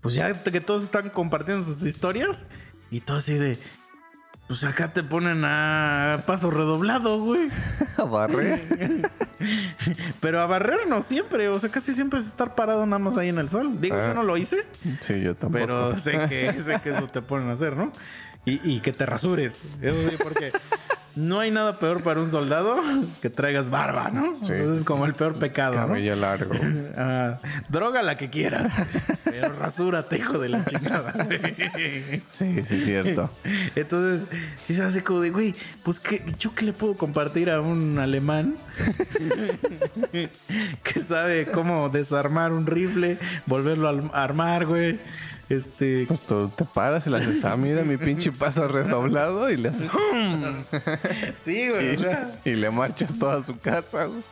pues 0.00 0.14
ya 0.14 0.32
que 0.42 0.60
todos 0.60 0.82
están 0.82 1.10
compartiendo 1.10 1.62
sus 1.62 1.82
historias 1.82 2.44
y 2.90 3.00
todo 3.00 3.16
así 3.18 3.34
de, 3.34 3.58
pues 4.46 4.62
acá 4.64 4.92
te 4.92 5.02
ponen 5.02 5.42
a 5.44 6.22
paso 6.26 6.50
redoblado, 6.50 7.18
güey. 7.20 7.48
Barre. 8.10 8.60
Pero 10.20 10.40
a 10.40 10.46
barrer 10.46 10.86
no 10.88 11.02
siempre, 11.02 11.48
o 11.48 11.58
sea, 11.58 11.70
casi 11.70 11.92
siempre 11.92 12.18
es 12.20 12.26
estar 12.26 12.54
parado 12.54 12.84
nada 12.86 12.98
más 12.98 13.16
ahí 13.16 13.28
en 13.28 13.38
el 13.38 13.48
sol. 13.50 13.80
Digo, 13.80 13.96
Ah. 13.96 14.08
yo 14.08 14.14
no 14.14 14.22
lo 14.22 14.36
hice, 14.36 14.64
Sí, 15.00 15.20
yo 15.20 15.34
tampoco. 15.34 15.64
pero 15.66 15.98
sé 15.98 16.12
que, 16.28 16.52
sé 16.62 16.80
que 16.82 16.90
eso 16.90 17.08
te 17.08 17.22
ponen 17.22 17.48
a 17.50 17.52
hacer, 17.52 17.76
¿no? 17.76 17.92
Y, 18.44 18.60
y 18.76 18.80
que 18.80 18.92
te 18.92 19.04
rasures, 19.06 19.62
eso 19.82 20.10
sí, 20.10 20.16
porque 20.22 20.52
no 21.16 21.40
hay 21.40 21.50
nada 21.50 21.78
peor 21.78 22.02
para 22.02 22.20
un 22.20 22.30
soldado 22.30 22.76
que 23.22 23.30
traigas 23.30 23.70
barba, 23.70 24.10
¿no? 24.10 24.34
Sí, 24.42 24.52
Eso 24.52 24.74
es 24.74 24.84
como 24.84 25.06
el 25.06 25.14
peor 25.14 25.38
pecado, 25.38 25.74
¿no? 25.74 25.88
Cabello 25.88 26.14
largo. 26.16 26.54
Ah, 26.98 27.38
droga 27.68 28.02
la 28.02 28.16
que 28.16 28.30
quieras, 28.30 28.72
pero 29.24 29.52
rasúrate, 29.52 30.16
hijo 30.16 30.38
de 30.38 30.48
la 30.48 30.64
chingada. 30.64 31.12
Sí, 32.28 32.62
sí, 32.64 32.80
cierto. 32.82 33.30
Entonces, 33.74 34.26
sí 34.66 34.74
se 34.74 34.82
hace 34.82 35.02
como 35.02 35.20
de, 35.20 35.30
güey, 35.30 35.54
pues 35.82 36.00
¿qué, 36.00 36.22
yo 36.38 36.54
qué 36.54 36.64
le 36.64 36.72
puedo 36.72 36.94
compartir 36.94 37.50
a 37.50 37.60
un 37.60 37.98
alemán 37.98 38.54
que 40.82 41.00
sabe 41.00 41.46
cómo 41.46 41.88
desarmar 41.88 42.52
un 42.52 42.66
rifle, 42.66 43.18
volverlo 43.46 44.10
a 44.12 44.22
armar, 44.22 44.66
güey. 44.66 44.98
Este, 45.48 46.06
Pues 46.08 46.20
tú 46.22 46.50
te 46.56 46.64
paras 46.64 47.06
y 47.06 47.10
le 47.10 47.18
haces, 47.18 47.44
ah, 47.44 47.56
mira 47.56 47.82
mi 47.82 47.96
pinche 47.96 48.32
paso 48.32 48.66
redoblado 48.66 49.48
y 49.50 49.56
le 49.56 49.68
haces, 49.68 49.88
sí, 51.44 51.68
güey, 51.68 51.94
o 51.94 51.98
sea, 52.00 52.40
y, 52.44 52.50
y 52.50 52.54
le 52.56 52.68
marchas 52.70 53.16
toda 53.18 53.42
su 53.44 53.56
casa, 53.58 54.06
güey. 54.06 54.22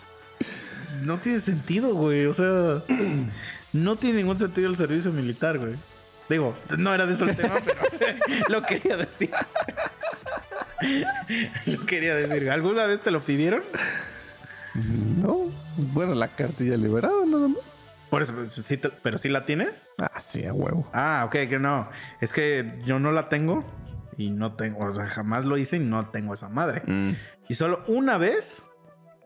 no 1.03 1.19
tiene 1.19 1.39
sentido, 1.39 1.95
güey. 1.95 2.27
O 2.27 2.35
sea, 2.35 2.83
no 3.73 3.97
tiene 3.97 4.19
ningún 4.19 4.39
sentido 4.39 4.69
el 4.69 4.77
servicio 4.77 5.13
militar, 5.13 5.59
güey. 5.59 5.75
Digo, 6.29 6.57
no 6.79 6.93
era 6.95 7.07
de 7.07 7.15
eso 7.15 7.27
el 7.27 7.37
tema, 7.37 7.57
pero 7.65 7.79
lo 8.49 8.63
quería 8.63 8.97
decir. 8.97 9.31
lo 11.67 11.87
quería 11.87 12.15
decir. 12.17 12.51
¿Alguna 12.51 12.87
vez 12.87 13.01
te 13.03 13.11
lo 13.11 13.21
pidieron? 13.21 13.63
No, 14.75 15.51
bueno, 15.77 16.15
la 16.15 16.29
cartilla 16.29 16.77
liberada 16.77 17.25
nada 17.27 17.49
más. 17.49 17.84
Por 18.15 18.23
eso, 18.23 18.33
pues, 18.33 18.53
sí 18.65 18.77
te- 18.77 18.91
pero 18.91 19.19
sí 19.19 19.29
la 19.29 19.45
tienes. 19.45 19.89
Ah, 19.99 20.21
sí, 20.21 20.47
a 20.47 20.53
huevo. 20.53 20.89
Ah, 20.93 21.25
ok, 21.27 21.33
que 21.49 21.59
no. 21.59 21.89
Es 22.21 22.33
que 22.33 22.79
yo 22.87 23.01
no 23.01 23.11
la 23.11 23.29
tengo 23.29 23.59
y 24.17 24.31
no 24.31 24.53
tengo, 24.55 24.87
o 24.87 24.95
sea, 24.95 25.07
jamás 25.07 25.45
lo 25.45 25.59
hice 25.59 25.79
y 25.79 25.81
no 25.81 26.11
tengo 26.11 26.33
esa 26.35 26.49
madre. 26.49 26.83
Mm. 26.87 27.17
Y 27.49 27.55
solo 27.55 27.83
una 27.89 28.17
vez, 28.17 28.63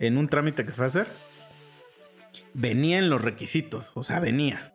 en 0.00 0.16
un 0.16 0.30
trámite 0.30 0.64
que 0.64 0.72
fue 0.72 0.86
a 0.86 0.88
hacer, 0.88 1.06
venía 2.54 2.96
en 2.98 3.10
los 3.10 3.20
requisitos, 3.20 3.92
o 3.94 4.02
sea, 4.02 4.20
venía. 4.20 4.72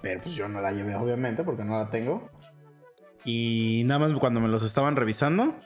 Pero 0.00 0.22
pues 0.22 0.36
yo 0.36 0.46
no 0.46 0.60
la 0.60 0.70
llevé, 0.70 0.94
obviamente, 0.94 1.42
porque 1.42 1.64
no 1.64 1.76
la 1.76 1.90
tengo. 1.90 2.30
Y 3.24 3.82
nada 3.86 3.98
más 3.98 4.12
cuando 4.20 4.38
me 4.38 4.46
los 4.46 4.62
estaban 4.62 4.94
revisando, 4.94 5.56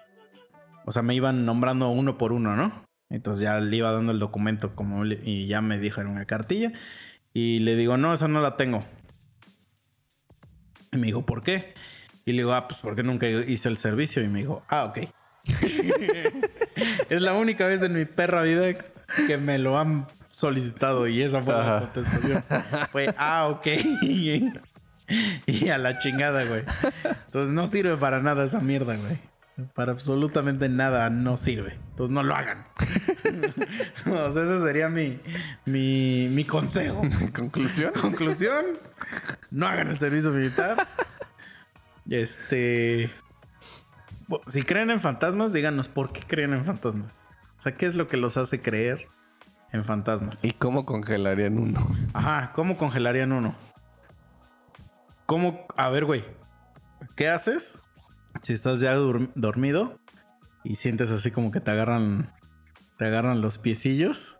o 0.86 0.90
sea, 0.90 1.02
me 1.02 1.14
iban 1.14 1.44
nombrando 1.44 1.90
uno 1.90 2.16
por 2.16 2.32
uno, 2.32 2.56
¿no? 2.56 2.82
Entonces 3.10 3.42
ya 3.42 3.60
le 3.60 3.76
iba 3.76 3.92
dando 3.92 4.12
el 4.12 4.18
documento 4.18 4.74
como 4.74 5.04
y 5.04 5.46
ya 5.46 5.60
me 5.60 5.78
dijo 5.78 6.00
en 6.00 6.06
una 6.06 6.24
cartilla. 6.24 6.72
Y 7.34 7.58
le 7.58 7.74
digo, 7.74 7.96
no, 7.96 8.14
esa 8.14 8.28
no 8.28 8.40
la 8.40 8.56
tengo. 8.56 8.84
Y 10.92 10.96
me 10.96 11.06
dijo, 11.08 11.26
¿por 11.26 11.42
qué? 11.42 11.74
Y 12.24 12.32
le 12.32 12.38
digo, 12.38 12.54
ah, 12.54 12.68
pues 12.68 12.80
porque 12.80 13.02
nunca 13.02 13.28
hice 13.28 13.68
el 13.68 13.76
servicio. 13.76 14.22
Y 14.22 14.28
me 14.28 14.38
dijo, 14.38 14.62
ah, 14.68 14.84
ok. 14.84 14.98
es 17.10 17.20
la 17.20 17.34
única 17.34 17.66
vez 17.66 17.82
en 17.82 17.92
mi 17.92 18.04
perra 18.04 18.42
vida 18.42 18.72
que 19.26 19.36
me 19.36 19.58
lo 19.58 19.78
han 19.78 20.06
solicitado 20.30 21.06
y 21.06 21.22
esa 21.22 21.42
fue 21.42 21.52
la 21.54 21.60
Ajá. 21.76 21.80
contestación. 21.80 22.44
Fue, 22.92 23.14
ah, 23.18 23.48
ok. 23.48 23.66
y 25.46 25.68
a 25.68 25.78
la 25.78 25.98
chingada, 25.98 26.44
güey. 26.44 26.62
Entonces 27.26 27.52
no 27.52 27.66
sirve 27.66 27.96
para 27.96 28.20
nada 28.22 28.44
esa 28.44 28.60
mierda, 28.60 28.96
güey. 28.96 29.18
Para 29.74 29.92
absolutamente 29.92 30.68
nada 30.68 31.10
no 31.10 31.36
sirve. 31.36 31.78
Entonces 31.90 32.12
no 32.12 32.24
lo 32.24 32.34
hagan. 32.34 32.64
o 34.06 34.30
sea, 34.32 34.42
ese 34.42 34.60
sería 34.60 34.88
mi, 34.88 35.20
mi, 35.64 36.28
mi 36.28 36.44
consejo. 36.44 37.02
Conclusión. 37.34 37.92
Conclusión, 38.00 38.64
no 39.52 39.66
hagan 39.68 39.88
el 39.88 39.98
servicio 39.98 40.30
militar. 40.30 40.88
Este. 42.10 43.10
Si 44.48 44.62
creen 44.62 44.90
en 44.90 45.00
fantasmas, 45.00 45.52
díganos 45.52 45.86
por 45.86 46.12
qué 46.12 46.22
creen 46.26 46.52
en 46.54 46.64
fantasmas. 46.64 47.28
O 47.58 47.62
sea, 47.62 47.76
¿qué 47.76 47.86
es 47.86 47.94
lo 47.94 48.08
que 48.08 48.16
los 48.16 48.36
hace 48.36 48.60
creer 48.60 49.06
en 49.72 49.84
fantasmas? 49.84 50.44
¿Y 50.44 50.50
cómo 50.50 50.84
congelarían 50.84 51.58
uno? 51.58 51.96
Ajá, 52.12 52.50
¿cómo 52.54 52.76
congelarían 52.76 53.30
uno? 53.30 53.54
¿Cómo? 55.26 55.66
A 55.76 55.90
ver, 55.90 56.06
güey. 56.06 56.24
¿Qué 57.16 57.28
haces 57.28 57.78
si 58.42 58.52
estás 58.52 58.80
ya 58.80 58.94
dormido 58.94 59.98
y 60.64 60.76
sientes 60.76 61.10
así 61.10 61.30
como 61.30 61.50
que 61.50 61.60
te 61.60 61.70
agarran, 61.70 62.32
te 62.98 63.06
agarran 63.06 63.40
los 63.40 63.58
piecillos 63.58 64.38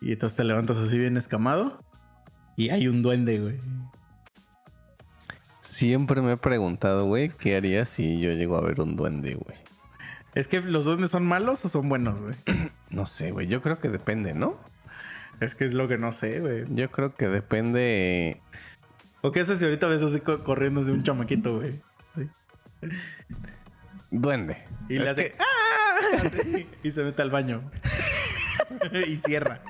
y 0.00 0.12
entonces 0.12 0.36
te 0.36 0.44
levantas 0.44 0.78
así 0.78 0.98
bien 0.98 1.16
escamado 1.16 1.82
y 2.56 2.70
hay 2.70 2.88
un 2.88 3.02
duende, 3.02 3.40
güey. 3.40 3.58
Siempre 5.60 6.22
me 6.22 6.32
he 6.32 6.36
preguntado, 6.36 7.06
güey, 7.06 7.28
¿qué 7.30 7.56
haría 7.56 7.84
si 7.84 8.20
yo 8.20 8.30
llego 8.32 8.56
a 8.56 8.62
ver 8.62 8.80
un 8.80 8.96
duende, 8.96 9.34
güey? 9.34 9.56
Es 10.34 10.48
que 10.48 10.60
los 10.60 10.84
duendes 10.84 11.10
son 11.10 11.26
malos 11.26 11.64
o 11.64 11.68
son 11.68 11.88
buenos, 11.88 12.22
güey. 12.22 12.34
No 12.90 13.04
sé, 13.04 13.32
güey. 13.32 13.46
Yo 13.48 13.60
creo 13.60 13.78
que 13.78 13.90
depende, 13.90 14.32
¿no? 14.32 14.58
Es 15.40 15.54
que 15.54 15.66
es 15.66 15.74
lo 15.74 15.88
que 15.88 15.98
no 15.98 16.10
sé, 16.12 16.40
güey. 16.40 16.64
Yo 16.74 16.90
creo 16.90 17.14
que 17.14 17.28
depende. 17.28 18.40
¿O 19.20 19.30
qué 19.30 19.40
haces 19.40 19.58
si 19.58 19.66
ahorita 19.66 19.86
ves 19.88 20.02
así 20.02 20.20
co- 20.20 20.42
corriendo 20.42 20.80
así 20.80 20.90
un 20.90 21.02
chamaquito, 21.02 21.58
güey? 21.58 21.72
Sí. 22.14 22.22
Duende. 24.10 24.58
Y 24.88 24.96
Es 24.96 25.02
le 25.02 25.08
hace 25.10 25.30
que- 25.30 25.36
¡Ah! 25.38 25.44
Y 26.82 26.90
se 26.90 27.02
mete 27.02 27.22
al 27.22 27.30
baño. 27.30 27.70
y 29.06 29.16
cierra. 29.16 29.60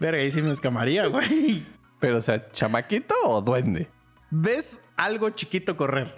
Verga, 0.00 0.20
ahí 0.22 0.30
sí 0.30 0.40
me 0.42 0.50
escamaría, 0.50 1.06
güey. 1.06 1.64
Pero, 2.00 2.18
o 2.18 2.20
sea, 2.20 2.50
¿chamaquito 2.52 3.14
o 3.24 3.40
duende? 3.42 3.88
¿Ves 4.30 4.80
algo 4.96 5.30
chiquito 5.30 5.76
correr? 5.76 6.14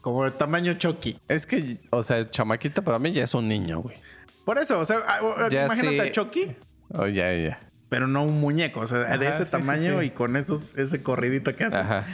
Como 0.00 0.24
el 0.24 0.32
tamaño 0.32 0.74
Chucky. 0.74 1.18
Es 1.28 1.46
que, 1.46 1.78
o 1.90 2.02
sea, 2.02 2.18
el 2.18 2.30
chamaquito 2.30 2.82
para 2.82 2.98
mí 2.98 3.12
ya 3.12 3.24
es 3.24 3.34
un 3.34 3.48
niño, 3.48 3.80
güey. 3.80 3.96
Por 4.44 4.58
eso, 4.58 4.78
o 4.80 4.84
sea, 4.84 4.98
ah, 5.06 5.18
ah, 5.36 5.48
Ya 5.50 5.66
imagínate 5.66 5.94
sí. 6.02 6.08
a 6.08 6.12
Chucky, 6.12 6.56
Oh, 6.94 7.06
ya, 7.06 7.32
ya. 7.34 7.60
pero 7.88 8.06
no 8.06 8.24
un 8.24 8.40
muñeco, 8.40 8.80
o 8.80 8.86
sea, 8.86 9.16
de 9.18 9.28
ese 9.28 9.44
sí, 9.44 9.50
tamaño 9.50 10.00
sí. 10.00 10.06
y 10.06 10.10
con 10.10 10.36
esos, 10.36 10.76
ese 10.76 11.02
corridito 11.02 11.54
que 11.54 11.64
hace. 11.64 11.76
Ajá. 11.76 12.06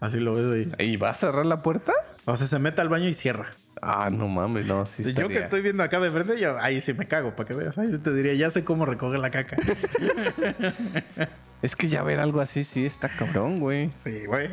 Así 0.00 0.18
lo 0.18 0.34
ves 0.34 0.68
ahí. 0.78 0.86
¿Y 0.92 0.96
va 0.96 1.10
a 1.10 1.14
cerrar 1.14 1.46
la 1.46 1.62
puerta? 1.62 1.92
O 2.26 2.36
sea, 2.36 2.46
se 2.46 2.58
mete 2.58 2.80
al 2.80 2.88
baño 2.88 3.08
y 3.08 3.14
cierra. 3.14 3.50
Ah, 3.82 4.08
no 4.10 4.28
mames, 4.28 4.64
no, 4.66 4.86
sí 4.86 5.12
yo 5.12 5.28
que 5.28 5.38
estoy 5.38 5.60
viendo 5.60 5.82
acá 5.82 6.00
de 6.00 6.10
frente, 6.10 6.40
yo 6.40 6.58
ahí 6.58 6.80
sí 6.80 6.94
me 6.94 7.06
cago, 7.06 7.36
para 7.36 7.48
que 7.48 7.54
veas. 7.54 7.76
Ahí 7.76 7.90
sí 7.90 7.98
te 7.98 8.14
diría, 8.14 8.32
ya 8.34 8.48
sé 8.48 8.64
cómo 8.64 8.86
recoger 8.86 9.20
la 9.20 9.30
caca. 9.30 9.56
Es 11.62 11.76
que 11.76 11.88
ya 11.88 12.02
ver 12.02 12.20
algo 12.20 12.42
así 12.42 12.62
sí 12.62 12.84
está 12.84 13.08
cabrón, 13.08 13.58
güey. 13.58 13.90
sí, 13.96 14.26
güey. 14.26 14.50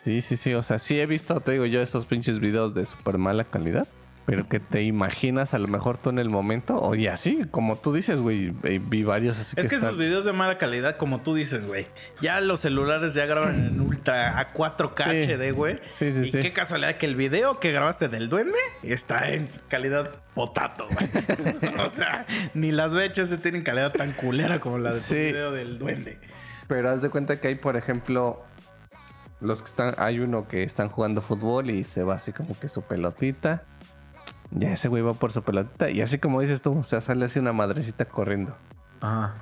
Sí, 0.00 0.20
sí, 0.20 0.36
sí. 0.36 0.54
O 0.54 0.62
sea, 0.62 0.78
sí 0.78 1.00
he 1.00 1.06
visto, 1.06 1.40
te 1.40 1.50
digo 1.52 1.66
yo, 1.66 1.80
esos 1.80 2.06
pinches 2.06 2.38
videos 2.38 2.74
de 2.74 2.86
súper 2.86 3.18
mala 3.18 3.42
calidad. 3.42 3.88
Pero 4.26 4.48
que 4.48 4.58
te 4.58 4.82
imaginas 4.82 5.52
a 5.52 5.58
lo 5.58 5.68
mejor 5.68 5.98
tú 5.98 6.08
en 6.08 6.18
el 6.18 6.30
momento. 6.30 6.80
Oye, 6.80 7.10
así, 7.10 7.44
como 7.50 7.76
tú 7.76 7.92
dices, 7.92 8.20
güey. 8.20 8.54
eh, 8.62 8.80
Vi 8.82 9.02
varios 9.02 9.38
así 9.38 9.54
Es 9.58 9.66
que 9.66 9.74
están- 9.74 9.90
esos 9.90 9.98
videos 10.00 10.24
de 10.24 10.32
mala 10.32 10.56
calidad, 10.56 10.96
como 10.96 11.20
tú 11.20 11.34
dices, 11.34 11.66
güey. 11.66 11.86
Ya 12.22 12.40
los 12.40 12.60
celulares 12.60 13.12
ya 13.12 13.26
graban 13.26 13.66
en 13.66 13.80
ultra 13.82 14.38
a 14.38 14.52
4K 14.54 15.04
Sí. 15.04 15.10
HD, 15.30 15.52
güey. 15.52 15.78
Sí, 15.92 16.10
sí, 16.14 16.20
y 16.22 16.30
sí. 16.30 16.40
qué 16.40 16.52
casualidad 16.54 16.94
que 16.96 17.04
el 17.04 17.16
video 17.16 17.60
que 17.60 17.70
grabaste 17.72 18.08
del 18.08 18.30
duende 18.30 18.56
está 18.82 19.30
en 19.30 19.46
calidad 19.68 20.10
potato, 20.34 20.88
güey. 20.90 21.06
o 21.84 21.90
sea, 21.90 22.24
ni 22.54 22.72
las 22.72 22.94
VHS 22.94 23.36
tienen 23.42 23.62
calidad 23.62 23.92
tan 23.92 24.12
culera 24.12 24.58
como 24.58 24.78
la 24.78 24.90
de 24.94 25.00
tu 25.00 25.04
Sí. 25.06 25.16
video 25.16 25.52
del 25.52 25.78
duende. 25.78 26.18
Pero 26.66 26.88
haz 26.88 27.02
de 27.02 27.10
cuenta 27.10 27.38
que 27.40 27.48
hay, 27.48 27.56
por 27.56 27.76
ejemplo, 27.76 28.42
los 29.42 29.60
que 29.60 29.68
están, 29.68 29.94
hay 29.98 30.20
uno 30.20 30.48
que 30.48 30.62
están 30.62 30.88
jugando 30.88 31.20
fútbol 31.20 31.68
y 31.68 31.84
se 31.84 32.02
va 32.02 32.14
así 32.14 32.32
como 32.32 32.58
que 32.58 32.68
su 32.70 32.80
pelotita. 32.86 33.64
Ya 34.50 34.72
ese 34.72 34.88
güey 34.88 35.02
va 35.02 35.14
por 35.14 35.32
su 35.32 35.42
pelotita 35.42 35.90
y 35.90 36.00
así 36.00 36.18
como 36.18 36.40
dices 36.40 36.62
tú, 36.62 36.78
o 36.78 36.84
sea, 36.84 37.00
sale 37.00 37.24
así 37.24 37.38
una 37.38 37.52
madrecita 37.52 38.04
corriendo. 38.04 38.56
Ajá. 39.00 39.34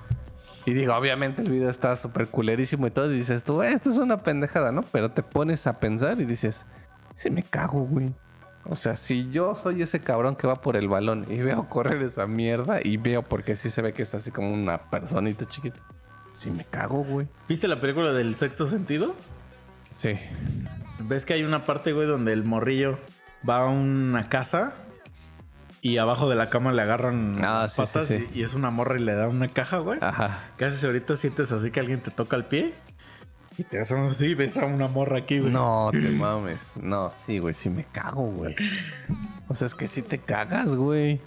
Y 0.65 0.74
digo, 0.74 0.95
obviamente 0.95 1.43
el 1.43 1.51
video 1.51 1.69
está 1.69 1.97
súper 1.97 2.29
culerísimo 2.29 2.87
y 2.87 2.91
todo, 2.93 3.11
y 3.12 3.16
dices 3.16 3.43
tú, 3.43 3.62
"Eh, 3.62 3.73
esto 3.73 3.91
es 3.91 3.99
una 3.99 4.19
pendejada, 4.19 4.70
¿no? 4.73 4.83
Pero 4.93 5.11
te 5.11 5.23
pones 5.23 5.66
a 5.66 5.81
pensar 5.81 6.20
y 6.20 6.24
dices, 6.24 6.66
sí 7.15 7.31
me 7.31 7.43
cago, 7.43 7.81
güey. 7.85 8.12
O 8.65 8.77
sea, 8.77 8.95
si 8.95 9.29
yo 9.31 9.57
soy 9.57 9.83
ese 9.83 9.99
cabrón 10.01 10.37
que 10.37 10.47
va 10.47 10.55
por 10.55 10.77
el 10.77 10.89
balón 10.89 11.27
y 11.29 11.39
veo 11.39 11.69
correr 11.69 12.01
esa 12.03 12.29
mierda 12.29 12.79
y 12.83 12.97
veo 12.97 13.23
porque 13.23 13.57
sí 13.57 13.70
se 13.70 13.83
ve 13.83 13.93
que 13.93 14.03
es 14.05 14.15
así 14.15 14.31
como 14.31 14.53
una 14.53 14.79
personita 14.89 15.47
chiquita, 15.47 15.81
sí 16.33 16.49
me 16.53 16.65
cago, 16.65 17.03
güey. 17.03 17.27
¿Viste 17.49 17.66
la 17.66 17.81
película 17.81 18.12
del 18.12 18.37
sexto 18.37 18.69
sentido? 18.69 19.16
Sí. 19.91 20.15
¿Ves 21.01 21.27
que 21.27 21.35
hay 21.35 21.43
una 21.43 21.65
parte, 21.65 21.93
güey, 21.93 22.07
donde 22.07 22.33
el 22.33 22.45
morrillo 22.45 23.01
va 23.49 23.62
a 23.62 23.66
una 23.66 24.29
casa 24.29 24.74
y 25.83 25.99
abajo 25.99 26.29
de 26.31 26.37
la 26.37 26.49
cama 26.49 26.73
le 26.73 26.81
agarran 26.81 27.37
Ah, 27.45 27.63
las 27.63 27.75
sí, 27.75 27.83
sí, 27.85 27.93
patas 27.93 28.07
sí. 28.09 28.29
Y, 28.35 28.41
y 28.41 28.43
es 28.45 28.55
una 28.55 28.71
morra 28.71 28.97
y 28.99 29.03
le 29.03 29.15
da 29.15 29.29
una 29.29 29.49
caja, 29.49 29.79
güey? 29.79 29.99
Ajá. 30.01 30.39
¿Qué 30.57 30.65
haces 30.65 30.83
ahorita? 30.85 31.17
Sientes 31.17 31.53
así 31.53 31.71
que 31.71 31.81
alguien 31.81 32.01
te 32.01 32.11
toca 32.11 32.37
el 32.37 32.45
pie 32.45 32.73
y 33.59 33.65
te 33.65 33.79
haces 33.81 33.99
así 34.11 34.29
y 34.29 34.35
ves 34.35 34.57
a 34.57 34.65
una 34.65 34.89
morra 34.89 35.19
aquí, 35.19 35.39
güey. 35.41 35.53
No, 35.53 35.91
te 35.93 35.99
mames. 35.99 36.75
No, 36.81 37.11
sí, 37.11 37.39
güey, 37.39 37.53
sí 37.53 37.69
me 37.69 37.85
cago, 37.85 38.23
güey. 38.31 38.57
O 39.49 39.55
sea, 39.55 39.67
es 39.67 39.75
que 39.75 39.87
sí 39.87 40.01
te 40.01 40.19
cagas, 40.19 40.75
güey. 40.75 41.21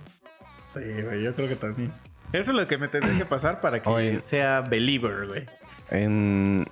Sí, 0.73 0.79
güey, 1.03 1.21
yo 1.23 1.35
creo 1.35 1.47
que 1.47 1.55
también. 1.55 1.93
Eso 2.33 2.51
es 2.51 2.57
lo 2.57 2.65
que 2.65 2.77
me 2.79 2.87
tendría 2.87 3.15
que 3.17 3.25
pasar 3.25 3.61
para 3.61 3.79
que 3.81 3.87
Oye. 3.89 4.19
sea 4.21 4.61
believer, 4.61 5.27
güey. 5.27 5.45
En... 5.91 6.65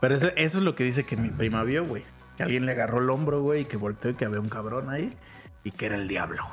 Pero 0.00 0.14
eso, 0.14 0.28
eso 0.36 0.58
es 0.58 0.64
lo 0.64 0.74
que 0.74 0.84
dice 0.84 1.04
que 1.04 1.16
mi 1.16 1.28
prima 1.28 1.62
vio, 1.64 1.84
güey. 1.84 2.02
Que 2.36 2.44
alguien 2.44 2.64
le 2.64 2.72
agarró 2.72 3.00
el 3.02 3.10
hombro, 3.10 3.42
güey, 3.42 3.62
y 3.62 3.64
que 3.66 3.76
volteó 3.76 4.10
y 4.10 4.14
que 4.14 4.24
había 4.24 4.40
un 4.40 4.48
cabrón 4.48 4.88
ahí 4.88 5.12
y 5.64 5.72
que 5.72 5.86
era 5.86 5.96
el 5.96 6.08
diablo. 6.08 6.44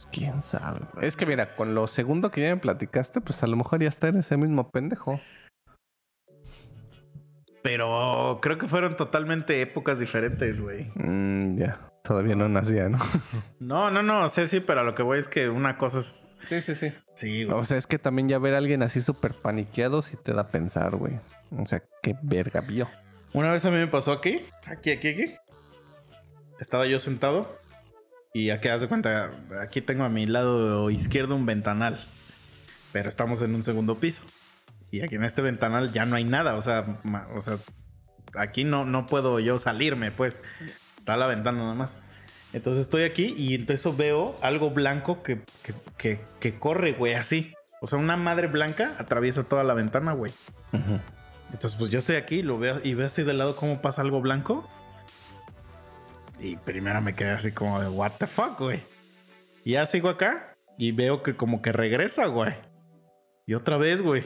Pues 0.00 0.08
quién 0.12 0.40
sabe. 0.40 0.80
güey. 0.94 1.06
Es 1.06 1.14
que 1.14 1.26
mira, 1.26 1.54
con 1.56 1.74
lo 1.74 1.86
segundo 1.86 2.30
que 2.30 2.40
ya 2.40 2.54
me 2.54 2.60
platicaste, 2.60 3.20
pues 3.20 3.42
a 3.42 3.46
lo 3.46 3.56
mejor 3.56 3.82
ya 3.82 3.88
está 3.88 4.08
en 4.08 4.16
ese 4.16 4.38
mismo 4.38 4.70
pendejo. 4.70 5.20
Pero 7.62 8.38
creo 8.40 8.56
que 8.56 8.66
fueron 8.66 8.96
totalmente 8.96 9.60
épocas 9.60 9.98
diferentes, 9.98 10.58
güey. 10.58 10.90
Mm, 10.94 11.58
ya. 11.58 11.80
Todavía 12.02 12.34
no 12.34 12.48
nacía, 12.48 12.88
¿no? 12.88 12.96
No, 13.60 13.90
no, 13.90 14.02
no, 14.02 14.26
sé 14.28 14.46
sí, 14.46 14.60
pero 14.60 14.80
a 14.80 14.84
lo 14.84 14.94
que 14.94 15.02
voy 15.02 15.18
es 15.18 15.28
que 15.28 15.50
una 15.50 15.76
cosa 15.76 15.98
es. 15.98 16.38
Sí, 16.46 16.62
sí, 16.62 16.74
sí. 16.74 16.94
Sí, 17.14 17.44
güey. 17.44 17.58
O 17.58 17.62
sea, 17.62 17.76
es 17.76 17.86
que 17.86 17.98
también 17.98 18.26
ya 18.26 18.38
ver 18.38 18.54
a 18.54 18.58
alguien 18.58 18.82
así 18.82 19.02
súper 19.02 19.34
paniqueado 19.34 20.00
sí 20.00 20.16
te 20.16 20.32
da 20.32 20.42
a 20.42 20.48
pensar, 20.48 20.96
güey. 20.96 21.20
O 21.58 21.66
sea, 21.66 21.82
qué 22.02 22.16
verga 22.22 22.62
vio. 22.62 22.88
Una 23.34 23.52
vez 23.52 23.66
a 23.66 23.70
mí 23.70 23.76
me 23.76 23.86
pasó 23.86 24.12
aquí, 24.12 24.46
aquí, 24.64 24.92
aquí, 24.92 25.08
aquí. 25.08 25.34
Estaba 26.58 26.86
yo 26.86 26.98
sentado 26.98 27.60
y 28.32 28.50
aquí 28.50 28.68
haz 28.68 28.80
de 28.80 28.88
cuenta, 28.88 29.30
aquí 29.60 29.80
tengo 29.80 30.04
a 30.04 30.08
mi 30.08 30.26
lado 30.26 30.90
izquierdo 30.90 31.34
un 31.36 31.46
ventanal, 31.46 31.98
pero 32.92 33.08
estamos 33.08 33.42
en 33.42 33.54
un 33.54 33.62
segundo 33.62 33.98
piso. 33.98 34.22
Y 34.90 35.02
aquí 35.02 35.14
en 35.14 35.24
este 35.24 35.42
ventanal 35.42 35.92
ya 35.92 36.04
no 36.06 36.16
hay 36.16 36.24
nada, 36.24 36.56
o 36.56 36.62
sea, 36.62 36.84
ma- 37.04 37.28
o 37.34 37.40
sea, 37.40 37.58
aquí 38.36 38.64
no, 38.64 38.84
no 38.84 39.06
puedo 39.06 39.38
yo 39.40 39.58
salirme, 39.58 40.10
pues. 40.10 40.40
Está 40.98 41.16
la 41.16 41.26
ventana 41.26 41.58
nada 41.58 41.74
más. 41.74 41.96
Entonces 42.52 42.82
estoy 42.82 43.04
aquí 43.04 43.32
y 43.36 43.54
entonces 43.54 43.96
veo 43.96 44.36
algo 44.42 44.70
blanco 44.70 45.22
que, 45.22 45.40
que, 45.62 45.72
que, 45.96 46.20
que 46.40 46.58
corre, 46.58 46.92
güey, 46.92 47.14
así. 47.14 47.54
O 47.80 47.86
sea, 47.86 47.98
una 47.98 48.16
madre 48.16 48.48
blanca 48.48 48.96
atraviesa 48.98 49.44
toda 49.44 49.62
la 49.64 49.74
ventana, 49.74 50.12
güey. 50.12 50.32
Ujú. 50.72 50.98
Entonces, 51.52 51.78
pues 51.78 51.90
yo 51.90 51.98
estoy 51.98 52.16
aquí 52.16 52.42
lo 52.42 52.58
veo, 52.58 52.80
y 52.84 52.94
veo 52.94 53.06
así 53.06 53.22
de 53.22 53.32
lado 53.32 53.56
cómo 53.56 53.80
pasa 53.80 54.02
algo 54.02 54.20
blanco. 54.20 54.68
Y 56.40 56.56
primero 56.56 57.00
me 57.02 57.14
quedé 57.14 57.30
así 57.30 57.52
como 57.52 57.80
de, 57.80 57.88
¿What 57.88 58.12
the 58.18 58.26
fuck, 58.26 58.58
güey? 58.58 58.80
Y 59.64 59.72
ya 59.72 59.84
sigo 59.84 60.08
acá 60.08 60.56
y 60.78 60.92
veo 60.92 61.22
que 61.22 61.36
como 61.36 61.60
que 61.60 61.72
regresa, 61.72 62.26
güey. 62.26 62.54
Y 63.46 63.54
otra 63.54 63.76
vez, 63.76 64.00
güey. 64.00 64.24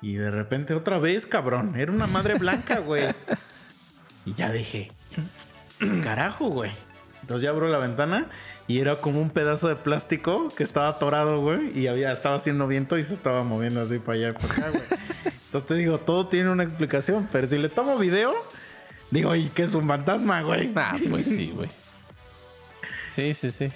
Y 0.00 0.14
de 0.14 0.30
repente 0.30 0.74
otra 0.74 0.98
vez, 0.98 1.26
cabrón. 1.26 1.74
Era 1.76 1.90
una 1.90 2.06
madre 2.06 2.34
blanca, 2.34 2.78
güey. 2.86 3.14
Y 4.24 4.34
ya 4.34 4.52
dije, 4.52 4.92
carajo, 6.04 6.48
güey. 6.48 6.70
Entonces 7.22 7.42
ya 7.42 7.50
abro 7.50 7.68
la 7.68 7.78
ventana 7.78 8.28
y 8.68 8.80
era 8.80 8.96
como 8.96 9.20
un 9.20 9.30
pedazo 9.30 9.68
de 9.68 9.76
plástico 9.76 10.48
que 10.56 10.62
estaba 10.62 10.88
atorado, 10.88 11.40
güey. 11.40 11.76
Y 11.76 11.88
había, 11.88 12.12
estaba 12.12 12.36
haciendo 12.36 12.68
viento 12.68 12.96
y 12.96 13.04
se 13.04 13.14
estaba 13.14 13.42
moviendo 13.42 13.82
así 13.82 13.98
para 13.98 14.18
allá 14.18 14.28
y 14.28 14.32
para 14.32 14.46
acá, 14.46 14.70
güey. 14.70 14.82
Entonces 15.46 15.68
te 15.68 15.74
digo, 15.74 15.98
todo 15.98 16.28
tiene 16.28 16.50
una 16.50 16.62
explicación. 16.62 17.28
Pero 17.32 17.46
si 17.48 17.58
le 17.58 17.68
tomo 17.68 17.98
video, 17.98 18.34
digo, 19.12 19.34
¿y 19.36 19.48
qué 19.50 19.62
es 19.62 19.74
un 19.74 19.86
fantasma, 19.86 20.42
güey? 20.42 20.72
Ah, 20.74 20.96
pues 21.08 21.26
sí, 21.28 21.52
güey. 21.56 21.70
Sí, 23.08 23.34
sí, 23.34 23.50
sí. 23.50 23.70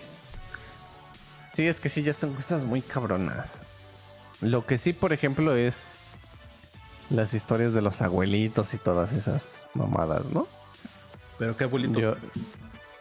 Sí, 1.53 1.67
es 1.67 1.79
que 1.81 1.89
sí, 1.89 2.03
ya 2.03 2.13
son 2.13 2.35
cosas 2.35 2.65
muy 2.65 2.83
cabronas. 2.83 3.63
Lo 4.41 4.67
que 4.67 4.79
sí, 4.79 4.93
por 4.93 5.13
ejemplo, 5.13 5.55
es 5.55 5.91
las 7.11 7.33
historias 7.35 7.73
de 7.73 7.83
los 7.83 8.03
abuelitos 8.03 8.75
y 8.75 8.79
todas 8.79 9.13
esas 9.13 9.67
mamadas, 9.75 10.25
¿no? 10.27 10.47
Pero 11.39 11.57
qué 11.57 11.65
abuelito. 11.65 12.01
Yo, 12.01 12.15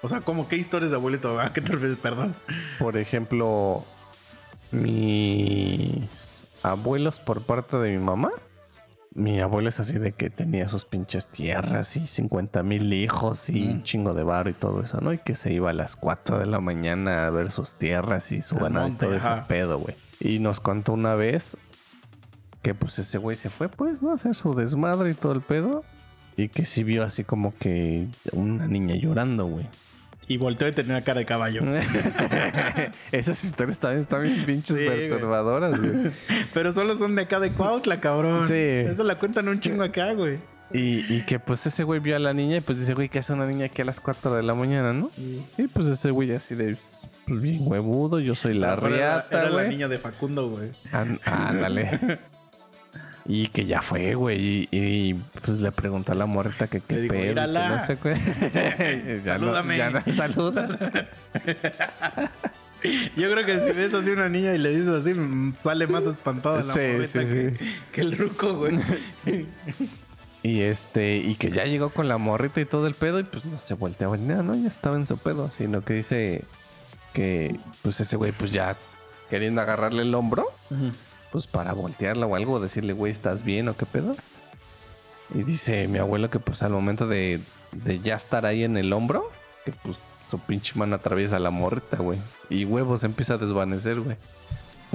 O 0.02 0.08
sea, 0.08 0.22
como 0.22 0.48
qué 0.48 0.58
historias 0.58 0.92
de 0.92 0.98
abuelito. 0.98 1.40
¿A 1.40 1.52
qué 1.52 1.62
te 1.62 1.72
refieres? 1.72 1.98
Perdón. 1.98 2.36
por 2.80 2.98
ejemplo, 2.98 3.84
mis 4.72 6.08
abuelos 6.64 7.20
por 7.20 7.42
parte 7.42 7.78
de 7.78 7.92
mi 7.92 7.98
mamá. 8.04 8.30
Mi 9.16 9.40
abuelo 9.40 9.70
es 9.70 9.80
así 9.80 9.98
de 9.98 10.12
que 10.12 10.30
tenía 10.30 10.68
sus 10.68 10.84
pinches 10.84 11.28
tierras 11.28 11.96
y 11.96 12.06
50 12.06 12.64
mil 12.64 12.92
hijos 12.92 13.50
y 13.50 13.70
un 13.70 13.84
chingo 13.84 14.14
de 14.14 14.24
bar 14.24 14.50
y 14.50 14.54
todo 14.54 14.84
eso, 14.84 15.00
¿no? 15.00 15.14
Y 15.14 15.20
que 15.20 15.36
se 15.36 15.54
iba 15.54 15.70
a 15.70 15.74
las 15.74 15.96
4 15.96 16.40
de 16.40 16.46
la 16.46 16.60
mañana 16.60 17.26
a 17.26 17.30
ver 17.30 17.50
sus 17.50 17.76
tierras 17.76 18.34
y 18.34 18.42
su 18.42 18.58
ganado 18.58 18.90
y 18.90 18.92
todo 18.92 19.16
ese 19.16 19.30
pedo, 19.48 19.80
güey. 19.80 19.96
Y 20.20 20.40
nos 20.40 20.60
contó 20.60 20.92
una 20.92 21.16
vez 21.16 21.56
que 22.62 22.76
pues 22.76 23.00
ese 23.00 23.18
güey 23.18 23.38
se 23.38 23.50
fue, 23.50 23.70
pues, 23.70 24.02
¿no? 24.02 24.12
A 24.12 24.16
hacer 24.16 24.36
su 24.36 24.54
desmadre 24.54 25.12
y 25.12 25.14
todo 25.14 25.32
el 25.32 25.42
pedo. 25.42 25.86
Y 26.36 26.50
que 26.50 26.66
sí 26.66 26.84
vio 26.84 27.06
así 27.06 27.24
como 27.24 27.56
que 27.58 28.10
una 28.34 28.68
niña 28.68 28.96
llorando, 28.96 29.46
güey. 29.46 29.70
Y 30.28 30.38
volteó 30.38 30.68
y 30.68 30.72
tenía 30.72 31.02
cara 31.02 31.20
de 31.20 31.26
caballo. 31.26 31.62
Esas 33.12 33.44
historias 33.44 33.78
también 33.80 34.02
están 34.02 34.24
bien 34.24 34.46
pinches 34.46 34.76
Sí, 34.78 34.86
perturbadoras, 34.86 35.80
güey. 35.80 36.12
Pero 36.54 36.72
solo 36.72 36.98
son 36.98 37.16
de 37.16 37.24
acá 37.24 37.40
de 37.40 37.52
Cuautla, 37.52 38.00
cabrón. 38.00 38.48
Sí. 38.48 38.54
Eso 38.56 39.04
la 39.04 39.20
cuentan 39.20 39.48
un 39.48 39.60
chingo 39.60 39.84
acá, 39.84 40.14
güey. 40.14 40.40
Y, 40.74 41.06
y 41.14 41.22
que 41.28 41.38
pues 41.40 41.66
ese 41.68 41.84
güey 41.84 42.00
vio 42.00 42.16
a 42.16 42.20
la 42.20 42.34
niña 42.34 42.58
y 42.58 42.62
pues 42.62 42.80
dice, 42.80 42.96
güey, 42.96 43.08
¿qué 43.08 43.20
hace 43.20 43.34
una 43.34 43.46
niña 43.46 43.68
aquí 43.68 43.84
a 43.84 43.86
las 43.86 44.00
4 44.00 44.34
de 44.34 44.42
la 44.44 44.56
mañana, 44.56 44.94
no? 44.94 45.12
Y 45.58 45.68
pues 45.68 45.88
ese 45.88 46.10
güey 46.10 46.32
así 46.32 46.56
de, 46.56 46.76
pues 47.28 47.40
bien 47.42 47.60
huevudo, 47.62 48.20
yo 48.20 48.34
soy 48.34 48.56
la 48.56 48.76
Pero 48.76 48.88
era- 48.96 48.96
riata, 49.20 49.42
Era 49.42 49.50
la 49.52 49.64
niña 49.68 49.88
de 49.88 50.00
Facundo, 50.00 50.50
güey. 50.50 50.72
Án- 50.92 51.20
Ándale. 51.24 52.00
Y 53.28 53.48
que 53.48 53.66
ya 53.66 53.82
fue, 53.82 54.14
güey. 54.14 54.40
Y, 54.40 54.70
y, 54.72 55.14
pues 55.44 55.60
le 55.60 55.72
preguntó 55.72 56.12
a 56.12 56.16
la 56.16 56.26
morrita 56.28 56.68
que 56.68 56.80
qué 56.82 57.08
pedo. 57.08 57.34
que 57.34 57.36
no 57.36 57.86
sé 57.86 57.98
ya 59.24 59.38
no, 59.38 59.48
Salúdame. 59.48 59.78
ya 59.78 59.90
no 59.90 60.02
saluda. 60.16 61.08
Yo 63.16 63.32
creo 63.32 63.46
que 63.46 63.60
si 63.62 63.72
ves 63.72 63.94
así 63.94 64.12
una 64.12 64.30
niña 64.30 64.54
y 64.54 64.58
le 64.58 64.70
dices 64.70 64.90
así, 64.90 65.14
sale 65.56 65.88
más 65.88 66.06
espantada 66.06 66.62
la 66.62 66.74
Sí, 66.74 66.80
que, 67.92 68.02
el 68.02 68.18
ruco, 68.18 68.54
güey. 68.56 68.80
Y 70.44 70.62
este, 70.62 71.18
y 71.18 71.34
que 71.34 71.50
ya 71.50 71.66
llegó 71.66 71.90
con 71.90 72.08
la 72.08 72.20
morrita 72.20 72.62
y 72.62 72.66
todo 72.66 72.86
el 72.86 72.94
pedo, 72.94 73.20
y 73.20 73.24
pues 73.24 73.46
no 73.46 73.58
se 73.58 73.74
volteaba 73.74 74.16
ni 74.16 74.28
nada, 74.28 74.44
¿no? 74.44 74.54
Ya 74.54 74.68
estaba 74.68 74.96
en 74.96 75.08
su 75.08 75.18
pedo, 75.18 75.50
sino 75.50 75.84
que 75.84 75.96
dice 75.96 76.44
que 77.14 77.58
pues 77.82 78.00
ese 78.00 78.16
güey, 78.16 78.32
pues 78.32 78.52
ya 78.52 78.78
queriendo 79.32 79.62
agarrarle 79.62 80.04
el 80.04 80.14
hombro, 80.14 80.46
pues 81.36 81.48
para 81.48 81.74
voltearla 81.74 82.26
o 82.28 82.36
algo, 82.38 82.62
decirle, 82.62 82.94
güey, 82.94 83.12
¿estás 83.12 83.44
bien 83.44 83.68
o 83.68 83.76
qué 83.76 83.86
pedo? 83.86 84.16
Y 85.34 85.44
dice 85.44 85.86
mi 85.90 85.98
abuelo 85.98 86.30
que 86.30 86.40
pues 86.40 86.64
al 86.64 86.72
momento 86.72 87.08
de, 87.08 87.42
de 87.74 88.00
ya 88.00 88.16
estar 88.16 88.46
ahí 88.46 88.64
en 88.64 88.78
el 88.78 88.94
hombro, 88.94 89.30
que 89.66 89.74
pues 89.74 89.98
su 90.30 90.40
pinche 90.40 90.80
mano 90.80 90.96
atraviesa 90.96 91.38
la 91.40 91.50
morrita, 91.50 91.98
güey. 91.98 92.20
Y 92.50 92.64
huevos 92.64 93.04
empieza 93.04 93.34
a 93.34 93.38
desvanecer, 93.38 94.00
güey. 94.00 94.16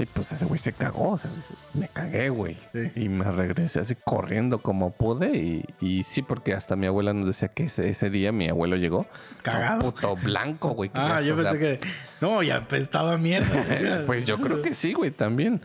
Y 0.03 0.07
pues 0.07 0.33
ese 0.33 0.47
güey 0.47 0.59
se 0.59 0.73
cagó, 0.73 1.11
o 1.11 1.19
sea, 1.19 1.31
me 1.75 1.89
cagué, 1.89 2.31
güey. 2.31 2.57
Sí. 2.73 2.91
Y 2.97 3.09
me 3.11 3.25
regresé 3.25 3.81
así 3.81 3.95
corriendo 3.95 4.63
como 4.63 4.93
pude. 4.93 5.37
Y, 5.37 5.65
y 5.81 6.05
sí, 6.05 6.23
porque 6.23 6.55
hasta 6.55 6.75
mi 6.75 6.87
abuela 6.87 7.13
nos 7.13 7.27
decía 7.27 7.49
que 7.49 7.65
ese, 7.65 7.91
ese 7.91 8.09
día 8.09 8.33
mi 8.33 8.49
abuelo 8.49 8.77
llegó. 8.77 9.07
Cagado. 9.43 9.93
Puto 9.93 10.17
blanco, 10.17 10.71
güey. 10.71 10.91
Ah, 10.95 11.21
ya, 11.21 11.29
yo 11.29 11.37
sea, 11.37 11.51
pensé 11.51 11.59
que. 11.59 11.89
No, 12.21 12.43
ya 12.43 12.67
estaba 12.73 13.19
mierda. 13.19 14.05
Pues 14.07 14.25
yo 14.25 14.39
creo 14.39 14.63
que 14.63 14.75
sí, 14.75 14.95
güey, 14.95 15.11
también. 15.11 15.61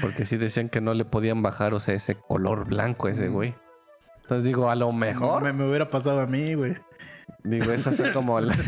Porque 0.00 0.24
sí 0.24 0.36
decían 0.36 0.68
que 0.68 0.80
no 0.80 0.92
le 0.94 1.04
podían 1.04 1.42
bajar, 1.42 1.72
o 1.72 1.80
sea, 1.80 1.94
ese 1.94 2.16
color 2.16 2.66
blanco 2.66 3.08
ese 3.08 3.28
güey. 3.28 3.54
Entonces 4.22 4.44
digo, 4.44 4.68
a 4.68 4.74
lo 4.74 4.90
mejor. 4.92 5.44
Me, 5.44 5.52
me 5.52 5.68
hubiera 5.68 5.88
pasado 5.90 6.20
a 6.20 6.26
mí, 6.26 6.54
güey. 6.54 6.74
Digo, 7.44 7.70
esas 7.70 7.96
son 7.96 8.12
como 8.12 8.40
la... 8.40 8.56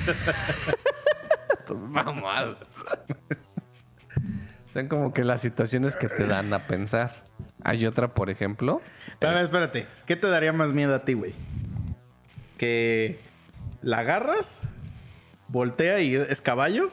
Tus 1.66 1.82
mamadas. 1.84 2.56
Son 4.78 4.88
como 4.88 5.12
que 5.12 5.24
las 5.24 5.40
situaciones 5.40 5.96
que 5.96 6.08
te 6.08 6.26
dan 6.26 6.52
a 6.54 6.66
pensar. 6.66 7.24
Hay 7.64 7.84
otra, 7.86 8.14
por 8.14 8.30
ejemplo. 8.30 8.80
A 9.20 9.26
ver, 9.26 9.36
es- 9.38 9.44
espérate. 9.44 9.86
¿Qué 10.06 10.14
te 10.16 10.28
daría 10.28 10.52
más 10.52 10.72
miedo 10.72 10.94
a 10.94 11.04
ti, 11.04 11.14
güey? 11.14 11.34
¿Que 12.56 13.18
la 13.82 13.98
agarras, 13.98 14.60
voltea 15.48 16.00
y 16.00 16.14
es 16.14 16.40
caballo? 16.40 16.90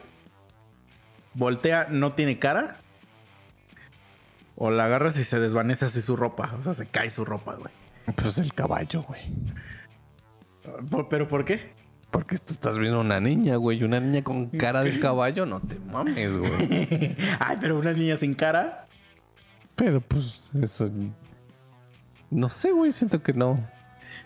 ¿Voltea, 1.34 1.86
no 1.90 2.12
tiene 2.14 2.38
cara? 2.38 2.76
¿O 4.56 4.70
la 4.70 4.84
agarras 4.86 5.18
y 5.18 5.24
se 5.24 5.38
desvanece 5.38 5.84
así 5.84 6.00
su 6.00 6.16
ropa? 6.16 6.54
O 6.56 6.62
sea, 6.62 6.72
se 6.74 6.86
cae 6.86 7.10
su 7.10 7.24
ropa, 7.24 7.54
güey. 7.54 7.72
Pues 8.16 8.38
el 8.38 8.52
caballo, 8.54 9.02
güey. 9.02 9.20
¿Por- 10.90 11.08
¿Pero 11.08 11.28
por 11.28 11.44
qué? 11.44 11.75
Porque 12.16 12.38
tú 12.38 12.54
estás 12.54 12.78
viendo 12.78 12.98
una 12.98 13.20
niña, 13.20 13.56
güey. 13.56 13.84
Una 13.84 14.00
niña 14.00 14.24
con 14.24 14.46
cara 14.48 14.82
de 14.82 14.98
caballo, 14.98 15.44
no 15.44 15.60
te 15.60 15.78
mames, 15.78 16.38
güey. 16.38 16.50
Ay, 17.38 17.58
pero 17.60 17.78
una 17.78 17.92
niña 17.92 18.16
sin 18.16 18.32
cara. 18.32 18.86
Pero 19.74 20.00
pues 20.00 20.50
eso... 20.62 20.88
No 22.30 22.48
sé, 22.48 22.72
güey. 22.72 22.90
Siento 22.90 23.22
que 23.22 23.34
no. 23.34 23.56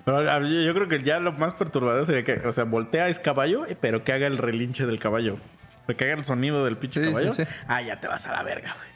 Pero, 0.05 0.23
yo, 0.47 0.73
creo 0.73 0.87
que 0.87 1.03
ya 1.03 1.19
lo 1.19 1.33
más 1.33 1.55
perturbador 1.55 2.07
sería 2.07 2.23
que, 2.23 2.47
o 2.47 2.53
sea, 2.53 2.63
voltea 2.63 3.09
es 3.09 3.19
caballo, 3.19 3.67
pero 3.81 4.05
que 4.05 4.13
haga 4.13 4.29
el 4.29 4.39
relinche 4.39 4.87
del 4.87 5.01
caballo. 5.01 5.37
Que 5.99 6.05
haga 6.05 6.15
el 6.15 6.25
sonido 6.25 6.65
del 6.65 6.77
pinche 6.77 7.01
Sí, 7.01 7.07
sí, 7.07 7.13
caballo. 7.13 7.33
sí. 7.33 7.43
Ah, 7.67 7.83
ya 7.83 7.99
te 8.01 8.07
vas 8.07 8.25
a 8.25 8.33
la 8.33 8.45
verga, 8.45 8.77
güey. 8.77 8.90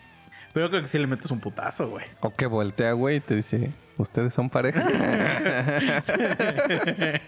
Pero 0.54 0.66
yo 0.66 0.70
creo 0.70 0.82
que 0.82 0.88
sí 0.88 0.98
le 0.98 1.06
metes 1.06 1.30
un 1.30 1.40
putazo, 1.40 1.90
güey. 1.90 2.06
O 2.20 2.30
que 2.30 2.46
voltea, 2.46 2.92
güey, 2.92 3.16
y 3.16 3.20
te 3.20 3.34
dice... 3.34 3.70
¿Ustedes 3.96 4.34
son 4.34 4.50
pareja? 4.50 4.84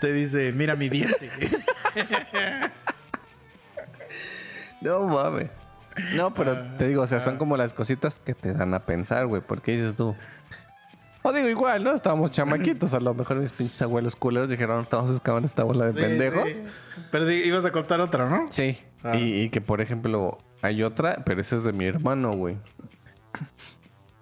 Te 0.00 0.12
dice, 0.12 0.52
mira 0.52 0.76
mi 0.76 0.88
diente. 0.88 1.28
No 4.80 5.08
mames. 5.08 5.50
No, 6.14 6.32
pero 6.32 6.76
te 6.76 6.86
digo, 6.88 7.02
o 7.02 7.06
sea, 7.06 7.20
son 7.20 7.36
como 7.36 7.56
las 7.56 7.72
cositas 7.72 8.20
que 8.20 8.34
te 8.34 8.52
dan 8.52 8.74
a 8.74 8.80
pensar, 8.80 9.26
güey. 9.26 9.42
Porque 9.42 9.72
dices 9.72 9.96
tú. 9.96 10.14
O 11.22 11.32
digo, 11.32 11.48
igual, 11.48 11.82
¿no? 11.82 11.92
Estábamos 11.92 12.30
chamaquitos. 12.32 12.92
A 12.94 13.00
lo 13.00 13.14
mejor 13.14 13.38
mis 13.38 13.50
pinches 13.50 13.80
abuelos 13.82 14.14
culeros 14.14 14.50
dijeron, 14.50 14.82
estamos 14.82 15.10
excavando 15.10 15.46
esta 15.46 15.64
bola 15.64 15.86
de 15.86 15.94
pendejos. 15.94 16.44
Sí, 16.46 16.54
sí. 16.54 16.62
Pero 17.10 17.30
ibas 17.30 17.64
a 17.64 17.72
contar 17.72 18.00
otra, 18.00 18.28
¿no? 18.28 18.46
Sí. 18.50 18.78
Ah. 19.02 19.16
Y, 19.16 19.42
y 19.42 19.48
que, 19.48 19.60
por 19.60 19.80
ejemplo, 19.80 20.38
hay 20.64 20.82
otra, 20.82 21.22
pero 21.24 21.40
esa 21.40 21.56
es 21.56 21.64
de 21.64 21.72
mi 21.72 21.84
hermano, 21.84 22.32
güey. 22.32 22.56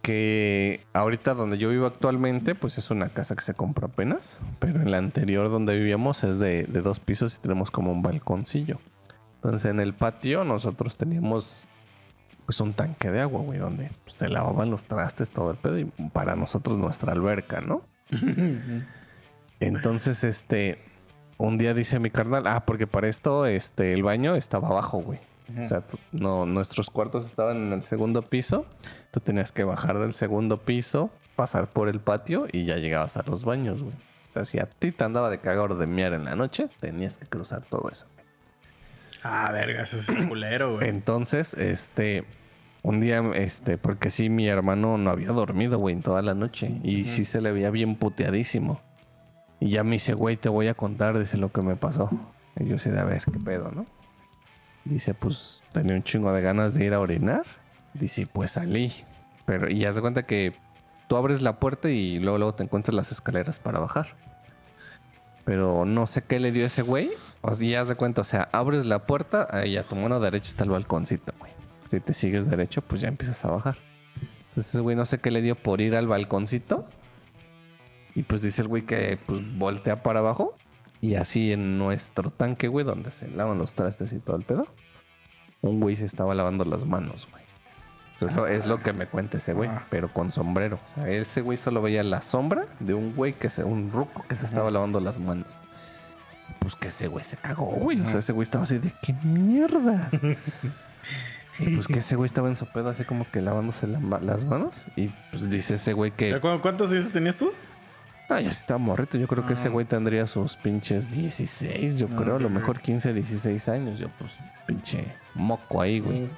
Que 0.03 0.81
ahorita 0.93 1.35
donde 1.35 1.59
yo 1.59 1.69
vivo 1.69 1.87
actualmente, 1.87 2.55
pues 2.57 2.77
es 2.79 2.91
una 2.91 3.09
casa 3.09 3.37
que 3.37 3.43
se 3.43 3.55
compró 3.55 3.87
apenas. 3.87 4.41
Pero 4.59 4.81
en 4.83 4.91
la 4.91 4.99
anterior 4.99 5.51
donde 5.51 5.79
vivíamos 5.79 6.25
es 6.25 6.39
de, 6.39 6.65
de 6.65 6.83
dos 6.83 6.99
pisos 6.99 7.37
y 7.37 7.41
tenemos 7.41 7.71
como 7.71 7.93
un 7.93 8.03
balconcillo. 8.03 8.79
Entonces 9.37 9.71
en 9.71 9.81
el 9.81 9.95
patio 9.95 10.45
nosotros 10.45 10.97
teníamos 10.97 11.67
pues 12.45 12.61
un 12.61 12.73
tanque 12.73 13.11
de 13.11 13.21
agua, 13.21 13.41
güey, 13.43 13.59
donde 13.59 13.91
se 14.07 14.29
lavaban 14.29 14.71
los 14.71 14.83
trastes, 14.85 15.31
todo 15.31 15.53
el 15.53 15.57
pedo. 15.57 15.79
Y 15.79 15.85
para 16.13 16.35
nosotros 16.35 16.77
nuestra 16.79 17.13
alberca, 17.13 17.61
¿no? 17.61 17.83
Entonces, 19.61 20.25
este, 20.25 20.79
un 21.39 21.57
día 21.57 21.73
dice 21.73 22.01
mi 22.01 22.11
carnal, 22.11 22.47
ah, 22.47 22.65
porque 22.67 22.87
para 22.87 23.09
esto, 23.09 23.47
este, 23.47 23.93
el 23.93 24.03
baño 24.03 24.35
estaba 24.35 24.69
abajo, 24.69 25.01
güey. 25.01 25.21
O 25.61 25.65
sea, 25.65 25.81
tú- 25.83 25.99
no, 26.13 26.47
nuestros 26.47 26.89
cuartos 26.91 27.27
estaban 27.27 27.57
en 27.59 27.73
el 27.73 27.83
segundo 27.83 28.23
piso. 28.23 28.67
Tú 29.11 29.21
tenías 29.21 29.53
que 29.53 29.65
bajar 29.65 29.99
del 29.99 30.15
segundo 30.15 30.57
piso, 30.57 31.11
pasar 31.37 31.69
por 31.69 31.89
el 31.89 32.01
patio 32.01 32.47
y 32.51 32.65
ya 32.65 32.77
llegabas 32.77 33.17
a 33.17 33.23
los 33.27 33.45
baños, 33.45 33.83
güey. 33.83 33.95
O 33.95 34.31
sea, 34.33 34.45
si 34.47 34.59
a 34.59 34.67
ti 34.67 34.93
te 34.93 35.05
andaba 35.05 35.29
de 35.29 35.41
cagar 35.41 35.73
o 35.73 35.75
de 35.77 35.87
miar 35.87 36.15
en 36.15 36.25
la 36.25 36.35
noche, 36.37 36.69
tenías 36.81 37.19
que 37.19 37.27
cruzar 37.27 37.63
todo 37.63 37.91
eso. 37.91 38.07
Ah, 39.23 39.51
verga, 39.53 39.83
eso 39.83 39.99
es 39.99 40.07
culero, 40.29 40.77
güey. 40.77 40.89
Entonces, 40.89 41.53
este, 41.55 42.25
un 42.83 43.01
día, 43.01 43.23
este, 43.35 43.77
porque 43.79 44.11
sí, 44.11 44.31
mi 44.31 44.49
hermano 44.49 44.97
no 44.97 45.11
había 45.11 45.29
dormido, 45.29 45.79
güey, 45.79 45.95
en 45.95 46.03
toda 46.03 46.23
la 46.23 46.35
noche. 46.35 46.71
Y 46.83 47.07
sí 47.09 47.25
se 47.27 47.41
le 47.43 47.53
veía 47.53 47.71
bien 47.71 47.97
puteadísimo. 47.97 48.81
Y 49.61 49.69
ya 49.71 49.85
me 49.85 49.93
dice, 49.93 50.15
güey, 50.15 50.37
te 50.37 50.49
voy 50.49 50.69
a 50.69 50.75
contar, 50.75 51.19
dice 51.19 51.37
lo 51.37 51.53
que 51.53 51.61
me 51.63 51.77
pasó. 51.77 52.11
Y 52.59 52.65
yo 52.67 52.79
sé 52.79 52.91
de 52.91 52.99
a 53.01 53.05
ver, 53.05 53.23
qué 53.31 53.39
pedo, 53.39 53.71
¿no? 53.71 53.85
Dice, 54.85 55.15
pues, 55.15 55.63
tenía 55.73 55.95
un 55.95 56.03
chingo 56.03 56.33
de 56.33 56.41
ganas 56.41 56.75
de 56.75 56.85
ir 56.85 56.95
a 56.95 57.01
orinar. 57.01 57.43
Dice, 57.95 58.27
pues 58.27 58.53
salí. 58.53 58.93
Pero, 59.47 59.71
y 59.71 59.85
haz 59.85 59.97
de 59.97 60.01
cuenta 60.01 60.25
que 60.25 60.55
tú 61.09 61.17
abres 61.17 61.43
la 61.43 61.59
puerta 61.59 61.91
y 61.91 62.19
luego, 62.19 62.39
luego 62.39 62.55
te 62.55 62.65
encuentras 62.65 62.95
las 62.95 63.13
escaleras 63.13 63.59
para 63.59 63.79
bajar. 63.79 64.17
Pero 65.45 65.85
no 65.85 66.07
sé 66.07 66.23
qué 66.23 66.41
le 66.41 66.53
dio 66.53 66.65
ese 66.65 66.83
güey. 66.83 67.11
O 67.41 67.55
sea, 67.55 67.69
ya 67.69 67.81
haz 67.81 67.89
de 67.89 67.97
cuenta, 67.97 68.21
o 68.21 68.25
sea, 68.25 68.49
abres 68.53 68.87
la 68.87 69.01
puerta 69.01 69.49
y 69.67 69.77
a 69.77 69.83
tu 69.83 69.97
mano 69.97 70.21
derecha 70.21 70.51
está 70.51 70.65
el 70.65 70.71
balconcito, 70.71 71.33
güey. 71.39 71.53
Si 71.87 72.01
te 72.01 72.13
sigues 72.13 72.49
derecho, 72.49 72.81
pues 72.81 73.01
ya 73.03 73.09
empiezas 73.09 73.45
a 73.45 73.51
bajar. 73.51 73.77
Entonces 74.51 74.81
güey 74.81 74.97
no 74.97 75.07
sé 75.07 75.19
qué 75.19 75.31
le 75.31 75.43
dio 75.43 75.57
por 75.57 75.81
ir 75.81 75.97
al 75.97 76.07
balconcito. 76.07 76.87
Y 78.15 78.23
pues 78.23 78.43
dice 78.43 78.63
el 78.63 78.69
güey 78.69 78.83
que 78.83 79.19
pues 79.27 79.41
voltea 79.57 80.03
para 80.03 80.21
abajo. 80.21 80.57
Y 81.03 81.17
así 81.17 81.53
en 81.53 81.77
nuestro 81.79 82.31
tanque, 82.31 82.69
güey, 82.69 82.87
donde 82.87 83.11
se 83.11 83.29
lavan 83.29 83.59
los 83.59 83.75
trastes 83.75 84.13
y 84.15 84.19
todo 84.21 84.37
el 84.37 84.45
pedo. 84.45 84.67
Un 85.61 85.81
güey 85.81 85.97
se 85.97 86.07
estaba 86.07 86.35
lavando 86.35 86.65
las 86.65 86.87
manos, 86.87 87.29
güey. 87.31 87.43
Eso 88.15 88.27
es, 88.29 88.35
lo, 88.35 88.47
es 88.47 88.67
lo 88.67 88.79
que 88.79 88.93
me 88.95 89.07
cuenta 89.07 89.37
ese 89.39 89.53
güey, 89.53 89.69
Ah. 89.69 89.87
pero 89.91 90.09
con 90.09 90.31
sombrero. 90.33 90.77
O 90.77 90.95
sea, 90.95 91.09
ese 91.11 91.41
güey 91.41 91.59
solo 91.59 91.83
veía 91.83 92.03
la 92.03 92.23
sombra 92.23 92.63
de 92.81 92.95
un 92.95 93.15
güey 93.15 93.33
que 93.35 93.51
se, 93.51 93.65
un 93.65 93.91
ruco 93.93 94.25
que 94.29 94.37
se 94.37 94.47
estaba 94.47 94.71
lavando 94.71 95.01
las 95.01 95.19
manos. 95.19 95.47
Pues 96.61 96.77
que 96.77 96.89
ese 96.89 97.09
güey 97.09 97.25
se 97.25 97.37
cagó, 97.37 97.67
güey. 97.67 98.01
O 98.01 98.07
sea, 98.07 98.21
ese 98.21 98.33
güey 98.33 98.43
estaba 98.45 98.65
así 98.65 98.79
de 98.79 98.93
qué 99.03 99.13
mierda. 99.25 100.09
Y 101.59 101.75
pues 101.77 101.87
que 101.87 101.99
ese 101.99 102.17
güey 102.17 102.27
estaba 102.27 102.49
en 102.49 102.57
su 102.57 102.65
pedo 102.67 102.89
así 102.89 103.05
como 103.05 103.25
que 103.31 103.43
lavándose 103.43 103.87
la 103.87 104.01
las 104.21 104.45
manos. 104.45 104.87
Y 104.97 105.09
pues 105.31 105.51
dice 105.51 105.75
ese 105.75 105.93
güey 105.93 106.11
que. 106.11 106.41
¿Cu- 106.41 106.61
¿Cuántos 106.63 106.91
años 106.93 107.13
tenías 107.13 107.37
tú? 107.37 107.53
Ah, 108.33 108.41
yo 108.41 108.51
sí 108.51 108.57
estaba 108.61 108.79
morrito. 108.79 109.19
Yo 109.19 109.27
creo 109.29 109.47
que 109.47 109.55
ese 109.55 109.69
Ah. 109.69 109.71
güey 109.71 109.85
tendría 109.87 110.27
sus 110.27 110.57
pinches 110.57 111.11
16, 111.11 111.99
yo 111.99 112.09
creo. 112.09 112.37
A 112.37 112.41
lo 112.41 112.49
mejor 112.49 112.81
15, 112.81 113.13
16 113.13 113.69
años. 113.69 113.99
Yo 113.99 114.09
pues 114.19 114.33
pinche 114.67 115.05
moco 115.35 115.81
ahí, 115.83 116.01
güey. 116.01 116.29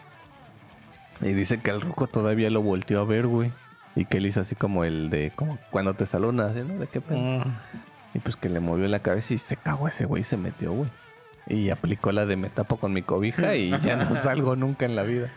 Y 1.21 1.33
dice 1.33 1.61
que 1.61 1.71
el 1.71 1.81
ruco 1.81 2.07
todavía 2.07 2.51
lo 2.51 2.63
volteó 2.63 3.01
a 3.01 3.05
ver, 3.05 3.27
güey. 3.27 3.51
Y 3.97 4.05
que 4.07 4.19
él 4.19 4.27
hizo 4.27 4.41
así 4.41 4.57
como 4.57 4.85
el 4.85 5.09
de, 5.11 5.31
como 5.37 5.59
cuando 5.71 5.95
te 5.95 6.05
saludan, 6.07 6.41
así, 6.41 6.61
¿no? 6.67 6.79
¿De 6.79 6.89
qué 6.89 7.01
pedo? 7.01 7.19
Mm. 7.19 7.43
Y 8.15 8.19
pues 8.19 8.37
que 8.37 8.49
le 8.49 8.59
movió 8.61 8.89
la 8.89 8.99
cabeza 8.99 9.35
y 9.35 9.39
se 9.39 9.57
cagó 9.57 9.87
ese 9.87 10.05
güey 10.05 10.23
y 10.23 10.25
se 10.25 10.37
metió, 10.37 10.73
güey. 10.73 10.91
Y 11.47 11.71
aplicó 11.71 12.11
la 12.11 12.27
de 12.27 12.37
me 12.37 12.49
tapo 12.49 12.77
con 12.79 12.93
mi 12.93 13.03
cobija 13.03 13.55
y 13.55 13.71
ya 13.81 13.97
no 13.97 14.13
salgo 14.15 14.57
nunca 14.57 14.85
en 14.87 14.97
la 14.97 15.03
vida. 15.05 15.29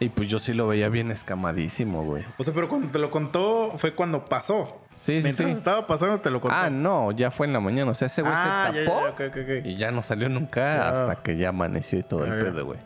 Y 0.00 0.08
pues 0.08 0.28
yo 0.28 0.38
sí 0.40 0.52
lo 0.52 0.66
veía 0.66 0.88
bien 0.88 1.10
escamadísimo, 1.12 2.02
güey. 2.04 2.24
O 2.36 2.42
sea, 2.42 2.52
pero 2.52 2.68
cuando 2.68 2.88
te 2.88 2.98
lo 2.98 3.10
contó 3.10 3.72
fue 3.78 3.94
cuando 3.94 4.24
pasó. 4.24 4.80
Sí, 4.94 5.18
sí, 5.18 5.24
Mientras 5.24 5.50
sí. 5.50 5.56
estaba 5.56 5.86
pasando 5.86 6.20
te 6.20 6.30
lo 6.30 6.40
contó. 6.40 6.56
Ah, 6.56 6.68
no, 6.68 7.12
ya 7.12 7.30
fue 7.30 7.46
en 7.46 7.52
la 7.52 7.60
mañana. 7.60 7.92
O 7.92 7.94
sea, 7.94 8.06
ese 8.06 8.22
güey 8.22 8.34
Ah, 8.36 8.70
se 8.72 8.78
ya, 8.80 8.84
tapó 8.84 9.00
ya, 9.02 9.08
ok, 9.10 9.20
ok, 9.30 9.36
ok. 9.60 9.66
y 9.66 9.76
ya 9.76 9.90
no 9.92 10.02
salió 10.02 10.28
nunca 10.28 10.60
Ya. 10.76 10.88
hasta 10.88 11.22
que 11.22 11.36
ya 11.36 11.50
amaneció 11.50 11.98
y 11.98 12.02
todo 12.02 12.24
el 12.24 12.32
Ya, 12.32 12.38
ya. 12.38 12.44
pedo, 12.44 12.66
güey. 12.66 12.78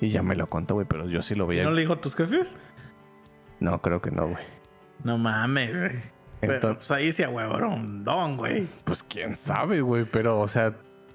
Y 0.00 0.08
ya 0.08 0.22
me 0.22 0.34
lo 0.34 0.46
contó, 0.46 0.74
güey, 0.74 0.86
pero 0.88 1.08
yo 1.08 1.20
sí 1.22 1.34
lo 1.34 1.46
veía. 1.46 1.62
¿No 1.64 1.70
le 1.70 1.82
dijo 1.82 1.92
a 1.92 2.00
tus 2.00 2.16
jefes? 2.16 2.56
No, 3.60 3.80
creo 3.80 4.00
que 4.00 4.10
no, 4.10 4.28
güey. 4.28 4.44
No 5.04 5.18
mames, 5.18 5.70
güey. 5.76 6.00
Pero 6.40 6.54
Entonces- 6.54 6.78
pues 6.78 6.90
ahí 6.90 7.12
sí 7.12 7.22
un 7.68 8.02
don, 8.04 8.36
güey. 8.36 8.66
Pues 8.84 9.02
quién 9.02 9.36
sabe, 9.38 9.80
güey, 9.82 10.04
pero, 10.04 10.40
o 10.40 10.48
sea, 10.48 10.74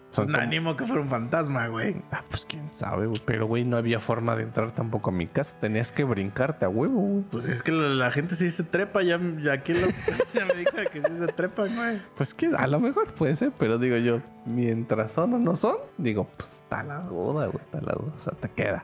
son 0.09 0.35
ánimo 0.35 0.75
que 0.75 0.85
fuera 0.85 1.01
un 1.01 1.09
fantasma, 1.09 1.67
güey. 1.67 2.01
Ah, 2.11 2.23
pues 2.29 2.45
quién 2.45 2.71
sabe, 2.71 3.05
güey. 3.05 3.21
Pero, 3.25 3.45
güey, 3.45 3.63
no 3.63 3.77
había 3.77 3.99
forma 3.99 4.35
de 4.35 4.43
entrar 4.43 4.71
tampoco 4.71 5.11
a 5.11 5.13
mi 5.13 5.27
casa. 5.27 5.55
Tenías 5.59 5.91
que 5.91 6.03
brincarte 6.03 6.65
a 6.65 6.69
huevo, 6.69 6.99
güey. 6.99 7.23
Pues 7.31 7.49
es 7.49 7.61
que 7.61 7.71
la, 7.71 7.89
la 7.89 8.11
gente 8.11 8.35
sí 8.35 8.49
se 8.49 8.63
trepa, 8.63 9.03
ya, 9.03 9.17
ya 9.41 9.53
aquí 9.53 9.73
lo, 9.73 9.87
ya 10.33 10.45
me 10.47 10.55
dijo 10.55 10.71
que 10.91 11.01
sí 11.07 11.17
se 11.17 11.27
trepan, 11.27 11.75
güey. 11.75 11.99
Pues 12.17 12.33
que 12.33 12.47
a 12.47 12.67
lo 12.67 12.79
mejor 12.79 13.13
puede 13.13 13.35
ser, 13.35 13.51
pero 13.57 13.77
digo 13.77 13.97
yo, 13.97 14.21
mientras 14.45 15.11
son 15.11 15.35
o 15.35 15.37
no 15.37 15.55
son, 15.55 15.77
digo, 15.97 16.27
pues 16.37 16.53
está 16.53 16.83
la 16.83 17.01
duda, 17.01 17.45
güey, 17.45 17.63
está 17.63 17.79
la 17.81 17.93
duda. 17.93 18.11
O 18.15 18.19
sea, 18.19 18.33
te 18.33 18.49
queda. 18.49 18.83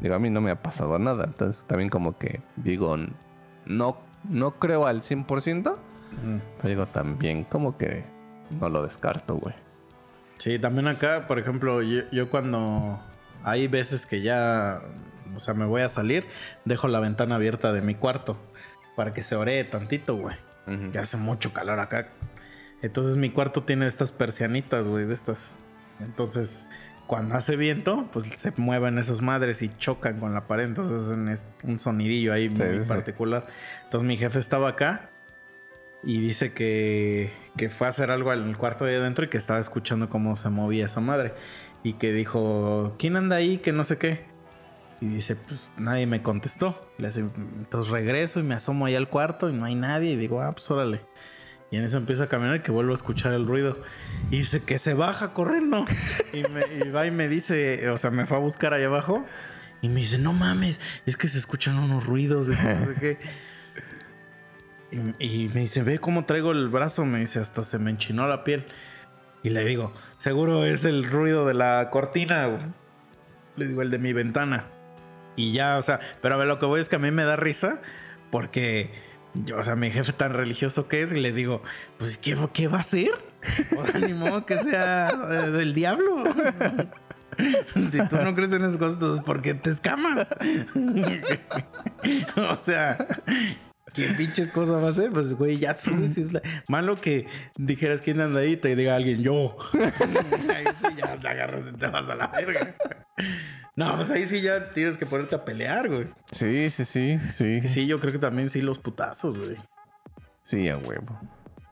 Digo, 0.00 0.14
a 0.16 0.18
mí 0.18 0.30
no 0.30 0.40
me 0.40 0.50
ha 0.50 0.60
pasado 0.60 0.98
nada. 0.98 1.24
Entonces, 1.24 1.64
también 1.64 1.90
como 1.90 2.18
que, 2.18 2.42
digo, 2.56 2.96
no, 3.66 3.98
no 4.28 4.58
creo 4.58 4.86
al 4.86 5.02
100%, 5.02 5.78
pero 6.56 6.68
digo, 6.68 6.86
también 6.86 7.44
como 7.44 7.76
que 7.76 8.04
no 8.58 8.68
lo 8.68 8.82
descarto, 8.82 9.36
güey. 9.36 9.54
Sí, 10.40 10.58
también 10.58 10.88
acá, 10.88 11.26
por 11.26 11.38
ejemplo, 11.38 11.82
yo, 11.82 12.02
yo 12.10 12.30
cuando 12.30 12.98
hay 13.44 13.68
veces 13.68 14.06
que 14.06 14.22
ya, 14.22 14.80
o 15.36 15.38
sea, 15.38 15.52
me 15.54 15.66
voy 15.66 15.82
a 15.82 15.88
salir, 15.88 16.24
dejo 16.64 16.88
la 16.88 16.98
ventana 16.98 17.34
abierta 17.36 17.72
de 17.72 17.82
mi 17.82 17.94
cuarto 17.94 18.36
para 18.96 19.12
que 19.12 19.22
se 19.22 19.36
oree 19.36 19.62
tantito, 19.64 20.16
güey. 20.16 20.36
Ujú. 20.66 20.92
Que 20.92 20.98
hace 20.98 21.16
mucho 21.18 21.52
calor 21.52 21.78
acá. 21.78 22.08
Entonces 22.82 23.16
mi 23.16 23.28
cuarto 23.30 23.62
tiene 23.64 23.86
estas 23.86 24.12
persianitas, 24.12 24.86
güey, 24.86 25.04
de 25.04 25.12
estas. 25.12 25.56
Entonces, 26.00 26.66
cuando 27.06 27.34
hace 27.34 27.56
viento, 27.56 28.08
pues 28.10 28.24
se 28.34 28.52
mueven 28.56 28.96
esas 28.96 29.20
madres 29.20 29.60
y 29.60 29.68
chocan 29.68 30.18
con 30.20 30.32
la 30.32 30.46
pared. 30.46 30.64
Entonces 30.68 31.08
hacen 31.08 31.34
un 31.64 31.78
sonidillo 31.78 32.32
ahí 32.32 32.48
Sí, 32.50 32.56
muy 32.56 32.80
sí. 32.80 32.88
particular. 32.88 33.44
Entonces 33.84 34.06
mi 34.06 34.16
jefe 34.16 34.38
estaba 34.38 34.70
acá 34.70 35.10
y 36.02 36.20
dice 36.20 36.52
que, 36.52 37.30
que 37.56 37.68
fue 37.68 37.86
a 37.86 37.90
hacer 37.90 38.10
algo 38.10 38.32
en 38.32 38.48
el 38.48 38.56
cuarto 38.56 38.84
de 38.84 38.96
adentro 38.96 39.24
y 39.24 39.28
que 39.28 39.38
estaba 39.38 39.60
escuchando 39.60 40.08
cómo 40.08 40.36
se 40.36 40.48
movía 40.48 40.86
esa 40.86 41.00
madre. 41.00 41.34
Y 41.82 41.94
que 41.94 42.12
dijo, 42.12 42.94
¿quién 42.98 43.16
anda 43.16 43.36
ahí? 43.36 43.58
Que 43.58 43.72
no 43.72 43.84
sé 43.84 43.98
qué. 43.98 44.24
Y 45.00 45.06
dice, 45.06 45.36
pues 45.36 45.70
nadie 45.78 46.06
me 46.06 46.22
contestó. 46.22 46.78
Le 46.98 47.08
hace, 47.08 47.20
entonces 47.20 47.90
regreso 47.90 48.40
y 48.40 48.42
me 48.42 48.54
asomo 48.54 48.86
ahí 48.86 48.94
al 48.94 49.08
cuarto 49.08 49.48
y 49.48 49.52
no 49.52 49.64
hay 49.64 49.74
nadie. 49.74 50.12
Y 50.12 50.16
digo, 50.16 50.42
ah, 50.42 50.52
pues 50.52 50.70
órale. 50.70 51.00
Y 51.70 51.76
en 51.76 51.84
eso 51.84 51.96
empieza 51.96 52.24
a 52.24 52.28
caminar 52.28 52.56
y 52.56 52.60
que 52.60 52.72
vuelvo 52.72 52.92
a 52.92 52.94
escuchar 52.94 53.32
el 53.32 53.46
ruido. 53.46 53.74
Y 54.30 54.38
dice 54.38 54.62
que 54.62 54.78
se 54.78 54.94
baja 54.94 55.32
corriendo. 55.32 55.84
Y, 56.32 56.42
me, 56.52 56.86
y 56.86 56.90
va 56.90 57.06
y 57.06 57.10
me 57.10 57.26
dice, 57.26 57.90
o 57.90 57.98
sea, 57.98 58.10
me 58.10 58.24
fue 58.24 58.36
a 58.36 58.40
buscar 58.40 58.72
allá 58.72 58.86
abajo. 58.86 59.24
Y 59.82 59.88
me 59.88 60.00
dice, 60.00 60.18
no 60.18 60.32
mames, 60.32 60.78
es 61.06 61.16
que 61.16 61.26
se 61.26 61.38
escuchan 61.38 61.76
unos 61.78 62.06
ruidos. 62.06 62.48
y 62.48 62.50
no 62.50 62.94
sé 62.94 63.00
qué. 63.00 63.18
Y, 64.90 65.44
y 65.44 65.48
me 65.48 65.60
dice, 65.60 65.82
ve 65.82 65.98
cómo 65.98 66.24
traigo 66.24 66.52
el 66.52 66.68
brazo. 66.68 67.04
Me 67.04 67.20
dice, 67.20 67.38
hasta 67.38 67.64
se 67.64 67.78
me 67.78 67.90
enchinó 67.90 68.26
la 68.26 68.44
piel. 68.44 68.64
Y 69.42 69.50
le 69.50 69.64
digo, 69.64 69.92
seguro 70.18 70.64
es 70.64 70.84
el 70.84 71.04
ruido 71.04 71.46
de 71.46 71.54
la 71.54 71.88
cortina. 71.90 72.46
güey". 72.46 72.62
Le 73.56 73.66
digo, 73.66 73.82
el 73.82 73.90
de 73.90 73.98
mi 73.98 74.12
ventana. 74.12 74.66
Y 75.36 75.52
ya, 75.52 75.78
o 75.78 75.82
sea, 75.82 76.00
pero 76.20 76.34
a 76.34 76.38
ver, 76.38 76.48
lo 76.48 76.58
que 76.58 76.66
voy 76.66 76.80
es 76.80 76.88
que 76.88 76.96
a 76.96 76.98
mí 76.98 77.10
me 77.10 77.24
da 77.24 77.36
risa 77.36 77.80
porque, 78.30 78.90
yo, 79.34 79.58
o 79.58 79.64
sea, 79.64 79.76
mi 79.76 79.90
jefe 79.90 80.12
tan 80.12 80.32
religioso 80.32 80.88
que 80.88 81.02
es, 81.02 81.12
y 81.12 81.20
le 81.20 81.32
digo, 81.32 81.62
pues, 81.98 82.18
¿qué, 82.18 82.36
qué 82.52 82.68
va 82.68 82.78
a 82.78 82.80
hacer? 82.80 83.10
O 83.76 83.98
ni 83.98 84.12
modo 84.12 84.44
que 84.44 84.58
sea 84.58 85.10
eh, 85.10 85.50
del 85.50 85.74
diablo. 85.74 86.24
Si 87.90 88.06
tú 88.08 88.16
no 88.16 88.34
crees 88.34 88.52
en 88.52 88.64
esas 88.64 88.76
cosas, 88.76 89.20
¿por 89.22 89.40
qué 89.40 89.54
te 89.54 89.70
escamas? 89.70 90.26
o 92.36 92.60
sea, 92.60 92.98
¿qué 93.94 94.08
pinches 94.16 94.48
cosas 94.48 94.76
va 94.82 94.86
a 94.86 94.90
hacer? 94.90 95.10
Pues, 95.10 95.34
güey, 95.34 95.58
ya 95.58 95.74
subes. 95.74 96.16
Es 96.18 96.32
la- 96.32 96.42
Malo 96.68 97.00
que 97.00 97.26
dijeras 97.56 98.02
quién 98.02 98.20
anda 98.20 98.40
ahí 98.40 98.52
y 98.52 98.56
te 98.56 98.74
diga 98.76 98.96
alguien, 98.96 99.22
yo. 99.22 99.56
ahí 99.72 100.64
sí 100.80 100.86
ya 100.96 101.16
te 101.18 101.28
agarras 101.28 101.62
y 101.72 101.76
te 101.76 101.86
vas 101.88 102.08
a 102.08 102.14
la 102.14 102.26
verga. 102.28 102.74
No, 103.76 103.96
pues 103.96 104.10
ahí 104.10 104.26
sí 104.26 104.40
ya 104.40 104.70
tienes 104.72 104.96
que 104.98 105.06
ponerte 105.06 105.34
a 105.34 105.44
pelear, 105.44 105.88
güey. 105.88 106.08
Sí, 106.30 106.70
sí, 106.70 106.84
sí, 106.84 107.18
sí. 107.30 107.50
Es 107.52 107.60
que 107.60 107.68
sí, 107.68 107.86
yo 107.86 107.98
creo 107.98 108.12
que 108.12 108.18
también 108.18 108.48
sí 108.50 108.60
los 108.60 108.78
putazos, 108.78 109.38
güey. 109.38 109.56
Sí, 110.42 110.68
a 110.68 110.76
huevo. 110.76 111.18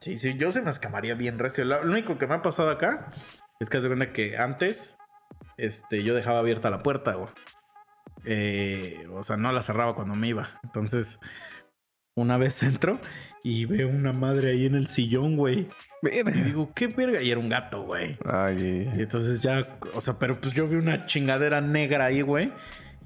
Sí, 0.01 0.16
sí, 0.19 0.36
yo 0.39 0.53
se 0.53 0.62
me 0.62 0.70
escamaría 0.70 1.15
bien 1.15 1.39
recio. 1.39 1.65
Lo 1.65 1.81
único 1.82 2.19
que 2.19 2.27
me 2.27 2.35
ha 2.35 2.43
pasado 2.43 2.70
acá 2.70 3.11
es 3.61 3.69
que 3.69 3.81
de 3.81 3.89
cuenta 3.89 4.12
que 4.12 4.36
antes 4.39 4.97
este, 5.57 6.05
yo 6.05 6.15
dejaba 6.15 6.39
abierta 6.39 6.70
la 6.70 6.78
puerta, 6.78 7.15
güey. 7.15 7.28
Eh, 8.24 9.07
o 9.12 9.23
sea, 9.23 9.36
no 9.36 9.51
la 9.53 9.62
cerraba 9.62 9.95
cuando 9.95 10.15
me 10.15 10.28
iba. 10.28 10.61
Entonces, 10.62 11.19
una 12.20 12.36
vez 12.36 12.62
entro 12.65 12.99
y 13.43 13.65
veo 13.65 13.89
una 13.89 14.12
madre 14.12 14.51
ahí 14.51 14.66
en 14.66 14.74
el 14.74 14.89
sillón, 14.89 15.36
güey. 15.36 15.69
Y 16.03 16.43
digo, 16.43 16.70
¿qué 16.74 16.86
verga? 16.89 17.23
Y 17.23 17.31
era 17.31 17.40
un 17.40 17.49
gato, 17.49 17.82
güey. 17.82 18.19
Ay, 18.24 18.90
Y 18.97 19.03
entonces 19.03 19.40
ya, 19.40 19.65
o 19.95 20.01
sea, 20.01 20.15
pero 20.19 20.35
pues 20.35 20.55
yo 20.55 20.66
vi 20.66 20.77
una 20.77 21.07
chingadera 21.07 21.61
negra 21.61 22.07
ahí, 22.07 22.23
güey. 22.23 22.53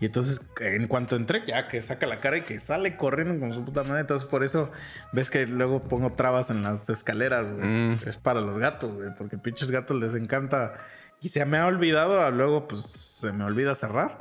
Y 0.03 0.07
entonces, 0.07 0.51
en 0.61 0.89
cuanto 0.89 1.15
entré, 1.15 1.45
ya 1.47 1.69
que 1.69 1.81
saca 1.81 2.07
la 2.07 2.17
cara 2.17 2.39
y 2.39 2.41
que 2.41 2.59
sale 2.59 2.97
corriendo 2.97 3.39
con 3.39 3.55
su 3.55 3.65
puta 3.65 3.85
madre. 3.85 4.01
Entonces, 4.01 4.29
por 4.29 4.43
eso 4.43 4.69
ves 5.13 5.31
que 5.31 5.47
luego 5.47 5.85
pongo 5.85 6.15
trabas 6.15 6.51
en 6.51 6.65
las 6.65 6.89
escaleras, 6.89 7.53
güey. 7.53 7.69
Mm. 7.69 7.99
Es 8.07 8.17
para 8.17 8.41
los 8.41 8.59
gatos, 8.59 8.93
güey. 8.93 9.11
Porque 9.17 9.39
pinches 9.39 9.71
gatos 9.71 9.97
les 10.01 10.15
encanta. 10.15 10.75
Y 11.21 11.29
se 11.29 11.45
me 11.47 11.57
ha 11.59 11.67
olvidado, 11.67 12.29
luego 12.33 12.67
pues 12.67 12.83
se 12.83 13.33
me 13.33 13.45
olvida 13.45 13.77
cerrar. 13.77 14.19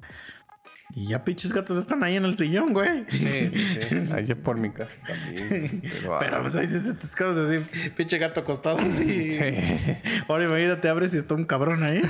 Y 0.94 1.08
ya 1.08 1.24
pinches 1.24 1.54
gatos 1.54 1.78
están 1.78 2.04
ahí 2.04 2.18
en 2.18 2.26
el 2.26 2.36
sillón, 2.36 2.74
güey. 2.74 3.06
sí, 3.10 3.50
sí, 3.50 3.50
sí. 3.52 4.08
Allá 4.14 4.36
por 4.36 4.58
mi 4.58 4.72
casa 4.72 4.92
también. 5.08 5.82
Pero, 5.82 6.18
Pero 6.20 6.42
pues 6.42 6.56
ahí 6.56 6.68
sí 6.68 6.80
te 6.80 6.90
atascas 6.90 7.38
así, 7.38 7.60
pinche 7.96 8.18
gato 8.18 8.42
acostado 8.42 8.78
así. 8.80 9.32
Sí. 9.32 9.44
Ahora 10.28 10.46
imagínate, 10.46 10.90
abres 10.90 11.14
y 11.14 11.18
está 11.18 11.36
un 11.36 11.46
cabrón 11.46 11.84
ahí. 11.84 12.02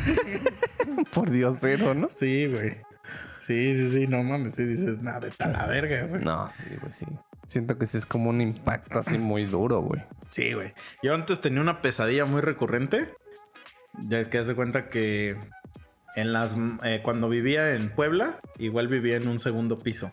por 1.13 1.29
Dios, 1.29 1.57
cero, 1.61 1.93
¿no? 1.93 2.09
Sí, 2.09 2.47
güey. 2.47 2.77
Sí, 3.39 3.73
sí, 3.73 3.89
sí, 3.89 4.07
no 4.07 4.23
mames, 4.23 4.53
sí 4.53 4.65
dices, 4.65 5.01
nada, 5.01 5.19
vete 5.19 5.43
a 5.43 5.47
la 5.47 5.67
verga, 5.67 6.05
güey. 6.05 6.23
No, 6.23 6.47
sí, 6.49 6.67
güey, 6.79 6.93
sí. 6.93 7.05
Siento 7.47 7.77
que 7.77 7.85
sí 7.85 7.97
es 7.97 8.05
como 8.05 8.29
un 8.29 8.39
impacto 8.39 8.99
así 8.99 9.17
muy 9.17 9.45
duro, 9.45 9.81
güey. 9.81 10.01
Sí, 10.29 10.53
güey. 10.53 10.73
Yo 11.03 11.13
antes 11.13 11.41
tenía 11.41 11.59
una 11.59 11.81
pesadilla 11.81 12.25
muy 12.25 12.41
recurrente. 12.41 13.09
Ya 14.07 14.23
que 14.23 14.37
hace 14.37 14.55
cuenta 14.55 14.87
que 14.89 15.37
en 16.15 16.33
las 16.33 16.57
eh, 16.83 17.01
cuando 17.03 17.29
vivía 17.29 17.73
en 17.75 17.89
Puebla, 17.89 18.39
igual 18.57 18.87
vivía 18.87 19.17
en 19.17 19.27
un 19.27 19.39
segundo 19.39 19.77
piso. 19.77 20.11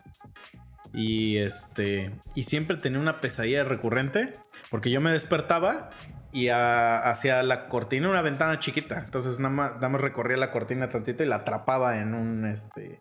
Y 0.93 1.37
este 1.39 2.13
y 2.35 2.45
siempre 2.45 2.77
tenía 2.77 2.99
una 2.99 3.21
pesadilla 3.21 3.63
recurrente 3.65 4.33
porque 4.71 4.91
yo 4.91 5.01
me 5.01 5.13
despertaba 5.13 5.91
y 6.33 6.49
a- 6.49 6.99
hacia 6.99 7.43
la 7.43 7.69
cortina 7.69 8.09
una 8.09 8.23
ventana 8.23 8.59
chiquita. 8.59 9.03
Entonces 9.05 9.39
nada 9.39 9.55
más, 9.55 9.75
nada 9.75 9.89
más 9.91 10.01
recorría 10.01 10.37
la 10.39 10.51
cortina 10.51 10.89
tantito 10.89 11.23
y 11.23 11.27
la 11.27 11.37
atrapaba 11.37 11.99
en 11.99 12.15
un 12.15 12.47
este 12.47 13.01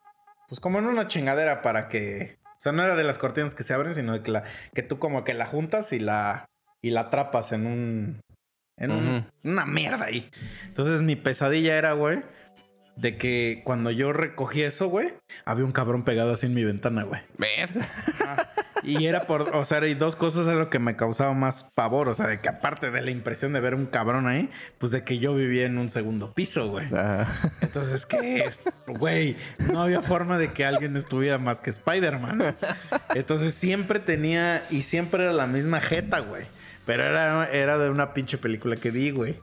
pues 0.49 0.60
como 0.60 0.80
en 0.80 0.86
una 0.86 1.07
chingadera 1.07 1.61
para 1.61 1.88
que 1.88 2.38
o 2.45 2.60
sea, 2.60 2.72
no 2.72 2.84
era 2.84 2.95
de 2.95 3.03
las 3.03 3.19
cortinas 3.19 3.53
que 3.56 3.64
se 3.64 3.74
abren, 3.74 3.94
sino 3.94 4.14
de 4.14 4.22
que 4.24 4.32
la 4.32 4.44
que 4.74 4.84
tú 4.84 4.99
como 4.99 5.24
que 5.24 5.34
la 5.34 5.45
juntas 5.45 5.94
y 5.94 5.99
la 5.99 6.45
y 6.82 6.90
la 6.90 7.02
atrapas 7.02 7.52
en 7.53 7.68
un 7.68 8.19
en 8.80 8.91
un- 8.91 9.18
Ujú. 9.18 9.28
una 9.45 9.65
mierda 9.65 10.06
ahí. 10.06 10.30
Entonces 10.65 11.02
mi 11.02 11.15
pesadilla 11.15 11.78
era, 11.78 11.94
güey, 11.94 12.22
de 12.98 13.18
que 13.18 13.61
cuando 13.64 13.91
yo 13.91 14.11
recogí 14.11 14.64
eso, 14.64 14.88
güey, 14.88 15.14
había 15.45 15.65
un 15.65 15.72
cabrón 15.72 16.03
pegado 16.03 16.32
así 16.32 16.48
en 16.48 16.53
mi 16.53 16.64
ventana, 16.64 17.03
güey. 17.03 17.22
Verga. 17.38 17.88
Y 18.84 19.06
era 19.06 19.28
por, 19.28 19.56
o 19.56 19.65
sea, 19.65 19.86
y 19.86 19.94
dos 19.94 20.15
cosas 20.15 20.48
era 20.48 20.56
lo 20.56 20.69
que 20.69 20.80
me 20.80 20.95
causaba 20.95 21.34
más 21.34 21.64
pavor, 21.76 22.10
o 22.10 22.14
sea, 22.14 22.28
de 22.28 22.40
que 22.40 22.49
aparte 22.49 22.90
de 22.90 23.02
la 23.02 23.11
impresión 23.11 23.53
de 23.53 23.60
ver 23.60 23.76
un 23.76 23.86
cabrón 23.86 24.28
ahí, 24.28 24.49
pues 24.78 24.91
de 24.91 25.03
que 25.03 25.19
yo 25.19 25.36
vivía 25.36 25.65
en 25.65 25.78
un 25.78 25.90
segundo 25.90 26.34
piso, 26.34 26.69
güey. 26.69 26.88
Ah, 26.94 27.28
Entonces, 27.61 28.06
¿qué 28.06 28.45
es? 28.45 28.60
Güey, 28.88 29.36
no 29.72 29.82
había 29.82 30.02
forma 30.02 30.38
de 30.38 30.49
que 30.49 30.65
alguien 30.65 30.95
estuviera 30.95 31.38
más 31.38 31.60
que 31.61 31.69
Spider-Man. 31.69 32.56
Entonces 33.15 33.53
siempre 33.53 33.99
tenía, 33.99 34.64
y 34.69 34.84
siempre 34.84 35.24
era 35.24 35.34
la 35.34 35.48
misma 35.48 35.82
jeta, 35.82 36.19
güey. 36.19 36.45
Pero 36.86 37.03
era, 37.03 37.49
era 37.52 37.78
de 37.78 37.90
una 37.90 38.14
pinche 38.14 38.38
película 38.38 38.78
que 38.78 38.91
vi, 38.91 39.11
güey. 39.11 39.38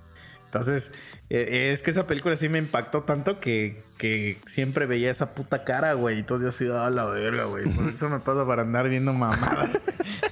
Entonces, 0.55 0.93
eh, 1.31 1.73
es 1.73 1.83
que 1.83 1.91
esa 1.91 2.07
película 2.07 2.37
sí 2.37 2.49
me 2.49 2.59
impactó 2.59 3.03
tanto 3.03 3.41
que, 3.41 3.83
que 3.99 4.39
siempre 4.47 4.87
veía 4.87 5.11
esa 5.11 5.35
puta 5.35 5.65
cara, 5.65 5.95
güey. 5.95 6.21
Y 6.21 6.23
todo 6.23 6.41
yo 6.43 6.51
así, 6.51 6.65
a 6.73 6.91
la 6.91 7.07
verga, 7.07 7.45
güey. 7.47 7.65
Por 7.65 7.89
eso 7.89 8.09
me 8.09 8.21
pasa 8.21 8.47
para 8.47 8.63
andar 8.63 8.89
viendo 8.89 9.13
mamadas. 9.13 9.81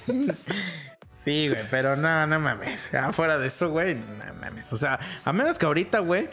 sí, 1.25 1.49
güey, 1.49 1.61
pero 1.69 1.97
no, 1.97 2.25
no 2.25 2.39
mames. 2.39 2.79
Afuera 2.93 3.37
de 3.37 3.47
eso, 3.47 3.69
güey, 3.69 3.95
no 3.95 4.33
mames. 4.39 4.71
O 4.71 4.77
sea, 4.77 4.97
a 5.25 5.33
menos 5.33 5.57
que 5.57 5.65
ahorita, 5.65 5.99
güey, 5.99 6.29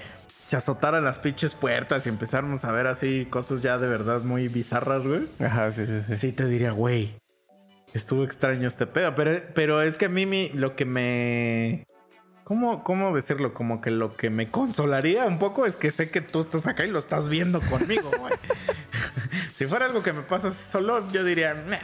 se 0.46 0.56
azotaran 0.56 1.04
las 1.04 1.18
pinches 1.18 1.54
puertas 1.54 2.06
y 2.06 2.10
empezáramos 2.10 2.64
a 2.64 2.70
ver 2.70 2.86
así 2.86 3.26
cosas 3.28 3.60
ya 3.60 3.76
de 3.78 3.88
verdad 3.88 4.20
muy 4.22 4.46
bizarras, 4.46 5.04
güey. 5.04 5.22
Ajá, 5.40 5.72
sí, 5.72 5.84
sí, 5.86 6.02
sí. 6.02 6.14
Sí 6.14 6.32
te 6.32 6.46
diría, 6.46 6.70
güey, 6.70 7.16
estuvo 7.92 8.22
extraño 8.22 8.68
este 8.68 8.86
pedo. 8.86 9.16
Pero, 9.16 9.42
pero 9.52 9.82
es 9.82 9.98
que 9.98 10.04
a 10.06 10.08
mí 10.10 10.26
mi- 10.26 10.50
lo 10.50 10.76
que 10.76 10.84
me... 10.84 11.84
¿Cómo, 12.50 12.82
¿Cómo 12.82 13.14
decirlo? 13.14 13.54
Como 13.54 13.80
que 13.80 13.92
lo 13.92 14.16
que 14.16 14.28
me 14.28 14.48
consolaría 14.48 15.24
un 15.26 15.38
poco 15.38 15.66
es 15.66 15.76
que 15.76 15.92
sé 15.92 16.10
que 16.10 16.20
tú 16.20 16.40
estás 16.40 16.66
acá 16.66 16.84
y 16.84 16.90
lo 16.90 16.98
estás 16.98 17.28
viendo 17.28 17.60
conmigo, 17.60 18.10
güey. 18.18 18.32
si 19.54 19.66
fuera 19.66 19.86
algo 19.86 20.02
que 20.02 20.12
me 20.12 20.22
pasa 20.22 20.50
solo, 20.50 21.08
yo 21.12 21.22
diría, 21.22 21.54
"Nah, 21.54 21.78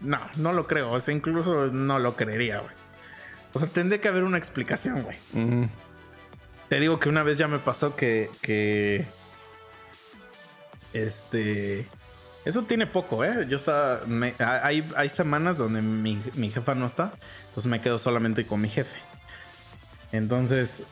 no, 0.00 0.20
no 0.36 0.52
lo 0.52 0.68
creo. 0.68 0.92
O 0.92 1.00
sea, 1.00 1.12
incluso 1.12 1.66
no 1.66 1.98
lo 1.98 2.14
creería, 2.14 2.60
güey. 2.60 2.70
O 3.54 3.58
sea, 3.58 3.68
tendría 3.68 4.00
que 4.00 4.06
haber 4.06 4.22
una 4.22 4.38
explicación, 4.38 5.02
güey. 5.02 5.16
Te 6.68 6.78
digo 6.78 7.00
que 7.00 7.08
una 7.08 7.24
vez 7.24 7.36
ya 7.36 7.48
me 7.48 7.58
pasó 7.58 7.96
que. 7.96 8.30
que 8.40 9.04
este. 10.92 11.88
Eso 12.44 12.62
tiene 12.62 12.86
poco, 12.86 13.24
¿eh? 13.24 13.46
Yo 13.48 13.56
estaba. 13.56 14.02
me- 14.06 14.34
hay, 14.38 14.88
hay 14.96 15.08
semanas 15.08 15.58
donde 15.58 15.82
mi, 15.82 16.22
mi 16.34 16.50
jefa 16.52 16.74
no 16.76 16.86
está. 16.86 17.10
Entonces 17.48 17.66
me 17.68 17.80
quedo 17.80 17.98
solamente 17.98 18.46
con 18.46 18.60
mi 18.60 18.68
jefe. 18.68 18.94
Entonces. 20.16 20.82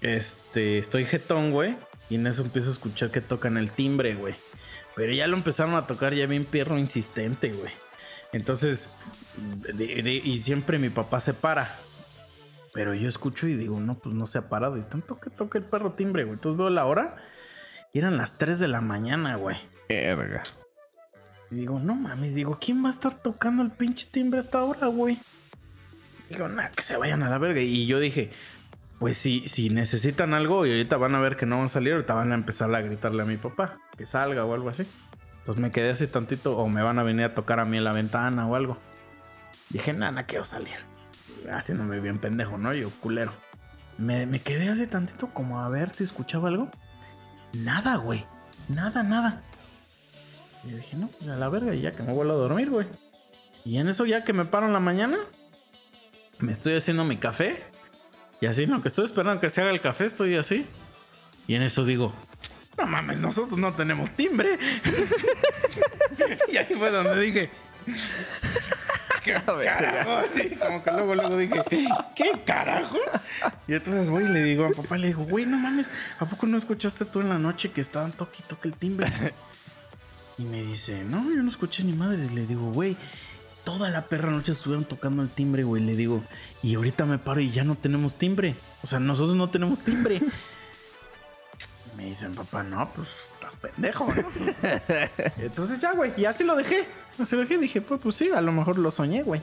Este. 0.00 0.78
Estoy 0.78 1.04
jetón, 1.06 1.50
güey. 1.50 1.74
Y 2.10 2.16
en 2.16 2.26
eso 2.26 2.42
empiezo 2.42 2.68
a 2.68 2.72
escuchar 2.72 3.10
que 3.10 3.20
tocan 3.20 3.56
el 3.56 3.70
timbre, 3.70 4.14
güey. 4.14 4.34
Pero 4.94 5.12
ya 5.12 5.26
lo 5.26 5.36
empezaron 5.36 5.74
a 5.74 5.86
tocar 5.86 6.14
ya 6.14 6.26
bien 6.26 6.44
perro 6.44 6.78
insistente, 6.78 7.52
güey. 7.52 7.72
Entonces. 8.32 8.88
de- 9.36 10.02
de- 10.02 10.12
y 10.12 10.38
siempre 10.38 10.78
mi 10.78 10.90
papá 10.90 11.20
se 11.20 11.34
para. 11.34 11.74
Pero 12.72 12.94
yo 12.94 13.08
escucho 13.08 13.46
y 13.48 13.54
digo, 13.56 13.80
no, 13.80 13.94
pues 13.98 14.14
no 14.14 14.26
se 14.26 14.38
ha 14.38 14.48
parado. 14.48 14.76
Y 14.76 14.80
están 14.80 15.02
toque, 15.02 15.30
toque 15.30 15.58
el 15.58 15.64
perro 15.64 15.90
timbre, 15.90 16.22
güey. 16.24 16.34
Entonces 16.34 16.56
veo 16.58 16.70
la 16.70 16.84
hora 16.86 17.16
y 17.92 17.98
eran 17.98 18.16
las 18.16 18.38
3 18.38 18.58
de 18.60 18.68
la 18.68 18.80
mañana, 18.80 19.36
güey. 19.36 19.56
Verga. 19.88 20.42
Y 21.50 21.56
digo, 21.56 21.78
no 21.80 21.94
mames, 21.94 22.34
digo, 22.34 22.58
¿quién 22.60 22.84
va 22.84 22.88
a 22.88 22.92
estar 22.92 23.14
tocando 23.22 23.62
el 23.62 23.70
pinche 23.70 24.06
timbre 24.10 24.38
a 24.38 24.42
esta 24.42 24.62
hora, 24.62 24.86
güey? 24.88 25.18
Digo, 26.28 26.48
nah, 26.48 26.68
que 26.68 26.82
se 26.82 26.96
vayan 26.96 27.22
a 27.22 27.30
la 27.30 27.38
verga. 27.38 27.60
Y 27.60 27.86
yo 27.86 28.00
dije, 28.00 28.30
pues 28.98 29.18
si, 29.18 29.48
si 29.48 29.70
necesitan 29.70 30.34
algo 30.34 30.66
y 30.66 30.70
ahorita 30.70 30.96
van 30.96 31.14
a 31.14 31.20
ver 31.20 31.36
que 31.36 31.46
no 31.46 31.56
van 31.56 31.66
a 31.66 31.68
salir, 31.68 31.92
ahorita 31.92 32.14
van 32.14 32.32
a 32.32 32.34
empezar 32.34 32.74
a 32.74 32.80
gritarle 32.80 33.22
a 33.22 33.26
mi 33.26 33.36
papá 33.36 33.78
que 33.96 34.06
salga 34.06 34.44
o 34.44 34.54
algo 34.54 34.68
así. 34.68 34.86
Entonces 35.38 35.60
me 35.60 35.70
quedé 35.70 35.90
así 35.90 36.06
tantito 36.06 36.56
o 36.56 36.68
me 36.68 36.82
van 36.82 36.98
a 36.98 37.02
venir 37.02 37.26
a 37.26 37.34
tocar 37.34 37.60
a 37.60 37.64
mí 37.64 37.76
en 37.76 37.84
la 37.84 37.92
ventana 37.92 38.46
o 38.46 38.54
algo. 38.54 38.78
Dije, 39.68 39.92
nada, 39.92 40.24
quiero 40.24 40.44
salir. 40.44 40.76
Haciéndome 41.52 42.00
bien 42.00 42.18
pendejo, 42.18 42.56
¿no? 42.56 42.72
Yo, 42.72 42.90
culero. 43.00 43.32
Me, 43.98 44.26
me 44.26 44.40
quedé 44.40 44.68
así 44.68 44.86
tantito 44.86 45.28
como 45.28 45.60
a 45.60 45.68
ver 45.68 45.90
si 45.90 46.04
escuchaba 46.04 46.48
algo. 46.48 46.70
Nada, 47.52 47.96
güey. 47.96 48.24
Nada, 48.68 49.02
nada. 49.02 49.42
Y 50.64 50.70
dije, 50.70 50.96
no, 50.96 51.08
pues 51.08 51.28
a 51.28 51.36
la 51.36 51.48
verga, 51.48 51.74
y 51.74 51.82
ya 51.82 51.92
que 51.92 52.02
me 52.02 52.12
vuelvo 52.12 52.32
a 52.32 52.36
dormir, 52.36 52.70
güey. 52.70 52.86
Y 53.64 53.76
en 53.76 53.88
eso, 53.88 54.06
ya 54.06 54.24
que 54.24 54.32
me 54.32 54.44
paro 54.44 54.66
en 54.66 54.72
la 54.72 54.80
mañana, 54.80 55.18
me 56.38 56.52
estoy 56.52 56.74
haciendo 56.76 57.04
mi 57.04 57.16
café. 57.16 57.62
Y 58.40 58.46
así, 58.46 58.66
lo 58.66 58.82
que 58.82 58.88
estoy 58.88 59.04
esperando 59.04 59.40
que 59.40 59.50
se 59.50 59.60
haga 59.60 59.70
el 59.70 59.80
café, 59.80 60.06
estoy 60.06 60.36
así. 60.36 60.66
Y 61.46 61.54
en 61.54 61.62
eso 61.62 61.84
digo, 61.84 62.12
no 62.78 62.86
mames, 62.86 63.18
nosotros 63.18 63.58
no 63.58 63.72
tenemos 63.72 64.10
timbre. 64.10 64.58
y 66.52 66.56
ahí 66.56 66.74
fue 66.74 66.90
donde 66.90 67.20
dije, 67.20 67.50
¿qué 69.22 69.32
carajo? 69.46 70.16
Así, 70.16 70.50
como 70.50 70.82
que 70.82 70.90
luego, 70.90 71.14
luego 71.14 71.36
dije, 71.36 71.62
¿qué 72.14 72.32
carajo? 72.44 72.98
Y 73.68 73.74
entonces 73.74 74.10
voy 74.10 74.24
y 74.24 74.28
le 74.28 74.42
digo 74.42 74.66
a 74.66 74.70
papá, 74.70 74.96
le 74.96 75.08
digo, 75.08 75.24
güey, 75.24 75.46
no 75.46 75.56
mames, 75.56 75.90
¿a 76.18 76.26
poco 76.26 76.46
no 76.46 76.56
escuchaste 76.56 77.04
tú 77.04 77.20
en 77.20 77.28
la 77.28 77.38
noche 77.38 77.70
que 77.70 77.80
estaban 77.80 78.12
toque 78.12 78.38
y 78.40 78.42
toque 78.42 78.68
el 78.68 78.74
timbre? 78.74 79.08
Y 80.36 80.42
me 80.42 80.62
dice, 80.62 81.04
no, 81.04 81.30
yo 81.32 81.44
no 81.44 81.48
escuché 81.48 81.84
ni 81.84 81.92
madre. 81.92 82.28
Le 82.28 82.44
digo, 82.44 82.72
güey, 82.72 82.96
toda 83.64 83.90
la 83.90 84.02
perra 84.02 84.30
noche 84.30 84.52
estuvieron 84.52 84.84
tocando 84.84 85.22
el 85.22 85.30
timbre, 85.30 85.64
güey. 85.64 85.82
Le 85.82 85.96
digo, 85.96 86.22
y 86.62 86.74
ahorita 86.74 87.06
me 87.06 87.18
paro 87.18 87.40
y 87.40 87.50
ya 87.50 87.64
no 87.64 87.74
tenemos 87.74 88.16
timbre. 88.16 88.54
O 88.82 88.86
sea, 88.86 89.00
nosotros 89.00 89.36
no 89.36 89.48
tenemos 89.48 89.80
timbre. 89.80 90.16
Y 90.16 90.22
me 91.96 92.04
dicen, 92.06 92.34
papá, 92.34 92.62
no, 92.62 92.88
pues 92.90 93.08
estás 93.34 93.56
pendejo, 93.56 94.06
¿no? 94.06 94.68
Entonces 95.38 95.80
ya, 95.80 95.92
güey, 95.92 96.12
y 96.16 96.26
así 96.26 96.44
lo 96.44 96.56
dejé. 96.56 96.86
Así 97.18 97.34
lo 97.34 97.42
dejé. 97.42 97.58
Dije, 97.58 97.80
pues, 97.80 98.00
pues 98.00 98.16
sí, 98.16 98.30
a 98.30 98.40
lo 98.40 98.52
mejor 98.52 98.78
lo 98.78 98.90
soñé, 98.90 99.22
güey. 99.22 99.40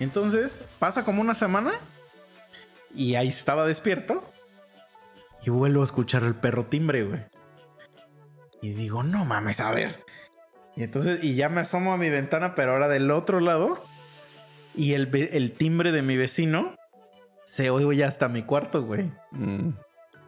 Entonces 0.00 0.60
pasa 0.78 1.04
como 1.04 1.20
una 1.20 1.34
semana 1.34 1.72
y 2.94 3.14
ahí 3.14 3.28
estaba 3.28 3.66
despierto 3.66 4.24
y 5.44 5.50
vuelvo 5.50 5.82
a 5.82 5.84
escuchar 5.84 6.24
el 6.24 6.34
perro 6.34 6.66
timbre, 6.66 7.04
güey. 7.04 7.20
Y 8.62 8.72
digo, 8.72 9.02
no 9.02 9.24
mames, 9.24 9.60
a 9.60 9.70
ver. 9.72 10.03
Y 10.76 10.82
entonces, 10.82 11.20
y 11.22 11.34
ya 11.34 11.48
me 11.48 11.60
asomo 11.60 11.92
a 11.92 11.96
mi 11.96 12.10
ventana, 12.10 12.54
pero 12.54 12.72
ahora 12.72 12.88
del 12.88 13.10
otro 13.10 13.40
lado. 13.40 13.82
Y 14.74 14.94
el, 14.94 15.08
el 15.32 15.52
timbre 15.52 15.92
de 15.92 16.02
mi 16.02 16.16
vecino 16.16 16.74
se 17.44 17.70
oye 17.70 17.96
ya 17.98 18.08
hasta 18.08 18.28
mi 18.28 18.42
cuarto, 18.42 18.82
güey. 18.82 19.10
Mm. 19.30 19.70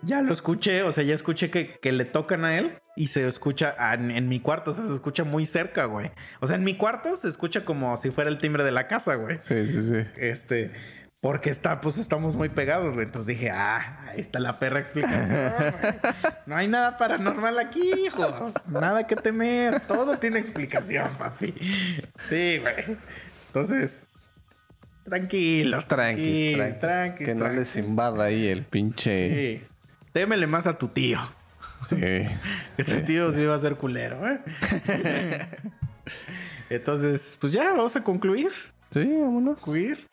Ya 0.03 0.23
lo 0.23 0.33
escuché, 0.33 0.83
o 0.85 0.93
sea, 0.93 1.03
ya 1.03 1.15
escuché 1.15 1.51
que, 1.51 1.79
que 1.81 1.91
le 1.91 2.05
tocan 2.05 2.45
a 2.45 2.59
él 2.59 2.79
y 2.95 3.09
se 3.09 3.27
escucha 3.27 3.75
a- 3.79 3.95
en, 3.95 4.11
en 4.13 4.29
mi 4.29 4.39
cuarto, 4.39 4.71
o 4.71 4.75
sea, 4.75 4.85
se 4.87 4.95
escucha 4.95 5.25
muy 5.25 5.47
cerca, 5.47 5.87
güey. 5.87 6.13
O 6.41 6.47
sea, 6.47 6.57
en 6.57 6.65
mi 6.65 6.75
cuarto 6.77 7.17
se 7.17 7.27
escucha 7.29 7.65
como 7.65 7.97
si 7.97 8.11
fuera 8.11 8.31
el 8.31 8.39
timbre 8.39 8.63
de 8.63 8.71
la 8.71 8.87
casa, 8.87 9.17
güey. 9.17 9.39
Sí, 9.41 9.67
sí, 9.67 9.83
sí. 9.83 9.97
Este, 10.17 10.71
porque 11.21 11.51
está, 11.51 11.81
pues 11.81 11.99
estamos 11.99 12.37
muy 12.37 12.49
pegados, 12.49 12.95
güey. 12.95 13.07
Entonces 13.07 13.27
dije, 13.27 13.51
ah, 13.51 14.05
ahí 14.09 14.21
está 14.21 14.39
la 14.39 14.59
perra 14.59 14.81
explicación. 14.81 15.53
güey. 15.81 15.95
No 16.47 16.57
hay 16.57 16.69
nada 16.69 16.97
paranormal 16.97 17.59
aquí, 17.59 17.91
hijos. 18.07 18.53
Nada 18.69 19.07
que 19.07 19.17
temer. 19.17 19.81
Todo 19.81 20.19
tiene 20.19 20.39
explicación, 20.39 21.11
papi. 21.19 21.55
Sí, 22.29 22.59
güey. 22.59 22.99
Entonces, 23.49 24.07
tranquilos, 25.05 25.87
tranquilos, 25.87 26.79
tranquis, 26.79 27.27
que 27.27 27.35
no 27.35 27.49
les 27.49 27.75
invada 27.77 28.25
ahí 28.25 28.49
el 28.49 28.65
pinche. 28.65 29.59
Sí. 29.59 29.65
Témele 30.13 30.47
más 30.47 30.67
a 30.67 30.77
tu 30.77 30.89
tío. 30.89 31.19
Sí. 31.85 31.97
Que 32.77 32.85
tu 32.85 33.01
tío 33.05 33.33
sí 33.33 33.45
va 33.45 33.55
a 33.55 33.59
ser 33.59 33.77
culero, 33.77 34.21
¿eh? 34.29 34.41
Entonces, 36.71 37.39
pues 37.41 37.53
ya, 37.53 37.73
vamos 37.73 37.97
a 37.97 38.03
concluir. 38.03 38.51
Sí, 38.91 39.05
vámonos. 39.05 39.63
Concluir. 39.63 40.07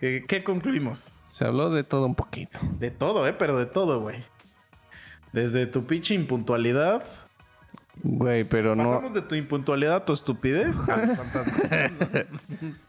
¿Qué, 0.00 0.24
qué 0.26 0.42
concluimos? 0.42 1.20
Se 1.26 1.44
habló 1.44 1.68
de 1.70 1.84
todo 1.84 2.06
un 2.06 2.14
poquito. 2.14 2.58
De 2.78 2.90
todo, 2.90 3.26
¿eh? 3.28 3.34
Pero 3.38 3.58
de 3.58 3.66
todo, 3.66 4.00
güey. 4.00 4.16
Desde 5.32 5.66
tu 5.66 5.84
pinche 5.86 6.14
impuntualidad. 6.14 7.04
Güey, 8.02 8.44
pero 8.44 8.74
no, 8.74 8.84
Pasamos 8.84 9.12
de 9.12 9.20
tu 9.22 9.34
impuntualidad 9.34 9.96
a 9.96 10.04
tu 10.06 10.14
estupidez. 10.14 10.74
a 10.88 10.96
los 11.06 11.16
fantasmas. 11.18 11.60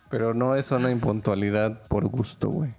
pero 0.10 0.34
no 0.34 0.56
es 0.56 0.72
una 0.72 0.90
impuntualidad 0.90 1.84
por 1.90 2.08
gusto, 2.08 2.48
güey. 2.50 2.74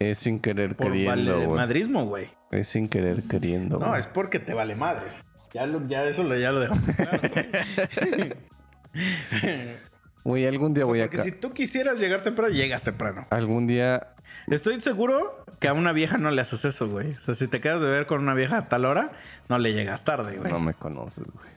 Es 0.00 0.18
sin 0.18 0.40
querer 0.40 0.74
Por 0.76 0.86
queriendo, 0.88 1.34
vale 1.34 1.46
madrismo, 1.48 2.04
güey. 2.06 2.28
Es 2.50 2.66
sin 2.68 2.88
querer 2.88 3.22
queriendo, 3.24 3.78
No, 3.78 3.94
es 3.96 4.06
porque 4.06 4.38
te 4.40 4.54
vale 4.54 4.74
madre. 4.74 5.06
Ya, 5.54 5.66
lo- 5.66 5.82
ya 5.86 6.04
eso 6.04 6.24
lo, 6.24 6.36
ya 6.36 6.50
lo 6.52 6.60
dejamos 6.60 6.84
claro, 6.94 7.20
güey. 10.24 10.46
Algún 10.46 10.74
día 10.74 10.84
voy 10.84 11.00
a... 11.00 11.04
Porque 11.04 11.18
si 11.22 11.32
tú 11.32 11.52
quisieras 11.52 11.98
llegar 11.98 12.22
temprano, 12.22 12.52
llegas 12.52 12.82
temprano. 12.84 13.26
Algún 13.30 13.66
día... 13.66 14.08
Estoy 14.48 14.80
seguro 14.80 15.44
que 15.60 15.68
a 15.68 15.74
una 15.74 15.92
vieja 15.92 16.16
no 16.16 16.30
le 16.30 16.40
haces 16.40 16.64
eso, 16.64 16.88
güey. 16.88 17.12
O 17.12 17.20
sea, 17.20 17.34
si 17.34 17.48
te 17.48 17.60
quedas 17.60 17.82
de 17.82 17.88
ver 17.88 18.06
con 18.06 18.20
una 18.22 18.32
vieja 18.32 18.56
a 18.56 18.68
tal 18.68 18.86
hora, 18.86 19.12
no 19.48 19.58
le 19.58 19.74
llegas 19.74 20.04
tarde, 20.04 20.38
güey. 20.38 20.50
No 20.50 20.58
me 20.58 20.72
conoces, 20.72 21.24
güey. 21.26 21.48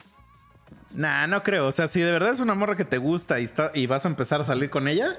Nah, 0.94 1.26
no 1.28 1.42
creo. 1.42 1.68
O 1.68 1.72
sea, 1.72 1.88
si 1.88 2.02
de 2.02 2.12
verdad 2.12 2.32
es 2.32 2.42
una 2.42 2.54
morra 2.54 2.76
que 2.76 2.84
te 2.84 2.98
gusta 2.98 3.40
y, 3.40 3.46
está, 3.46 3.72
y 3.74 3.88
vas 3.88 4.06
a 4.06 4.10
empezar 4.10 4.42
a 4.42 4.44
salir 4.44 4.70
con 4.70 4.90
ella, 4.90 5.16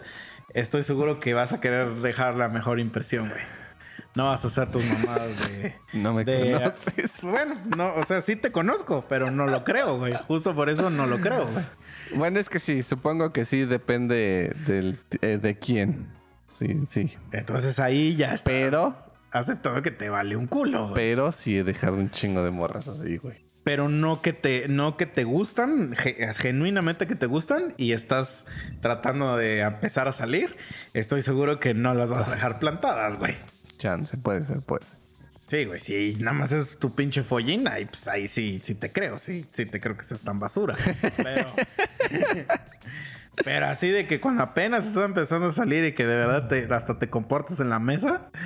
estoy 0.53 0.83
seguro 0.83 1.19
que 1.19 1.33
vas 1.33 1.53
a 1.55 1.61
querer 1.61 1.89
dejar 2.03 2.35
la 2.35 2.49
mejor 2.49 2.79
impresión, 2.79 3.29
güey. 3.31 3.41
No 4.15 4.27
vas 4.27 4.45
a 4.45 4.49
hacer 4.49 4.71
tus 4.71 4.85
mamadas 4.85 5.31
de... 5.49 5.75
No 5.95 6.13
me 6.13 6.25
de- 6.25 6.53
conoces. 6.53 7.23
Bueno, 7.23 7.57
no, 7.75 7.95
o 7.95 8.05
sea, 8.05 8.21
sí 8.21 8.37
te 8.37 8.53
conozco, 8.53 9.07
pero 9.09 9.31
no 9.31 9.47
lo 9.47 9.65
creo, 9.65 9.97
güey. 9.97 10.15
Justo 10.29 10.55
por 10.55 10.69
eso 10.69 10.91
no 10.91 11.07
lo 11.07 11.19
creo, 11.21 11.47
güey. 11.47 11.65
Bueno, 12.17 12.39
es 12.39 12.49
que 12.49 12.59
sí, 12.59 12.83
supongo 12.83 13.33
que 13.33 13.45
sí 13.45 13.65
depende 13.65 14.55
del, 14.67 14.99
eh, 15.21 15.39
de 15.41 15.59
quién. 15.59 16.09
Sí, 16.49 16.85
sí. 16.87 17.15
Entonces 17.33 17.79
ahí 17.79 18.17
ya 18.17 18.35
está. 18.35 18.51
Pero, 18.51 18.95
Aceptado 19.31 19.81
que 19.81 19.91
te 19.91 20.11
vale 20.11 20.37
un 20.37 20.47
culo, 20.47 20.83
güey. 20.83 20.95
pero 20.95 21.33
sí 21.33 21.57
he 21.57 21.65
dejado 21.65 21.97
un 21.97 22.11
chingo 22.11 22.45
de 22.45 22.51
morras 22.51 22.87
así, 22.89 23.17
güey. 23.17 23.43
pero 23.65 23.89
no 23.89 24.21
que 24.21 24.35
te 24.35 24.69
no 24.69 24.99
que 24.99 25.07
te 25.07 25.25
gustan 25.25 25.95
ge- 25.97 26.17
genuinamente 26.35 27.07
que 27.07 27.15
te 27.15 27.25
gustan 27.25 27.73
y 27.79 27.93
estás 27.93 28.45
tratando 28.81 29.37
de 29.39 29.61
empezar 29.61 30.07
a 30.09 30.13
salir 30.13 30.57
estoy 30.93 31.23
seguro 31.23 31.61
que 31.61 31.73
no 31.73 31.95
las 31.95 32.11
vas 32.11 32.29
a 32.29 32.33
dejar 32.35 32.59
plantadas 32.59 33.17
güey 33.19 33.35
Chance, 33.79 34.17
puede 34.19 34.45
ser, 34.45 34.61
puede 34.61 34.85
ser. 34.85 34.99
Sí 35.53 35.67
güey 35.67 35.81
si 35.81 36.17
nada 36.19 36.33
más 36.33 36.53
es 36.53 36.79
tu 36.79 36.95
pinche 36.95 37.23
follín 37.23 37.69
ahí 37.69 37.85
pues 37.85 38.09
ahí 38.09 38.27
sí 38.27 38.59
sí 38.63 38.75
te 38.75 38.91
creo 38.91 39.19
sí 39.19 39.45
sí 39.53 39.67
te 39.67 39.81
creo 39.81 39.99
que 39.99 40.03
seas 40.03 40.23
tan 40.23 40.41
basura 40.41 40.77
pero 41.19 41.47
pero 43.45 43.67
así 43.67 43.91
de 43.91 44.07
que 44.07 44.19
cuando 44.19 44.45
apenas 44.45 44.87
estás 44.87 45.05
empezando 45.05 45.49
a 45.49 45.51
salir 45.51 45.85
y 45.85 45.93
que 45.93 46.07
de 46.07 46.17
verdad 46.17 46.49
te, 46.49 46.73
hasta 46.73 46.99
te 46.99 47.11
comportas 47.11 47.61
en 47.61 47.69
la 47.69 47.79
mesa 47.79 48.31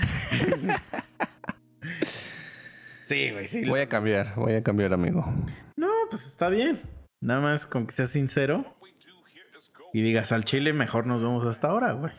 Sí, 3.04 3.30
güey, 3.30 3.46
sí. 3.46 3.64
Voy 3.68 3.78
a 3.78 3.88
cambiar, 3.88 4.34
voy 4.34 4.54
a 4.54 4.64
cambiar, 4.64 4.92
amigo. 4.92 5.24
No, 5.76 5.86
pues 6.10 6.26
está 6.26 6.48
bien. 6.48 6.80
Nada 7.20 7.40
más 7.40 7.64
con 7.64 7.86
que 7.86 7.92
seas 7.92 8.10
sincero 8.10 8.76
y 9.92 10.02
digas 10.02 10.32
al 10.32 10.44
chile, 10.44 10.72
mejor 10.72 11.06
nos 11.06 11.22
vemos 11.22 11.44
hasta 11.44 11.68
ahora, 11.68 11.92
güey. 11.92 12.12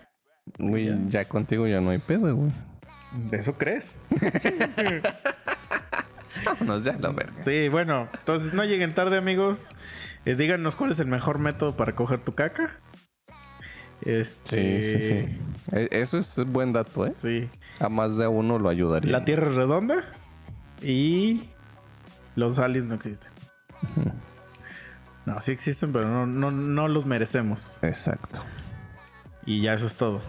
Güey, 0.57 1.09
ya 1.09 1.25
contigo 1.25 1.67
ya 1.67 1.81
no 1.81 1.89
hay 1.89 1.97
pedo, 1.97 2.33
güey. 2.33 2.51
¿De 3.13 3.37
eso 3.37 3.57
crees? 3.57 3.95
Vámonos 6.45 6.83
ya, 6.83 6.93
la 6.93 7.09
verga. 7.09 7.43
Sí, 7.43 7.67
bueno, 7.69 8.07
entonces 8.19 8.53
no 8.53 8.63
lleguen 8.63 8.93
tarde, 8.93 9.17
amigos. 9.17 9.75
Eh, 10.25 10.35
díganos 10.35 10.75
cuál 10.75 10.91
es 10.91 10.99
el 10.99 11.07
mejor 11.07 11.39
método 11.39 11.75
para 11.75 11.93
coger 11.95 12.19
tu 12.19 12.35
caca. 12.35 12.77
Sí, 14.03 14.09
Este, 14.11 15.01
sí, 15.01 15.07
sí. 15.07 15.39
E- 15.75 15.87
Eso 15.91 16.19
es 16.19 16.35
buen 16.45 16.71
dato, 16.73 17.05
¿eh? 17.07 17.13
sí. 17.21 17.49
A 17.79 17.89
más 17.89 18.15
de 18.17 18.27
uno 18.27 18.59
lo 18.59 18.69
ayudaría. 18.69 19.11
La 19.11 19.25
Tierra 19.25 19.47
es 19.49 19.55
redonda 19.55 20.03
y 20.81 21.49
los 22.35 22.59
aliens 22.59 22.85
no 22.85 22.95
existen. 22.95 23.29
No, 25.25 25.41
sí 25.41 25.51
existen, 25.51 25.91
pero 25.91 26.07
no, 26.07 26.25
no, 26.25 26.51
no 26.51 26.87
los 26.87 27.05
merecemos. 27.05 27.79
Exacto. 27.81 28.41
Y 29.45 29.61
ya 29.61 29.73
eso 29.73 29.85
es 29.87 29.97
todo. 29.97 30.21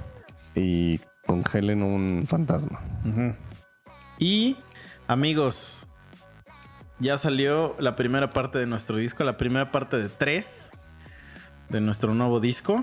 Y 0.55 1.00
congelen 1.28 1.82
un 1.82 2.24
fantasma. 2.26 2.80
Y 4.18 4.56
amigos, 5.06 5.86
ya 7.00 7.18
salió 7.18 7.76
la 7.78 7.96
primera 7.96 8.32
parte 8.32 8.59
de 8.59 8.66
nuestro 8.66 8.96
disco, 8.96 9.22
la 9.24 9.36
primera 9.36 9.70
parte 9.70 9.98
de 9.98 10.09
tres 10.09 10.70
de 11.68 11.82
nuestro 11.82 12.14
nuevo 12.14 12.40
disco. 12.40 12.82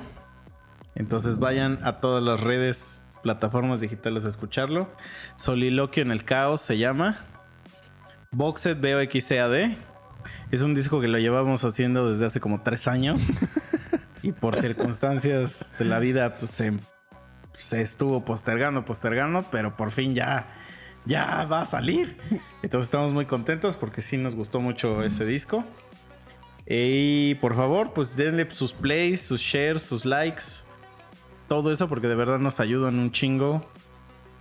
Entonces 0.93 1.39
vayan 1.39 1.79
a 1.83 1.99
todas 1.99 2.23
las 2.23 2.39
redes, 2.39 3.03
plataformas 3.23 3.81
digitales 3.81 4.25
a 4.25 4.27
escucharlo. 4.27 4.89
Soliloquio 5.37 6.03
en 6.03 6.11
el 6.11 6.23
caos 6.23 6.61
se 6.61 6.77
llama. 6.77 7.25
Boxed 8.31 8.77
BOXCAD. 8.79 9.75
Es 10.51 10.61
un 10.61 10.75
disco 10.75 11.01
que 11.01 11.07
lo 11.07 11.17
llevamos 11.17 11.63
haciendo 11.63 12.09
desde 12.09 12.25
hace 12.25 12.39
como 12.39 12.61
tres 12.61 12.87
años. 12.87 13.19
y 14.21 14.33
por 14.33 14.55
circunstancias 14.55 15.73
de 15.79 15.85
la 15.85 15.97
vida, 15.97 16.35
pues 16.35 16.51
se 16.51 16.73
se 17.57 17.81
estuvo 17.81 18.23
postergando, 18.25 18.85
postergando, 18.85 19.43
pero 19.51 19.75
por 19.75 19.91
fin 19.91 20.13
ya, 20.13 20.47
ya 21.05 21.45
va 21.45 21.61
a 21.61 21.65
salir. 21.65 22.17
Entonces 22.63 22.87
estamos 22.87 23.13
muy 23.13 23.25
contentos 23.25 23.75
porque 23.75 24.01
sí 24.01 24.17
nos 24.17 24.35
gustó 24.35 24.59
mucho 24.59 25.03
ese 25.03 25.25
disco. 25.25 25.63
Y 26.67 27.35
por 27.35 27.55
favor, 27.55 27.93
pues 27.93 28.15
denle 28.15 28.49
sus 28.51 28.73
plays, 28.73 29.21
sus 29.21 29.41
shares, 29.41 29.83
sus 29.83 30.03
likes, 30.03 30.65
todo 31.47 31.71
eso 31.71 31.87
porque 31.87 32.07
de 32.07 32.15
verdad 32.15 32.39
nos 32.39 32.59
ayudan 32.59 32.97
un 32.97 33.11
chingo 33.11 33.61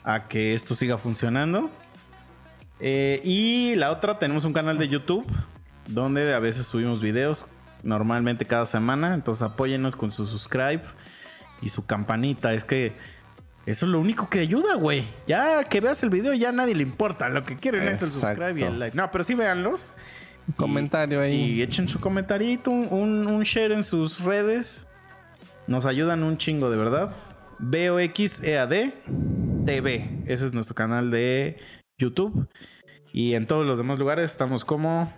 a 0.05 0.27
que 0.29 0.55
esto 0.55 0.75
siga 0.75 0.97
funcionando. 0.97 1.71
Eh, 2.81 3.21
y 3.25 3.75
la 3.77 3.91
otra, 3.91 4.19
tenemos 4.19 4.45
un 4.45 4.53
canal 4.53 4.79
de 4.79 4.89
YouTube 4.89 5.27
donde 5.87 6.33
a 6.33 6.39
veces 6.39 6.67
subimos 6.67 7.01
videos, 7.01 7.47
normalmente 7.83 8.47
cada 8.47 8.65
semana. 8.65 9.15
Entonces 9.15 9.43
apóyennos 9.43 9.97
con 9.97 10.11
su 10.13 10.27
subscribe 10.27 10.83
y 11.63 11.69
su 11.71 11.87
campanita. 11.87 12.53
Es 12.55 12.65
que 12.65 12.93
eso 13.67 13.87
es 13.87 13.93
lo 13.93 14.01
único 14.01 14.29
que 14.29 14.41
ayuda, 14.41 14.75
güey. 14.77 15.05
Ya 15.27 15.65
que 15.65 15.81
veas 15.81 16.03
el 16.03 16.11
video, 16.11 16.35
ya 16.35 16.51
a 16.51 16.53
nadie 16.53 16.75
le 16.75 16.83
importa. 16.83 17.29
Lo 17.29 17.45
que 17.45 17.57
quieren 17.57 17.89
es 17.89 18.03
el 18.03 18.09
subscribe 18.11 18.61
y 18.61 18.65
el 18.65 18.79
like. 18.79 18.97
No, 18.97 19.11
pero 19.11 19.25
sí 19.25 19.35
véanlos. 19.35 19.91
Un 20.47 20.55
comentario 20.55 21.21
ahí. 21.23 21.53
Y 21.55 21.63
echen 21.63 21.89
su 21.89 21.99
comentarito, 22.01 22.71
un, 22.71 22.89
un- 22.93 23.27
un 23.27 23.43
share 23.45 23.73
en 23.73 23.83
sus 23.85 24.21
redes. 24.21 24.87
Nos 25.67 25.87
ayudan 25.87 26.23
un 26.23 26.37
chingo, 26.37 26.71
de 26.71 26.77
verdad. 26.77 27.15
BOXEAD 27.59 28.93
TV. 29.65 30.23
Ese 30.27 30.47
es 30.47 30.53
nuestro 30.53 30.75
canal 30.75 31.11
de 31.11 31.57
YouTube. 31.99 32.49
Y 33.13 33.35
en 33.35 33.47
todos 33.47 33.65
los 33.65 33.79
demás 33.79 33.99
lugares 33.99 34.31
estamos 34.31 34.65
como 34.65 35.11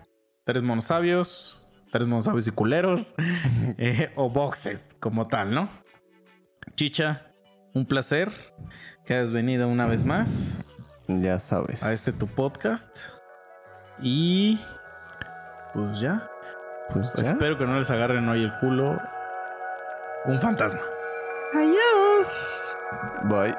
Tres 0.45 0.63
Monosabios, 0.63 1.67
Tres 1.91 2.07
Monosabios 2.07 2.47
y 2.47 2.51
Culeros. 2.53 3.15
eh, 3.79 4.11
o 4.15 4.31
Boxed, 4.31 4.79
como 5.01 5.25
tal, 5.25 5.51
¿no? 5.53 5.69
Chicha, 6.77 7.23
un 7.75 7.87
placer 7.87 8.31
que 9.07 9.15
hayas 9.15 9.33
venido 9.33 9.67
una 9.69 9.87
vez 9.87 10.05
más 10.05 10.59
Ya 11.09 11.39
sabes. 11.39 11.83
a 11.83 11.93
este 11.93 12.13
tu 12.13 12.27
podcast. 12.27 12.99
Y 14.01 14.61
pues 15.73 16.01
ya. 16.01 16.29
Pues 16.93 17.13
ya. 17.15 17.31
Espero 17.31 17.57
que 17.59 17.65
no 17.65 17.79
les 17.79 17.91
agarren 17.91 18.29
hoy 18.29 18.45
el 18.45 18.53
culo 18.59 19.01
un 20.27 20.41
fantasma. 20.41 20.81
Adiós. 21.55 22.77
Bye. 23.25 23.55